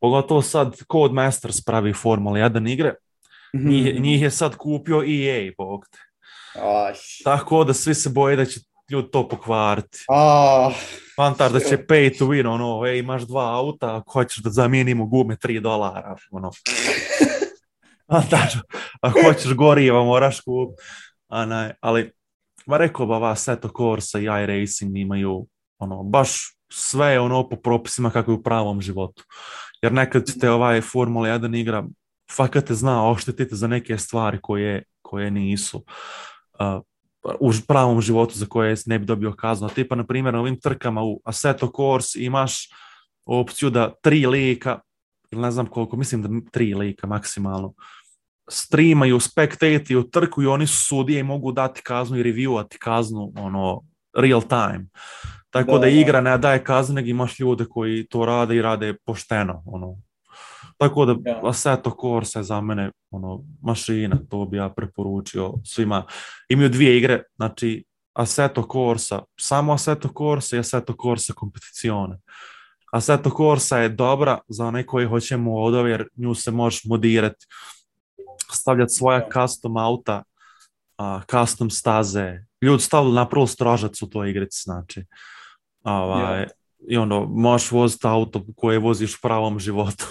Pogotovo 0.00 0.42
sad 0.42 0.76
Codemasters 0.92 1.64
pravi 1.64 1.92
Formula 1.92 2.38
1 2.38 2.68
igre, 2.72 2.94
njih, 3.54 4.00
njih 4.00 4.22
je 4.22 4.30
sad 4.30 4.56
kupio 4.56 5.02
EA, 5.02 5.52
bog 5.58 5.86
te. 5.90 5.98
Tako 7.24 7.64
da 7.64 7.74
svi 7.74 7.94
se 7.94 8.10
boje 8.10 8.36
da 8.36 8.44
će 8.44 8.60
ljudi 8.90 9.10
to 9.10 9.28
pokvariti. 9.28 10.04
Ah, 10.08 10.72
Fantar 11.16 11.52
da 11.52 11.60
će 11.60 11.76
pay 11.88 12.18
to 12.18 12.24
win, 12.24 12.46
ono, 12.46 12.86
ej, 12.86 12.98
imaš 12.98 13.22
dva 13.22 13.56
auta, 13.56 13.96
ako 13.96 14.12
hoćeš 14.12 14.42
da 14.42 14.50
zamijenimo 14.50 15.06
gume 15.06 15.36
3 15.36 15.60
dolara, 15.60 16.16
ono. 16.30 16.50
Fantar, 18.12 18.48
ako 19.02 19.20
hoćeš 19.22 19.54
goriva, 19.54 20.04
moraš 20.04 20.40
kup. 20.40 20.70
Ali, 21.80 22.12
ma 22.66 22.76
rekao 22.76 23.06
ba 23.06 23.18
vas, 23.18 23.44
Seto 23.44 23.70
Corsa 23.76 24.18
i 24.18 24.24
iRacing 24.24 24.96
imaju, 24.96 25.46
ono, 25.78 26.02
baš 26.02 26.56
sve 26.72 27.12
je 27.12 27.20
ono 27.20 27.48
po 27.48 27.56
propisima 27.56 28.10
kako 28.10 28.30
je 28.30 28.34
u 28.34 28.42
pravom 28.42 28.80
životu. 28.80 29.24
Jer 29.82 29.92
nekad 29.92 30.40
te 30.40 30.50
ovaj 30.50 30.80
Formula 30.80 31.28
1 31.28 31.60
igra, 31.60 31.84
fakat 32.36 32.64
te 32.64 32.74
zna 32.74 33.10
oštetiti 33.10 33.56
za 33.56 33.66
neke 33.66 33.98
stvari 33.98 34.38
koje, 34.42 34.82
koje 35.02 35.30
nisu. 35.30 35.84
Uh, 36.58 36.82
u 37.40 37.52
pravom 37.68 38.00
životu 38.00 38.38
za 38.38 38.46
koje 38.46 38.76
ne 38.86 38.98
bi 38.98 39.04
dobio 39.04 39.32
kaznu. 39.32 39.66
A 39.66 39.70
Tipa, 39.70 39.94
na 39.94 40.06
primjer, 40.06 40.34
na 40.34 40.40
ovim 40.40 40.60
trkama 40.60 41.02
u 41.02 41.20
Assetto 41.24 41.72
Corsa 41.76 42.18
imaš 42.18 42.68
opciju 43.26 43.70
da 43.70 43.92
tri 44.02 44.26
lika, 44.26 44.80
ili 45.30 45.42
ne 45.42 45.50
znam 45.50 45.66
koliko, 45.66 45.96
mislim 45.96 46.22
da 46.22 46.50
tri 46.50 46.74
lika 46.74 47.06
maksimalno, 47.06 47.74
streamaju, 48.50 49.20
spektatiju 49.20 50.02
trku 50.02 50.42
i 50.42 50.46
oni 50.46 50.66
su 50.66 50.84
sudije 50.84 51.20
i 51.20 51.22
mogu 51.22 51.52
dati 51.52 51.82
kaznu 51.82 52.18
i 52.18 52.22
reviewati 52.22 52.78
kaznu 52.78 53.32
ono, 53.36 53.82
real 54.16 54.42
time. 54.42 54.86
Tako 55.50 55.72
Da, 55.72 55.78
da, 55.78 55.88
igra 55.88 56.20
ne 56.20 56.38
daje 56.38 56.64
kazne, 56.64 56.94
nego 56.94 57.08
imaš 57.08 57.40
ljude 57.40 57.64
koji 57.64 58.06
to 58.06 58.24
rade 58.24 58.56
i 58.56 58.62
rade 58.62 58.94
pošteno. 59.06 59.62
Ono. 59.66 59.96
Tako 60.80 61.04
da 61.04 61.30
Ja. 61.30 61.40
Assetto 61.44 61.96
Corsa 62.00 62.38
je 62.38 62.44
za 62.44 62.60
mene 62.60 62.90
ono, 63.10 63.44
mašina, 63.62 64.18
to 64.30 64.44
bi 64.44 64.56
ja 64.56 64.68
preporučio 64.68 65.52
svima. 65.64 66.04
Imaju 66.48 66.68
dvije 66.68 66.96
igre, 66.96 67.22
znači 67.36 67.84
Assetto 68.12 68.68
Corsa, 68.72 69.22
samo 69.40 69.72
Assetto 69.72 70.08
Corsa 70.18 70.56
i 70.56 70.58
Assetto 70.58 70.94
Corsa 71.02 71.32
Competizione. 71.40 72.18
Assetto 72.92 73.30
Corsa 73.36 73.78
je 73.78 73.88
dobra 73.88 74.38
za 74.48 74.66
one 74.66 74.86
koji 74.86 75.06
hoće 75.06 75.36
modove, 75.36 75.90
jer 75.90 76.08
nju 76.16 76.34
se 76.34 76.50
možeš 76.50 76.84
modirati, 76.84 77.46
stavljati 78.52 78.92
svoja 78.92 79.28
custom 79.32 79.76
auta, 79.76 80.22
a, 80.98 81.20
custom 81.30 81.70
staze. 81.70 82.38
Ljudi 82.62 82.82
stavili 82.82 83.14
na 83.14 83.28
prvu 83.28 83.46
stražac 83.46 84.02
u 84.02 84.10
toj 84.10 84.30
igrici, 84.30 84.62
znači. 84.64 85.04
Ovaj, 85.82 86.40
Ja. 86.40 86.46
I 86.88 86.96
ono, 86.96 87.26
možeš 87.26 87.70
voziti 87.70 88.06
auto 88.06 88.44
koje 88.56 88.78
voziš 88.78 89.14
u 89.14 89.18
pravom 89.22 89.58
životu. 89.58 90.04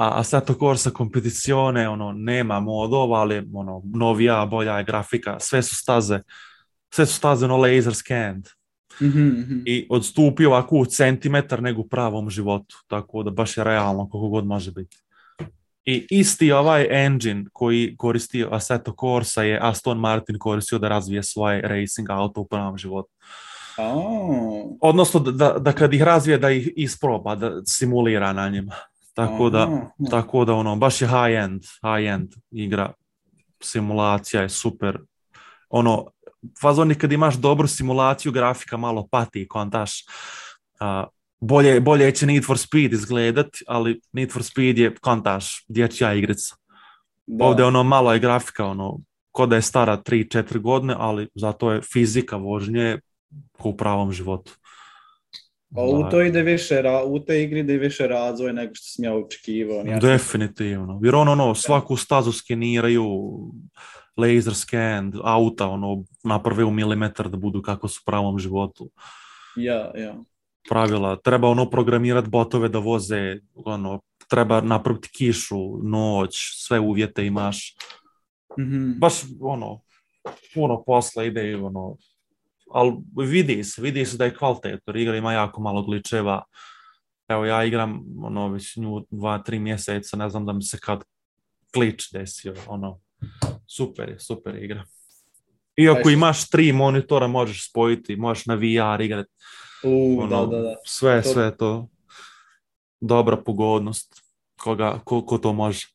A 0.00 0.18
Assetto 0.20 0.54
Corsa 0.54 0.90
Competizione, 0.90 1.88
ono, 1.88 2.12
nema 2.12 2.60
modova, 2.60 3.20
ali 3.20 3.48
ono, 3.54 3.82
novija, 3.94 4.46
bolja 4.46 4.78
je 4.78 4.84
grafika, 4.84 5.36
sve 5.40 5.62
su 5.62 5.76
staze, 5.76 6.20
sve 6.94 7.06
su 7.06 7.14
staze 7.14 7.44
ono 7.44 7.56
laser 7.56 7.94
scanned 7.94 8.48
mhm, 9.02 9.26
mhm. 9.26 9.62
i 9.66 9.86
odstupi 9.90 10.46
ovako 10.46 10.76
u 10.76 10.86
centimetar 10.86 11.62
nego 11.62 11.80
u 11.80 11.88
pravom 11.88 12.30
životu, 12.30 12.76
tako 12.86 13.22
da 13.22 13.30
baš 13.30 13.56
je 13.56 13.64
realno 13.64 14.08
koliko 14.08 14.28
god 14.28 14.46
može 14.46 14.72
biti. 14.72 14.96
I 15.84 16.06
isti 16.10 16.52
ovaj 16.52 16.86
engine 16.90 17.44
koji 17.52 17.96
koristi 17.96 18.46
Assetto 18.50 18.94
Corsa 19.00 19.42
je 19.42 19.58
Aston 19.62 19.98
Martin 19.98 20.38
koristio 20.38 20.78
da 20.78 20.88
razvije 20.88 21.22
svoje 21.22 21.60
racing 21.60 22.10
auto 22.10 22.40
u 22.40 22.46
pravom 22.46 22.78
životu. 22.78 23.10
A, 23.78 23.94
Odnosno 24.80 25.20
da, 25.20 25.30
da, 25.32 25.58
da 25.58 25.72
kad 25.72 25.94
ih 25.94 26.02
razvije 26.02 26.38
da 26.38 26.50
ih 26.50 26.70
isproba, 26.76 27.34
da 27.34 27.64
simulira 27.64 28.32
na 28.32 28.48
njima. 28.48 28.74
Tako 29.26 29.50
da, 29.50 29.62
aha. 29.62 29.90
tako 30.10 30.44
da 30.44 30.54
ono, 30.54 30.76
baš 30.76 31.02
je 31.02 31.08
high 31.08 31.38
end, 31.44 31.62
high 31.62 32.08
end 32.08 32.28
igra, 32.50 32.92
simulacija 33.62 34.42
je 34.42 34.48
super. 34.48 34.98
Ono, 35.70 36.06
fazoni 36.60 36.94
kad 36.94 37.12
imaš 37.12 37.34
dobru 37.34 37.68
simulaciju, 37.68 38.32
grafika 38.32 38.76
malo 38.76 39.08
pati, 39.10 39.48
kontaš. 39.48 40.04
A, 40.80 41.06
bolje, 41.40 41.80
bolje 41.80 42.14
će 42.14 42.26
Need 42.26 42.44
for 42.44 42.58
Speed 42.58 42.92
izgledat, 42.92 43.48
ali 43.66 44.00
Need 44.12 44.32
for 44.32 44.42
Speed 44.42 44.78
je 44.78 44.94
kontaš, 44.94 45.64
dječja 45.68 46.14
igrica. 46.14 46.56
Da. 47.26 47.44
Ovdje 47.44 47.64
ono 47.64 47.82
malo 47.82 48.12
je 48.12 48.18
grafika, 48.18 48.66
ono, 48.66 48.98
ko 49.32 49.46
da 49.46 49.56
je 49.56 49.62
stara 49.62 49.96
3-4 49.96 50.58
godine, 50.58 50.94
ali 50.98 51.28
zato 51.34 51.72
je 51.72 51.82
fizika 51.82 52.36
vožnje 52.36 53.00
u 53.58 53.76
pravom 53.76 54.12
životu. 54.12 54.52
A 55.76 55.82
u 55.82 56.10
to 56.10 56.22
ide 56.22 56.42
više, 56.42 56.82
u 57.06 57.20
te 57.20 57.42
igri 57.42 57.60
ide 57.60 57.78
više 57.78 58.06
razvoj 58.06 58.52
nego 58.52 58.74
što 58.74 58.84
sam 58.84 59.04
ja 59.04 59.14
očekivao. 59.14 59.82
Ja 59.86 59.98
Definitivno. 59.98 61.00
Jer 61.02 61.14
ono, 61.14 61.32
ono, 61.32 61.54
svaku 61.54 61.96
stazu 61.96 62.32
skeniraju, 62.32 63.04
laser 64.16 64.54
scan, 64.54 65.12
auta, 65.24 65.68
ono, 65.68 66.04
naprave 66.24 66.64
u 66.64 66.70
milimetar 66.70 67.28
da 67.28 67.36
budu 67.36 67.62
kako 67.62 67.88
su 67.88 68.00
u 68.02 68.06
pravom 68.06 68.38
životu. 68.38 68.90
Ja, 69.56 69.92
ja. 69.96 70.14
Pravila, 70.68 71.16
treba 71.16 71.48
ono 71.48 71.70
programirati 71.70 72.28
botove 72.28 72.68
da 72.68 72.78
voze, 72.78 73.36
ono, 73.54 74.00
treba 74.28 74.60
napraviti 74.60 75.08
kišu, 75.12 75.78
noć, 75.82 76.36
sve 76.66 76.80
uvjete 76.80 77.26
imaš. 77.26 77.74
Mhm. 78.58 78.92
Baš, 78.98 79.14
ono, 79.40 79.80
puno 80.54 80.82
posla 80.86 81.24
ide 81.24 81.50
i 81.50 81.54
ono, 81.54 81.96
ali 82.72 82.92
vidi 83.16 83.64
se, 83.64 83.82
vidi 83.82 84.06
se 84.06 84.16
da 84.16 84.24
je 84.24 84.34
kvalitetor, 84.34 84.96
igra 84.96 85.16
ima 85.16 85.32
jako 85.32 85.62
malo 85.62 85.82
glitcheva. 85.82 86.42
Evo 87.28 87.44
ja 87.44 87.64
igram 87.64 88.04
ono 88.22 88.48
već 88.48 88.76
nju 88.76 89.06
dva, 89.10 89.38
tri 89.38 89.58
mjeseca, 89.58 90.16
ne 90.16 90.30
znam 90.30 90.46
da 90.46 90.52
mi 90.52 90.62
se 90.62 90.78
kad 90.78 91.04
glitch 91.74 92.04
desio, 92.12 92.54
ono, 92.66 93.00
super 93.66 94.08
je, 94.08 94.20
super 94.20 94.62
igra. 94.62 94.84
Iako 95.76 96.10
imaš 96.10 96.48
tri 96.50 96.72
monitora, 96.72 97.26
možeš 97.26 97.70
spojiti, 97.70 98.16
možeš 98.16 98.46
na 98.46 98.54
VR 98.54 99.00
igrati, 99.00 99.30
U, 99.84 100.18
ono, 100.20 100.46
da, 100.46 100.56
da, 100.56 100.62
da. 100.62 100.74
sve, 100.84 101.22
To- 101.22 101.28
sve 101.28 101.56
to. 101.56 101.88
Dobra 103.00 103.36
pogodnost, 103.36 104.22
koga, 104.60 105.00
ko, 105.04 105.26
ko 105.26 105.38
to 105.38 105.52
može. 105.52 105.86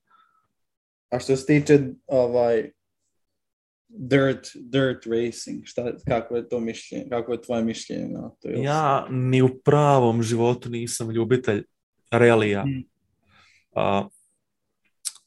A 1.09 1.19
što 1.19 1.35
se 1.35 1.45
tiče 1.45 1.79
ovaj 2.07 2.71
dirt, 3.97 4.47
dirt 4.55 5.05
racing, 5.05 5.65
šta, 5.65 5.91
kako 6.07 6.35
je 6.35 6.49
to 6.49 6.59
mišljenje, 6.59 7.05
kako 7.09 7.31
je 7.31 7.41
tvoje 7.41 7.63
mišljenje 7.63 8.07
na 8.07 8.29
to? 8.41 8.49
Ja 8.49 9.07
ni 9.09 9.41
u 9.41 9.49
pravom 9.63 10.23
životu 10.23 10.69
nisam 10.69 11.11
ljubitelj 11.11 11.63
relija. 12.11 12.65
Mm. 12.65 12.83
A, 13.75 14.07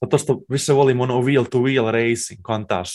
zato 0.01 0.19
što 0.19 0.43
više 0.49 0.73
volim 0.73 1.01
ono 1.01 1.23
wheel 1.23 1.49
to 1.49 1.59
wheel 1.59 1.91
racing, 1.91 2.43
kontaš. 2.43 2.91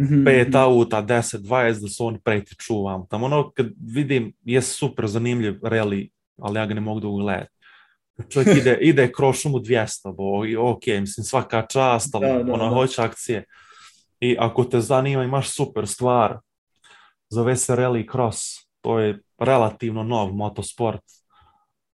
Mhm, 0.00 0.24
Pet 0.24 0.48
mhm. 0.48 0.56
auta, 0.56 1.02
10, 1.02 1.38
20, 1.38 1.80
da 1.80 1.88
se 1.88 2.02
oni 2.02 2.18
pretiču 2.24 2.82
vam. 2.82 3.06
Tamo 3.10 3.26
ono 3.26 3.50
kad 3.50 3.66
vidim, 3.94 4.32
je 4.44 4.62
super 4.62 5.06
zanimljiv 5.06 5.54
reli, 5.62 6.10
ali 6.38 6.58
ja 6.58 6.66
ga 6.66 6.74
ne 6.74 6.80
mogu 6.80 7.00
da 7.00 7.08
ugledam. 7.08 7.46
Čovjek 8.28 8.56
ide, 8.56 8.78
ide 8.90 9.12
kroz 9.12 9.36
šumu 9.36 9.58
200, 9.58 10.16
bo, 10.16 10.70
ok, 10.70 10.86
mislim 10.86 11.24
svaka 11.24 11.66
čast, 11.66 12.14
ali 12.14 12.26
Da, 12.26 12.42
da, 12.42 12.52
ono 12.52 12.64
da. 12.64 12.74
hoće 12.74 13.02
akcije. 13.02 13.44
I 14.20 14.36
ako 14.38 14.64
te 14.64 14.80
zanima, 14.80 15.24
imaš 15.24 15.50
super 15.50 15.88
stvar, 15.88 16.38
zove 17.30 17.56
se 17.56 17.76
Rally 17.76 18.12
Cross. 18.12 18.70
to 18.80 18.98
je 18.98 19.22
relativno 19.38 20.02
nov 20.02 20.32
motosport. 20.32 21.02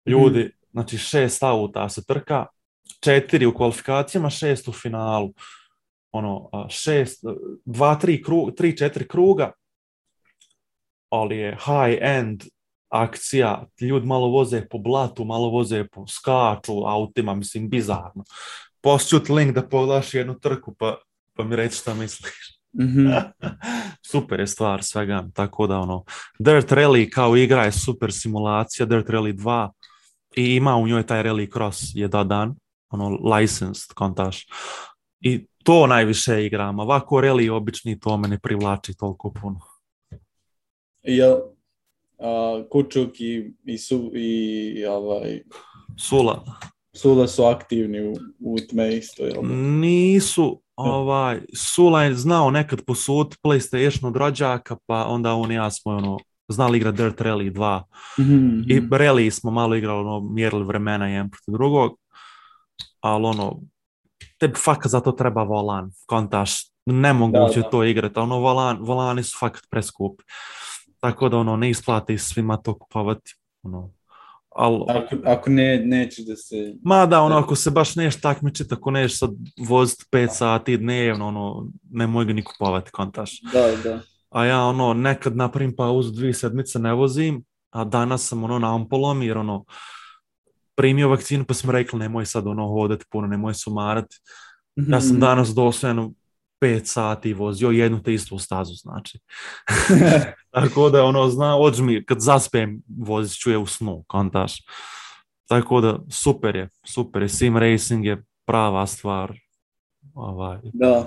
Ljudi, 0.06 0.52
znači 0.72 0.98
šest 0.98 1.44
auta 1.44 1.90
se 1.90 2.06
trka, 2.06 2.46
četiri 3.00 3.46
u 3.46 3.54
kvalifikacijama, 3.54 4.30
šest 4.30 4.68
u 4.68 4.72
finalu. 4.72 5.34
Ono, 6.12 6.50
šest, 6.70 7.24
dva, 7.66 7.96
tri, 7.96 8.24
kru, 8.24 8.52
tri, 8.52 8.78
četiri 8.78 9.08
kruga, 9.08 9.52
ali 11.10 11.38
je 11.38 11.58
high 11.66 11.98
end 12.02 12.44
akcija, 12.90 13.66
ljudi 13.82 14.08
malo 14.08 14.28
voze 14.28 14.68
po 14.70 14.78
blatu, 14.78 15.26
malo 15.26 15.50
voze 15.50 15.88
po 15.92 16.08
skaču 16.08 16.86
autima, 16.86 17.36
mislim, 17.36 17.70
bizarno. 17.70 18.24
Pošću 18.82 19.20
ti 19.20 19.32
link 19.32 19.56
da 19.56 19.68
pogledaš 19.68 20.14
jednu 20.14 20.40
trku, 20.40 20.76
pa, 20.80 20.98
pa 21.34 21.44
mi 21.44 21.56
reći 21.56 21.78
šta 21.78 21.94
misliš. 21.94 22.60
Mhm. 22.82 23.08
super 24.12 24.40
je 24.40 24.48
stvar 24.48 24.84
svega, 24.84 25.30
tako 25.34 25.68
da 25.68 25.80
ono, 25.80 26.04
Dirt 26.40 26.72
Rally 26.72 27.10
kao 27.10 27.38
igra 27.38 27.64
je 27.64 27.72
super 27.72 28.14
simulacija, 28.14 28.86
Dirt 28.86 29.08
Rally 29.08 29.34
2 29.34 29.70
i 30.36 30.56
ima 30.56 30.76
u 30.76 30.88
njoj 30.88 31.06
taj 31.06 31.24
Rally 31.24 31.54
Cross 31.54 31.82
je 31.94 32.08
dodan, 32.08 32.56
ono 32.90 33.10
licensed 33.10 33.94
kontaš. 33.94 34.46
I 35.22 35.46
to 35.64 35.88
najviše 35.88 36.46
igram, 36.46 36.80
ovako 36.80 37.16
Rally 37.16 37.52
obični 37.52 38.00
to 38.00 38.18
me 38.18 38.28
ne 38.28 38.40
privlači 38.40 38.94
toliko 38.98 39.34
puno. 39.42 39.60
Jel, 41.02 41.38
a, 42.20 42.64
Kučuk 42.72 43.20
i, 43.20 43.54
i, 43.64 43.78
su, 43.78 44.12
i 44.16 44.86
ovaj, 44.86 45.44
Sula, 45.98 46.44
Sula 46.96 47.28
su 47.28 47.44
aktivni 47.44 48.08
u, 48.08 48.14
u 48.40 48.58
tme 48.70 48.96
isto, 48.98 49.24
jel? 49.24 49.42
nisu, 49.80 50.62
ovaj, 50.76 51.42
Sula 51.56 52.04
je 52.04 52.16
znao 52.16 52.52
nekad 52.52 52.82
posud 52.86 53.36
PlayStation 53.44 54.08
od 54.08 54.16
rođaka, 54.16 54.78
pa 54.86 55.06
onda 55.06 55.34
on 55.34 55.52
i 55.52 55.56
ja 55.56 55.72
smo 55.72 55.92
ono, 55.92 56.18
znali 56.48 56.78
igrati 56.78 56.98
Dirt 56.98 57.22
Rally 57.22 57.54
2. 57.54 57.84
Mhm, 58.20 58.60
I 58.68 58.82
rally 58.82 59.30
smo 59.30 59.52
malo 59.52 59.76
igrali, 59.76 60.00
ono, 60.00 60.20
mjerili 60.20 60.64
vremena 60.66 61.08
jedan 61.08 61.30
protiv 61.30 61.52
drugog, 61.52 61.98
ali 63.02 63.26
ono, 63.26 63.62
tebi 64.38 64.54
fakat 64.56 64.92
za 64.92 65.00
to 65.00 65.12
treba 65.12 65.44
volan, 65.44 65.92
kontaš, 66.06 66.74
nemoguće 66.86 67.60
Da, 67.60 67.64
da. 67.64 67.70
to 67.70 67.84
igrati, 67.84 68.20
ono, 68.20 68.40
volan, 68.40 68.78
volani 68.82 69.24
su 69.24 69.38
fakat 69.40 69.64
preskupi. 69.70 70.24
Tako 71.00 71.30
da, 71.30 71.38
ono, 71.38 71.56
ne 71.56 71.70
isplati 71.70 72.18
svima 72.18 72.58
to 72.58 72.78
kupovati, 72.80 73.36
ono, 73.64 73.92
ali, 74.56 74.80
Ako, 74.88 75.16
ako 75.26 75.50
ne, 75.50 75.82
neće 75.86 76.24
da 76.24 76.36
se... 76.36 76.74
ma 76.84 77.06
da, 77.06 77.22
ono, 77.22 77.36
ako 77.38 77.56
se 77.56 77.72
baš 77.72 77.96
neš 77.96 78.22
takmičiti, 78.22 78.74
ako 78.74 78.92
neš 78.92 79.20
sad 79.20 79.30
voziti 79.68 80.04
5 80.12 80.28
sati 80.32 80.78
dnevno, 80.78 81.28
ono, 81.28 81.68
nemoj 81.92 82.26
ga 82.26 82.34
ni 82.34 82.44
kupovati, 82.44 82.92
kontaš. 82.92 83.42
Da, 83.54 83.90
da. 83.90 84.00
A 84.30 84.46
ja 84.46 84.62
ono 84.64 84.94
nekad 84.94 85.36
napravim 85.36 85.76
pauzu 85.76 86.12
dvije 86.12 86.34
sedmice 86.34 86.80
ne 86.80 86.94
vozim, 86.94 87.44
a 87.72 87.84
danas 87.84 88.28
sam 88.28 88.44
ono 88.44 88.60
na 88.60 88.76
ampolom 88.76 89.22
jer 89.24 89.38
ono 89.38 89.66
primio 90.76 91.10
vakcinu 91.10 91.46
pa 91.46 91.54
smo 91.54 91.72
rekli 91.72 92.00
nemoj 92.00 92.26
sad 92.26 92.48
ono 92.48 92.68
hodati 92.68 93.06
puno, 93.12 93.28
nemoj 93.28 93.54
se 93.54 93.70
umarati. 93.70 94.16
Ja 94.76 95.02
sam 95.02 95.12
Mhm. 95.12 95.20
danas 95.20 95.50
doslovno 95.56 96.14
pet 96.64 96.88
sati 96.88 97.34
vozio 97.34 97.70
jednu 97.70 98.04
te 98.04 98.14
istu 98.14 98.38
stazu 98.38 98.74
znači. 98.74 99.20
Tako 100.56 100.90
da 100.90 101.04
ono 101.04 101.30
zna, 101.30 101.56
mi 101.80 102.06
kad 102.06 102.20
zaspem 102.20 102.82
vozit 103.00 103.38
ću 103.40 103.52
je 103.52 103.58
u 103.58 103.66
snu, 103.66 104.04
kontaš. 104.08 104.58
Tako 105.48 105.82
da 105.82 106.00
super 106.10 106.56
je, 106.56 106.70
super 106.86 107.22
je, 107.22 107.30
sim 107.30 107.58
racing 107.58 108.06
je 108.06 108.24
prava 108.46 108.88
stvar. 108.88 109.34
Ovaj, 110.14 110.58
da. 110.64 111.06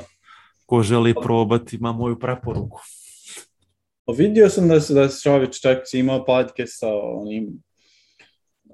ko 0.67 0.83
želi 0.83 1.15
probati 1.23 1.77
ima 1.77 1.93
moju 1.93 2.19
preporuku. 2.19 2.81
Pa 4.05 4.13
vidio 4.13 4.49
sam 4.49 4.69
da 4.69 4.81
se 4.81 4.95
da 4.95 5.09
se 5.09 5.21
Šović 5.23 5.61
čak 5.61 5.79
imao 5.93 6.25
podcast 6.25 6.79
sa 6.79 6.89
onim 6.95 7.63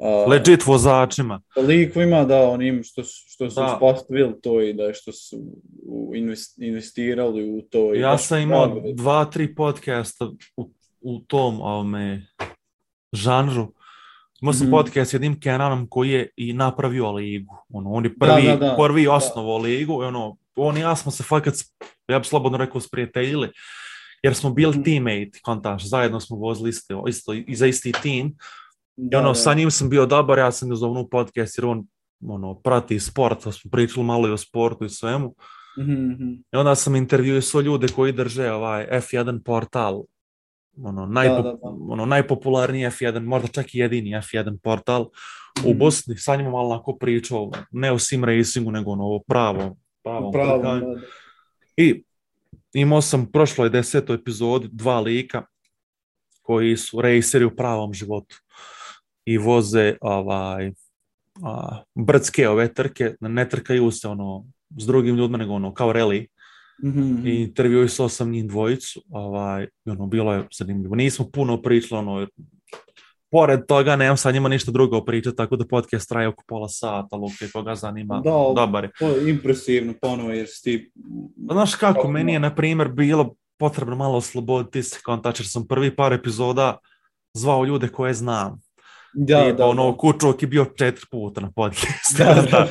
a, 0.00 0.24
Legit 0.28 0.66
vozačima. 0.66 1.42
likovima, 1.58 2.24
da, 2.24 2.42
onim 2.42 2.82
što, 2.84 3.02
što 3.04 3.50
su 3.50 3.60
Da. 3.60 3.78
to 4.42 4.60
i 4.60 4.72
da 4.72 4.92
što 4.92 5.12
su 5.12 5.36
investirali 6.58 7.50
u 7.50 7.62
to. 7.62 7.94
i 7.94 8.00
Ja 8.00 8.18
sam 8.18 8.38
imao 8.40 8.66
pravi. 8.66 8.94
dva, 8.94 9.24
tri 9.24 9.54
podcasta 9.54 10.30
u, 10.56 10.70
u 11.00 11.18
tom 11.18 11.60
ovome, 11.60 12.26
žanru. 13.12 13.72
Imao 14.42 14.52
sam 14.52 14.66
Mhm. 14.66 14.70
podcast 14.72 15.10
s 15.10 15.14
jednim 15.14 15.40
Kenanom 15.40 15.86
koji 15.86 16.10
je 16.10 16.28
i 16.36 16.52
napravio 16.52 17.12
ligu. 17.12 17.56
Ono, 17.68 17.90
on 17.90 18.04
je 18.04 18.14
prvi, 18.16 18.42
da, 18.42 18.56
da. 18.56 18.76
prvi 18.78 19.06
osnovao 19.08 19.58
ligu. 19.58 20.02
I 20.02 20.06
ono, 20.06 20.36
on 20.56 20.76
i 20.76 20.80
ja 20.80 20.96
smo 20.96 21.12
se 21.12 21.22
fakat, 21.22 21.54
ja 22.08 22.18
bi 22.18 22.24
slobodno 22.24 22.58
rekao, 22.58 22.80
sprijateljili. 22.80 23.48
Jer 24.22 24.34
smo 24.34 24.50
bili 24.50 24.70
Mhm. 24.70 24.82
teammate, 24.82 25.38
kontaš, 25.42 25.84
zajedno 25.84 26.20
smo 26.20 26.36
vozili 26.36 26.70
isto, 26.70 27.04
isto 27.08 27.32
i 27.32 27.54
za 27.54 27.66
isti 27.66 27.92
tim. 27.92 28.36
Da, 28.96 29.18
ono, 29.18 29.34
sa 29.34 29.54
njim 29.54 29.70
sam 29.70 29.88
bio 29.88 30.06
dobar, 30.06 30.38
ja 30.38 30.52
sam 30.52 30.68
ga 30.68 30.74
zovnu 30.74 31.08
podcast 31.08 31.58
jer 31.58 31.66
on 31.66 31.86
ono, 32.28 32.54
prati 32.54 33.00
sport, 33.00 33.42
smo 33.42 33.70
pričali 33.70 34.06
malo 34.06 34.28
i 34.28 34.32
o 34.32 34.36
sportu 34.36 34.84
i 34.84 34.88
svemu. 34.88 35.34
Mhm, 35.78 35.92
mhm. 35.92 36.32
I 36.52 36.56
onda 36.56 36.74
sam 36.74 36.96
intervjuisao 36.96 37.60
ljude 37.60 37.88
koji 37.88 38.12
drže 38.12 38.52
ovaj 38.52 38.88
F1 38.90 39.42
portal, 39.44 40.02
ono, 40.82 41.06
najpo, 41.06 41.42
da, 41.42 41.42
da. 41.42 41.58
ono 41.88 42.06
najpopularniji 42.06 42.86
F1, 42.86 43.24
možda 43.24 43.48
čak 43.48 43.74
i 43.74 43.78
jedini 43.78 44.10
F1 44.10 44.58
portal 44.62 45.02
u 45.66 45.70
Mhm. 45.70 45.78
Bosni. 45.78 46.16
Sa 46.16 46.36
njima 46.36 46.50
malo 46.50 46.68
onako 46.68 46.96
pričao, 46.96 47.50
ne 47.70 47.92
o 47.92 47.98
sim 47.98 48.24
racingu, 48.24 48.70
nego 48.70 48.90
ono, 48.90 49.04
o 49.04 49.20
pravom, 49.28 49.76
pravom 50.02 50.32
Pravo, 50.32 50.62
da. 50.62 50.80
I 51.76 52.04
imao 52.72 53.02
sam 53.02 53.22
u 53.22 53.32
prošloj 53.32 53.70
desetoj 53.70 54.16
epizodi 54.16 54.68
dva 54.72 55.00
lika 55.00 55.42
koji 56.42 56.76
su 56.76 57.00
raceri 57.00 57.44
u 57.44 57.56
pravom 57.56 57.94
životu 57.94 58.36
i 59.24 59.38
voze 59.38 59.96
ovaj, 60.00 60.72
a, 61.42 61.82
brdske 61.94 62.48
ove 62.48 62.74
trke, 62.74 63.14
ne 63.20 63.48
trkaju 63.48 63.90
se 63.90 64.08
ono 64.08 64.44
s 64.78 64.86
drugim 64.86 65.16
ljudima, 65.16 65.38
nego 65.38 65.52
ono 65.52 65.74
kao 65.74 65.92
rally. 65.92 66.26
Mhm, 66.84 67.00
mhm. 67.00 67.26
I 67.26 67.42
intervjuisao 67.42 68.08
sam 68.08 68.30
njih 68.30 68.46
dvojicu, 68.46 69.02
ovaj, 69.10 69.66
ono, 69.86 70.06
bilo 70.06 70.32
je 70.34 70.46
zanimljivo. 70.58 70.94
Nismo 70.94 71.30
puno 71.32 71.62
pričali, 71.62 71.98
ono, 71.98 72.26
pored 73.30 73.66
toga 73.66 73.96
nemam 73.96 74.16
sa 74.16 74.30
njima 74.30 74.48
ništa 74.48 74.70
drugo 74.70 75.04
pričati, 75.04 75.36
tako 75.36 75.56
da 75.56 75.66
podcast 75.66 76.08
traje 76.08 76.28
oko 76.28 76.44
pola 76.46 76.68
sata, 76.68 77.16
ok, 77.16 77.52
koga 77.52 77.74
zanima, 77.74 78.20
Da, 78.24 78.30
dobar 78.56 78.84
je. 78.84 78.90
To 78.98 79.08
je 79.08 79.30
impresivno 79.30 79.94
ponovo 80.00 80.30
jer 80.30 80.46
si 80.48 80.62
ti... 80.62 80.90
Znaš 81.50 81.74
kako, 81.74 81.94
Kako 81.94 82.08
meni 82.08 82.32
je, 82.32 82.40
na 82.40 82.54
primjer, 82.54 82.88
bilo 82.88 83.34
potrebno 83.58 83.96
malo 83.96 84.16
osloboditi 84.16 84.82
se 84.82 85.00
kontač, 85.04 85.40
jer 85.40 85.48
sam 85.48 85.66
prvi 85.66 85.96
par 85.96 86.12
epizoda 86.12 86.78
zvao 87.34 87.64
ljude 87.64 87.88
koje 87.88 88.14
znam. 88.14 88.60
Da, 89.14 89.48
I 89.48 89.52
da, 89.52 89.66
ono, 89.66 89.90
da. 89.90 89.96
Kučovak 89.96 90.42
je 90.42 90.48
bio 90.48 90.64
četiri 90.66 91.06
puta 91.10 91.40
na 91.40 91.50
podcastu. 91.50 92.16
Da, 92.18 92.34
da. 92.50 92.68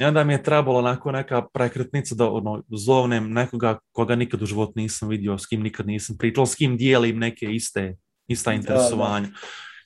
I 0.00 0.04
onda 0.04 0.24
mi 0.24 0.32
je 0.32 0.42
trebalo 0.42 0.78
onako 0.78 1.12
neka 1.12 1.42
prekretnica 1.44 2.14
da 2.14 2.30
ono, 2.30 2.62
zovnem 2.68 3.32
nekoga 3.32 3.78
koga 3.92 4.14
nikad 4.16 4.42
u 4.42 4.46
životu 4.46 4.72
nisam 4.76 5.08
vidio, 5.08 5.38
s 5.38 5.46
kim 5.46 5.62
nikad 5.62 5.86
nisam 5.86 6.16
pričao, 6.18 6.46
s 6.46 6.54
kim 6.54 6.76
dijelim 6.76 7.18
neke 7.18 7.46
iste, 7.46 7.96
ista 8.28 8.50
Da, 8.50 8.54
interesovanja. 8.54 9.28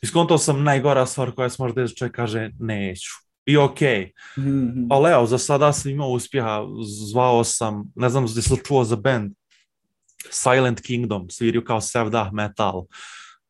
I 0.02 0.06
skontao 0.06 0.38
sam 0.38 0.62
najgora 0.62 1.06
stvar 1.06 1.30
koja 1.30 1.48
se 1.48 1.62
desiti, 1.74 1.98
čovjek 1.98 2.14
kaže 2.14 2.50
neću. 2.58 3.10
I 3.46 3.56
okej, 3.56 4.12
Mhm, 4.38 4.48
mhm. 4.58 4.86
ali 4.90 5.12
evo, 5.12 5.26
za 5.26 5.38
sada 5.38 5.72
sam 5.72 5.90
imao 5.90 6.08
uspjeha, 6.08 6.62
zvao 7.10 7.44
sam, 7.44 7.92
ne 7.94 8.08
znam 8.08 8.26
gdje 8.26 8.42
sam 8.42 8.56
čuo 8.66 8.84
za 8.84 8.96
band, 8.96 9.32
Silent 10.30 10.80
Kingdom, 10.80 11.30
sviraju 11.30 11.64
kao 11.64 11.80
sevdah 11.80 12.32
metal, 12.32 12.84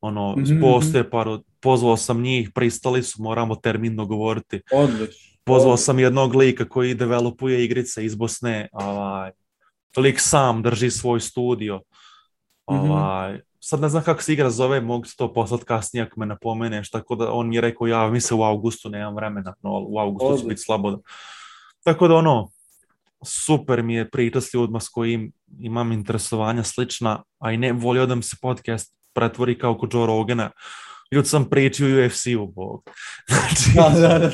ono, 0.01 0.37
Mhm, 0.37 0.61
postoje 0.61 1.11
par, 1.11 1.29
od- 1.29 1.43
pozvao 1.61 1.97
sam 1.97 2.23
njih, 2.23 2.51
pristali 2.55 3.03
su, 3.03 3.23
moramo 3.23 3.55
termin 3.57 3.97
dogovoriti. 3.97 4.61
Odlično. 4.73 5.39
Pozvao 5.45 5.77
sam 5.77 5.99
jednog 5.99 6.35
lika 6.35 6.69
koji 6.69 6.95
developuje 6.95 7.65
igrice 7.65 8.05
iz 8.05 8.15
Bosne, 8.15 8.69
ovaj, 8.73 9.31
lik 9.97 10.21
sam 10.21 10.63
drži 10.63 10.91
svoj 10.91 11.21
studio. 11.21 11.81
Mhm. 12.71 12.91
Ovaj, 12.91 13.41
sad 13.61 13.81
ne 13.81 13.89
znam 13.89 14.03
kako 14.03 14.23
se 14.23 14.33
igra 14.33 14.51
zove, 14.51 14.81
mogu 14.81 15.05
to 15.17 15.33
poslati 15.33 15.65
kasnije 15.65 16.03
ako 16.03 16.21
me 16.21 16.27
napomeneš, 16.27 16.91
tako 16.91 17.15
da 17.15 17.33
on 17.33 17.49
mi 17.49 17.55
je 17.55 17.61
rekao, 17.61 17.87
ja 17.87 18.11
mi 18.11 18.21
se 18.21 18.35
u 18.35 18.43
augustu 18.43 18.89
nemam 18.89 19.15
vremena, 19.15 19.55
no, 19.63 19.71
u 19.89 19.99
augustu 19.99 20.27
će 20.27 20.33
Odlično. 20.33 20.49
biti 20.49 20.61
slobodno. 20.63 21.01
Tako 21.85 22.09
da 22.09 22.15
ono, 22.15 22.49
super 23.25 23.83
mi 23.83 23.95
je 23.95 24.11
priča 24.11 24.41
s 24.41 24.55
ljudima 24.55 24.81
s 24.81 24.89
kojim 24.89 25.33
imam 25.61 25.93
interesovanja 25.93 26.63
slična, 26.63 27.23
a 27.39 27.53
i 27.53 27.57
ne 27.57 27.73
volio 27.73 28.07
da 28.07 28.15
mi 28.15 28.23
se 28.23 28.37
podcast 28.43 28.95
pretvori 29.15 29.59
kao 29.59 29.79
kod 29.79 29.95
Joe 29.95 30.07
Rogana. 30.07 30.51
Ljud 31.13 31.27
sam 31.27 31.45
pričao 31.45 31.87
UFC-u, 31.89 32.47
bog. 32.49 32.83
Znači, 33.29 33.71
Da, 33.75 34.01
da, 34.01 34.19
da, 34.19 34.31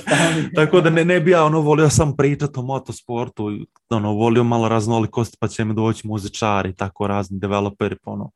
tako 0.54 0.80
da 0.80 0.90
ne, 0.90 1.04
ne 1.04 1.20
bi 1.20 1.30
ja 1.30 1.44
ono 1.44 1.60
volio 1.60 1.90
sam 1.90 2.16
pričati 2.16 2.52
o 2.56 2.62
motosportu, 2.62 3.50
ono, 3.90 4.12
volio 4.12 4.44
malo 4.44 4.68
raznolikosti 4.68 5.36
pa 5.40 5.48
će 5.48 5.64
mi 5.64 5.74
doći 5.74 6.06
muzičari, 6.06 6.74
tako 6.74 7.06
razni 7.06 7.38
developeri, 7.38 7.96
pa 8.04 8.10
ono. 8.10 8.30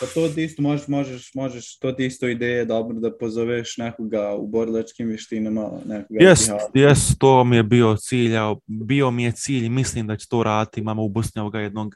Pa 0.00 0.06
to 0.06 0.28
ti 0.28 0.44
isto 0.44 0.62
možeš, 0.62 0.88
možeš, 0.88 1.30
možeš, 1.34 1.78
to 1.78 1.92
ti 1.92 2.06
isto 2.06 2.28
ideje 2.28 2.56
je 2.56 2.64
dobro 2.64 2.94
da 2.94 3.10
pozoveš 3.12 3.76
nekoga 3.76 4.34
u 4.34 4.46
borilačkim 4.48 5.08
vještinama, 5.08 5.62
nekoga 5.78 6.18
Jest, 6.20 6.50
psiha- 6.50 6.70
jest, 6.74 7.18
to 7.18 7.44
mi 7.44 7.56
je 7.56 7.62
bio 7.62 7.96
cilj, 7.96 8.34
bio 8.66 9.10
mi 9.10 9.24
je 9.24 9.32
cilj, 9.32 9.68
mislim 9.68 10.06
da 10.06 10.16
će 10.16 10.28
to 10.28 10.42
raditi, 10.42 10.80
imamo 10.80 11.02
u 11.04 11.08
Bosni 11.08 11.40
ovoga 11.40 11.60
jednog 11.60 11.94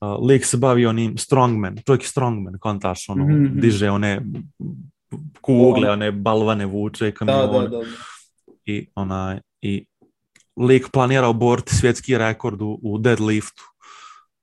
uh, 0.00 0.26
lik 0.26 0.44
se 0.44 0.56
bavi 0.56 0.86
onim 0.86 1.18
strongman, 1.18 1.76
čovjek 1.86 2.02
je 2.02 2.08
strongman, 2.08 2.54
kontaš, 2.60 3.08
ono, 3.08 3.24
Mhm. 3.26 3.60
diže 3.60 3.90
one 3.90 4.20
kugle, 5.40 5.90
one 5.90 6.12
balvane 6.12 6.66
vuče, 6.66 7.12
Da, 7.20 7.46
da, 7.46 7.68
da. 7.68 7.80
i 8.64 8.86
onaj, 8.94 9.40
i 9.62 9.86
lik 10.56 10.88
planira 10.92 11.28
oboriti 11.28 11.74
svjetski 11.74 12.18
rekord 12.18 12.62
u, 12.62 12.78
u 12.82 12.98
deadliftu. 12.98 13.62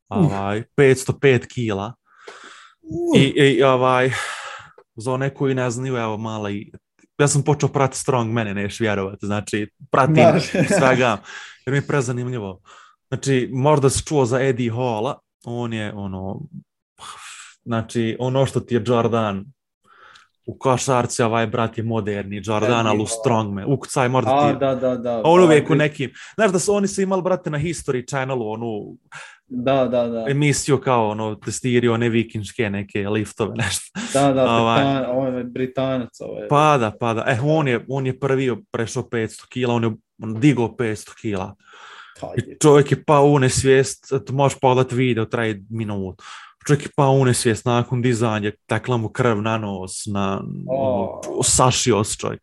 Ovaj, 0.09 0.63
505 0.77 1.47
kila. 1.53 1.93
I, 3.15 3.21
i 3.21 3.63
ovaj, 3.63 4.11
za 4.95 5.11
one 5.11 5.33
koji 5.33 5.55
ne 5.55 5.71
znaju, 5.71 5.95
evo 5.97 6.17
mala 6.17 6.51
i 6.51 6.71
ja 7.19 7.27
sam 7.27 7.43
počeo 7.43 7.69
pratiti 7.69 7.99
strong 7.99 8.33
mene, 8.33 8.53
neš 8.53 8.79
vjerovati, 8.79 9.25
znači 9.25 9.67
pratim 9.91 10.15
Znaš. 10.15 10.43
svega, 10.79 11.17
jer 11.65 11.71
mi 11.71 11.77
je 11.77 11.87
prezanimljivo. 11.87 12.61
Znači, 13.07 13.49
možda 13.53 13.89
si 13.89 14.05
čuo 14.05 14.25
za 14.25 14.41
Eddie 14.41 14.71
Halla, 14.71 15.19
on 15.45 15.73
je 15.73 15.93
ono, 15.93 16.41
znači, 17.65 18.17
ono 18.19 18.45
što 18.45 18.59
ti 18.59 18.75
je 18.75 18.83
Jordan 18.85 19.45
u 20.45 20.57
košarci, 20.57 21.23
ovaj 21.23 21.47
brat 21.47 21.77
je 21.77 21.83
moderni 21.83 22.41
Jordan, 22.43 22.79
Eddie 22.79 22.89
ali 22.89 23.03
u 23.03 23.05
strongman, 23.05 23.65
ukucaj 23.67 24.09
možda 24.09 24.31
ti 24.31 24.55
A, 24.55 24.59
da, 24.59 24.75
da, 24.75 24.95
da. 24.97 25.21
on 25.23 25.43
uvijek 25.43 25.65
u 25.65 25.67
Pa, 25.67 25.75
nekim, 25.75 26.11
znaš 26.35 26.51
da 26.51 26.59
su 26.59 26.73
oni 26.73 26.87
su 26.87 27.01
imali, 27.01 27.21
brate, 27.21 27.49
na 27.49 27.59
History 27.59 28.07
Channelu 28.07 28.51
onu 28.51 28.97
Da, 29.47 29.87
da, 29.87 30.07
da. 30.07 30.25
emisiju 30.29 30.77
kao 30.81 31.09
ono, 31.09 31.35
testirao 31.35 31.93
one 31.93 32.09
vikinške 32.09 32.69
neke 32.69 33.09
liftove, 33.09 33.55
nešto. 33.55 33.99
Da, 34.13 34.33
da, 34.33 34.51
Ovaj. 34.59 35.05
Ovo 35.05 35.27
je 35.27 35.43
Britanac. 35.43 36.21
Ovo 36.21 36.39
je. 36.39 36.47
Pada, 36.47 36.91
pada. 36.99 37.23
E, 37.27 37.37
on 37.43 37.67
je, 37.67 37.85
on 37.89 38.05
je 38.05 38.19
prvi 38.19 38.55
prešao 38.71 39.03
500 39.03 39.47
kila, 39.49 39.73
on 39.73 39.83
je 39.83 39.91
on 40.23 40.39
digao 40.39 40.67
500 40.67 41.21
kila. 41.21 41.55
I 42.37 42.49
je. 42.49 42.57
čovjek 42.61 42.91
je 42.91 43.03
pao 43.03 43.25
u 43.25 43.39
nesvijest, 43.39 44.13
možeš 44.31 44.59
pogledati 44.59 44.95
video, 44.95 45.25
traje 45.25 45.63
minut. 45.69 46.21
Čovjek 46.67 46.85
je 46.85 46.91
pao 46.95 47.11
u 47.11 47.25
nesvijest 47.25 47.65
nakon 47.65 48.01
dizanja, 48.01 48.51
tekla 48.65 48.97
mu 48.97 49.09
krv 49.09 49.41
na 49.41 49.57
nos, 49.57 50.05
na, 50.05 50.41
O. 50.67 51.21
ono, 51.27 51.43
sašio 51.43 52.03
se 52.03 52.17
čovjek. 52.17 52.41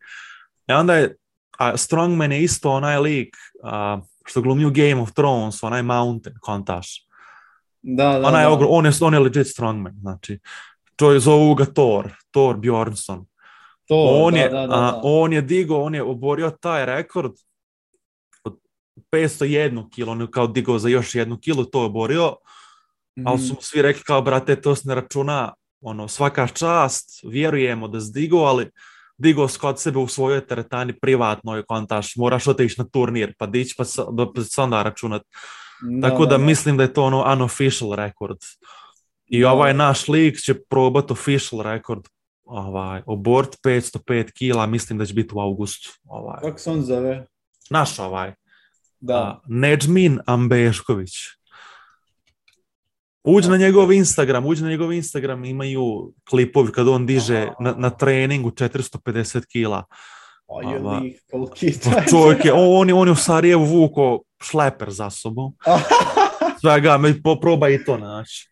I 0.67 0.73
onda 0.73 0.95
je, 0.95 1.15
a 1.57 1.77
Strongman 1.77 2.31
je 2.31 2.43
isto 2.43 2.71
onaj 2.71 2.99
lik 2.99 3.35
a, 3.63 3.99
što 4.25 4.41
glumi 4.41 4.65
u 4.65 4.71
Game 4.71 5.01
of 5.01 5.11
Thrones, 5.11 5.63
onaj 5.63 5.81
Mountain, 5.83 6.35
kontaš. 6.41 7.07
Da, 7.81 8.19
da, 8.19 8.27
Onaj 8.27 8.43
da. 8.43 8.49
ogro, 8.49 8.67
on 8.69 8.85
je, 8.85 8.91
on 9.01 9.13
je 9.13 9.19
legit 9.19 9.47
Strongman, 9.47 9.93
znači. 10.01 10.39
Čovjek 10.99 11.21
zovu 11.21 11.55
ga 11.55 11.65
Thor, 11.65 12.11
Thor 12.31 12.57
Bjornsson. 12.57 13.25
To, 13.87 13.95
on, 13.95 14.33
da, 14.33 14.39
je, 14.39 14.49
da, 14.49 14.67
a, 14.69 14.99
on 15.03 15.33
je 15.33 15.41
digao, 15.41 15.83
on 15.83 15.95
je 15.95 16.03
oborio 16.03 16.49
taj 16.49 16.85
rekord 16.85 17.31
od 18.43 18.59
501 19.11 19.89
kilo, 19.91 20.11
on 20.11 20.21
je 20.21 20.27
kao 20.31 20.47
digao 20.47 20.79
za 20.79 20.89
još 20.89 21.15
jednu 21.15 21.37
kilu, 21.37 21.65
to 21.65 21.81
je 21.81 21.85
oborio, 21.85 22.35
ali 23.25 23.37
su 23.39 23.45
Mhm. 23.45 23.53
mu 23.53 23.61
svi 23.61 23.81
rekli 23.81 24.03
kao, 24.03 24.21
brate, 24.21 24.61
to 24.61 24.75
se 24.75 24.87
ne 24.89 24.95
računa, 24.95 25.53
ono, 25.81 26.07
svaka 26.07 26.47
čast, 26.47 27.19
vjerujemo 27.23 27.87
da 27.87 28.01
si 28.01 28.11
digao, 28.13 28.39
ali 28.39 28.69
digao 29.17 29.47
si 29.47 29.59
kod 29.59 29.79
sebe 29.81 29.99
u 29.99 30.07
svojoj 30.07 30.45
teretani 30.47 30.93
privatnoj 30.99 31.63
kontaš, 31.63 32.15
moraš 32.15 32.47
otići 32.47 32.75
na 32.81 32.85
turnir, 32.91 33.33
pa 33.37 33.45
dići 33.45 33.75
pa, 33.77 33.83
da, 34.11 34.31
pa 34.33 34.41
se 34.43 34.61
onda 34.61 34.83
računat. 34.83 35.21
Tako 36.01 36.25
da, 36.25 36.37
mislim 36.37 36.77
da 36.77 36.83
je 36.83 36.93
to 36.93 37.03
ono 37.03 37.33
unofficial 37.33 37.93
rekord. 37.95 38.37
I 39.25 39.41
Da. 39.41 39.51
ovaj 39.51 39.73
naš 39.73 40.07
lik 40.07 40.37
će 40.39 40.53
probat 40.69 41.11
official 41.11 41.61
rekord 41.61 42.01
ovaj, 42.43 43.01
obort 43.05 43.57
505 43.63 44.31
kila, 44.33 44.65
mislim 44.65 44.99
da 44.99 45.05
će 45.05 45.13
biti 45.13 45.29
u 45.35 45.39
augustu. 45.39 45.89
Ovaj. 46.05 46.39
Kako 46.41 46.59
se 46.59 46.69
on 46.71 46.81
zove? 46.81 47.25
Naš 47.69 47.99
ovaj, 47.99 48.33
Da. 48.99 49.15
a, 49.17 49.39
Nedžmin 49.47 50.19
Ambešković. 50.25 51.11
Uđi 53.23 53.49
na 53.49 53.57
njegov 53.57 53.91
Instagram, 53.91 54.45
uđi 54.45 54.63
na 54.63 54.69
njegov 54.69 54.93
Instagram, 54.93 55.45
imaju 55.45 56.13
klipovi 56.29 56.71
kad 56.71 56.87
on 56.87 57.05
diže 57.05 57.47
na, 57.59 57.73
na 57.77 57.89
treningu 57.89 58.49
450 58.51 59.45
kila. 59.51 59.83
Koliki 61.31 61.73
Pa 61.83 62.01
Čovjek 62.09 62.45
je, 62.45 62.53
on, 62.53 62.89
je, 62.89 62.93
on 62.93 63.07
je 63.07 63.11
u 63.11 63.15
Sarajevu 63.15 63.65
vuko 63.65 64.21
šleper 64.43 64.89
za 64.91 65.09
sobom. 65.09 65.53
Svega, 66.61 66.97
me 66.97 67.21
poproba 67.23 67.69
i 67.69 67.83
to 67.85 67.97
naći. 67.97 68.49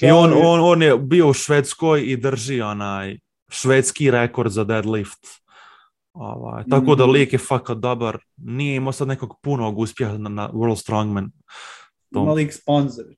I 0.00 0.10
on, 0.10 0.32
on, 0.32 0.60
on 0.60 0.82
je 0.82 0.96
bio 0.98 1.28
u 1.28 1.32
Švedskoj 1.32 2.02
i 2.02 2.16
drži 2.16 2.60
onaj 2.60 3.18
švedski 3.50 4.10
rekord 4.10 4.52
za 4.52 4.64
deadlift. 4.64 5.26
Ovaj, 6.12 6.64
tako 6.70 6.94
da 6.94 7.04
Mhm. 7.04 7.12
lik 7.12 7.32
je 7.32 7.38
fakat 7.38 7.78
dobar. 7.78 8.18
Nije 8.36 8.76
imao 8.76 8.92
sad 8.92 9.08
nekog 9.08 9.38
punog 9.42 9.78
uspjeha 9.78 10.18
na, 10.18 10.28
na 10.28 10.48
World 10.48 10.80
Strongman. 10.80 11.30
To- 12.12 12.20
Ima 12.20 12.32
lik 12.32 12.52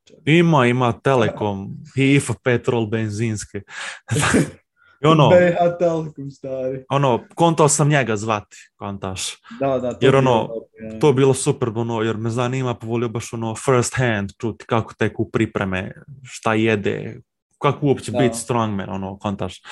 čovjek. 0.05 0.23
Ima, 0.27 0.67
ima 0.67 0.93
Telekom, 0.95 1.67
HIFA, 1.97 2.35
Petrol, 2.45 2.87
benzinske. 2.87 3.63
I 5.03 5.07
ono, 5.07 5.29
BH 5.29 5.79
Telekom, 5.79 6.31
stari. 6.31 6.85
ono, 6.91 7.25
kontao 7.35 7.69
sam 7.69 7.89
njega 7.89 8.17
zvati, 8.17 8.57
kontaš. 8.77 9.21
Da, 9.61 9.79
da, 9.79 9.93
to 9.93 9.99
Jer 10.01 10.15
je 10.15 10.19
ono, 10.19 10.49
bilo. 10.79 11.01
To 11.01 11.07
je 11.07 11.15
bilo 11.15 11.35
super, 11.35 11.69
ono, 11.69 12.03
jer 12.03 12.17
me 12.17 12.31
zanima, 12.31 12.75
povolio 12.75 13.09
baš 13.09 13.33
ono 13.33 13.55
first 13.57 13.95
hand, 13.97 14.31
čuti 14.41 14.65
kako 14.65 14.95
teku 14.95 15.31
pripreme, 15.31 15.93
šta 16.23 16.55
jede, 16.55 17.21
kako 17.59 17.87
uopće 17.87 18.13
Da. 18.13 18.19
biti 18.19 18.39
strongman, 18.39 18.91
ono, 18.91 19.19
kontaš. 19.19 19.63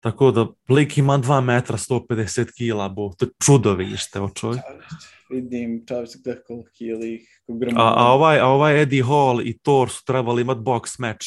Tako 0.00 0.30
da, 0.30 0.46
lik 0.68 0.98
ima 0.98 1.18
2 1.18 1.40
metra, 1.40 1.76
150 1.76 2.46
kila, 2.56 2.88
bo, 2.88 3.12
to 3.18 3.24
je 3.24 3.30
čudovište, 3.44 4.20
o 4.20 4.28
čovjek. 4.30 4.62
Vidim, 5.32 5.84
čovjek 5.88 6.10
gdje 6.20 6.42
koliki 6.46 6.84
je 6.84 6.96
lik. 6.96 7.22
A, 7.76 7.94
a, 7.96 8.12
ovaj, 8.12 8.38
a 8.40 8.46
ovaj 8.46 8.82
Eddie 8.82 9.04
Hall 9.04 9.40
i 9.40 9.58
Thor 9.58 9.90
su 9.90 10.04
trebali 10.04 10.42
imati 10.42 10.60
box 10.60 11.00
match. 11.00 11.26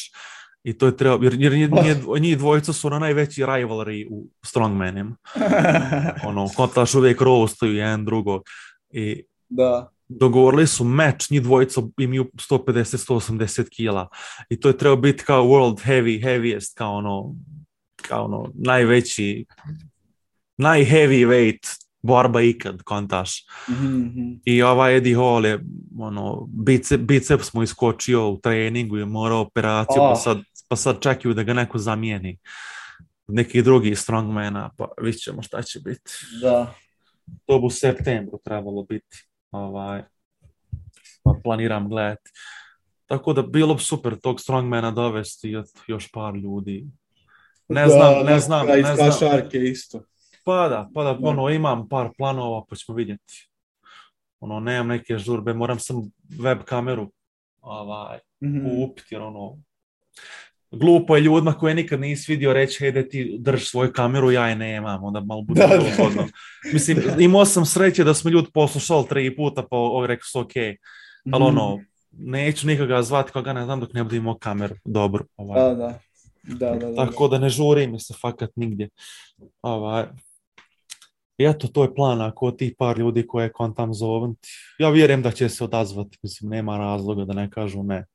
I 0.64 0.78
to 0.78 0.86
je 0.86 0.96
trebalo, 0.96 1.22
jer, 1.24 1.34
jer 1.34 1.52
njih, 1.52 1.70
njih- 1.70 2.20
njih 2.20 2.38
dvojica 2.38 2.72
su 2.72 2.90
na 2.90 2.98
najveći 2.98 3.42
rivalry 3.42 4.06
u 4.10 4.26
strongmanima. 4.44 5.16
Ono, 6.28 6.48
kontaš 6.56 6.94
uvijek 6.94 7.20
rostuju 7.20 7.74
jedan 7.74 8.04
drugo. 8.04 8.40
I 8.90 9.22
da. 9.48 9.90
dogovorili 10.08 10.66
su 10.66 10.84
meč, 10.84 11.30
njih 11.30 11.42
dvojica 11.42 11.80
imaju 11.98 12.24
150-180 12.50 13.68
kila 13.76 14.08
i 14.50 14.60
to 14.60 14.68
je 14.68 14.78
trebao 14.78 14.96
biti 14.96 15.24
kao 15.24 15.44
world 15.44 15.84
heavy, 15.86 16.22
heaviest, 16.22 16.78
kao 16.78 16.94
ono, 16.94 17.34
kao 18.02 18.24
ono 18.24 18.52
najveći, 18.54 19.46
najheavyweight 20.58 21.85
borba 22.06 22.40
ikad, 22.42 22.82
kontaš. 22.82 23.44
Mhm, 23.70 23.86
mhm. 23.86 24.32
I 24.44 24.62
ovaj 24.62 24.96
Eddie 24.96 25.16
Hall 25.16 25.46
je, 25.46 25.60
ono, 25.98 26.46
bice, 26.48 26.98
biceps 26.98 27.52
mu 27.52 27.62
iskočio 27.62 28.30
u 28.30 28.40
treningu 28.40 28.98
i 28.98 29.04
morao 29.04 29.40
operaciju, 29.40 29.96
pa 29.98 30.10
Oh. 30.10 30.18
sad, 30.22 30.38
pa 30.68 30.76
sad 30.76 31.00
čekaju 31.00 31.34
da 31.34 31.42
ga 31.42 31.54
neko 31.54 31.78
zamijeni. 31.78 32.38
Neki 33.28 33.62
drugi 33.62 33.94
strongmana, 33.94 34.70
pa 34.76 34.88
vidit 35.02 35.20
ćemo 35.20 35.42
šta 35.42 35.62
će 35.62 35.80
biti 35.80 36.10
Da. 36.42 36.74
to 37.46 37.58
bi 37.58 37.66
u 37.66 37.70
septembru 37.70 38.38
trebalo 38.44 38.82
biti. 38.82 39.26
Ovaj, 39.50 40.02
pa 41.22 41.34
planiram 41.44 41.88
gledati. 41.88 42.30
Tako 43.06 43.32
da 43.32 43.42
bilo 43.42 43.74
bi 43.74 43.80
super 43.80 44.16
tog 44.16 44.40
strongmana 44.40 44.90
dovesti 44.90 45.54
još 45.86 46.10
par 46.12 46.34
ljudi. 46.34 46.86
Ne 47.68 47.82
Da, 47.82 47.88
znam, 47.88 48.12
ne 48.14 48.24
neka 48.24 48.38
znam, 48.40 48.66
Iz 48.68 48.84
ne 48.84 49.10
znam. 49.10 49.48
isto. 49.52 50.02
Pa 50.46 50.68
da, 50.68 50.90
pa 50.94 51.04
da, 51.04 51.12
Da. 51.12 51.28
ono, 51.28 51.50
imam 51.50 51.88
par 51.88 52.08
planova, 52.18 52.64
pa 52.70 52.76
ćemo 52.76 52.96
vidjeti. 52.96 53.48
Ono, 54.40 54.60
nemam 54.60 54.86
neke 54.86 55.18
žurbe, 55.18 55.54
moram 55.54 55.78
sam 55.78 55.96
web 56.40 56.58
kameru 56.64 57.10
ovaj, 57.60 58.18
Mhm. 58.40 58.58
kupiti, 58.64 59.14
jer 59.14 59.22
ono, 59.22 59.58
glupo 60.70 61.16
je 61.16 61.22
ljudima 61.22 61.52
koje 61.52 61.74
nikad 61.74 62.00
nisi 62.00 62.32
vidio 62.32 62.52
reći, 62.52 62.76
hej, 62.80 62.92
da 62.92 63.08
ti 63.08 63.36
drž 63.38 63.64
svoju 63.64 63.92
kameru, 63.92 64.30
ja 64.30 64.48
je 64.48 64.56
nemam, 64.56 65.04
onda 65.04 65.20
malo 65.20 65.42
bude 65.42 65.66
neugodno. 65.66 66.26
Mislim, 66.72 66.98
imao 67.20 67.44
sam 67.44 67.66
sreće 67.66 68.04
da 68.04 68.14
smo 68.14 68.30
ljudi 68.30 68.48
poslušali 68.54 69.06
tri 69.08 69.36
puta, 69.36 69.62
pa 69.62 69.76
ovo 69.76 70.06
rekao 70.06 70.24
su 70.24 70.40
ok, 70.40 70.56
ali 70.56 70.76
Mhm. 71.26 71.42
ono, 71.42 71.80
neću 72.10 72.66
nikoga 72.66 73.02
zvati 73.02 73.32
koga 73.32 73.52
ne 73.52 73.64
znam 73.64 73.80
dok 73.80 73.92
ne 73.92 74.04
budem 74.04 74.18
imao 74.18 74.38
kameru, 74.38 74.74
dobro. 74.84 75.24
Ovaj. 75.36 75.60
Da, 75.62 75.74
da. 75.74 75.98
Da, 76.42 76.70
da, 76.70 76.90
da. 76.90 77.06
Tako 77.06 77.28
da 77.28 77.38
ne 77.38 77.48
žuri 77.48 77.86
mi 77.86 78.00
se 78.00 78.14
fakat 78.14 78.50
nigdje. 78.56 78.88
Ovaj. 79.62 80.04
I 81.38 81.44
eto, 81.44 81.68
to 81.68 81.82
je 81.82 81.94
plan 81.94 82.20
ako 82.20 82.50
ti 82.50 82.74
par 82.78 82.98
ljudi 82.98 83.26
koje 83.26 83.52
kontam 83.52 83.94
zovem. 83.94 84.34
Ja 84.78 84.90
vjerujem 84.90 85.22
da 85.22 85.30
će 85.30 85.48
se 85.48 85.64
odazvati, 85.64 86.18
mislim, 86.22 86.50
nema 86.50 86.78
razloga 86.78 87.24
da 87.24 87.32
ne 87.32 87.50
kažu 87.50 87.82
ne. 87.82 88.06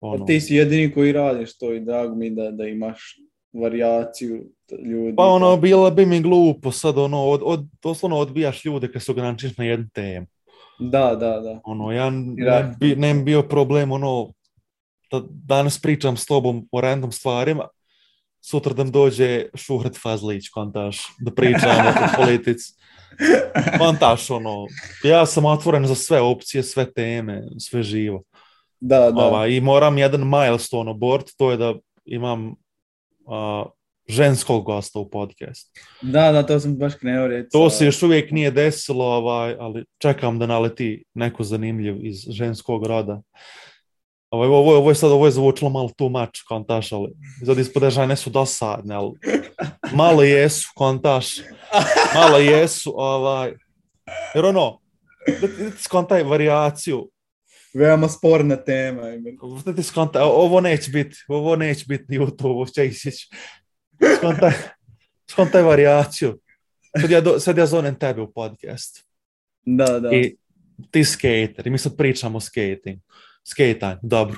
Ono. 0.00 0.24
Ti 0.24 0.40
si 0.40 0.54
jedini 0.54 0.94
koji 0.94 1.12
radiš 1.12 1.58
to 1.58 1.72
i 1.72 1.80
drago 1.80 2.14
mi 2.14 2.30
da, 2.30 2.50
da 2.50 2.66
imaš 2.66 3.16
varijaciju 3.52 4.50
ljudi. 4.84 5.16
Pa 5.16 5.24
ono, 5.26 5.56
bilo 5.56 5.90
bi 5.90 6.06
mi 6.06 6.20
glupo 6.20 6.72
sad, 6.72 6.98
ono, 6.98 7.24
od, 7.24 7.40
od, 7.44 7.66
doslovno 7.82 8.16
odbijaš 8.16 8.64
ljude 8.64 8.92
kad 8.92 9.02
se 9.02 9.12
ograničiš 9.12 9.56
na 9.56 9.64
jednu 9.64 9.86
temu. 9.94 10.26
Da, 10.78 11.14
da, 11.14 11.40
da. 11.40 11.60
Ono, 11.64 11.92
ja 11.92 12.10
ne 12.10 12.74
bi, 12.80 12.96
ne 12.96 13.14
bi 13.14 13.22
bio 13.22 13.42
problem, 13.42 13.92
ono, 13.92 14.32
da 15.10 15.22
danas 15.28 15.82
pričam 15.82 16.16
s 16.16 16.26
tobom 16.26 16.68
o 16.72 16.80
random 16.80 17.12
stvarima, 17.12 17.68
sutra 18.50 18.72
da 18.72 18.84
mi 18.84 18.90
dođe 18.90 19.44
Šuhret 19.54 19.98
Fazlić, 20.02 20.48
kontaš, 20.48 21.02
da 21.18 21.34
pričamo 21.34 21.88
o 21.90 22.16
politici. 22.24 22.72
Kontaš, 23.78 24.30
ono, 24.30 24.66
ja 25.04 25.26
sam 25.26 25.44
otvoren 25.44 25.86
za 25.86 25.94
sve 25.94 26.20
opcije, 26.20 26.62
sve 26.62 26.92
teme, 26.92 27.42
sve 27.58 27.82
živo. 27.82 28.22
Da, 28.80 29.10
da. 29.10 29.24
Ovaj, 29.24 29.50
I 29.50 29.60
moram 29.60 29.98
jedan 29.98 30.28
milestone 30.28 30.90
abort, 30.90 31.26
to 31.36 31.50
je 31.50 31.56
da 31.56 31.74
imam 32.04 32.54
a, 33.26 33.64
ženskog 34.08 34.64
gosta 34.64 34.98
u 34.98 35.10
podcast. 35.10 35.78
Da, 36.02 36.32
da, 36.32 36.42
to 36.42 36.60
sam 36.60 36.76
baš 36.76 36.94
krenuo 36.94 37.26
reći. 37.26 37.48
To 37.52 37.70
se 37.70 37.86
još 37.86 38.02
uvijek 38.02 38.30
nije 38.30 38.50
desilo, 38.50 39.04
ovaj, 39.04 39.56
ali 39.58 39.84
čekam 39.98 40.38
da 40.38 40.46
naleti 40.46 41.04
neko 41.14 41.44
zanimljiv 41.44 42.06
iz 42.06 42.18
ženskog 42.28 42.86
roda. 42.86 43.22
Ovo, 44.30 44.44
ovo, 44.44 44.76
ovo 44.76 44.90
je 44.90 44.94
sad 44.94 45.10
ovo 45.10 45.26
je 45.26 45.32
zvučilo 45.32 45.70
malo 45.70 45.90
too 45.96 46.08
much, 46.08 46.40
kontaš, 46.48 46.92
ali 46.92 47.12
sad 47.46 47.58
ispode 47.58 47.90
žene 47.90 48.16
su 48.16 48.30
dosadne, 48.30 48.94
ali 48.94 49.12
malo 49.92 50.22
jesu, 50.22 50.68
kontaš, 50.74 51.28
malo 52.14 52.38
jesu, 52.38 52.94
ovaj, 52.96 53.52
jer 54.34 54.44
ono, 54.44 54.80
da 55.40 55.46
ti 55.46 55.82
skontaj 55.82 56.22
varijaciju, 56.22 57.10
Veoma 57.74 58.08
sporna 58.08 58.56
tema. 58.56 59.02
da 59.64 59.74
ti 59.74 59.82
skontaj, 59.82 60.22
ovo 60.22 60.60
neće 60.60 60.90
biti, 60.90 61.16
ovo 61.28 61.56
neće 61.56 61.84
biti 61.88 62.18
YouTube, 62.18 62.44
ovo 62.46 62.66
će 62.66 62.86
isići. 62.86 63.28
Skontaj, 64.18 64.52
skontaj 65.30 65.62
varijaciju. 65.62 66.38
Sad 67.00 67.10
ja, 67.10 67.20
do, 67.20 67.40
sad 67.40 67.58
ja 67.58 67.66
zovem 67.66 67.98
tebe 67.98 68.22
u 68.22 68.32
podcast. 68.32 69.04
Da, 69.64 70.00
da. 70.00 70.10
I 70.12 70.36
ti 70.90 71.04
skater, 71.04 71.66
i 71.66 71.70
mi 71.70 71.78
sad 71.78 71.96
pričamo 71.96 72.36
o 72.36 72.40
skating. 72.40 73.00
Skatanju, 73.50 73.98
dobro. 74.02 74.36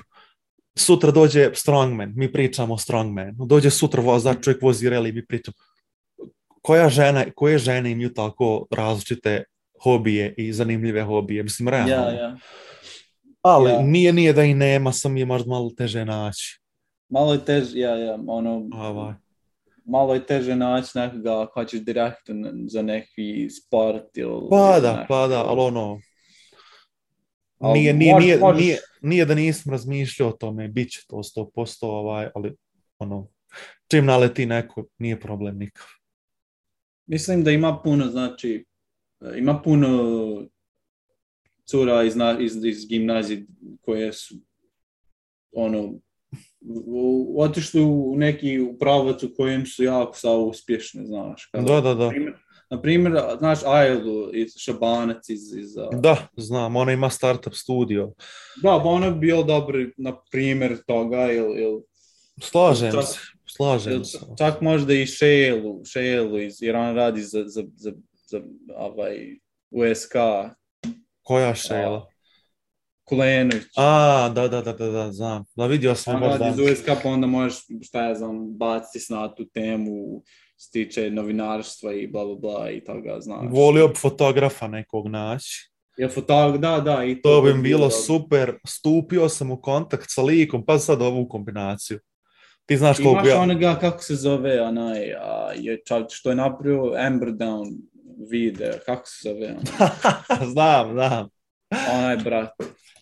Sutra 0.77 1.11
dođe 1.11 1.51
strongman, 1.55 2.13
mi 2.17 2.33
pričamo 2.33 2.75
o 2.75 2.79
strongmanu. 2.79 3.47
Dođe 3.47 3.71
sutra 3.71 4.03
vozač, 4.03 4.45
čovjek 4.45 4.63
vozi 4.63 4.89
rally, 4.89 5.15
mi 5.15 5.27
pričamo. 5.27 5.55
Koja 6.63 6.89
žena, 6.89 7.25
koje 7.35 7.59
žene 7.59 7.91
imaju 7.91 8.15
tako 8.15 8.67
različite 8.71 9.45
hobije 9.83 10.35
i 10.37 10.53
zanimljive 10.53 11.03
hobije? 11.03 11.43
Mislim, 11.43 11.69
realno. 11.69 11.93
Ja, 11.95 12.11
ja. 12.11 12.37
Ali 13.43 13.71
Ja. 13.71 13.83
nije, 13.83 14.13
nije 14.13 14.33
da 14.33 14.45
i 14.45 14.55
nema, 14.55 14.93
sam 14.93 15.17
je 15.17 15.25
možda 15.27 15.49
malo 15.51 15.71
teže 15.77 16.05
naći. 16.05 16.61
Malo 17.09 17.33
je 17.33 17.45
teže, 17.45 17.79
ja, 17.79 17.97
ja, 17.97 18.19
ono, 18.27 18.69
Ovaj. 18.75 19.15
malo 19.85 20.15
je 20.15 20.27
teže 20.27 20.57
naći 20.57 20.99
nekoga 20.99 21.43
ako 21.43 21.61
hoćeš 21.61 21.81
direktno 21.81 22.35
za 22.67 22.83
neki 22.83 23.49
sport 23.51 24.17
ili... 24.17 24.47
Pa 24.51 24.81
da, 24.81 25.07
pa 25.09 25.27
da, 25.27 25.45
ali 25.45 25.61
ono, 25.61 26.01
Nije, 27.61 27.95
nije, 27.95 28.17
nije, 28.17 28.39
nije, 28.55 28.79
nije 29.03 29.25
da 29.25 29.35
nisam 29.35 29.73
razmišljao 29.73 30.29
o 30.29 30.33
tome, 30.33 30.69
bit 30.69 30.91
će 30.91 31.01
to 31.09 31.17
100%, 31.17 31.77
ovaj, 31.83 32.29
ali 32.35 32.57
ono, 32.99 33.29
čim 33.91 34.07
naleti 34.07 34.47
neko, 34.47 34.87
nije 34.99 35.21
problem 35.21 35.59
nikakav. 35.59 35.89
Mislim 37.07 37.45
da 37.45 37.51
ima 37.51 37.81
puno, 37.85 38.07
znači, 38.07 38.65
ima 39.37 39.63
puno 39.63 39.89
cura 41.65 42.03
iz, 42.03 42.15
iz, 42.41 42.65
iz 42.65 42.89
gimnazije 42.89 43.47
koje 43.81 44.13
su 44.13 44.35
ono 45.53 45.95
otišli 47.37 47.83
u 47.83 48.15
neki 48.17 48.59
pravac 48.79 49.23
u 49.23 49.35
kojem 49.37 49.67
su 49.67 49.85
jako 49.85 50.17
sa 50.17 50.31
uspješne, 50.33 51.07
znaš. 51.07 51.47
Kao, 51.47 51.63
Da, 51.63 51.81
da, 51.81 51.95
da. 51.95 52.09
Primjer, 52.09 52.35
na 52.71 52.83
primjer, 52.83 53.23
znaš 53.39 53.59
Ajlu 53.65 54.35
iz 54.35 54.53
Šabanac 54.57 55.29
iz, 55.29 55.55
iz 55.57 55.75
Da, 55.93 56.17
znam, 56.37 56.77
ona 56.77 56.93
ima 56.93 57.11
startup 57.11 57.55
studio. 57.55 58.13
Da, 58.63 58.81
pa 58.83 58.89
ono 58.89 59.11
bi 59.11 59.19
bio 59.19 59.43
dobar, 59.43 59.75
na 59.97 60.17
primjer, 60.31 60.79
toga, 60.87 61.33
ili, 61.33 61.63
ili, 61.63 61.83
Slažem 62.43 62.93
Čak- 62.93 63.03
se, 63.03 63.19
slažem 63.57 63.93
ili 63.93 64.05
se. 64.05 64.19
čak 64.39 64.61
možda 64.61 64.95
i 64.95 65.07
Šejelu, 65.07 65.85
Šejelu, 65.85 66.39
iz, 66.39 66.63
jer 66.63 66.77
on 66.77 66.95
radi 66.95 67.23
za, 67.23 67.45
za, 67.47 67.63
za, 67.77 67.93
za 68.27 68.41
ovaj, 68.77 69.17
USK, 69.71 70.13
Koja 71.23 71.55
šela? 71.55 72.07
Kulenović. 73.05 73.65
A, 73.77 74.29
da, 74.35 74.49
da, 74.49 74.63
da, 74.63 74.73
da, 74.73 74.87
da, 74.87 75.13
znam. 75.13 75.45
Da, 75.57 75.67
vidio 75.67 75.95
sam 75.95 76.15
On 76.15 76.21
baš 76.21 76.41
radi 76.41 76.57
za 76.57 76.73
USK, 76.73 77.03
pa 77.03 77.09
onda 77.09 77.27
možeš, 77.27 77.59
šta 77.83 78.09
ja 78.09 78.15
znam, 78.15 78.57
baciti 78.57 79.13
na 79.13 79.35
tu 79.35 79.45
temu, 79.45 80.23
se 80.61 80.71
tiče 80.71 81.11
novinarstva 81.11 81.93
i 81.93 82.07
bla, 82.07 82.25
bla, 82.25 82.35
bla 82.35 82.71
i 82.71 82.85
toga, 82.85 83.17
znaš. 83.21 83.47
Volio 83.51 83.89
bi 83.89 83.95
fotografa 83.95 84.69
nekog 84.69 85.09
naći. 85.09 85.71
Je 85.97 86.09
fotog, 86.09 86.59
da, 86.59 86.81
da, 86.81 87.05
i 87.05 87.23
To 87.23 87.43
bi 87.43 87.53
bi 87.53 87.57
mi 87.57 87.63
bilo 87.63 87.91
super. 87.91 88.59
Stupio 88.67 89.29
sam 89.29 89.51
u 89.51 89.61
kontakt 89.61 90.05
sa 90.09 90.23
likom, 90.23 90.67
pa 90.67 90.79
sad 90.79 91.03
ovu 91.03 91.29
kombinaciju. 91.29 91.99
Ti 92.67 92.77
znaš 92.77 92.97
koliko 92.97 93.13
Imaš 93.13 93.29
ja... 93.29 93.41
onoga, 93.41 93.79
kako 93.81 94.03
se 94.03 94.15
zove, 94.15 94.63
onaj, 94.63 95.13
a, 95.13 95.53
je 95.57 95.83
čak 95.87 96.07
što 96.11 96.31
je 96.31 96.37
napravio 96.37 96.95
Amber 96.99 97.29
Down 97.29 97.77
video, 98.31 98.73
kako 98.87 99.07
se 99.07 99.29
zove, 99.29 99.47
onaj, 99.47 100.47
znam, 100.53 100.93
znam. 100.93 101.29
onaj 101.95 102.17
brat. 102.17 102.51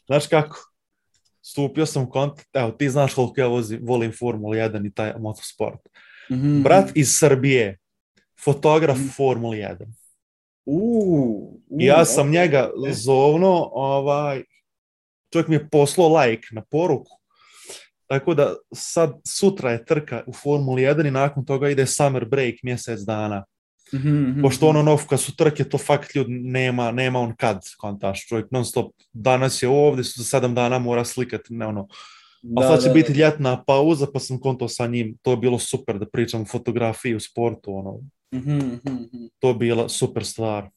Znaš 0.06 0.26
kako? 0.26 0.56
Stupio 1.42 1.86
sam 1.86 2.02
u 2.02 2.10
kontakt, 2.10 2.56
evo 2.56 2.70
ti 2.70 2.90
znaš 2.90 3.14
koliko 3.14 3.40
ja 3.40 3.46
vozim, 3.46 3.80
volim 3.82 4.12
Formulu 4.18 4.54
1 4.54 4.86
i 4.86 4.94
taj 4.94 5.12
motosport. 5.18 5.80
Mhm. 6.30 6.62
Brat 6.62 6.90
iz 6.94 7.08
Srbije, 7.18 7.78
fotograf 8.44 8.98
Mhm. 8.98 9.08
Formule 9.08 9.56
1. 9.56 9.86
Uuu, 10.66 11.60
I 11.80 11.84
ja 11.84 12.04
sam 12.04 12.30
njega 12.30 12.70
zovno, 12.92 13.70
ovaj, 13.72 14.42
čovjek 15.32 15.48
mi 15.48 15.54
je 15.54 15.68
poslao 15.68 16.16
like 16.18 16.48
na 16.50 16.62
poruku. 16.70 17.10
Tako 18.06 18.34
da 18.34 18.54
sad 18.74 19.20
sutra 19.26 19.70
je 19.70 19.84
trka 19.84 20.22
u 20.26 20.32
Formuli 20.32 20.82
1 20.82 21.08
i 21.08 21.10
nakon 21.10 21.44
toga 21.44 21.68
ide 21.68 21.86
summer 21.86 22.24
break 22.24 22.54
mjesec 22.62 23.00
dana. 23.00 23.44
Mhm, 23.94 24.08
mhm, 24.08 24.42
Pošto 24.42 24.68
ono 24.68 24.82
nov, 24.82 25.06
kad 25.08 25.20
su 25.20 25.36
trke, 25.36 25.64
to 25.64 25.78
fakt 25.78 26.14
ljud 26.14 26.26
nema, 26.30 26.90
nema 26.90 27.20
on 27.20 27.36
kad, 27.36 27.60
kontaš, 27.78 28.26
čovjek 28.26 28.50
non 28.50 28.64
stop, 28.64 28.92
danas 29.12 29.62
je 29.62 29.68
ovdje, 29.68 30.04
za 30.04 30.24
sedam 30.24 30.54
dana 30.54 30.78
mora 30.78 31.04
slikati, 31.04 31.54
ne 31.54 31.66
ono, 31.66 31.88
Da, 32.42 32.60
a 32.60 32.66
sad 32.66 32.82
će 32.82 32.88
da, 32.88 32.94
biti 32.94 33.12
ljetna 33.12 33.64
pauza, 33.64 34.06
pa 34.06 34.18
sam 34.18 34.40
konto 34.40 34.68
sa 34.68 34.86
njim, 34.86 35.18
to 35.22 35.30
je 35.30 35.36
bilo 35.36 35.58
super 35.58 35.98
da 35.98 36.06
pričam 36.06 36.44
fotografiji 36.44 37.14
u 37.14 37.20
sportu, 37.20 37.74
ono, 37.74 38.00
Mhm, 38.32 38.56
mhm, 38.56 38.94
mhm. 38.94 39.26
to 39.38 39.48
je 39.48 39.54
bila 39.54 39.88
super 39.88 40.24
stvar. 40.24 40.68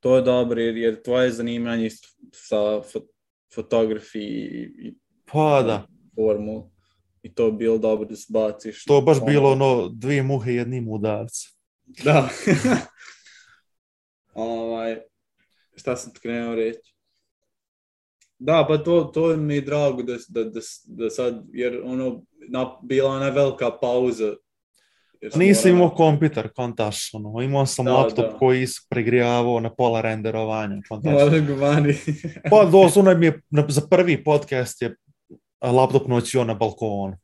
To 0.00 0.16
je 0.16 0.22
dobro, 0.22 0.60
jer, 0.60 0.76
jer 0.76 1.02
tvoje 1.02 1.32
zanimanje 1.32 1.90
sa 2.32 2.56
fo- 2.56 3.06
fotografiji 3.54 4.32
i, 4.78 4.94
Pa 5.24 5.62
da, 5.62 5.86
formu 6.16 6.70
i 7.22 7.34
to 7.34 7.46
je 7.46 7.52
bilo 7.52 7.78
dobro 7.78 8.08
da 8.08 8.16
se 8.16 8.26
baciš. 8.28 8.84
to 8.84 9.00
baš 9.00 9.16
Ono- 9.16 9.26
bilo 9.26 9.52
ono, 9.52 9.88
dvije 9.88 10.22
muhe 10.22 10.52
jednim 10.52 10.88
udarcem. 10.88 11.50
Da. 12.04 12.28
ovaj, 14.34 14.96
šta 15.76 15.96
sam 15.96 16.12
krenuo 16.12 16.54
reći? 16.54 16.94
Da, 18.38 18.64
pa 18.68 18.78
to, 18.78 19.04
to 19.14 19.36
mi 19.36 19.54
je 19.54 19.60
drago 19.60 20.02
da, 20.02 20.16
da, 20.28 20.44
da, 20.44 20.60
da 20.84 21.10
sad, 21.10 21.44
jer 21.52 21.80
ono, 21.84 22.22
na, 22.48 22.76
bila 22.82 23.10
ona 23.10 23.28
velika 23.28 23.70
pauza. 23.80 24.34
Jer 25.20 25.32
sam 25.32 25.40
Nisam 25.40 25.70
imao 25.70 25.90
kompjuter, 25.90 26.48
kontaš, 26.52 27.14
ono, 27.14 27.42
imao 27.42 27.66
sam 27.66 27.84
Da, 27.84 27.92
laptop 27.92 28.32
da. 28.32 28.38
koji 28.38 28.66
se 28.66 28.80
pregrijavao 28.90 29.60
na 29.60 29.74
pola 29.74 30.00
renderovanja, 30.00 30.82
kontaš. 30.88 31.12
Pa 32.50 32.64
doslovno 32.64 33.14
mi 33.14 33.26
je, 33.26 33.40
za 33.68 33.80
prvi 33.90 34.24
podcast 34.24 34.82
je 34.82 34.96
laptop 35.62 36.08
noćio 36.08 36.44
na 36.44 36.54
balkonu. 36.54 37.16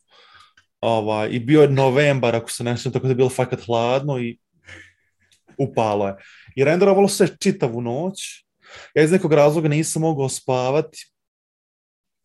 Ovaj, 0.80 1.28
I 1.30 1.38
bio 1.38 1.62
je 1.62 1.68
novembar, 1.68 2.36
ako 2.36 2.50
se 2.50 2.64
ne 2.64 2.76
sjećam, 2.76 2.92
tako 2.92 3.06
da 3.06 3.10
je 3.10 3.16
bilo 3.16 3.28
fakat 3.28 3.60
hladno 3.66 4.18
i 4.18 4.38
upalo 5.58 6.08
je. 6.08 6.14
I 6.56 6.64
renderovalo 6.64 7.08
se 7.08 7.36
čitavu 7.40 7.80
noć. 7.80 8.43
Ja 8.94 9.02
iz 9.02 9.12
nekog 9.12 9.32
razloga 9.32 9.68
nisam 9.68 10.02
mogao 10.02 10.28
spavati. 10.28 11.10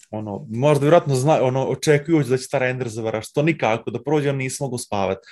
Ono, 0.10 0.48
možda 0.50 0.82
vjerojatno 0.82 1.16
zna, 1.16 1.44
ono, 1.44 1.66
očekujući 1.66 2.30
da 2.30 2.38
će 2.38 2.48
ta 2.52 2.58
render 2.58 2.90
završiti. 2.90 3.34
To 3.34 3.42
nikako, 3.42 3.92
da 3.92 4.04
prođem 4.04 4.38
nisam 4.38 4.66
mogao 4.66 4.78
spavati. 4.78 5.28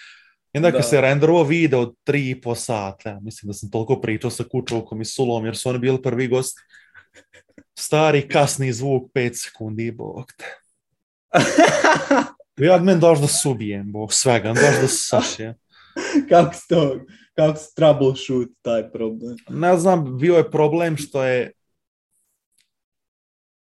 I 0.53 0.57
onda 0.57 0.71
kad 0.71 0.89
se 0.89 1.01
renderovao 1.01 1.43
video 1.43 1.79
od 1.79 1.95
tri 2.03 2.29
i 2.29 2.41
po 2.41 2.55
sata, 2.55 3.09
ja 3.09 3.19
mislim 3.19 3.47
da 3.47 3.53
sam 3.53 3.71
toliko 3.71 4.01
pričao 4.01 4.31
sa 4.31 4.43
Kučovkom 4.51 5.01
i 5.01 5.05
Sulom, 5.05 5.45
jer 5.45 5.57
su 5.57 5.69
oni 5.69 5.79
bili 5.79 6.01
prvi 6.01 6.27
gosti. 6.27 6.61
Stari 7.79 8.27
kasni 8.27 8.73
zvuk 8.73 9.11
5 9.13 9.33
sekundi, 9.33 9.91
bog 9.91 10.31
te. 10.37 10.45
Ja 12.57 12.77
men 12.77 12.99
došao 12.99 13.21
da 13.21 13.27
subijem, 13.27 13.91
bog 13.91 14.13
svega, 14.13 14.53
došao 14.53 14.81
da 14.81 14.87
sašijem. 14.87 15.53
kako 16.29 16.53
se 16.53 16.61
to, 16.69 16.99
kako 17.35 17.57
se 17.57 17.75
troubleshoot 17.75 18.49
taj 18.61 18.91
problem? 18.91 19.35
Ne 19.49 19.77
znam, 19.77 20.17
bio 20.17 20.35
je 20.35 20.51
problem 20.51 20.97
što 20.97 21.23
je 21.23 21.51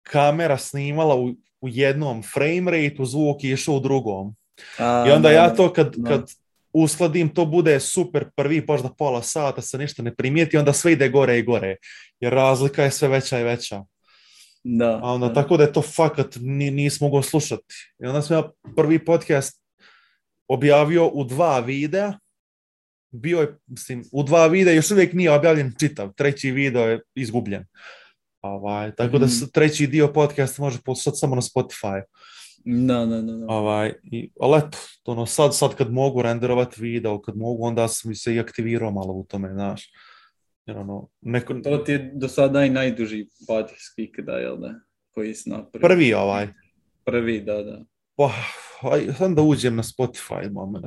kamera 0.04 0.58
snimala 0.58 1.16
u, 1.16 1.30
u 1.62 1.70
jednom 1.70 2.24
frame 2.24 2.72
rateu, 2.72 3.06
zvuk 3.06 3.44
je 3.44 3.54
išao 3.54 3.76
u 3.76 3.80
drugom. 3.80 4.36
A, 4.78 5.06
I 5.08 5.12
onda 5.12 5.30
da, 5.30 5.36
ja 5.36 5.56
to 5.56 5.74
kad, 5.74 5.96
da. 5.96 6.10
kad 6.10 6.32
uskladim, 6.74 7.30
to 7.30 7.46
bude 7.46 7.80
super 7.80 8.30
prvi 8.36 8.66
možda 8.68 8.90
pola 8.90 9.22
sata, 9.22 9.62
se 9.62 9.78
ništa 9.78 10.04
ne 10.04 10.16
primijeti, 10.16 10.58
onda 10.58 10.74
sve 10.74 10.92
ide 10.92 11.10
gore 11.10 11.40
i 11.40 11.44
gore, 11.44 11.76
jer 12.20 12.34
razlika 12.34 12.84
je 12.84 12.92
sve 12.92 13.08
veća 13.08 13.40
i 13.40 13.44
veća. 13.44 13.84
Da, 14.64 15.00
A 15.04 15.14
onda 15.14 15.28
da. 15.28 15.34
tako 15.34 15.58
da 15.58 15.64
je 15.64 15.74
to 15.74 15.82
fakat 15.82 16.38
ni, 16.42 16.72
nisam 16.72 17.06
mogao 17.06 17.22
slušati. 17.22 17.76
I 18.04 18.06
onda 18.06 18.22
sam 18.22 18.38
ja 18.38 18.50
prvi 18.76 19.06
podcast 19.06 19.61
objavio 20.54 21.08
u 21.08 21.24
dva 21.24 21.60
videa. 21.60 22.14
Bio 23.12 23.40
je, 23.40 23.58
mislim, 23.68 24.04
u 24.12 24.24
dva 24.24 24.48
videa 24.48 24.74
još 24.74 24.92
uvijek 24.92 25.14
nije 25.14 25.32
objavljen 25.32 25.74
čitav. 25.80 26.14
Treći 26.14 26.52
video 26.52 26.88
je 26.88 27.02
izgubljen. 27.16 27.66
Ovaj, 28.42 28.96
tako 28.96 29.18
da 29.20 29.26
Mhm. 29.26 29.36
treći 29.54 29.88
dio 29.88 30.08
podcasta 30.14 30.62
može 30.64 30.80
poslušati 30.86 31.18
samo 31.18 31.36
na 31.36 31.42
Spotify. 31.42 32.02
Da, 32.66 33.06
da. 33.06 33.22
da. 33.22 33.46
Ovaj, 33.54 33.94
i, 34.04 34.32
ali 34.40 34.58
eto, 34.58 34.78
ono, 35.06 35.26
sad, 35.26 35.56
sad 35.58 35.76
kad 35.76 35.92
mogu 35.94 36.22
renderovati 36.22 36.82
video, 36.82 37.22
kad 37.22 37.38
mogu, 37.38 37.66
onda 37.66 37.88
sam 37.88 38.10
mi 38.10 38.16
se 38.16 38.36
i 38.36 38.40
aktivirao 38.40 38.92
malo 38.92 39.14
u 39.14 39.24
tome, 39.24 39.50
znaš. 39.54 39.92
Jer 40.66 40.78
ono, 40.78 41.08
neko, 41.22 41.54
To 41.54 41.78
ti 41.78 41.92
je 41.92 42.12
do 42.16 42.28
sada 42.28 42.66
i 42.66 42.70
najduži 42.70 43.28
podcast 43.48 44.00
ikada, 44.00 44.32
jel 44.32 44.58
da? 44.58 44.74
Koji 45.12 45.34
si 45.34 45.50
napravio. 45.50 45.88
prvi 45.88 46.14
ovaj, 46.14 46.48
Prvi, 47.06 47.42
da, 47.42 47.54
da. 47.64 47.84
pa, 48.16 48.32
aj, 48.82 49.08
onda 49.20 49.42
uđem 49.42 49.76
na 49.76 49.84
Spotify 49.84 50.52
moment. 50.52 50.86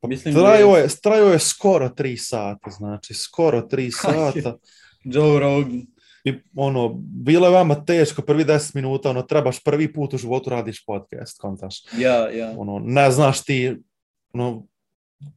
Pa, 0.00 0.08
Mislim, 0.08 0.34
trajao 0.34 0.76
je- 0.76 0.82
je, 0.82 0.88
trajao 1.02 1.28
je 1.28 1.38
skoro 1.38 1.88
tri 1.88 2.16
sata, 2.16 2.70
znači, 2.70 3.14
skoro 3.14 3.62
tri 3.62 3.90
sata. 3.90 4.56
Joe 5.04 5.40
Rogan. 5.40 5.82
I 6.24 6.34
ono, 6.56 6.88
bilo 6.98 7.46
je 7.46 7.52
vama 7.52 7.84
teško, 7.84 8.22
prvi 8.22 8.44
10 8.44 8.74
minuta, 8.74 9.10
ono, 9.10 9.22
trebaš 9.22 9.62
prvi 9.62 9.92
put 9.92 10.14
u 10.14 10.18
životu 10.18 10.50
radiš 10.50 10.84
podcast, 10.86 11.38
kontaš. 11.40 11.82
Ja, 11.98 12.30
ja. 12.30 12.54
Ono, 12.56 12.78
ne 12.84 13.10
znaš 13.10 13.44
ti, 13.44 13.76
ono, 14.32 14.66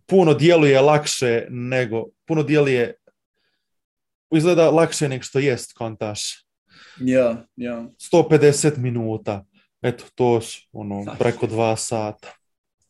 puno 0.05 0.33
djeluje 0.33 0.81
lakše 0.81 1.47
nego, 1.49 2.05
puno 2.25 2.43
djeluje, 2.43 2.93
izgleda 4.31 4.69
lakše 4.69 5.09
nego 5.09 5.23
što 5.23 5.39
jest, 5.39 5.73
kontaš. 5.73 6.45
Ja, 6.99 7.45
ja. 7.55 7.85
150 8.13 8.77
minuta, 8.77 9.45
eto, 9.81 10.03
to 10.15 10.41
š, 10.41 10.67
ono, 10.71 11.15
preko 11.19 11.47
dva 11.47 11.75
sata. 11.77 12.33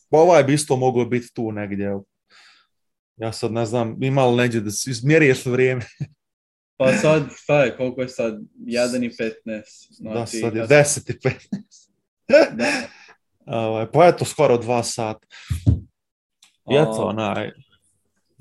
Pa 0.09 0.17
ovaj 0.17 0.43
bi 0.43 0.53
isto 0.53 0.75
mogao 0.75 1.05
biti 1.05 1.33
tu 1.33 1.51
negdje. 1.51 1.95
Ja 3.15 3.31
sad 3.31 3.51
ne 3.51 3.65
znam, 3.65 4.03
ima 4.03 4.25
li 4.25 4.37
neđe 4.37 4.59
da 4.59 4.69
izmjeriješ 4.87 5.45
vrijeme? 5.45 5.85
Pa 6.77 6.93
sad, 6.93 7.23
šta 7.35 7.63
je, 7.63 7.77
koliko 7.77 8.01
je 8.01 8.09
sad? 8.09 8.39
1 8.57 9.05
i 9.05 9.09
15. 9.09 9.33
da, 9.99 10.11
Znači, 10.11 10.37
sad 10.37 10.55
je 10.55 10.59
ja- 10.59 10.67
10 10.67 11.09
i 11.09 11.19
15. 11.19 11.89
Da. 12.55 12.71
Ovaj, 13.59 13.91
pa 13.91 14.07
eto, 14.07 14.25
skoro 14.25 14.57
dva 14.57 14.83
sata. 14.83 15.27
I 16.71 16.75
eto, 16.75 17.03
onaj, 17.03 17.51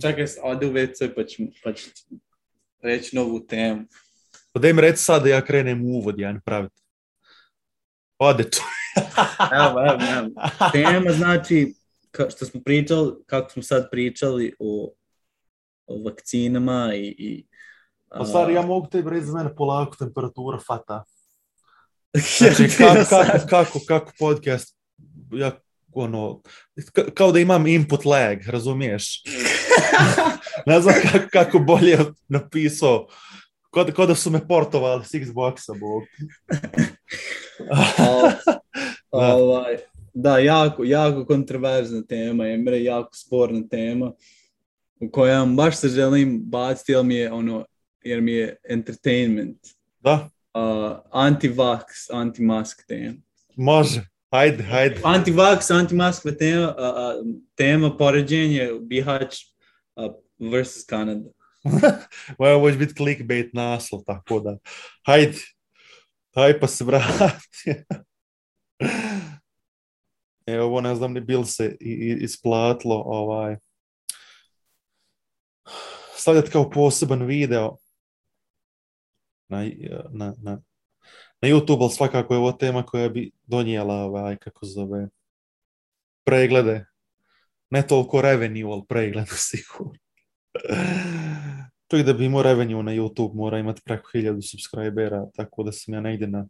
Čekaj, 0.02 0.24
ode 0.42 0.66
u 0.66 0.72
WC 0.72 1.14
pa 1.14 1.24
ću, 1.24 1.42
pa 1.64 1.72
ću 1.72 1.90
reći 2.82 3.16
novu 3.16 3.40
temu. 3.40 3.84
pa 4.52 4.60
da 4.60 4.68
im 4.68 4.78
reci 4.78 5.02
sad 5.04 5.22
da 5.22 5.28
ja 5.28 5.44
krenem 5.44 5.84
u 5.84 5.88
uvod 5.88 6.18
jedan 6.18 6.40
praviti. 6.40 6.82
Ode 8.18 8.44
ču. 8.44 8.60
Evo, 9.60 9.80
evo, 9.80 10.00
evo. 10.18 10.28
Tema 10.72 11.12
znači, 11.12 11.74
ka, 12.10 12.30
što 12.30 12.44
smo 12.44 12.60
pričali, 12.64 13.12
kako 13.26 13.50
smo 13.50 13.62
sad 13.62 13.88
pričali 13.90 14.54
o, 14.58 14.92
o 15.86 16.02
vakcinama 16.04 16.90
i... 16.94 17.14
i 17.18 17.46
Pa 18.18 18.24
stari, 18.24 18.54
ja 18.54 18.62
mogu 18.62 18.86
tebi 18.86 19.10
reći 19.10 19.26
za 19.26 19.38
mene 19.38 19.56
polako 19.56 19.96
temperatura 19.96 20.58
fata. 20.66 21.04
Znači, 22.38 22.68
kako, 22.78 23.08
kako, 23.10 23.46
kako, 23.48 23.80
kako 23.88 24.12
podcast, 24.18 24.76
ja, 25.32 25.60
ono, 25.92 26.40
ka- 26.76 27.10
kao 27.14 27.32
da 27.32 27.38
imam 27.38 27.66
input 27.66 28.04
lag, 28.04 28.38
razumiješ? 28.46 29.22
ne 30.66 30.80
znam 30.80 30.94
kako, 31.12 31.26
kako 31.32 31.58
bolje 31.58 31.98
napisao. 32.28 33.06
Kod, 33.76 33.94
kod 33.94 34.08
da 34.08 34.14
su 34.14 34.30
me 34.30 34.48
portovali 34.48 35.04
s 35.04 35.14
Xboxa, 35.14 35.80
bog. 35.80 36.02
Ovaj, 39.10 39.76
da, 40.14 40.38
jako, 40.38 40.84
jako 40.84 41.24
kontroverzna 41.24 42.02
tema, 42.02 42.48
Emre, 42.48 42.82
jako 42.82 43.10
sporna 43.14 43.62
tema 43.70 44.12
u 45.00 45.10
kojom 45.10 45.56
baš 45.56 45.76
se 45.76 45.88
želim 45.88 46.40
baciti, 46.44 46.92
jer 46.92 47.04
mi 47.04 47.14
je, 47.14 47.32
ono, 47.32 47.66
jer 48.04 48.20
mi 48.20 48.32
je 48.32 48.56
entertainment. 48.68 49.58
Da, 50.00 50.28
Uh, 50.54 50.62
anti-vax, 51.10 51.84
anti-mask 52.12 52.86
tema. 52.88 53.14
može. 53.56 54.06
Hajde, 54.30 54.62
hajde. 54.62 55.00
Anti-vax, 55.04 55.70
anti-mask 55.70 56.38
tema, 56.38 56.74
a, 56.78 57.22
tema 57.54 57.96
poređenje 57.96 58.70
Bihać 58.80 59.36
a, 59.96 60.08
versus 60.38 60.84
Kanada. 60.84 61.30
Ovo 62.38 62.70
će 62.70 62.76
biti 62.76 62.94
clickbait 62.94 63.52
naslov, 63.54 64.02
tako 64.06 64.40
da. 64.40 64.58
Hajde. 65.06 65.38
Hajde 66.34 66.60
pa 66.60 66.66
se 66.66 66.84
vrati. 66.84 67.74
Evo, 70.46 70.64
ovo 70.64 70.80
ne 70.80 70.94
znam 70.94 71.12
ni 71.12 71.20
bil 71.20 71.44
se 71.44 71.76
i- 71.80 71.90
i- 71.90 72.24
isplatilo 72.24 73.02
ovaj 73.06 73.56
stavljati 76.16 76.50
kao 76.50 76.70
poseban 76.70 77.22
video 77.26 77.76
na, 79.48 79.64
na, 80.10 80.34
na, 80.42 80.60
na 81.42 81.48
YouTube, 81.48 81.82
ali 81.82 81.90
svakako 81.92 82.34
je 82.34 82.38
ovo 82.38 82.52
tema 82.52 82.82
koja 82.86 83.08
bi 83.08 83.30
donijela 83.46 83.94
ovaj, 83.94 84.36
kako 84.36 84.66
zove, 84.66 85.08
preglede. 86.24 86.86
Ne 87.70 87.86
toliko 87.86 88.20
revenue, 88.22 88.72
ali 88.72 88.82
preglede 88.88 89.30
sigurno. 89.50 89.92
Čovjek 91.90 92.06
da 92.06 92.12
bi 92.12 92.24
imao 92.24 92.42
revenue 92.42 92.82
na 92.82 92.92
YouTube 92.92 93.34
mora 93.34 93.58
imati 93.58 93.82
preko 93.84 94.10
1000 94.14 94.50
subscribera, 94.50 95.26
tako 95.34 95.62
da 95.62 95.72
sam 95.72 95.94
ja 95.94 96.00
negdje 96.00 96.28
na 96.28 96.48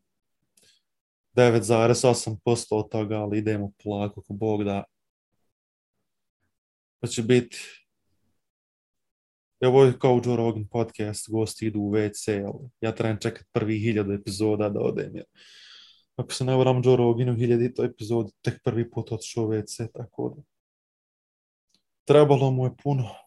9,8% 1.36 2.66
od 2.70 2.90
toga, 2.90 3.16
ali 3.16 3.38
idemo 3.38 3.72
polako, 3.84 4.20
ako 4.20 4.32
Bog 4.32 4.64
da. 4.64 4.84
To 7.00 7.06
će 7.06 7.22
biti 7.22 7.86
Ovo 9.60 9.84
je 9.84 9.98
kao 9.98 10.20
Joe 10.24 10.36
Rogan 10.36 10.66
podcast, 10.68 11.30
gosti 11.30 11.66
idu 11.66 11.80
u 11.80 11.90
WC, 11.90 12.44
ali 12.46 12.70
ja 12.80 12.94
trebam 12.94 13.18
čekati 13.20 13.50
prvi 13.52 13.78
hiljadu 13.78 14.12
epizoda 14.12 14.68
da 14.68 14.80
odem. 14.80 15.16
Jer 15.16 15.24
ako 16.16 16.32
se 16.32 16.44
ne 16.44 16.56
varam 16.56 16.82
Joe 16.84 16.96
Rogan 16.96 17.28
u 17.28 17.36
hiljadito 17.36 17.84
epizod, 17.84 18.32
tek 18.42 18.60
prvi 18.64 18.90
put 18.90 19.12
otišao 19.12 19.44
u 19.44 19.48
WC, 19.48 19.92
tako 19.92 20.34
da. 20.36 20.42
Trebalo 22.04 22.50
mu 22.50 22.64
je 22.64 22.70
puno. 22.82 23.25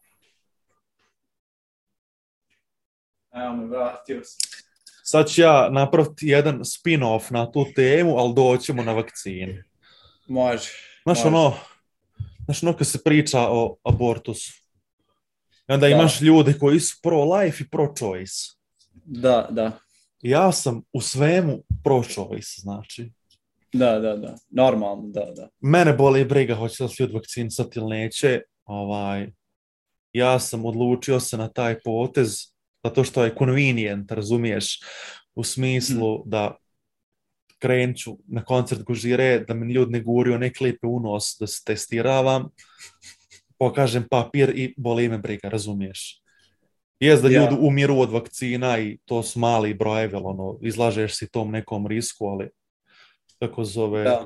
Evo 3.34 3.56
me, 3.56 3.66
vratio 3.68 4.22
sam. 4.24 4.38
Sad 5.04 5.30
ću 5.30 5.42
ja 5.42 5.70
napraviti 5.72 6.28
jedan 6.28 6.60
spin-off 6.60 7.32
na 7.32 7.52
tu 7.52 7.66
temu, 7.76 8.18
ali 8.18 8.34
doćemo 8.34 8.84
na 8.84 8.94
vakcine. 8.94 9.64
Može. 10.28 10.70
Znaš 11.04 11.26
ono, 11.26 11.54
znaš 12.46 12.64
ono 12.64 12.74
kad 12.74 12.88
se 12.88 13.04
priča 13.04 13.40
o 13.40 13.78
abortusu. 13.84 14.54
I 15.70 15.74
onda 15.74 15.88
Da. 15.88 15.94
imaš 15.96 16.22
ljude 16.22 16.54
koji 16.60 16.80
su 16.80 16.98
pro-life 17.04 17.64
i 17.64 17.68
pro-choice. 17.70 18.56
Da, 19.06 19.48
da. 19.52 19.72
Ja 20.22 20.52
sam 20.52 20.82
u 20.94 21.02
svemu 21.02 21.64
pro-choice, 21.84 22.60
znači. 22.62 23.12
Da, 23.74 24.00
da, 24.00 24.16
da. 24.16 24.36
Normalno, 24.50 25.04
da, 25.08 25.26
da. 25.36 25.50
Mene 25.60 25.94
boli 25.94 26.26
briga 26.26 26.56
hoće 26.56 26.84
li 26.84 26.90
se 26.90 27.04
ljudi 27.04 27.14
vakcinisati 27.14 27.80
ili 27.80 27.90
neće. 27.90 28.42
Ovaj, 28.66 29.32
ja 30.14 30.40
sam 30.40 30.66
odlučio 30.66 31.20
se 31.20 31.38
na 31.38 31.48
taj 31.48 31.80
potez 31.80 32.38
zato 32.84 33.04
što 33.04 33.24
je 33.24 33.36
convenient, 33.40 34.12
razumiješ? 34.12 34.80
U 35.36 35.44
smislu 35.44 36.24
da 36.26 36.56
krenut 37.60 37.98
ću 37.98 38.18
na 38.28 38.44
koncert 38.44 38.84
Gužire, 38.84 39.40
da 39.40 39.54
mi 39.54 39.74
ljudi 39.74 39.92
ne 39.92 40.02
guriju, 40.02 40.38
ne 40.38 40.54
klipe 40.54 40.88
u 40.88 41.00
nos, 41.00 41.38
da 41.40 41.48
se 41.48 41.64
testiravam, 41.66 42.50
pokažem 43.60 44.06
papir 44.10 44.54
i 44.56 44.74
boli 44.78 45.10
me 45.10 45.18
briga, 45.18 45.50
razumiješ? 45.50 46.22
Jest 47.00 47.24
da 47.24 47.30
ljudi 47.30 47.56
umiru 47.60 48.00
od 48.00 48.12
vakcina 48.12 48.80
i 48.80 48.98
to 49.06 49.24
su 49.24 49.40
mali 49.40 49.74
brojevi, 49.74 50.16
ono, 50.16 50.60
izlažeš 50.62 51.18
si 51.18 51.32
tom 51.32 51.52
nekom 51.52 51.88
risku, 51.88 52.26
ali 52.26 52.50
kako 53.40 53.64
zove, 53.64 54.04
Da. 54.04 54.26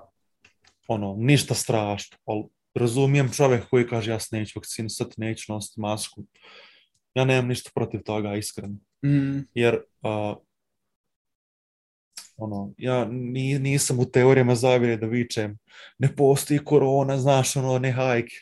ono, 0.87 1.15
ništa 1.17 1.53
strašno, 1.53 2.17
ali 2.25 2.43
razumijem 2.75 3.31
čovjek 3.31 3.69
koji 3.69 3.87
kaže 3.87 4.11
ja 4.11 4.19
se 4.19 4.35
neću 4.35 4.59
vakcinisati, 4.59 5.13
neću 5.17 5.53
nositi 5.53 5.81
masku. 5.81 6.23
Ja 7.15 7.25
nemam 7.25 7.47
ništa 7.47 7.71
protiv 7.75 8.01
toga, 8.01 8.35
iskreno. 8.35 8.75
Mm, 9.05 9.39
Jer 9.53 9.81
a, 10.01 10.35
ono, 12.37 12.73
ja 12.77 13.05
ni, 13.05 13.59
nisam 13.59 13.99
u 13.99 14.05
teorijama 14.05 14.55
zavire 14.55 14.97
da 14.97 15.05
vičem 15.07 15.57
ne 15.97 16.15
postoji 16.15 16.59
korona, 16.59 17.17
znaš, 17.17 17.55
ono, 17.55 17.79
ne 17.79 17.91
hajke. 17.91 18.35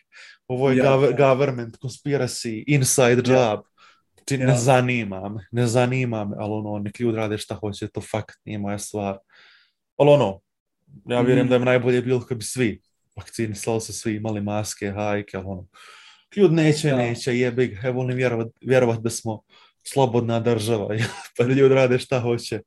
Ovo 0.48 0.70
je 0.70 0.78
Ja, 0.78 0.84
gov- 0.86 1.12
ja. 1.12 1.18
government, 1.30 1.78
conspiracy, 1.78 2.64
inside 2.68 3.24
Ja. 3.28 3.42
job. 3.44 3.60
Znači, 4.16 4.36
Ja. 4.36 4.48
ne 4.48 4.56
zanima 4.56 5.30
me, 5.30 5.48
ne 5.52 5.68
zanima 5.68 6.26
me, 6.26 6.36
ali 6.40 6.54
ono, 6.54 6.80
nek 6.80 7.00
ljudi 7.00 7.18
rade 7.18 7.38
šta 7.38 7.56
hoće, 7.56 7.88
to 7.88 8.02
fakt 8.02 8.36
nije 8.46 8.58
moja 8.58 8.78
stvar. 8.78 9.18
Ali 9.98 10.10
ono, 10.10 10.40
ja 11.06 11.22
vjerujem 11.22 11.46
Mhm. 11.46 11.52
da 11.52 11.60
bi 11.60 11.66
najbolje 11.66 12.02
bilo 12.02 12.20
kad 12.20 12.38
bi 12.38 12.44
svi 12.44 12.82
vakcinisali 13.18 13.82
se, 13.82 13.94
svi 13.94 14.16
imali 14.16 14.42
maske, 14.42 14.92
hajke, 14.92 15.38
ali 15.38 15.46
ono, 15.48 15.68
ljudi 16.36 16.56
neće, 16.56 16.90
Da. 16.90 16.96
neće, 16.96 17.38
jebi 17.38 17.68
ga, 17.68 17.90
volim 17.90 18.18
vjerovat, 18.18 18.48
vjerovat 18.62 19.00
da 19.00 19.10
smo 19.10 19.42
slobodna 19.84 20.40
država, 20.40 20.88
pa 21.38 21.44
ljudi 21.44 21.76
rade 21.76 22.00
šta 22.00 22.20
hoće. 22.20 22.62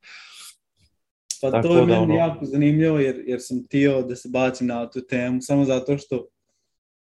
Pa 1.41 1.51
Tako 1.51 1.69
to 1.69 1.79
je 1.79 1.87
meni 1.87 1.99
ono- 1.99 2.15
jako 2.15 2.45
zanimljivo 2.45 2.99
jer, 2.99 3.23
jer 3.27 3.39
sam 3.43 3.65
htio 3.67 4.03
da 4.03 4.17
se 4.17 4.29
bacim 4.29 4.67
na 4.67 4.91
tu 4.91 5.01
temu 5.01 5.43
samo 5.43 5.65
zato 5.65 5.99
što 5.99 6.27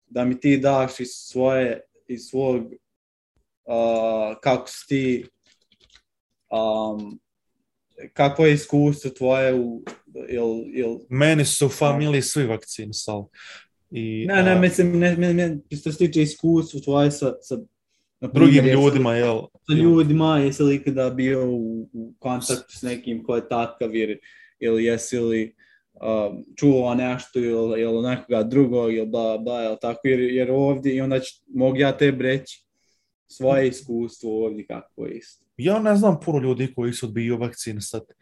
da 0.06 0.24
mi 0.24 0.40
ti 0.40 0.58
daš 0.58 1.00
iz 1.00 1.08
svoje, 1.10 1.80
iz 2.08 2.20
svog 2.20 2.62
a, 3.66 4.34
kako 4.42 4.68
si 4.68 4.86
ti 4.88 5.26
um, 6.50 7.20
Kako 8.12 8.46
je 8.46 8.54
iskustvo 8.54 9.10
tvoje 9.10 9.54
u... 9.54 9.82
Jel, 10.28 10.46
jel, 10.66 10.98
Meni 11.08 11.44
su 11.44 11.68
familiji 11.68 12.22
svi 12.22 12.46
vakcinisali. 12.46 13.24
I, 13.96 14.26
ne, 14.26 14.42
ne, 14.42 14.60
mislim, 14.60 14.98
ne, 14.98 15.16
ne, 15.16 15.34
ne, 15.34 15.58
što 15.80 15.92
se 15.92 15.98
tiče 15.98 16.22
iskustva 16.22 16.80
tvoje 16.80 17.10
sa, 17.10 17.32
sa 17.40 17.56
drugim 18.32 18.64
ljudima, 18.64 19.14
jel? 19.14 19.40
sa 19.66 19.72
ljudima, 19.72 20.38
jesi 20.38 20.62
li 20.62 20.74
ikada 20.74 21.10
bio 21.10 21.50
u, 21.50 21.88
u 21.92 22.14
kontaktu 22.18 22.78
s 22.78 22.82
nekim 22.82 23.24
ko 23.24 23.36
je 23.36 23.48
takav, 23.48 23.94
jer, 23.94 24.18
ili 24.60 24.84
jesi 24.84 25.18
li 25.18 25.54
um, 25.92 26.44
čuo 26.56 26.94
nešto 26.94 27.38
ili, 27.38 27.80
ili 27.80 28.02
nekoga 28.02 28.42
drugog 28.42 28.94
ili 28.94 29.06
bla, 29.06 29.38
bla, 29.38 29.64
ili 29.64 29.76
tako, 29.80 30.08
jer, 30.08 30.20
jer 30.20 30.50
ovdje, 30.50 30.94
i 30.94 31.00
onda 31.00 31.20
će, 31.20 31.42
mogu 31.54 31.76
ja 31.76 31.96
te 31.96 32.10
reći 32.10 32.66
svoje 33.26 33.68
iskustvo 33.68 34.44
ovdje 34.44 34.66
kako 34.66 35.06
je 35.06 35.16
isto. 35.16 35.44
Ja 35.56 35.78
ne 35.78 35.96
znam 35.96 36.20
puno 36.20 36.38
ljudi 36.38 36.72
koji 36.74 36.92
su 36.92 37.06
odbiju 37.06 37.38
vakcinisati. 37.38 38.12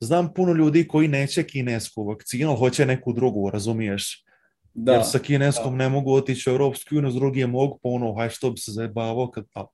Znam 0.00 0.34
puno 0.34 0.52
ljudi 0.52 0.88
koji 0.88 1.08
neće 1.08 1.42
kinesku 1.42 2.04
vakcinu, 2.04 2.56
hoće 2.56 2.86
neku 2.86 3.12
drugu, 3.12 3.50
razumiješ? 3.50 4.25
Da, 4.78 4.92
Jer 4.92 5.02
sa 5.04 5.18
kineskom 5.18 5.78
da. 5.78 5.84
ne 5.84 5.88
mogu 5.88 6.14
otići 6.14 6.50
u 6.50 6.52
Europsku 6.52 6.96
uniju, 6.96 7.10
s 7.10 7.14
drugim 7.14 7.50
mogu, 7.50 7.78
pa 7.82 7.88
ono, 7.88 8.14
haj 8.14 8.30
što 8.30 8.50
bi 8.50 8.58
se 8.60 8.72
zajebavao 8.72 9.30
kad... 9.30 9.44
pa- 9.52 9.66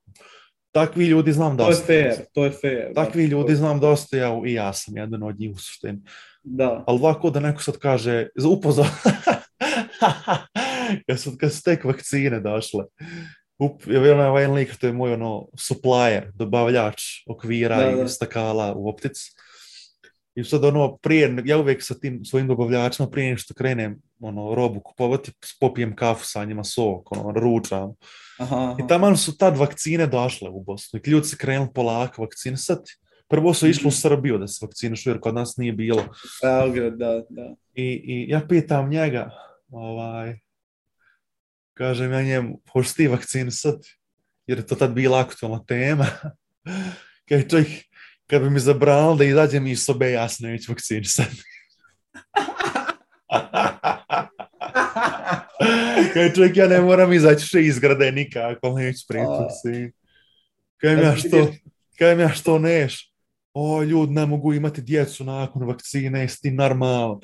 Takvi 0.74 1.06
ljudi 1.06 1.32
znam 1.32 1.56
to 1.58 1.68
je 1.68 1.74
fair, 1.86 2.14
to 2.34 2.44
je 2.44 2.50
fair. 2.50 2.94
Takvi 2.94 3.22
da, 3.22 3.28
ljudi 3.28 3.54
znam 3.54 3.80
dosta, 3.80 4.16
ja, 4.16 4.40
i 4.46 4.52
ja 4.52 4.72
sam 4.72 4.96
jedan 4.96 5.22
od 5.22 5.40
njih 5.40 5.50
u 5.54 5.58
suštini. 5.58 5.98
Da, 6.42 6.84
Ali 6.86 6.98
ovako 6.98 7.30
da 7.30 7.40
neko 7.40 7.62
sad 7.62 7.78
kaže, 7.78 8.26
upozor, 8.50 8.86
kad, 11.06 11.20
su, 11.20 11.32
kad 11.40 11.52
su 11.52 11.62
tek 11.62 11.84
vakcine 11.84 12.40
došle, 12.40 12.84
up, 13.58 13.82
onaj 13.86 14.26
ovaj 14.26 14.46
lik, 14.46 14.76
to 14.76 14.86
je 14.86 14.92
moj 14.92 15.12
ono 15.12 15.48
supplier, 15.58 16.30
dobavljač 16.34 17.02
okvira 17.26 17.76
Da, 17.76 17.90
i 17.90 17.96
da. 17.96 18.08
stakala 18.08 18.74
u 18.76 18.88
optici. 18.88 19.30
I 20.34 20.44
sad 20.44 20.64
ono, 20.64 20.96
prije, 20.96 21.36
ja 21.44 21.58
uvijek 21.58 21.82
sa 21.82 21.94
tim 21.94 22.24
svojim 22.24 22.48
dobavljačima, 22.48 23.08
prije 23.10 23.26
nego 23.28 23.38
što 23.38 23.54
krenem 23.54 24.02
ono, 24.20 24.54
robu 24.54 24.80
kupovati, 24.80 25.32
popijem 25.60 25.96
kafu 25.96 26.24
sa 26.26 26.44
njima, 26.44 26.64
sok, 26.64 27.12
ono, 27.12 27.32
ručam. 27.40 27.94
aha, 28.38 28.56
aha. 28.56 28.76
I 28.84 28.88
taman 28.88 29.16
su 29.16 29.36
tad 29.36 29.56
vakcine 29.56 30.06
došle 30.06 30.48
u 30.50 30.62
Bosnu. 30.64 31.00
I 31.04 31.10
ljudi 31.10 31.26
se 31.26 31.36
krenuli 31.36 31.68
polako 31.74 32.22
vakcinisati. 32.22 32.96
Prvo 33.28 33.54
su 33.54 33.68
išli 33.68 33.84
u 33.84 33.88
Mhm. 33.88 33.94
Srbiju 33.96 34.38
da 34.38 34.48
se 34.48 34.66
vakcinišu, 34.66 35.10
jer 35.10 35.20
kod 35.20 35.34
nas 35.34 35.56
nije 35.56 35.72
bilo. 35.72 36.04
Beograd, 36.42 36.96
da, 36.98 37.22
da. 37.30 37.54
I, 37.74 37.84
I 38.04 38.26
ja 38.30 38.40
pitam 38.48 38.88
njega, 38.90 39.30
ovaj, 39.70 40.38
kažem 41.74 42.12
ja 42.12 42.22
njemu, 42.22 42.60
hoćeš 42.72 42.94
ti 42.94 43.08
vakcinisat? 43.08 43.84
Jer 44.46 44.58
je 44.58 44.66
to 44.66 44.74
tad 44.74 44.92
bila 44.92 45.20
aktualna 45.20 45.64
tema. 45.64 46.06
Kaj 47.28 47.48
čovjek, 47.48 47.68
kad 48.32 48.42
bi 48.42 48.50
mi 48.50 48.60
zabranili 48.60 49.18
da 49.18 49.24
izađem 49.24 49.66
iz 49.66 49.84
sobe, 49.84 50.10
ja 50.10 50.28
se 50.28 50.44
neću 50.44 50.72
vakcinisat. 50.72 51.26
Kaj 56.14 56.32
čovjek, 56.34 56.56
ja 56.56 56.68
ne 56.68 56.80
moram 56.80 57.12
izaći 57.12 57.46
še 57.46 57.62
iz 57.62 57.78
grade 57.78 58.12
nikako, 58.12 58.78
neću 58.78 59.04
primiti 59.08 59.32
vakcinu. 59.32 59.90
Kaj 60.76 60.92
Ja 60.92 61.02
ja 61.02 61.16
što, 61.16 61.52
kaj 61.98 62.20
ja 62.20 62.28
što 62.28 62.58
neš? 62.58 63.12
O, 63.54 63.82
ljudi 63.82 64.12
ne 64.12 64.26
mogu 64.26 64.54
imati 64.54 64.82
djecu 64.82 65.24
nakon 65.24 65.66
vakcine, 65.66 66.20
jesi 66.20 66.42
ti 66.42 66.50
normalan. 66.50 67.18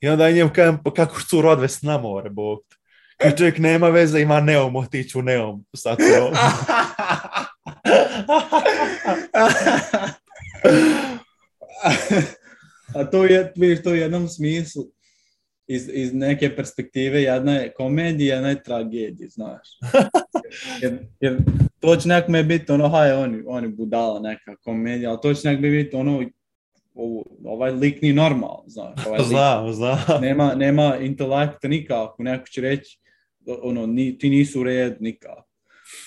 I 0.00 0.08
onda 0.08 0.28
ja 0.28 0.34
njemu 0.34 0.50
kažem, 0.54 0.78
pa 0.84 0.94
kako 0.94 1.20
ću 1.30 1.48
odvesti 1.48 1.86
na 1.86 1.98
more, 1.98 2.30
bog. 2.30 2.58
te. 2.68 2.76
Kaj 3.16 3.36
čovjek 3.36 3.58
nema 3.58 3.88
veze, 3.88 4.20
ima 4.20 4.40
neom, 4.40 4.76
otići 4.76 5.18
u 5.18 5.22
neom. 5.22 5.64
Sad 5.76 5.98
to. 5.98 6.32
A 12.94 13.04
to 13.04 13.24
je, 13.24 13.52
vidiš, 13.56 13.82
to 13.82 13.90
u 13.90 13.94
jednom 13.94 14.28
smislu, 14.28 14.82
iz, 15.66 15.90
iz 15.92 16.14
neke 16.14 16.56
perspektive, 16.56 17.22
jedna 17.22 17.52
je 17.52 17.72
komedija, 17.72 18.34
jedna 18.34 18.48
je 18.48 18.62
tragedija, 18.62 19.28
znaš. 19.28 19.68
Jer, 20.82 20.98
jer 21.20 21.36
to 21.80 21.96
će 21.96 22.08
nekome 22.08 22.42
biti 22.42 22.72
ono, 22.72 22.88
haj, 22.88 23.12
oni, 23.12 23.42
oni 23.46 23.68
budala 23.68 24.20
neka 24.20 24.56
komedija, 24.56 25.10
ali 25.10 25.18
to 25.22 25.34
će 25.34 25.48
nekome 25.48 25.70
biti 25.70 25.96
ono, 25.96 26.24
ovo, 26.94 27.24
ovaj 27.44 27.72
lik 27.72 28.02
nije 28.02 28.14
normalan, 28.14 28.64
znaš. 28.66 29.06
Ovaj 29.06 29.18
lik 29.18 29.28
znam, 29.28 29.72
znam. 29.72 29.98
nema, 30.20 30.54
nema 30.54 30.96
intelekta 31.00 31.68
nikako, 31.68 32.22
neko 32.22 32.46
će 32.46 32.60
reći, 32.60 32.98
ono, 33.62 33.86
ni, 33.86 34.18
ti 34.18 34.30
nisu 34.30 34.60
u 34.60 34.64
redu 34.64 34.96
nikako. 35.00 35.48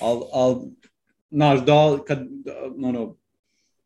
Al, 0.01 0.23
al, 0.33 0.61
znaš, 1.31 1.65
da, 1.65 1.99
kad, 2.07 2.19
ono, 2.83 3.17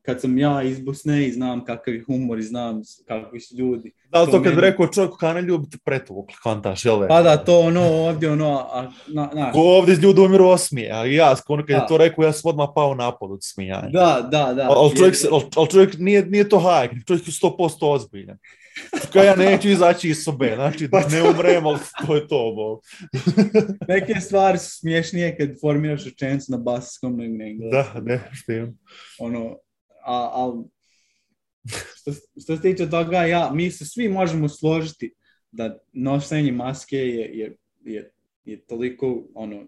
kad 0.07 0.21
sam 0.21 0.37
ja 0.37 0.63
iz 0.63 0.79
Bosne 0.79 1.27
i 1.27 1.31
znam 1.31 1.65
kakav 1.65 1.93
je 1.93 2.03
humor 2.03 2.39
i 2.39 2.43
znam 2.43 2.75
kakvi 3.07 3.39
su 3.39 3.55
ljudi. 3.55 3.91
Da 4.05 4.19
to 4.19 4.25
To 4.27 4.31
kad 4.33 4.43
meni- 4.45 4.61
rekao 4.61 4.87
čovjeku 4.87 5.17
kao 5.17 5.33
ne 5.33 5.41
ljubite 5.41 5.77
pretvukli, 5.85 6.35
kontaš, 6.43 6.85
jel? 6.85 7.07
Pa 7.07 7.21
da, 7.21 7.37
to 7.37 7.59
ono 7.59 7.81
ovdje, 7.83 8.31
ono, 8.31 8.57
a, 8.63 8.81
na, 9.07 9.29
znaš, 9.33 9.53
Ko 9.53 9.59
ovdje 9.59 9.95
ljudi 9.95 10.21
umiru 10.21 10.45
osmije, 10.45 10.91
a 10.91 11.05
ja, 11.05 11.35
ono 11.47 11.63
kad 11.63 11.69
je 11.69 11.75
Da. 11.75 11.85
to 11.85 11.97
rekao, 11.97 12.23
ja 12.23 12.33
sam 12.33 12.49
odmah 12.49 12.67
pao 12.75 12.95
napad 12.95 13.31
od 13.31 13.39
smijanja. 13.43 13.89
da, 13.89 14.27
da, 14.31 14.53
da. 14.53 14.67
Ali 14.69 14.95
čovjek, 14.97 15.15
al- 15.15 15.49
al 15.55 15.67
čovjek 15.67 15.95
nije, 15.97 16.25
nije 16.25 16.49
to 16.49 16.59
hajk, 16.59 16.91
čovjek 17.07 17.27
je 17.27 17.33
100% 17.33 17.51
ozbiljan. 17.83 18.37
Kao 19.13 19.23
ja 19.23 19.35
neću 19.35 19.69
izaći 19.69 20.09
iz 20.09 20.23
sobe, 20.23 20.51
znači 20.55 20.89
Pa 20.89 20.99
dok 21.01 21.11
ne 21.11 21.23
umrem, 21.23 21.65
ali 21.65 21.77
to 21.99 22.15
je 22.15 22.27
to, 22.27 22.53
bo. 22.55 22.79
Neke 23.93 24.21
stvari 24.21 24.57
su 24.57 24.69
smiješnije 24.71 25.37
kad 25.37 25.49
formiraš 25.61 26.05
rečenicu 26.05 26.51
na 26.51 26.57
basijskom 26.57 27.17
nego 27.17 27.33
na 27.35 27.45
engleskom. 27.45 28.03
Da, 28.05 28.13
definitivno. 28.13 28.73
ono, 29.19 29.55
a, 30.07 30.31
a 30.33 30.63
što, 31.95 32.11
što 32.41 32.55
se 32.55 32.61
tiče 32.61 32.89
toga, 32.89 33.17
ja, 33.17 33.51
mi 33.53 33.71
se 33.71 33.85
svi 33.85 34.09
možemo 34.09 34.49
složiti 34.49 35.13
da 35.51 35.77
nošenje 35.93 36.51
maske 36.51 36.97
je, 36.97 37.37
je, 37.37 37.57
je, 37.85 38.11
je 38.45 38.65
toliko, 38.65 39.27
ono, 39.35 39.67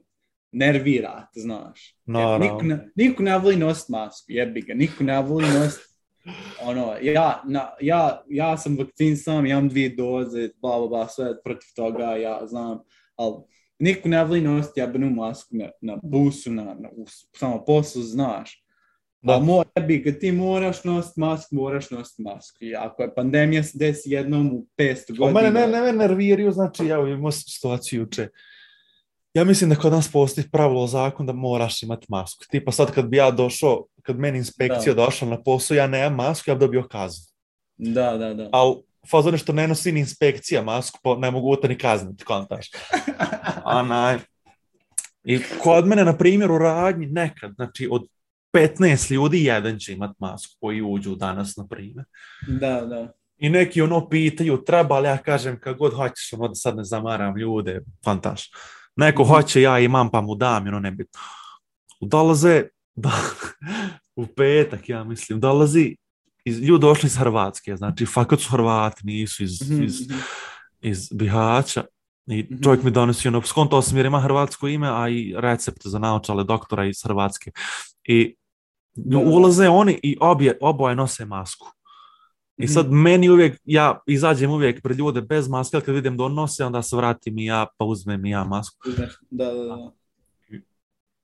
nervira, 0.52 1.28
te 1.34 1.40
znaš. 1.40 1.96
Jer 2.06 2.14
Naravno. 2.14 2.46
Niko 2.46 2.62
ne, 2.66 2.92
niko 2.96 3.24
ne 3.24 3.38
voli 3.38 3.56
nositi 3.56 3.92
masku, 3.92 4.26
jebi 4.32 4.62
ga, 4.62 4.74
niko 4.74 5.04
ne 5.04 5.22
voli 5.22 5.48
nositi 5.48 5.90
ono, 6.62 6.96
ja, 7.02 7.44
na, 7.46 7.70
ja, 7.82 8.24
ja 8.30 8.58
sam 8.58 8.78
vakcinisan, 8.78 9.48
ja 9.48 9.52
imam 9.52 9.70
dvije 9.70 9.90
doze, 9.90 10.50
bla, 10.62 10.78
bla, 10.78 10.88
bla, 10.88 11.08
sve 11.08 11.42
protiv 11.44 11.68
toga, 11.76 12.04
ja 12.04 12.42
znam, 12.48 12.80
ali 13.16 13.36
niko 13.80 14.10
ne 14.10 14.24
voli 14.24 14.42
nositi 14.42 14.80
jebenu 14.80 15.10
masku 15.10 15.56
na, 15.56 15.70
na 15.82 15.98
busu, 16.04 16.52
na, 16.52 16.64
na, 16.64 16.90
u 16.92 17.06
samo 17.38 17.66
poslu, 17.66 18.02
znaš. 18.02 18.64
Da. 19.22 19.34
Da. 19.34 19.40
mora 19.40 19.82
bi, 19.88 20.04
kad 20.04 20.20
ti 20.20 20.32
moraš 20.32 20.84
nositi 20.84 21.20
masku, 21.20 21.56
moraš 21.56 21.90
nositi 21.90 22.22
masku. 22.22 22.58
I 22.60 22.76
ako 22.76 23.04
je 23.04 23.16
pandemija 23.16 23.64
se 23.64 23.78
desi 23.78 24.12
jednom 24.12 24.54
u 24.54 24.66
500 24.78 25.12
A 25.12 25.16
godina... 25.18 25.42
mene 25.42 25.52
ne, 25.52 25.68
ne 25.68 25.82
me 25.82 25.94
nerviraju, 25.94 26.52
znači 26.52 26.86
ja 26.86 26.98
sam 26.98 27.32
situaciju 27.32 28.00
juče. 28.00 28.28
Ja 29.34 29.44
mislim 29.44 29.70
da 29.70 29.76
kod 29.76 29.92
nas 29.92 30.12
postoji 30.12 30.50
pravilo 30.52 30.88
zakon 30.88 31.26
da 31.26 31.34
moraš 31.34 31.84
imati 31.84 32.06
masku. 32.10 32.46
Tipa 32.52 32.72
sad 32.72 32.92
kad 32.92 33.08
bi 33.08 33.18
ja 33.18 33.32
došao, 33.32 33.86
kad 34.02 34.20
meni 34.20 34.38
inspekcija 34.38 34.94
došla 34.94 35.28
na 35.28 35.44
posao, 35.44 35.76
ja 35.76 35.88
nemam 35.88 36.16
masku, 36.16 36.50
ja 36.50 36.56
bi 36.56 36.60
dobio 36.60 36.88
kaznu. 36.88 37.26
Da, 37.78 38.18
da, 38.18 38.34
da. 38.34 38.50
Ali 38.52 38.76
fazon 39.12 39.38
što 39.38 39.54
ne 39.54 39.68
nosi 39.68 39.92
ni 39.92 40.00
inspekcija 40.00 40.64
masku, 40.64 41.00
pa 41.04 41.16
ne 41.16 41.32
mogu 41.32 41.56
te 41.56 41.68
ni 41.68 41.78
kazniti, 41.78 42.24
kontaš. 42.24 42.70
A 43.64 43.84
naj. 43.84 44.18
I 45.24 45.40
kod 45.64 45.88
mene, 45.88 46.06
na 46.06 46.18
primjer, 46.18 46.52
u 46.52 46.58
radnji 46.58 47.06
nekad, 47.06 47.52
znači 47.56 47.88
od 47.92 48.08
15 48.54 49.12
ljudi, 49.14 49.44
jedan 49.44 49.80
će 49.80 49.94
imat 49.94 50.12
masku 50.20 50.56
koji 50.60 50.82
uđu 50.82 51.16
danas, 51.16 51.56
na 51.58 51.68
primjer. 51.68 52.06
Da, 52.48 52.82
da. 52.86 53.14
I 53.38 53.50
neki 53.50 53.82
ono 53.82 54.10
pitaju, 54.10 54.64
treba 54.66 55.00
li 55.00 55.08
ja 55.08 55.18
kažem 55.18 55.60
kako 55.60 55.78
god 55.78 55.94
hoćeš, 55.94 56.34
ono 56.34 56.56
sad 56.56 56.78
ne 56.78 56.84
zamaram 56.84 57.38
ljude, 57.38 57.82
fantaš. 58.06 58.50
Neko 58.96 59.24
Mhm. 59.24 59.32
hoće, 59.32 59.62
ja 59.62 59.80
imam 59.80 60.12
pa 60.12 60.22
mu 60.22 60.36
dam, 60.36 60.68
ono 60.68 60.80
nebitno. 60.80 61.20
Dolaze, 62.02 62.64
da, 62.96 63.12
u 64.16 64.28
petak, 64.28 64.90
ja 64.90 65.04
mislim, 65.04 65.40
dolazi, 65.40 65.96
iz, 66.46 66.60
ljudi 66.60 66.82
došli 66.82 67.08
iz 67.08 67.18
Hrvatske, 67.18 67.76
znači 67.76 68.06
fakat 68.06 68.40
su 68.40 68.50
Hrvati, 68.52 69.02
nisu 69.06 69.44
iz, 69.44 69.72
Mhm, 69.72 69.84
iz, 69.84 70.10
mhm. 70.10 70.20
iz 70.82 71.10
Bihaća. 71.14 71.84
I 72.28 72.48
čovjek 72.64 72.84
mi 72.84 72.92
donosi 72.92 73.28
ono, 73.28 73.42
skontao 73.42 73.82
sam 73.82 73.98
jer 73.98 74.06
ima 74.06 74.20
hrvatsko 74.22 74.68
ime, 74.68 74.88
a 74.92 75.10
i 75.10 75.34
recept 75.38 75.82
za 75.84 76.00
naočale 76.00 76.44
doktora 76.44 76.86
iz 76.86 77.04
Hrvatske. 77.04 77.52
I. 78.04 78.36
ulaze 79.34 79.70
oni 79.70 80.00
i 80.04 80.18
obje, 80.20 80.58
oboje 80.62 80.96
nose 80.96 81.26
masku. 81.26 81.68
I 82.58 82.64
Mhm. 82.64 82.74
sad 82.74 82.92
meni 82.92 83.30
uvijek, 83.30 83.62
ja 83.66 84.00
izađem 84.08 84.52
uvijek 84.52 84.82
pred 84.84 84.98
ljude 84.98 85.22
bez 85.22 85.48
maske, 85.48 85.78
ali 85.78 85.86
kad 85.86 85.96
vidim 85.96 86.18
da 86.18 86.24
on 86.24 86.34
nose, 86.34 86.66
onda 86.66 86.82
se 86.82 86.96
vratim 86.96 87.40
i 87.40 87.46
ja, 87.46 87.66
pa 87.78 87.86
uzmem 87.86 88.26
i 88.26 88.30
ja 88.30 88.44
masku. 88.44 88.78
Da, 89.32 89.46
da, 89.46 89.64
da. 89.64 89.92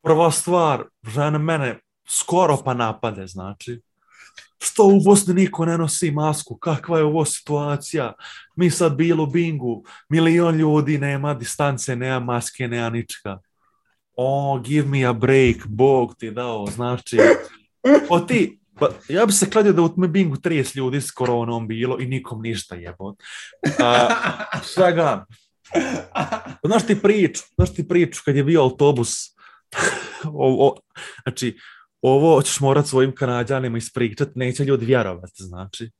Prva 0.03 0.31
stvar, 0.31 0.83
žena 1.07 1.37
mene 1.37 1.79
skoro 2.07 2.57
pa 2.65 2.73
napade, 2.73 3.27
znači. 3.27 3.81
Što 4.59 4.83
u 4.83 4.99
Bosni 5.05 5.33
niko 5.33 5.65
ne 5.65 5.77
nosi 5.77 6.11
masku? 6.11 6.57
Kakva 6.57 6.97
je 6.97 7.03
ovo 7.03 7.25
situacija? 7.25 8.13
Mi 8.55 8.69
sad 8.69 8.95
bili 8.95 9.21
u 9.21 9.25
bingu, 9.25 9.83
milion 10.09 10.55
ljudi, 10.55 10.97
nema 10.97 11.33
distance, 11.33 11.95
nema 11.95 12.19
maske, 12.19 12.67
nema 12.67 12.89
ničega. 12.89 13.39
O, 14.17 14.59
give 14.59 14.87
me 14.87 15.03
a 15.05 15.13
break, 15.13 15.67
Bog 15.67 16.15
ti 16.15 16.31
dao, 16.31 16.65
znači. 16.67 17.17
O 18.09 18.19
ti, 18.19 18.59
Pa 18.79 18.89
ja 19.09 19.25
bi 19.25 19.31
se 19.31 19.49
kladio 19.49 19.73
da 19.73 19.81
u 19.81 19.89
tome 19.89 20.07
bingu 20.07 20.35
30 20.35 20.77
ljudi 20.77 21.01
s 21.01 21.11
koronom 21.11 21.67
bilo 21.67 21.97
i 21.99 22.05
nikom 22.05 22.41
ništa 22.41 22.75
jebot. 22.75 23.15
A, 23.79 24.09
svega. 24.63 25.25
Znaš 26.65 26.87
ti 26.87 27.01
priču, 27.01 27.43
znaš 27.55 27.73
ti 27.73 27.87
priču 27.87 28.21
kad 28.25 28.35
je 28.35 28.43
bio 28.43 28.61
autobus, 28.61 29.11
o, 30.23 30.67
o, 30.67 30.75
znači, 31.23 31.57
ovo 32.01 32.41
ćeš 32.41 32.59
morat 32.59 32.87
svojim 32.87 33.15
kanadjanima 33.15 33.77
ispričat, 33.77 34.29
neće 34.35 34.63
ljudi 34.63 34.85
vjerovati, 34.85 35.43
znači. 35.43 35.91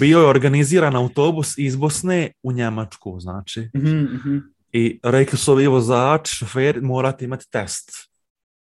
Bio 0.00 0.18
je 0.18 0.26
organiziran 0.26 0.96
autobus 0.96 1.58
iz 1.58 1.76
Bosne 1.76 2.32
u 2.42 2.52
Njemačku, 2.52 3.20
znači. 3.20 3.68
Mhm, 3.76 3.98
mhm. 3.98 4.38
I 4.72 5.00
rekli 5.02 5.38
su 5.38 5.52
ovi 5.52 5.66
vozač, 5.66 6.28
šofer, 6.28 6.82
morate 6.82 7.24
imati 7.24 7.50
test 7.50 7.90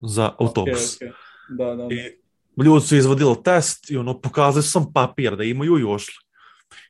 za 0.02 0.32
autobus. 0.40 0.96
Ok, 0.96 1.08
ok. 1.08 1.31
Da, 1.58 1.76
da. 1.76 1.88
I 1.92 2.18
ljudi 2.64 2.86
su 2.86 2.96
izvodili 2.96 3.36
test 3.44 3.92
i 3.92 3.98
ono, 3.98 4.22
pokazali 4.22 4.64
su 4.64 4.72
sam 4.72 4.94
papir 4.94 5.36
da 5.36 5.44
imaju 5.44 5.80
i 5.80 5.84
ušli. 5.84 6.14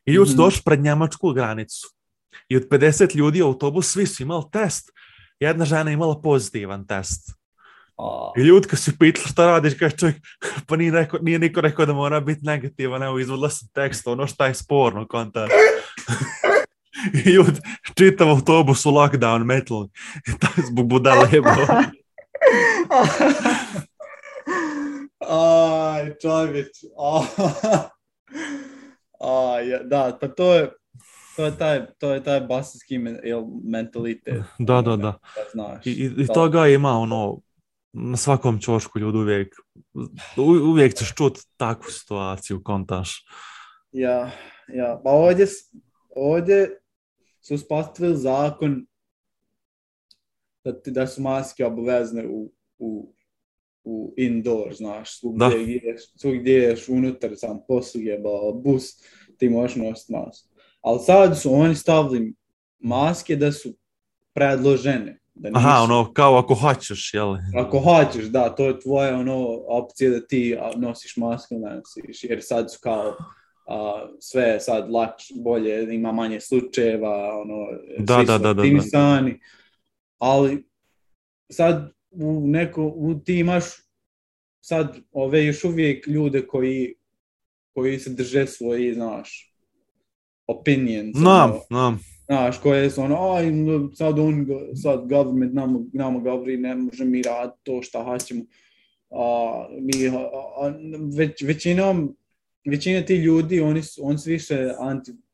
I 0.06 0.12
ljudi 0.12 0.30
su 0.30 0.36
Mhm. 0.36 0.44
došli 0.44 0.62
pred 0.66 0.80
njemačku 0.80 1.34
granicu. 1.34 1.88
I 2.50 2.58
od 2.58 2.68
50 2.70 3.16
ljudi 3.16 3.42
u 3.42 3.46
autobus, 3.46 3.92
svi 3.92 4.06
su 4.08 4.24
imali 4.24 4.44
test. 4.52 4.90
Jedna 5.40 5.66
žena 5.66 5.90
je 5.90 5.94
imala 5.94 6.22
pozitivan 6.22 6.88
test. 6.88 7.32
A, 7.98 8.32
I 8.38 8.42
ljudi 8.42 8.68
kad 8.68 8.80
su 8.80 8.92
pitali 9.00 9.28
šta 9.28 9.46
radiš, 9.46 9.74
kaže 9.80 9.98
čovjek, 9.98 10.18
pa 10.68 10.76
nije, 10.76 10.92
neko, 10.92 11.18
nije 11.22 11.40
niko 11.40 11.62
rekao 11.62 11.86
da 11.86 11.94
mora 11.94 12.20
biti 12.20 12.46
negativan, 12.46 13.04
evo 13.04 13.20
izvodila 13.20 13.50
sam 13.50 13.68
tekst, 13.74 14.08
ono 14.08 14.28
šta 14.28 14.48
je 14.48 14.54
sporno, 14.54 15.08
konta. 15.08 15.48
I 17.26 17.30
ljudi, 17.30 17.60
čitav 17.98 18.30
autobus 18.30 18.86
u 18.86 18.92
lockdown 18.92 19.44
metal, 19.44 19.88
zbog 20.70 20.88
budala 20.88 21.28
jebao. 21.32 21.56
Aj, 25.32 26.14
čovječ. 26.22 26.68
A, 29.20 29.60
ja, 29.60 29.84
da, 29.84 30.18
pa 30.22 30.28
to 30.28 30.54
je, 30.54 30.72
to 31.36 31.46
je 31.46 31.58
taj, 31.58 31.86
to 32.00 32.14
je 32.14 32.24
taj 32.24 32.42
bosanski 32.42 32.98
men, 32.98 33.20
mentalitet. 33.64 34.44
Da, 34.60 34.82
da, 34.82 34.96
da. 34.96 35.18
Znaš. 35.52 35.86
I, 35.86 36.12
i, 36.18 36.28
toga 36.28 36.68
ima 36.68 36.90
ono, 36.92 37.42
na 37.94 38.18
svakom 38.18 38.60
čošku 38.60 39.00
ljudi 39.00 39.18
uvijek, 39.18 39.56
u- 40.38 40.70
uvijek 40.70 40.94
ćeš 40.98 41.14
čut 41.16 41.40
takvu 41.58 41.92
situaciju, 41.92 42.62
kontaš. 42.64 43.26
Ja, 43.92 44.32
ja. 44.74 45.02
Pa 45.04 45.10
ovdje, 45.10 45.48
ovdje 46.16 46.80
su 47.42 47.56
uspostavili 47.56 48.18
zakon 48.18 48.86
da, 50.64 50.74
da 50.86 51.08
su 51.08 51.22
maske 51.22 51.66
obavezne 51.66 52.28
u, 52.28 52.52
u, 52.78 53.14
u 53.84 54.14
indoor, 54.18 54.74
znaš, 54.74 55.20
svugdje 55.20 55.48
gdje 55.64 55.76
ideš, 55.76 56.02
svugdje 56.16 56.58
ideš 56.58 56.90
unutar 56.90 57.32
sam 57.36 57.60
posluge, 57.68 58.18
ba, 58.18 58.30
bus, 58.64 58.84
ti 59.38 59.50
možeš 59.50 59.76
nositi 59.76 60.14
masku. 60.14 60.50
Ali 60.82 61.00
sad 61.00 61.40
su 61.42 61.54
oni 61.54 61.76
stavili 61.76 62.34
maske 62.80 63.36
da 63.36 63.52
su 63.52 63.70
predložene. 64.34 65.20
Da 65.34 65.50
Aha, 65.54 65.70
nisu- 65.70 65.84
ono, 65.84 66.14
kao 66.14 66.38
ako 66.38 66.54
hoćeš, 66.54 67.14
jel? 67.14 67.36
Ako 67.58 67.80
hoćeš, 67.80 68.26
da, 68.26 68.50
to 68.50 68.66
je 68.66 68.80
tvoja 68.80 69.18
ono, 69.18 69.48
opcija 69.68 70.10
da 70.10 70.28
ti 70.28 70.58
nosiš 70.76 71.18
masku 71.18 71.56
ne 71.56 71.76
nosiš, 71.76 72.24
jer 72.24 72.40
sad 72.42 72.72
su 72.72 72.80
kao 72.84 73.16
a, 73.68 74.08
sve 74.20 74.44
je 74.44 74.60
sad 74.60 74.90
lakše, 74.92 75.34
bolje, 75.44 75.96
ima 75.96 76.12
manje 76.12 76.40
slučajeva, 76.40 77.42
ono, 77.42 77.56
Da, 78.00 78.16
svi 78.18 78.26
da, 78.26 78.38
su 78.38 78.44
da, 78.44 78.54
da, 78.54 78.64
da. 78.64 79.32
ali 80.18 80.68
sad 81.52 81.92
u 82.12 82.48
neko, 82.48 82.84
u, 82.96 83.20
ti 83.26 83.40
imaš 83.40 83.64
sad 84.62 84.98
ove 85.12 85.46
još 85.46 85.64
uvijek 85.64 86.08
ljude 86.08 86.48
koji, 86.48 86.96
koji 87.74 88.00
se 88.00 88.10
drže 88.10 88.48
svoji, 88.48 88.94
znaš, 88.94 89.56
opinions, 90.48 91.18
Znam, 91.18 91.52
ono, 91.52 91.62
znam. 91.68 92.00
Znaš, 92.26 92.58
koje 92.58 92.90
su 92.90 93.02
ono, 93.02 93.34
aj, 93.34 93.46
sad 93.96 94.20
on, 94.20 94.48
sad 94.82 95.10
government 95.10 95.54
nama, 95.54 95.80
nama 95.94 96.20
govori, 96.20 96.58
ne 96.58 96.76
može 96.76 97.06
mi 97.06 97.22
raditi 97.22 97.60
to 97.64 97.82
šta 97.82 98.04
hoćemo. 98.04 98.44
A, 99.10 99.68
mi, 99.80 100.08
a, 100.08 100.20
a, 100.62 100.74
već, 101.18 101.42
većinom, 101.42 102.16
većina 102.66 103.02
ti 103.02 103.16
ljudi, 103.16 103.62
oni 103.62 103.84
su, 103.84 104.02
oni 104.08 104.18
su 104.18 104.30
više 104.30 104.72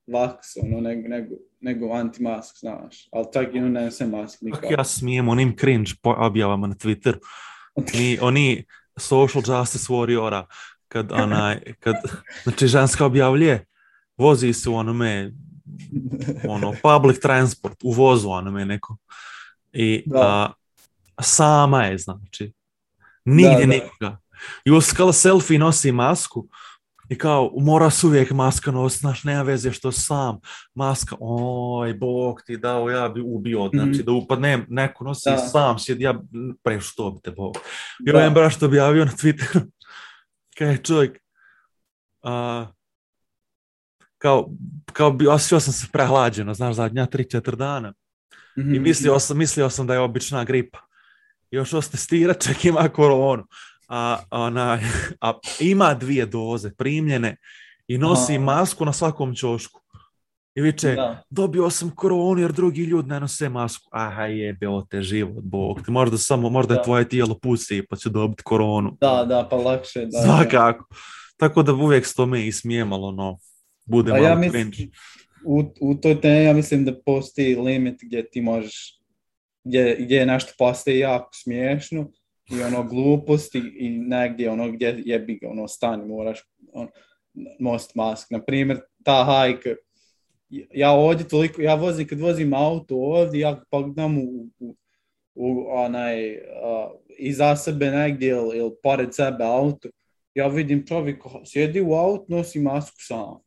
anti-vax, 0.08 0.58
ono, 0.64 0.82
nego, 0.82 1.08
nego, 1.08 1.36
nego 1.62 1.86
anti-mask, 1.86 2.60
znaš. 2.60 3.08
Ali 3.12 3.26
čak 3.34 3.56
i 3.56 3.58
ono 3.58 3.70
ne 3.70 3.86
nose 3.86 4.06
mask 4.06 4.40
Kako 4.40 4.46
nikako. 4.46 4.74
ja 4.74 4.84
smijem 4.84 5.30
onim 5.30 5.56
cringe 5.60 5.92
objavama 6.04 6.68
na 6.68 6.76
Twitter. 6.76 7.18
Ni, 7.94 8.18
oni 8.22 8.66
social 8.98 9.44
justice 9.48 9.94
warriora, 9.94 10.46
kad 10.88 11.12
onaj, 11.12 11.74
kad, 11.80 11.96
znači 12.44 12.68
ženska 12.68 13.06
objavlje, 13.06 13.66
vozi 14.18 14.54
se 14.54 14.70
u 14.70 14.76
onome, 14.76 15.32
ono, 16.48 16.74
public 16.84 17.20
transport, 17.20 17.78
u 17.84 17.92
vozu 17.92 18.30
onome 18.30 18.66
neko. 18.66 18.98
I 19.74 20.04
a, 20.16 20.52
sama 21.22 21.84
je, 21.84 21.98
znači. 21.98 22.54
Nigdje 23.26 23.66
Da, 23.66 23.66
da. 23.66 23.66
nikoga. 23.66 24.18
I 24.66 24.72
uskala 24.72 25.14
selfie 25.14 25.60
nosi 25.60 25.92
masku 25.92 26.48
i 27.10 27.18
kao, 27.18 27.52
mora 27.58 27.90
se 27.90 28.08
uvijek 28.08 28.32
maska 28.32 28.72
nositi, 28.72 29.00
znaš, 29.00 29.24
nema 29.24 29.42
veze 29.42 29.72
što 29.72 29.92
sam, 29.92 30.40
maska, 30.76 31.16
oj, 31.20 31.94
bog 31.94 32.42
ti 32.46 32.58
dao, 32.58 32.90
ja 32.90 33.10
bi 33.10 33.22
ubio, 33.26 33.70
znači, 33.74 33.90
Mhm. 33.90 34.02
da 34.06 34.12
upadnem, 34.12 34.66
neko 34.70 35.04
nosi 35.04 35.30
Da. 35.30 35.38
sam, 35.38 35.80
sjedi, 35.80 36.04
ja 36.04 36.22
preš 36.64 36.96
to 36.96 37.12
bi 37.12 37.22
te 37.24 37.32
bog. 37.32 37.56
I 38.08 38.12
ovaj 38.12 38.30
braš 38.30 38.60
to 38.60 38.66
objavio 38.66 39.06
na 39.06 39.12
Twitteru, 39.12 39.62
kaj 40.58 40.78
čovjek, 40.78 41.20
a, 42.24 42.66
kao, 44.18 44.50
kao 44.94 45.12
bi, 45.12 45.28
osjećao 45.28 45.60
sam 45.60 45.74
se 45.74 45.88
prehlađeno, 45.94 46.54
znaš, 46.54 46.76
zadnja 46.76 47.06
3-4 47.06 47.56
dana. 47.56 47.94
Mhm. 48.60 48.74
I 48.76 48.80
mislio 48.80 49.20
sam, 49.20 49.38
mislio 49.38 49.70
sam 49.70 49.88
da 49.88 49.94
je 49.94 50.00
obična 50.00 50.44
gripa. 50.44 50.80
Još 51.52 51.74
os 51.74 51.90
testira, 51.90 52.34
čak 52.34 52.66
ima 52.66 52.90
koronu. 52.90 53.44
A, 53.88 54.18
ona, 54.32 54.80
a 55.22 55.34
ima 55.60 55.94
dvije 55.94 56.26
doze 56.26 56.72
primljene 56.78 57.38
i 57.88 57.98
nosi 57.98 58.36
Aha. 58.36 58.44
masku 58.44 58.86
na 58.86 58.94
svakom 58.94 59.36
ćošku. 59.36 59.82
I 60.56 60.62
viče, 60.62 60.92
Da. 60.96 61.24
dobio 61.30 61.70
sam 61.70 61.90
koronu 61.96 62.42
jer 62.42 62.52
drugi 62.52 62.82
ljudi 62.84 63.10
ne 63.10 63.20
nose 63.20 63.50
masku. 63.50 63.90
Aha 63.92 64.24
jebeo 64.24 64.82
te 64.82 65.02
život, 65.02 65.44
bog 65.44 65.82
ti. 65.86 65.92
Možda 65.92 66.18
samo, 66.18 66.50
možda 66.50 66.74
je 66.74 66.78
Da. 66.78 66.84
tvoje 66.84 67.10
tijelo 67.10 67.40
pusi 67.40 67.84
pa 67.90 67.96
će 67.96 68.10
dobiti 68.10 68.44
koronu. 68.44 68.98
Da, 69.02 69.26
da, 69.30 69.48
pa 69.50 69.56
lakše. 69.56 70.06
Da, 70.06 70.22
Svakako. 70.22 70.86
Tako 71.38 71.64
da 71.64 71.74
uvijek 71.74 72.06
s 72.06 72.14
tome 72.16 72.48
i 72.48 72.52
smijemalo, 72.52 73.12
no. 73.12 73.38
Bude 73.86 74.12
A 74.12 74.16
malo 74.16 74.28
ja 74.28 74.36
mislim, 74.36 74.72
cringe. 74.72 74.92
u, 75.46 75.64
u 75.82 75.96
toj 75.96 76.22
temi 76.22 76.44
ja 76.46 76.54
mislim 76.54 76.86
da 76.86 77.02
postoji 77.06 77.56
limit 77.56 78.00
gdje 78.02 78.30
ti 78.30 78.42
možeš, 78.42 79.00
gdje, 79.64 79.98
gdje 80.00 80.26
nešto 80.26 80.52
postaje 80.58 81.00
jako 81.00 81.30
smiješno 81.34 82.10
i 82.52 82.62
ono 82.64 82.84
gluposti 82.84 83.60
i 83.78 83.90
negdje 83.90 84.50
ono 84.50 84.72
gdje 84.72 85.02
jebi 85.06 85.36
ga, 85.36 85.50
ono 85.50 85.68
stani, 85.68 86.06
moraš 86.06 86.44
on, 86.74 86.88
most 87.60 87.96
mask. 87.96 88.32
Na 88.32 88.44
primjer, 88.44 88.80
ta 89.04 89.24
hajka, 89.24 89.70
ja 90.74 90.92
ovdje 90.92 91.28
toliko, 91.28 91.62
ja 91.62 91.76
vozim, 91.76 92.08
kad 92.08 92.20
vozim 92.20 92.54
auto 92.54 92.96
ovdje, 92.96 93.40
ja 93.40 93.64
pogledam 93.72 94.18
u, 94.18 94.50
u, 94.60 94.76
u 95.36 95.66
onaj, 95.70 96.38
a, 96.38 96.92
iza 97.18 97.56
sebe 97.56 97.92
negdje 97.92 98.30
ili, 98.30 98.58
ili 98.58 98.72
pored 98.84 99.16
sebe 99.16 99.44
auto, 99.44 99.90
ja 100.34 100.48
vidim 100.48 100.86
čovjek 100.88 101.24
sjedi 101.46 101.82
u 101.82 101.94
auto, 101.94 102.26
nosi 102.28 102.60
masku 102.60 102.98
sam. 103.00 103.40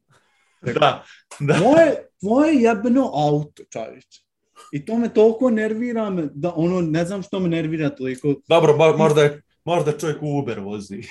Da, 0.62 1.05
da. 1.40 1.59
Moje, 1.59 2.09
tvoje 2.20 2.62
jebeno 2.62 3.10
auto, 3.14 3.62
čovječe. 3.72 4.30
I 4.73 4.85
to 4.85 4.97
me 4.97 5.09
toliko 5.09 5.51
nervira, 5.51 6.11
me, 6.11 6.28
da 6.35 6.53
ono, 6.57 6.81
ne 6.81 7.05
znam 7.05 7.23
što 7.23 7.41
me 7.41 7.49
nervira 7.49 7.91
toliko. 7.91 8.35
Dobro, 8.49 8.73
mo- 8.73 8.97
možda 8.99 9.23
je, 9.23 9.43
možda 9.65 9.93
čovjek 9.93 10.23
u 10.23 10.39
Uber 10.39 10.61
vozi. 10.61 11.03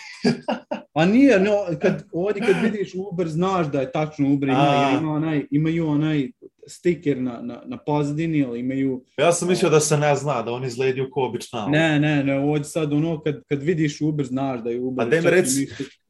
A 0.93 1.05
nije, 1.05 1.39
no, 1.39 1.51
kad, 1.81 2.03
ovdje 2.11 2.41
kad 2.43 2.55
vidiš 2.63 2.91
Uber, 3.11 3.27
znaš 3.27 3.67
da 3.67 3.81
je 3.81 3.91
tačno 3.91 4.33
Uber, 4.33 4.49
ima, 4.49 4.59
ima 5.01 5.11
onaj, 5.11 5.45
imaju 5.51 5.87
onaj 5.87 6.29
stiker 6.67 7.21
na, 7.21 7.41
na, 7.41 7.61
na 7.65 7.77
pozadini, 7.77 8.37
ili 8.37 8.59
imaju, 8.59 9.03
Ja 9.17 9.31
sam 9.31 9.47
mislio 9.47 9.69
da 9.69 9.79
se 9.79 9.97
ne 9.97 10.15
zna, 10.15 10.41
da 10.41 10.51
on 10.51 10.65
izgledaju 10.65 11.09
kao 11.13 11.25
obična. 11.25 11.59
auto. 11.59 11.71
ne, 11.71 11.99
ne, 11.99 12.23
ne, 12.23 12.39
ovdje 12.39 12.63
sad 12.63 12.93
ono, 12.93 13.21
kad, 13.21 13.41
kad 13.45 13.63
vidiš 13.63 14.01
Uber, 14.01 14.25
znaš 14.25 14.61
da 14.61 14.69
je 14.69 14.79
Uber. 14.79 15.07
A 15.07 15.09
daj 15.09 15.19
mi 15.19 15.23
čak 15.23 15.33
i 15.33 15.35
reci- 15.35 15.67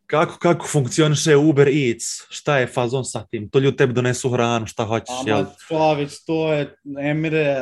Kako, 0.10 0.38
kako 0.40 0.68
funkcioniše 0.68 1.36
Uber 1.36 1.68
Eats? 1.68 2.06
Šta 2.30 2.58
je 2.58 2.68
fazon 2.68 3.06
sa 3.06 3.26
tim? 3.26 3.50
To 3.50 3.60
ljudi 3.60 3.78
tebi 3.78 3.94
donesu 3.94 4.30
hranu, 4.30 4.66
šta 4.66 4.84
hoćeš, 4.86 5.16
jel? 5.26 5.38
Ama 5.38 5.50
Slavić, 5.68 6.12
to 6.26 6.54
je 6.54 6.76
Emire, 7.02 7.58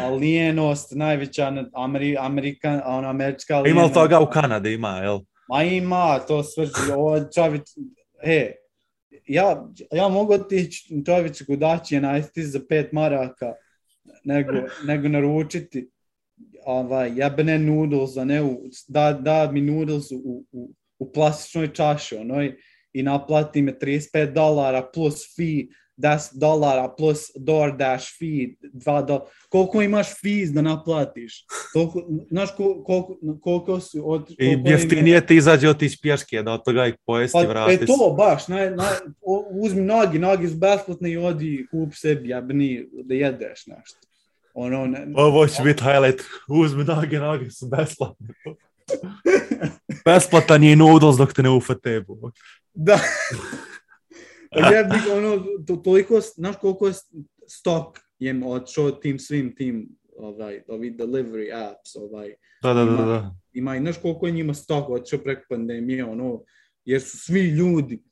alijenost, 0.00 0.92
najveća 0.94 1.50
na- 1.50 1.70
Ameri, 1.74 2.16
Amerikan, 2.18 2.80
ono, 2.84 3.08
američka 3.08 3.54
Ima 3.54 3.60
li 3.60 3.70
alijenost. 3.70 3.94
toga 3.94 4.20
u 4.20 4.26
Kanadi, 4.26 4.72
ima, 4.72 4.88
jel? 4.88 5.20
Ma 5.48 5.62
ima, 5.62 6.18
to 6.18 6.42
sve, 6.42 6.66
ovo 6.96 7.20
čovječ, 7.34 7.62
e, 8.24 8.52
ja, 9.26 9.68
ja 9.92 10.08
mogu 10.08 10.32
otići 10.32 11.02
čovječ 11.06 11.42
kudaći 11.42 11.94
je 11.94 12.00
najsti 12.00 12.42
za 12.44 12.60
pet 12.68 12.92
maraka, 12.92 13.52
nego, 14.24 14.52
nego 14.84 15.08
naručiti 15.08 15.88
ovaj, 16.64 17.12
jebene 17.14 17.58
noodles, 17.58 18.16
a 18.16 18.24
ne 18.24 18.42
u, 18.42 18.58
da, 18.88 19.12
da 19.12 19.50
mi 19.52 19.60
noodles 19.60 20.10
u, 20.12 20.44
u, 20.52 20.70
u 21.02 21.12
plastičnoj 21.12 21.68
čaši, 21.68 22.16
ono, 22.16 22.42
i, 22.44 22.52
i 22.92 23.02
naplati 23.02 23.62
me 23.62 23.72
35 23.74 24.32
dolara 24.32 24.82
plus 24.84 25.36
fee 25.36 25.66
10 25.96 26.30
dolara 26.34 26.88
plus 26.88 27.30
DoorDash 27.36 28.06
fee, 28.18 28.48
2 28.74 29.06
dolara. 29.06 29.24
Koliko 29.48 29.82
imaš 29.82 30.06
fees 30.22 30.50
da 30.50 30.62
naplatiš? 30.62 31.44
Toliko, 31.74 32.02
znaš 32.30 32.50
ko- 32.50 32.84
koliko, 32.84 33.16
koliko 33.40 33.80
si... 33.80 34.00
Od, 34.04 34.30
I 34.30 34.36
koliko 34.36 34.68
je- 34.68 34.72
jeftinije 34.72 35.26
ti 35.26 35.36
izađe 35.36 35.68
otići 35.68 35.98
pješke, 36.02 36.42
da 36.42 36.52
od 36.52 36.64
toga 36.64 36.86
ih 36.86 36.94
pojesti 37.06 37.38
i 37.38 37.40
Pa, 37.40 37.44
e 37.44 37.48
vrati 37.48 37.86
to 37.86 38.14
baš, 38.18 38.48
naj, 38.48 38.68
o- 39.22 39.46
uzmi 39.52 39.82
nogi, 39.82 40.18
nogi 40.18 40.48
su 40.48 40.54
besplatne 40.56 41.10
i 41.10 41.16
odi 41.16 41.66
kup 41.70 41.94
sebi 41.94 42.28
jebni 42.28 42.86
da 43.04 43.14
jedeš 43.14 43.66
nešto. 43.66 43.98
Ono, 44.54 44.86
ne, 44.86 45.06
Ovo 45.16 45.46
će 45.46 45.62
biti 45.62 45.82
highlight. 45.82 46.20
Uzmi 46.48 46.84
noge, 46.84 47.18
noge 47.18 47.50
su 47.50 47.66
besplatne. 47.68 48.28
Besplatan 50.04 50.62
je 50.62 50.72
i 50.72 50.76
noodles 50.76 51.16
dok 51.16 51.32
te 51.32 51.42
ne 51.42 51.50
ufate. 51.50 52.04
da. 52.74 52.98
Jebni, 54.52 54.98
ono, 55.12 55.44
to, 55.66 55.76
toliko, 55.76 56.20
znaš 56.20 56.56
koliko 56.56 56.86
je 56.86 56.94
stok 57.48 57.86
jem 58.18 58.42
odšao 58.42 58.90
tim 58.90 59.18
svim 59.18 59.54
tim 59.56 59.88
ovaj, 60.16 60.62
ovi 60.68 60.90
delivery 60.90 61.48
apps, 61.62 61.96
ovaj, 61.96 62.34
Da, 62.62 62.74
da, 62.74 62.84
da, 62.84 62.90
da, 62.92 63.04
da. 63.04 63.34
ima 63.52 63.76
i 63.76 63.80
znaš 63.80 63.96
koliko 63.98 64.26
je 64.26 64.32
njima 64.32 64.54
stok 64.54 64.88
odšao 64.88 65.18
preko 65.18 65.42
pandemije, 65.48 66.04
ono, 66.04 66.42
jer 66.84 67.02
su 67.02 67.18
svi 67.18 67.40
ljudi, 67.40 68.02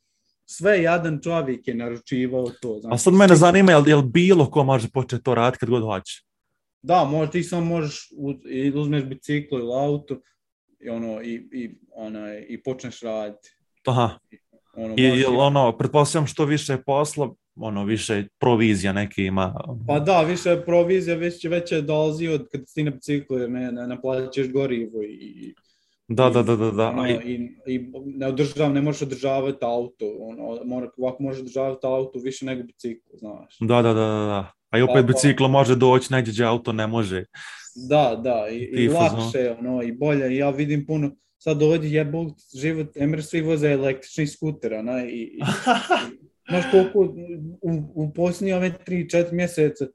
sve 0.45 0.81
jadan 0.81 1.19
čovjek 1.21 1.67
je 1.67 1.73
naručivao 1.75 2.49
to. 2.61 2.73
A 2.73 2.79
Znači, 2.79 2.97
sad 2.97 3.13
mene 3.13 3.35
zanima, 3.35 3.71
jel, 3.71 3.87
jel 3.87 4.01
bilo 4.01 4.51
ko 4.51 4.63
može 4.63 4.89
početi 4.89 5.23
to 5.23 5.35
raditi 5.35 5.59
kad 5.59 5.69
god 5.69 5.83
hoće? 5.83 6.23
Da, 6.81 7.03
možda 7.03 7.31
ti 7.31 7.43
samo 7.43 7.65
možeš 7.65 8.09
u- 8.13 8.47
i 8.47 8.71
uzmeš 8.71 9.03
biciklo 9.03 9.59
ili 9.59 9.73
auto 9.75 10.21
i 10.83 10.89
ono 10.89 11.21
i, 11.21 11.33
i 11.51 11.71
onaj 11.95 12.45
i 12.49 12.63
počneš 12.63 13.01
raditi. 13.01 13.49
Aha. 13.87 14.09
Ono, 14.73 14.95
I, 14.97 15.01
i- 15.01 15.25
ono, 15.27 15.77
pretpostavljam 15.77 16.27
što 16.27 16.45
više 16.45 16.77
posla, 16.77 17.29
ono, 17.55 17.83
više 17.85 18.27
provizija 18.39 18.93
neki 18.93 19.25
ima. 19.25 19.53
Pa 19.87 19.99
da, 19.99 20.21
više 20.21 20.61
provizija 20.65 21.15
već 21.15 21.39
će 21.39 21.49
veće 21.49 21.81
dolazi 21.81 22.27
od 22.27 22.47
kad 22.51 22.61
si 22.67 22.83
na 22.83 22.91
biciklu 22.91 23.37
jer 23.37 23.49
ne, 23.49 23.71
ne 23.71 23.87
naplaćaš 23.87 24.47
gorivo 24.47 25.03
i, 25.03 25.07
i, 25.07 25.53
Da, 26.07 26.29
da, 26.29 26.43
da, 26.43 26.55
da, 26.55 26.71
da. 26.71 26.89
ono, 26.89 27.09
i, 27.09 27.35
i 27.67 27.79
ne, 28.05 28.27
održav, 28.27 28.73
ne 28.73 28.81
možeš 28.81 29.01
održavati 29.01 29.57
auto. 29.61 30.05
Ono, 30.19 30.63
mora, 30.65 30.89
ovako 30.97 31.23
možeš 31.23 31.41
održavati 31.41 31.87
auto 31.87 32.19
više 32.19 32.45
nego 32.45 32.63
biciklu, 32.63 33.17
znaš. 33.17 33.57
Da, 33.59 33.81
da, 33.81 33.93
da, 33.93 34.05
da, 34.07 34.25
da. 34.25 34.51
A 34.69 34.77
i 34.77 34.81
opet 34.81 34.93
Pa, 34.93 35.01
pa. 35.01 35.07
biciklo 35.07 35.47
može 35.47 35.75
doći, 35.75 36.13
negdje 36.13 36.31
gdje 36.33 36.45
auto 36.45 36.73
ne 36.73 36.87
može. 36.87 37.25
Da, 37.75 38.21
da, 38.23 38.47
i, 38.51 38.57
i 38.57 38.87
lakše, 38.87 39.55
ono, 39.59 39.83
i 39.83 39.91
bolje. 39.91 40.35
Ja 40.35 40.49
vidim 40.49 40.85
puno, 40.85 41.15
sad 41.37 41.63
ovdje 41.63 41.91
jebog 41.91 42.31
život, 42.55 42.97
Emre 42.97 43.21
svi 43.21 43.41
voze 43.41 43.67
električni 43.67 44.27
skuter, 44.27 44.73
ona, 44.73 45.05
i, 45.05 45.21
i, 45.21 45.39
Znaš 46.49 46.65
koliko 46.71 46.99
u, 47.61 47.71
u 47.95 48.13
posljednje 48.13 48.55
ove 48.55 48.71
3-4 48.87 49.33
mjeseca 49.33 49.87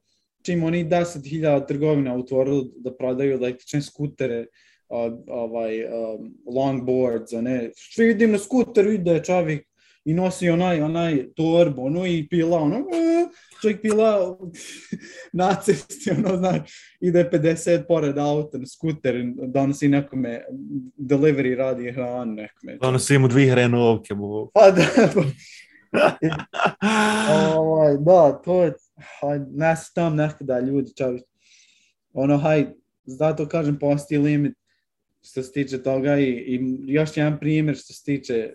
čim 0.42 0.64
oni 0.64 0.84
10.000 0.84 1.66
trgovina 1.68 2.14
otvorili 2.16 2.70
da 2.76 2.94
prodaju 2.96 3.32
električne 3.32 3.82
skutere, 3.82 4.46
a, 4.88 5.18
ovaj, 5.26 5.84
um, 5.84 6.34
longboards, 6.54 7.32
a 7.32 7.40
ne, 7.40 7.70
svi 7.74 8.06
vidim 8.06 8.32
na 8.32 8.38
skuteru 8.38 8.92
ide 8.92 9.22
čovjek 9.24 9.66
i 10.06 10.14
nosi 10.14 10.50
onaj, 10.50 10.82
onaj 10.82 11.26
torbu, 11.36 11.86
ono 11.86 12.06
i 12.06 12.26
pila, 12.30 12.58
ono, 12.58 12.76
čovjek 13.62 13.82
pila 13.82 14.38
na 15.32 15.54
cesti, 15.54 16.10
ono, 16.10 16.36
znaš, 16.36 16.60
ide 17.00 17.30
50 17.32 17.86
pored 17.88 18.18
auta 18.18 18.58
na 18.58 18.66
skuter, 18.66 19.14
donosi 19.34 19.88
nekome, 19.88 20.44
delivery 20.96 21.56
radi 21.56 21.92
hranu 21.92 22.32
nekome. 22.32 22.76
Donosi 22.76 23.18
mu 23.18 23.28
dvije 23.28 23.50
hrenovke. 23.50 24.14
bo. 24.14 24.50
Pa 24.54 24.70
da, 24.70 24.84
Ovaj, 27.56 27.96
da, 28.00 28.42
to 28.44 28.64
je, 28.64 28.72
haj, 29.20 29.38
ne 29.50 29.76
su 29.76 29.94
tam 29.94 30.16
nekada 30.16 30.60
ljudi, 30.60 30.94
čovječ. 30.96 31.22
Ono, 32.12 32.38
haj, 32.38 32.66
zato 33.04 33.48
kažem, 33.48 33.78
postoji 33.78 34.18
limit 34.18 34.54
što 35.22 35.42
se 35.42 35.52
tiče 35.52 35.82
toga 35.82 36.18
i, 36.18 36.30
i 36.30 36.60
još 36.86 37.16
jedan 37.16 37.38
primjer 37.38 37.76
što 37.76 37.92
se 37.92 38.04
tiče 38.04 38.52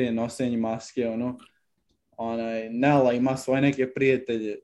te 0.00 0.12
nosenje 0.12 0.56
maske, 0.56 1.08
ono, 1.08 1.38
onaj, 2.16 2.68
Nela 2.70 3.12
ima 3.12 3.36
svoje 3.36 3.60
neke 3.62 3.92
prijatelje, 3.92 4.58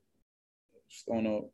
ono, 1.06 1.50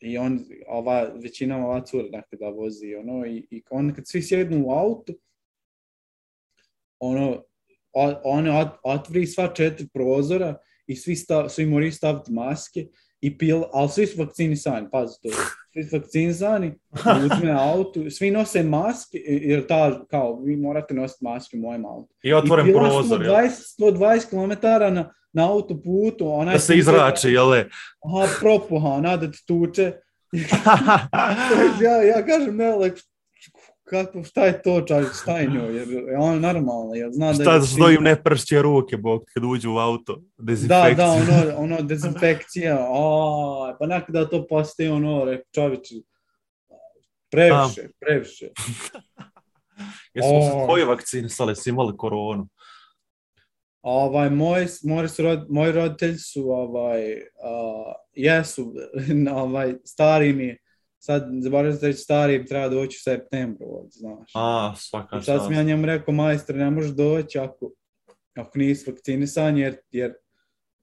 i 0.00 0.18
on, 0.18 0.44
ova, 0.68 1.02
većina 1.22 1.66
ova 1.66 1.84
cura 1.84 2.08
nekada 2.12 2.48
vozi, 2.48 2.94
ono, 2.94 3.26
i, 3.26 3.46
i 3.50 3.62
on 3.70 3.94
kad 3.94 4.08
svi 4.08 4.22
sjednu 4.22 4.66
u 4.66 4.72
auto, 4.72 5.12
ono, 6.98 7.44
o- 7.92 8.20
one 8.24 8.50
ot- 8.50 8.78
otvori 8.84 9.26
sva 9.26 9.54
četiri 9.54 9.88
prozora 9.94 10.58
i 10.86 10.96
svi, 10.96 11.16
stav, 11.16 11.48
svi 11.48 11.66
moraju 11.66 11.92
staviti 11.92 12.32
maske, 12.32 12.86
i 13.22 13.38
pil, 13.38 13.62
ali 13.72 13.88
svi 13.88 14.06
su 14.06 14.18
vakcinisani, 14.18 14.88
pazi 14.90 15.14
to, 15.22 15.28
svi 15.72 15.84
su 15.84 15.96
vakcinisani, 15.96 16.72
uzme 17.26 17.52
auto, 17.52 18.10
svi 18.10 18.30
nose 18.30 18.62
maske, 18.62 19.18
jer 19.26 19.66
ta, 19.66 20.04
kao, 20.10 20.40
vi 20.40 20.56
morate 20.56 20.94
nositi 20.94 21.24
maske 21.24 21.56
u 21.56 21.60
mojem 21.60 21.86
autu. 21.86 22.14
I 22.22 22.32
otvoren 22.32 22.68
I 22.68 22.72
prozor, 22.72 23.22
jel? 23.22 23.34
120, 23.34 23.48
120 23.80 24.28
km 24.30 24.94
na, 24.94 25.12
na 25.32 25.52
autoputu, 25.52 26.32
onaj 26.32 26.54
Da 26.54 26.58
se 26.58 26.76
izrače, 26.76 27.32
jel? 27.32 27.48
le? 27.48 27.68
Aha, 28.04 28.28
propuha, 28.40 28.88
ona 28.88 29.16
da 29.16 29.30
te 29.30 29.38
tuče. 29.46 29.92
ja, 31.84 32.02
ja 32.02 32.26
kažem, 32.26 32.56
ne, 32.56 32.74
like, 32.76 33.00
kako, 33.92 34.24
šta 34.24 34.44
je 34.46 34.62
to 34.62 34.80
čovjek, 34.80 35.12
šta 35.22 35.38
je 35.38 35.46
njoj, 35.46 35.76
jer 35.76 35.88
je 35.88 36.18
on 36.18 36.40
normalno, 36.40 36.94
jer 36.94 37.12
zna 37.12 37.26
da 37.26 37.34
Šta 37.34 37.58
da 37.58 37.66
stojim 37.66 38.02
ne 38.02 38.22
pršće 38.22 38.62
ruke, 38.62 38.96
bog, 38.96 39.24
kad 39.34 39.44
uđu 39.44 39.72
u 39.72 39.78
auto. 39.78 40.16
Da, 40.16 40.44
Dezinfekcija. 40.44 40.94
da, 40.94 41.12
ono, 41.12 41.52
ono, 41.64 41.82
dezinfekcija, 41.82 42.78
a, 42.80 43.76
pa 43.78 43.86
nekada 43.86 44.28
to 44.28 44.46
postoji 44.46 44.88
ono, 44.88 45.24
rek, 45.24 45.46
čovječi, 45.54 46.02
previše, 47.30 47.88
previše. 48.00 48.48
Jesu 50.14 50.28
se 50.28 50.52
O. 50.54 50.66
tvoji 50.66 50.84
vakcinisali, 50.84 51.56
si 51.56 51.70
imali 51.70 51.96
koronu. 51.96 52.48
Ovaj, 53.82 54.30
moji, 54.30 54.66
moji, 54.84 55.08
su 55.08 55.22
rod, 55.22 55.46
moji 55.50 55.72
roditelji 55.72 56.18
su, 56.18 56.50
ovaj, 56.50 57.12
a, 57.44 57.92
jesu, 58.12 58.74
ovaj, 59.42 59.74
stari 59.84 60.32
mi, 60.32 60.58
sad, 61.04 61.28
zaboravim 61.40 61.78
reći, 61.82 61.98
stari 61.98 62.46
treba 62.46 62.68
doći 62.68 62.96
u 62.96 63.02
septembru, 63.02 63.86
znaš. 63.90 64.30
A, 64.34 64.74
svaka 64.76 65.18
I 65.18 65.22
sad 65.22 65.42
sam 65.42 65.52
ja 65.52 65.62
njemu 65.62 65.86
rekao, 65.86 66.14
majstor, 66.14 66.56
ne 66.56 66.70
možeš 66.70 66.90
doći 66.90 67.38
ako, 67.38 67.72
ako 68.36 68.58
nisi 68.58 68.90
vakcinisan, 68.90 69.58
jer, 69.58 69.76
jer 69.90 70.14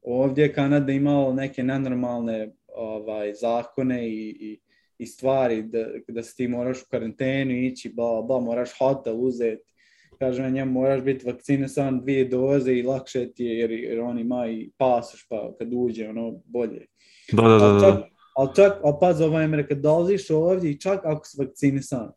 ovdje 0.01 0.43
je 0.43 0.53
Kanada 0.53 0.91
imala 0.91 1.33
neke 1.33 1.63
nenormalne 1.63 2.51
ovaj, 2.75 3.33
zakone 3.33 4.09
i, 4.09 4.29
i, 4.29 4.59
i 4.97 5.05
stvari 5.05 5.63
da, 5.63 5.85
da 6.07 6.23
se 6.23 6.35
ti 6.35 6.47
moraš 6.47 6.81
u 6.81 6.85
karantenu 6.91 7.51
ići, 7.51 7.93
bla, 7.95 8.21
bla, 8.21 8.39
moraš 8.39 8.69
hotel 8.77 9.21
uzeti. 9.21 9.73
Kažem 10.19 10.45
ja 10.45 10.49
njemu, 10.49 10.71
moraš 10.71 11.01
biti 11.01 11.25
vakcinisan 11.25 12.01
dvije 12.01 12.25
doze 12.25 12.73
i 12.73 12.83
lakše 12.83 13.31
ti 13.31 13.43
je, 13.45 13.59
jer, 13.59 13.71
jer 13.71 13.99
on 13.99 14.19
ima 14.19 14.47
i 14.47 14.71
pasoš, 14.77 15.27
pa 15.29 15.53
kad 15.59 15.69
uđe, 15.73 16.09
ono, 16.09 16.41
bolje. 16.45 16.85
Da, 17.31 17.41
da, 17.41 17.57
da, 17.57 17.65
Ali 17.65 17.81
da. 17.81 18.18
Ali 18.39 18.49
čak, 18.55 18.73
ali 18.83 18.95
paz, 18.99 19.21
ovaj 19.21 19.67
kad 19.67 19.77
dolaziš 19.77 20.29
ovdje 20.29 20.71
i 20.71 20.79
čak 20.79 20.99
ako 21.03 21.25
si 21.25 21.37
vakcinisan, 21.39 22.11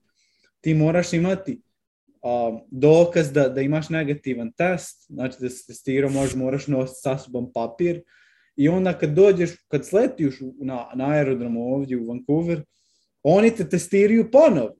ti 0.61 0.75
moraš 0.75 1.13
imati 1.13 1.61
a, 2.23 2.59
dokaz 2.71 3.33
da, 3.33 3.49
da 3.49 3.61
imaš 3.61 3.89
negativan 3.89 4.53
test, 4.53 5.07
znači 5.07 5.37
da 5.41 5.49
se 5.49 5.67
testirao, 5.67 6.11
možeš, 6.11 6.35
moraš 6.35 6.67
nositi 6.67 7.01
sa 7.03 7.19
sobom 7.19 7.53
papir 7.53 8.03
i 8.57 8.69
onda 8.69 8.99
kad 8.99 9.11
dođeš, 9.11 9.51
kad 9.69 9.87
sletiš 9.87 10.35
na, 10.61 10.89
na 10.95 11.11
aerodromu 11.11 11.75
ovdje 11.75 11.99
u 11.99 12.07
Vancouver, 12.07 12.63
oni 13.23 13.51
te 13.51 13.69
testiraju 13.69 14.31
ponovno. 14.31 14.77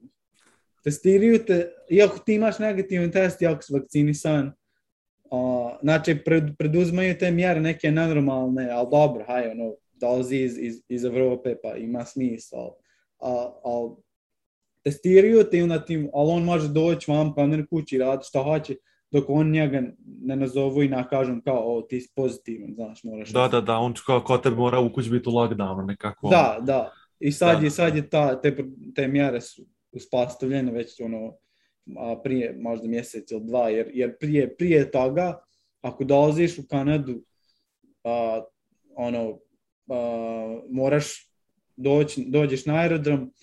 Testiraju 0.83 1.45
te, 1.45 1.71
iako 1.89 2.19
ti 2.19 2.33
imaš 2.33 2.59
negativan 2.59 3.11
test, 3.11 3.41
iako 3.41 3.61
si 3.61 3.73
vakcinisan, 3.73 4.51
a, 5.31 5.77
znači 5.81 6.15
pred, 6.25 6.43
preduzmaju 6.57 7.17
te 7.17 7.31
mjere 7.31 7.61
neke 7.61 7.91
nenormalne, 7.91 8.69
ali 8.69 8.87
dobro, 8.91 9.25
haj, 9.27 9.51
ono, 9.51 9.73
dolazi 10.03 10.37
iz, 10.37 10.57
iz, 10.57 10.81
iz 10.89 11.05
Evrope, 11.05 11.55
pa 11.63 11.75
ima 11.75 12.05
smisla, 12.05 12.59
ali 13.17 13.51
al, 13.63 13.95
testiraju 14.83 15.43
te 15.51 15.57
i 15.57 15.61
onda 15.61 15.85
ti, 15.85 16.09
ali 16.13 16.31
on 16.31 16.43
može 16.43 16.67
doći 16.67 17.11
vam 17.11 17.33
kao 17.33 17.47
na 17.47 17.65
kući 17.69 17.95
i 17.95 17.99
raditi 17.99 18.27
šta 18.27 18.43
hoće, 18.43 18.75
dok 19.11 19.29
on 19.29 19.51
njega 19.51 19.81
ne 20.21 20.35
nazovu 20.35 20.83
i 20.83 20.89
nakažem 20.89 21.41
kao, 21.41 21.77
o, 21.77 21.81
ti 21.81 22.01
si 22.01 22.11
pozitivan, 22.15 22.73
znaš, 22.75 23.03
moraš... 23.03 23.29
Da, 23.29 23.47
da, 23.47 23.61
da, 23.61 23.77
on 23.77 23.93
kao 24.05 24.21
ko 24.21 24.37
tebe 24.37 24.55
mora 24.55 24.79
u 24.79 24.93
kući 24.93 25.09
biti 25.09 25.29
u 25.29 25.31
lockdownu 25.31 25.85
nekako. 25.85 26.29
Da, 26.29 26.57
da. 26.61 26.91
I 27.19 27.31
sad 27.31 27.57
Da. 27.57 27.63
je, 27.63 27.69
sad 27.69 27.95
je 27.95 28.09
ta, 28.09 28.41
te, 28.41 28.55
te 28.95 29.07
mjere 29.07 29.41
su 29.41 29.65
uspostavljene 29.91 30.71
već 30.71 30.99
ono, 30.99 31.35
a, 31.97 32.15
prije 32.23 32.57
možda 32.59 32.87
mjesec 32.87 33.31
ili 33.31 33.45
dva, 33.45 33.69
jer, 33.69 33.91
jer 33.93 34.17
prije, 34.19 34.55
prije 34.55 34.91
toga, 34.91 35.39
ako 35.81 36.03
dolaziš 36.03 36.59
u 36.59 36.67
Kanadu, 36.69 37.23
a, 38.03 38.43
ono, 38.95 39.39
moraš 40.69 41.29
doći, 41.75 42.25
dođeš 42.27 42.65
na 42.65 42.75
aerodrom 42.75 43.33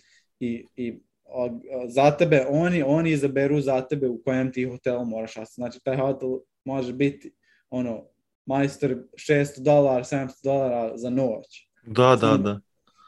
i, 0.41 0.65
i 0.77 1.01
a, 1.35 1.49
za 1.89 2.11
tebe, 2.11 2.47
oni, 2.49 2.83
oni 2.83 3.11
izaberu 3.11 3.61
za 3.61 3.81
tebe 3.81 4.09
u 4.09 4.23
kojem 4.23 4.53
ti 4.53 4.65
hotelu 4.65 5.05
moraš 5.05 5.31
ostati. 5.31 5.55
Znači, 5.55 5.81
taj 5.85 5.97
hotel 5.97 6.29
može 6.65 6.93
biti, 6.93 7.33
ono, 7.71 8.07
majstor 8.47 8.97
600 9.15 9.61
dolara, 9.61 10.05
700 10.05 10.29
dolara 10.45 10.97
za 10.97 11.11
noć. 11.11 11.71
Da, 11.87 12.17
da, 12.21 12.37
da. 12.37 12.61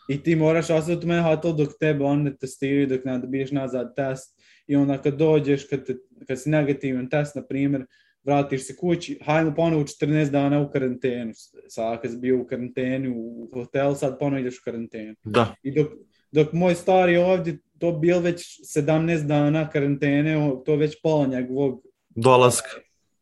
I 0.08 0.22
ti 0.22 0.36
moraš 0.36 0.70
ostati 0.70 1.06
u 1.06 1.22
hotel 1.22 1.52
dok 1.52 1.68
tebe 1.80 2.04
on 2.04 2.22
ne 2.22 2.36
testiraju, 2.36 2.86
dok 2.86 3.04
ne 3.04 3.18
dobiješ 3.18 3.50
nazad 3.50 3.96
test. 3.96 4.42
I 4.66 4.76
onda 4.76 4.98
kad 5.02 5.16
dođeš, 5.16 5.64
kad, 5.64 5.86
te, 5.86 5.96
kad 6.26 6.40
si 6.40 6.50
negativan 6.50 7.08
test, 7.08 7.34
na 7.34 7.42
primjer, 7.46 7.86
vratiš 8.24 8.66
se 8.66 8.76
kući, 8.76 9.18
hajmo 9.24 9.54
ponovo 9.54 9.82
14 9.82 10.30
dana 10.30 10.60
u 10.60 10.70
karantenu. 10.70 11.32
Sad 11.68 12.00
kad 12.02 12.10
si 12.10 12.16
bio 12.16 12.40
u 12.40 12.46
karantenu 12.46 13.14
u 13.16 13.50
hotel, 13.54 13.94
sad 13.94 14.18
ponovo 14.18 14.40
ideš 14.40 14.58
u 14.58 14.62
karantenu. 14.64 15.14
Da, 15.24 15.54
I 15.62 15.74
dok, 15.74 15.92
dok 16.30 16.52
moj 16.52 16.74
stari 16.74 17.16
ovdje, 17.16 17.58
to 17.78 17.92
bil 17.92 18.20
već 18.20 18.60
17 18.76 19.26
dana 19.26 19.70
karantene, 19.70 20.52
to 20.64 20.76
već 20.76 21.02
pola 21.02 21.26
njegovog 21.26 21.82
dolaska. 22.08 22.70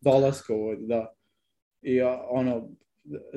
dolaska 0.01 0.55
ovdje, 0.55 0.86
da. 0.86 1.14
I 1.82 2.01
ono, 2.31 2.70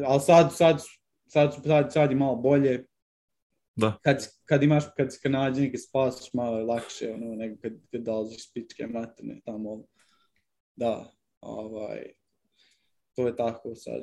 ali 0.06 0.22
sad, 0.22 0.56
sad, 0.56 0.82
sad, 1.28 1.56
sad, 1.64 1.94
sad 1.94 2.10
je 2.10 2.16
malo 2.16 2.36
bolje. 2.36 2.86
Da. 3.76 3.98
Kad, 4.02 4.28
kad 4.46 4.64
imaš, 4.64 4.84
kad 4.98 5.14
si 5.14 5.20
kanadženik 5.24 5.74
i 5.74 5.78
spasiš, 5.78 6.34
malo 6.34 6.58
je 6.58 6.64
lakše, 6.64 7.14
ono, 7.14 7.36
nego 7.36 7.56
kad, 7.62 7.74
kad 7.92 8.02
dolaziš 8.02 8.50
s 8.50 8.54
pičke 8.54 8.88
materne 8.88 9.42
tamo. 9.46 9.84
Da, 10.76 11.14
ovaj, 11.44 12.00
to 13.16 13.28
je 13.28 13.36
tako 13.36 13.76
sad. 13.76 14.02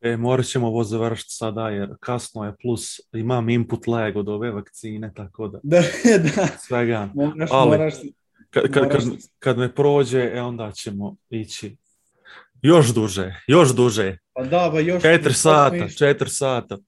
E, 0.00 0.16
morat 0.16 0.46
ćemo 0.46 0.66
ovo 0.66 0.84
završiti 0.84 1.34
sada 1.34 1.68
jer 1.68 1.88
kasno 2.00 2.44
je, 2.44 2.54
plus 2.62 3.00
imam 3.12 3.48
input 3.48 3.86
lag 3.86 4.16
od 4.16 4.28
ove 4.28 4.50
vakcine, 4.50 5.12
tako 5.14 5.48
da 5.48 5.60
Da, 5.64 5.80
da, 6.36 6.46
svega. 6.58 7.10
moraš, 7.14 7.50
Ali- 7.52 7.70
moraš, 7.70 7.94
Kad, 8.50 8.62
kad, 8.62 8.72
kad, 8.72 9.02
moraš- 9.04 9.28
kad 9.38 9.58
me 9.58 9.74
prođe, 9.74 10.30
e 10.34 10.42
onda 10.42 10.72
ćemo 10.72 11.16
ići 11.30 11.76
još 12.62 12.94
duže, 12.94 13.34
još 13.46 13.74
duže. 13.74 14.16
pa 14.32 14.42
da, 14.44 14.70
ba 14.72 14.80
još... 14.80 15.02
Četiri 15.02 15.34
smo 15.34 15.50
sata, 15.52 15.88
četiri 15.88 16.30
sata. 16.30 16.78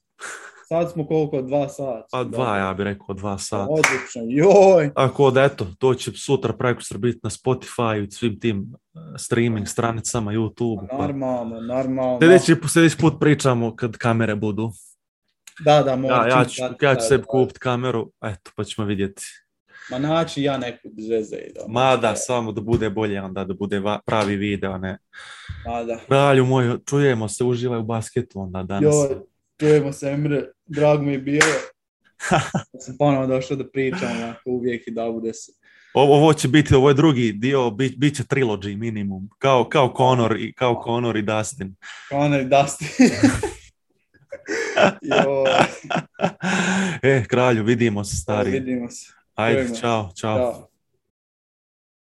Sad 0.72 0.92
smo 0.92 1.06
koliko, 1.06 1.42
dva 1.42 1.68
sata? 1.68 2.06
Pa 2.12 2.24
dva, 2.24 2.56
ja 2.56 2.74
bih 2.74 2.84
rekao, 2.84 3.14
dva 3.14 3.38
sata. 3.38 3.66
Odlično, 3.70 4.22
joj! 4.28 4.90
Ako 4.94 5.30
da 5.30 5.42
eto, 5.42 5.66
to 5.78 5.94
će 5.94 6.10
sutra 6.12 6.52
preko 6.52 6.80
biti 6.98 7.20
na 7.22 7.30
Spotify 7.30 8.06
i 8.06 8.10
svim 8.10 8.40
tim 8.40 8.74
eh, 8.94 8.98
streaming 9.18 9.68
stranicama, 9.68 10.32
YouTube. 10.32 10.86
Pa. 10.90 10.96
Normalno, 10.96 11.60
normalno. 11.60 12.18
Sljedeći, 12.20 12.56
sljedeći 12.68 12.96
put 12.96 13.20
pričamo 13.20 13.76
kad 13.76 13.96
kamere 13.96 14.34
budu. 14.34 14.70
Da, 15.64 15.82
da, 15.82 15.96
moram. 15.96 16.28
Ja, 16.28 16.38
ja 16.38 16.44
ću, 16.44 16.62
ja 16.80 16.94
ću 16.94 17.00
sebi 17.08 17.24
kupiti 17.26 17.60
kameru, 17.60 18.10
eto, 18.24 18.50
pa 18.56 18.64
ćemo 18.64 18.86
vidjeti. 18.86 19.22
Ma 19.90 19.98
naći 19.98 20.42
ja 20.42 20.58
neku 20.58 20.88
zvezde. 20.98 21.36
Da, 21.54 21.60
Ma 21.68 21.96
da, 21.96 22.16
samo 22.16 22.52
da 22.52 22.60
bude 22.60 22.90
bolje, 22.90 23.22
onda 23.22 23.44
da 23.44 23.54
bude 23.54 23.80
va- 23.80 24.00
pravi 24.06 24.36
video, 24.36 24.78
ne. 24.78 24.98
Ma 25.66 25.82
da. 25.82 25.98
Kralju 26.06 26.46
moj, 26.46 26.78
čujemo 26.88 27.28
se, 27.28 27.44
uživaj 27.44 27.78
u 27.78 27.82
basketu 27.82 28.40
onda 28.40 28.62
danas. 28.62 28.94
Joj, 28.94 29.31
čujemo 29.62 29.92
se, 29.92 30.08
Emre. 30.08 30.42
Drago 30.66 31.02
mi 31.02 31.12
je 31.12 31.18
bilo. 31.18 31.46
Da 32.72 32.80
sam 32.80 32.96
ponovno 32.98 33.26
došao 33.26 33.56
da 33.56 33.70
pričam, 33.70 34.16
onako, 34.16 34.40
uvijek 34.44 34.88
i 34.88 34.90
da 34.90 35.10
bude 35.10 35.34
se. 35.34 35.52
Ovo, 35.94 36.16
ovo 36.16 36.32
će 36.32 36.48
biti, 36.48 36.74
ovo 36.74 36.88
je 36.88 36.94
drugi 36.94 37.32
dio, 37.32 37.70
bit, 37.70 37.98
bit 37.98 38.16
će 38.16 38.22
trilogy 38.22 38.76
minimum, 38.76 39.28
kao, 39.38 39.68
kao 39.68 39.94
Conor 39.96 40.36
i, 40.40 40.52
kao 40.52 40.82
Conor 40.84 41.16
i 41.16 41.22
Dustin. 41.22 41.76
Conor 42.08 42.40
Dusty. 42.40 42.84
Joj, 45.02 45.50
e, 47.02 47.24
kralju, 47.28 47.64
vidimo 47.64 48.04
se 48.04 48.16
stari. 48.16 48.50
vidimo 48.50 48.90
se. 48.90 49.12
Ajde, 49.34 49.68
čao, 49.80 50.10
čao. 50.20 50.38
Ćao. 50.38 50.71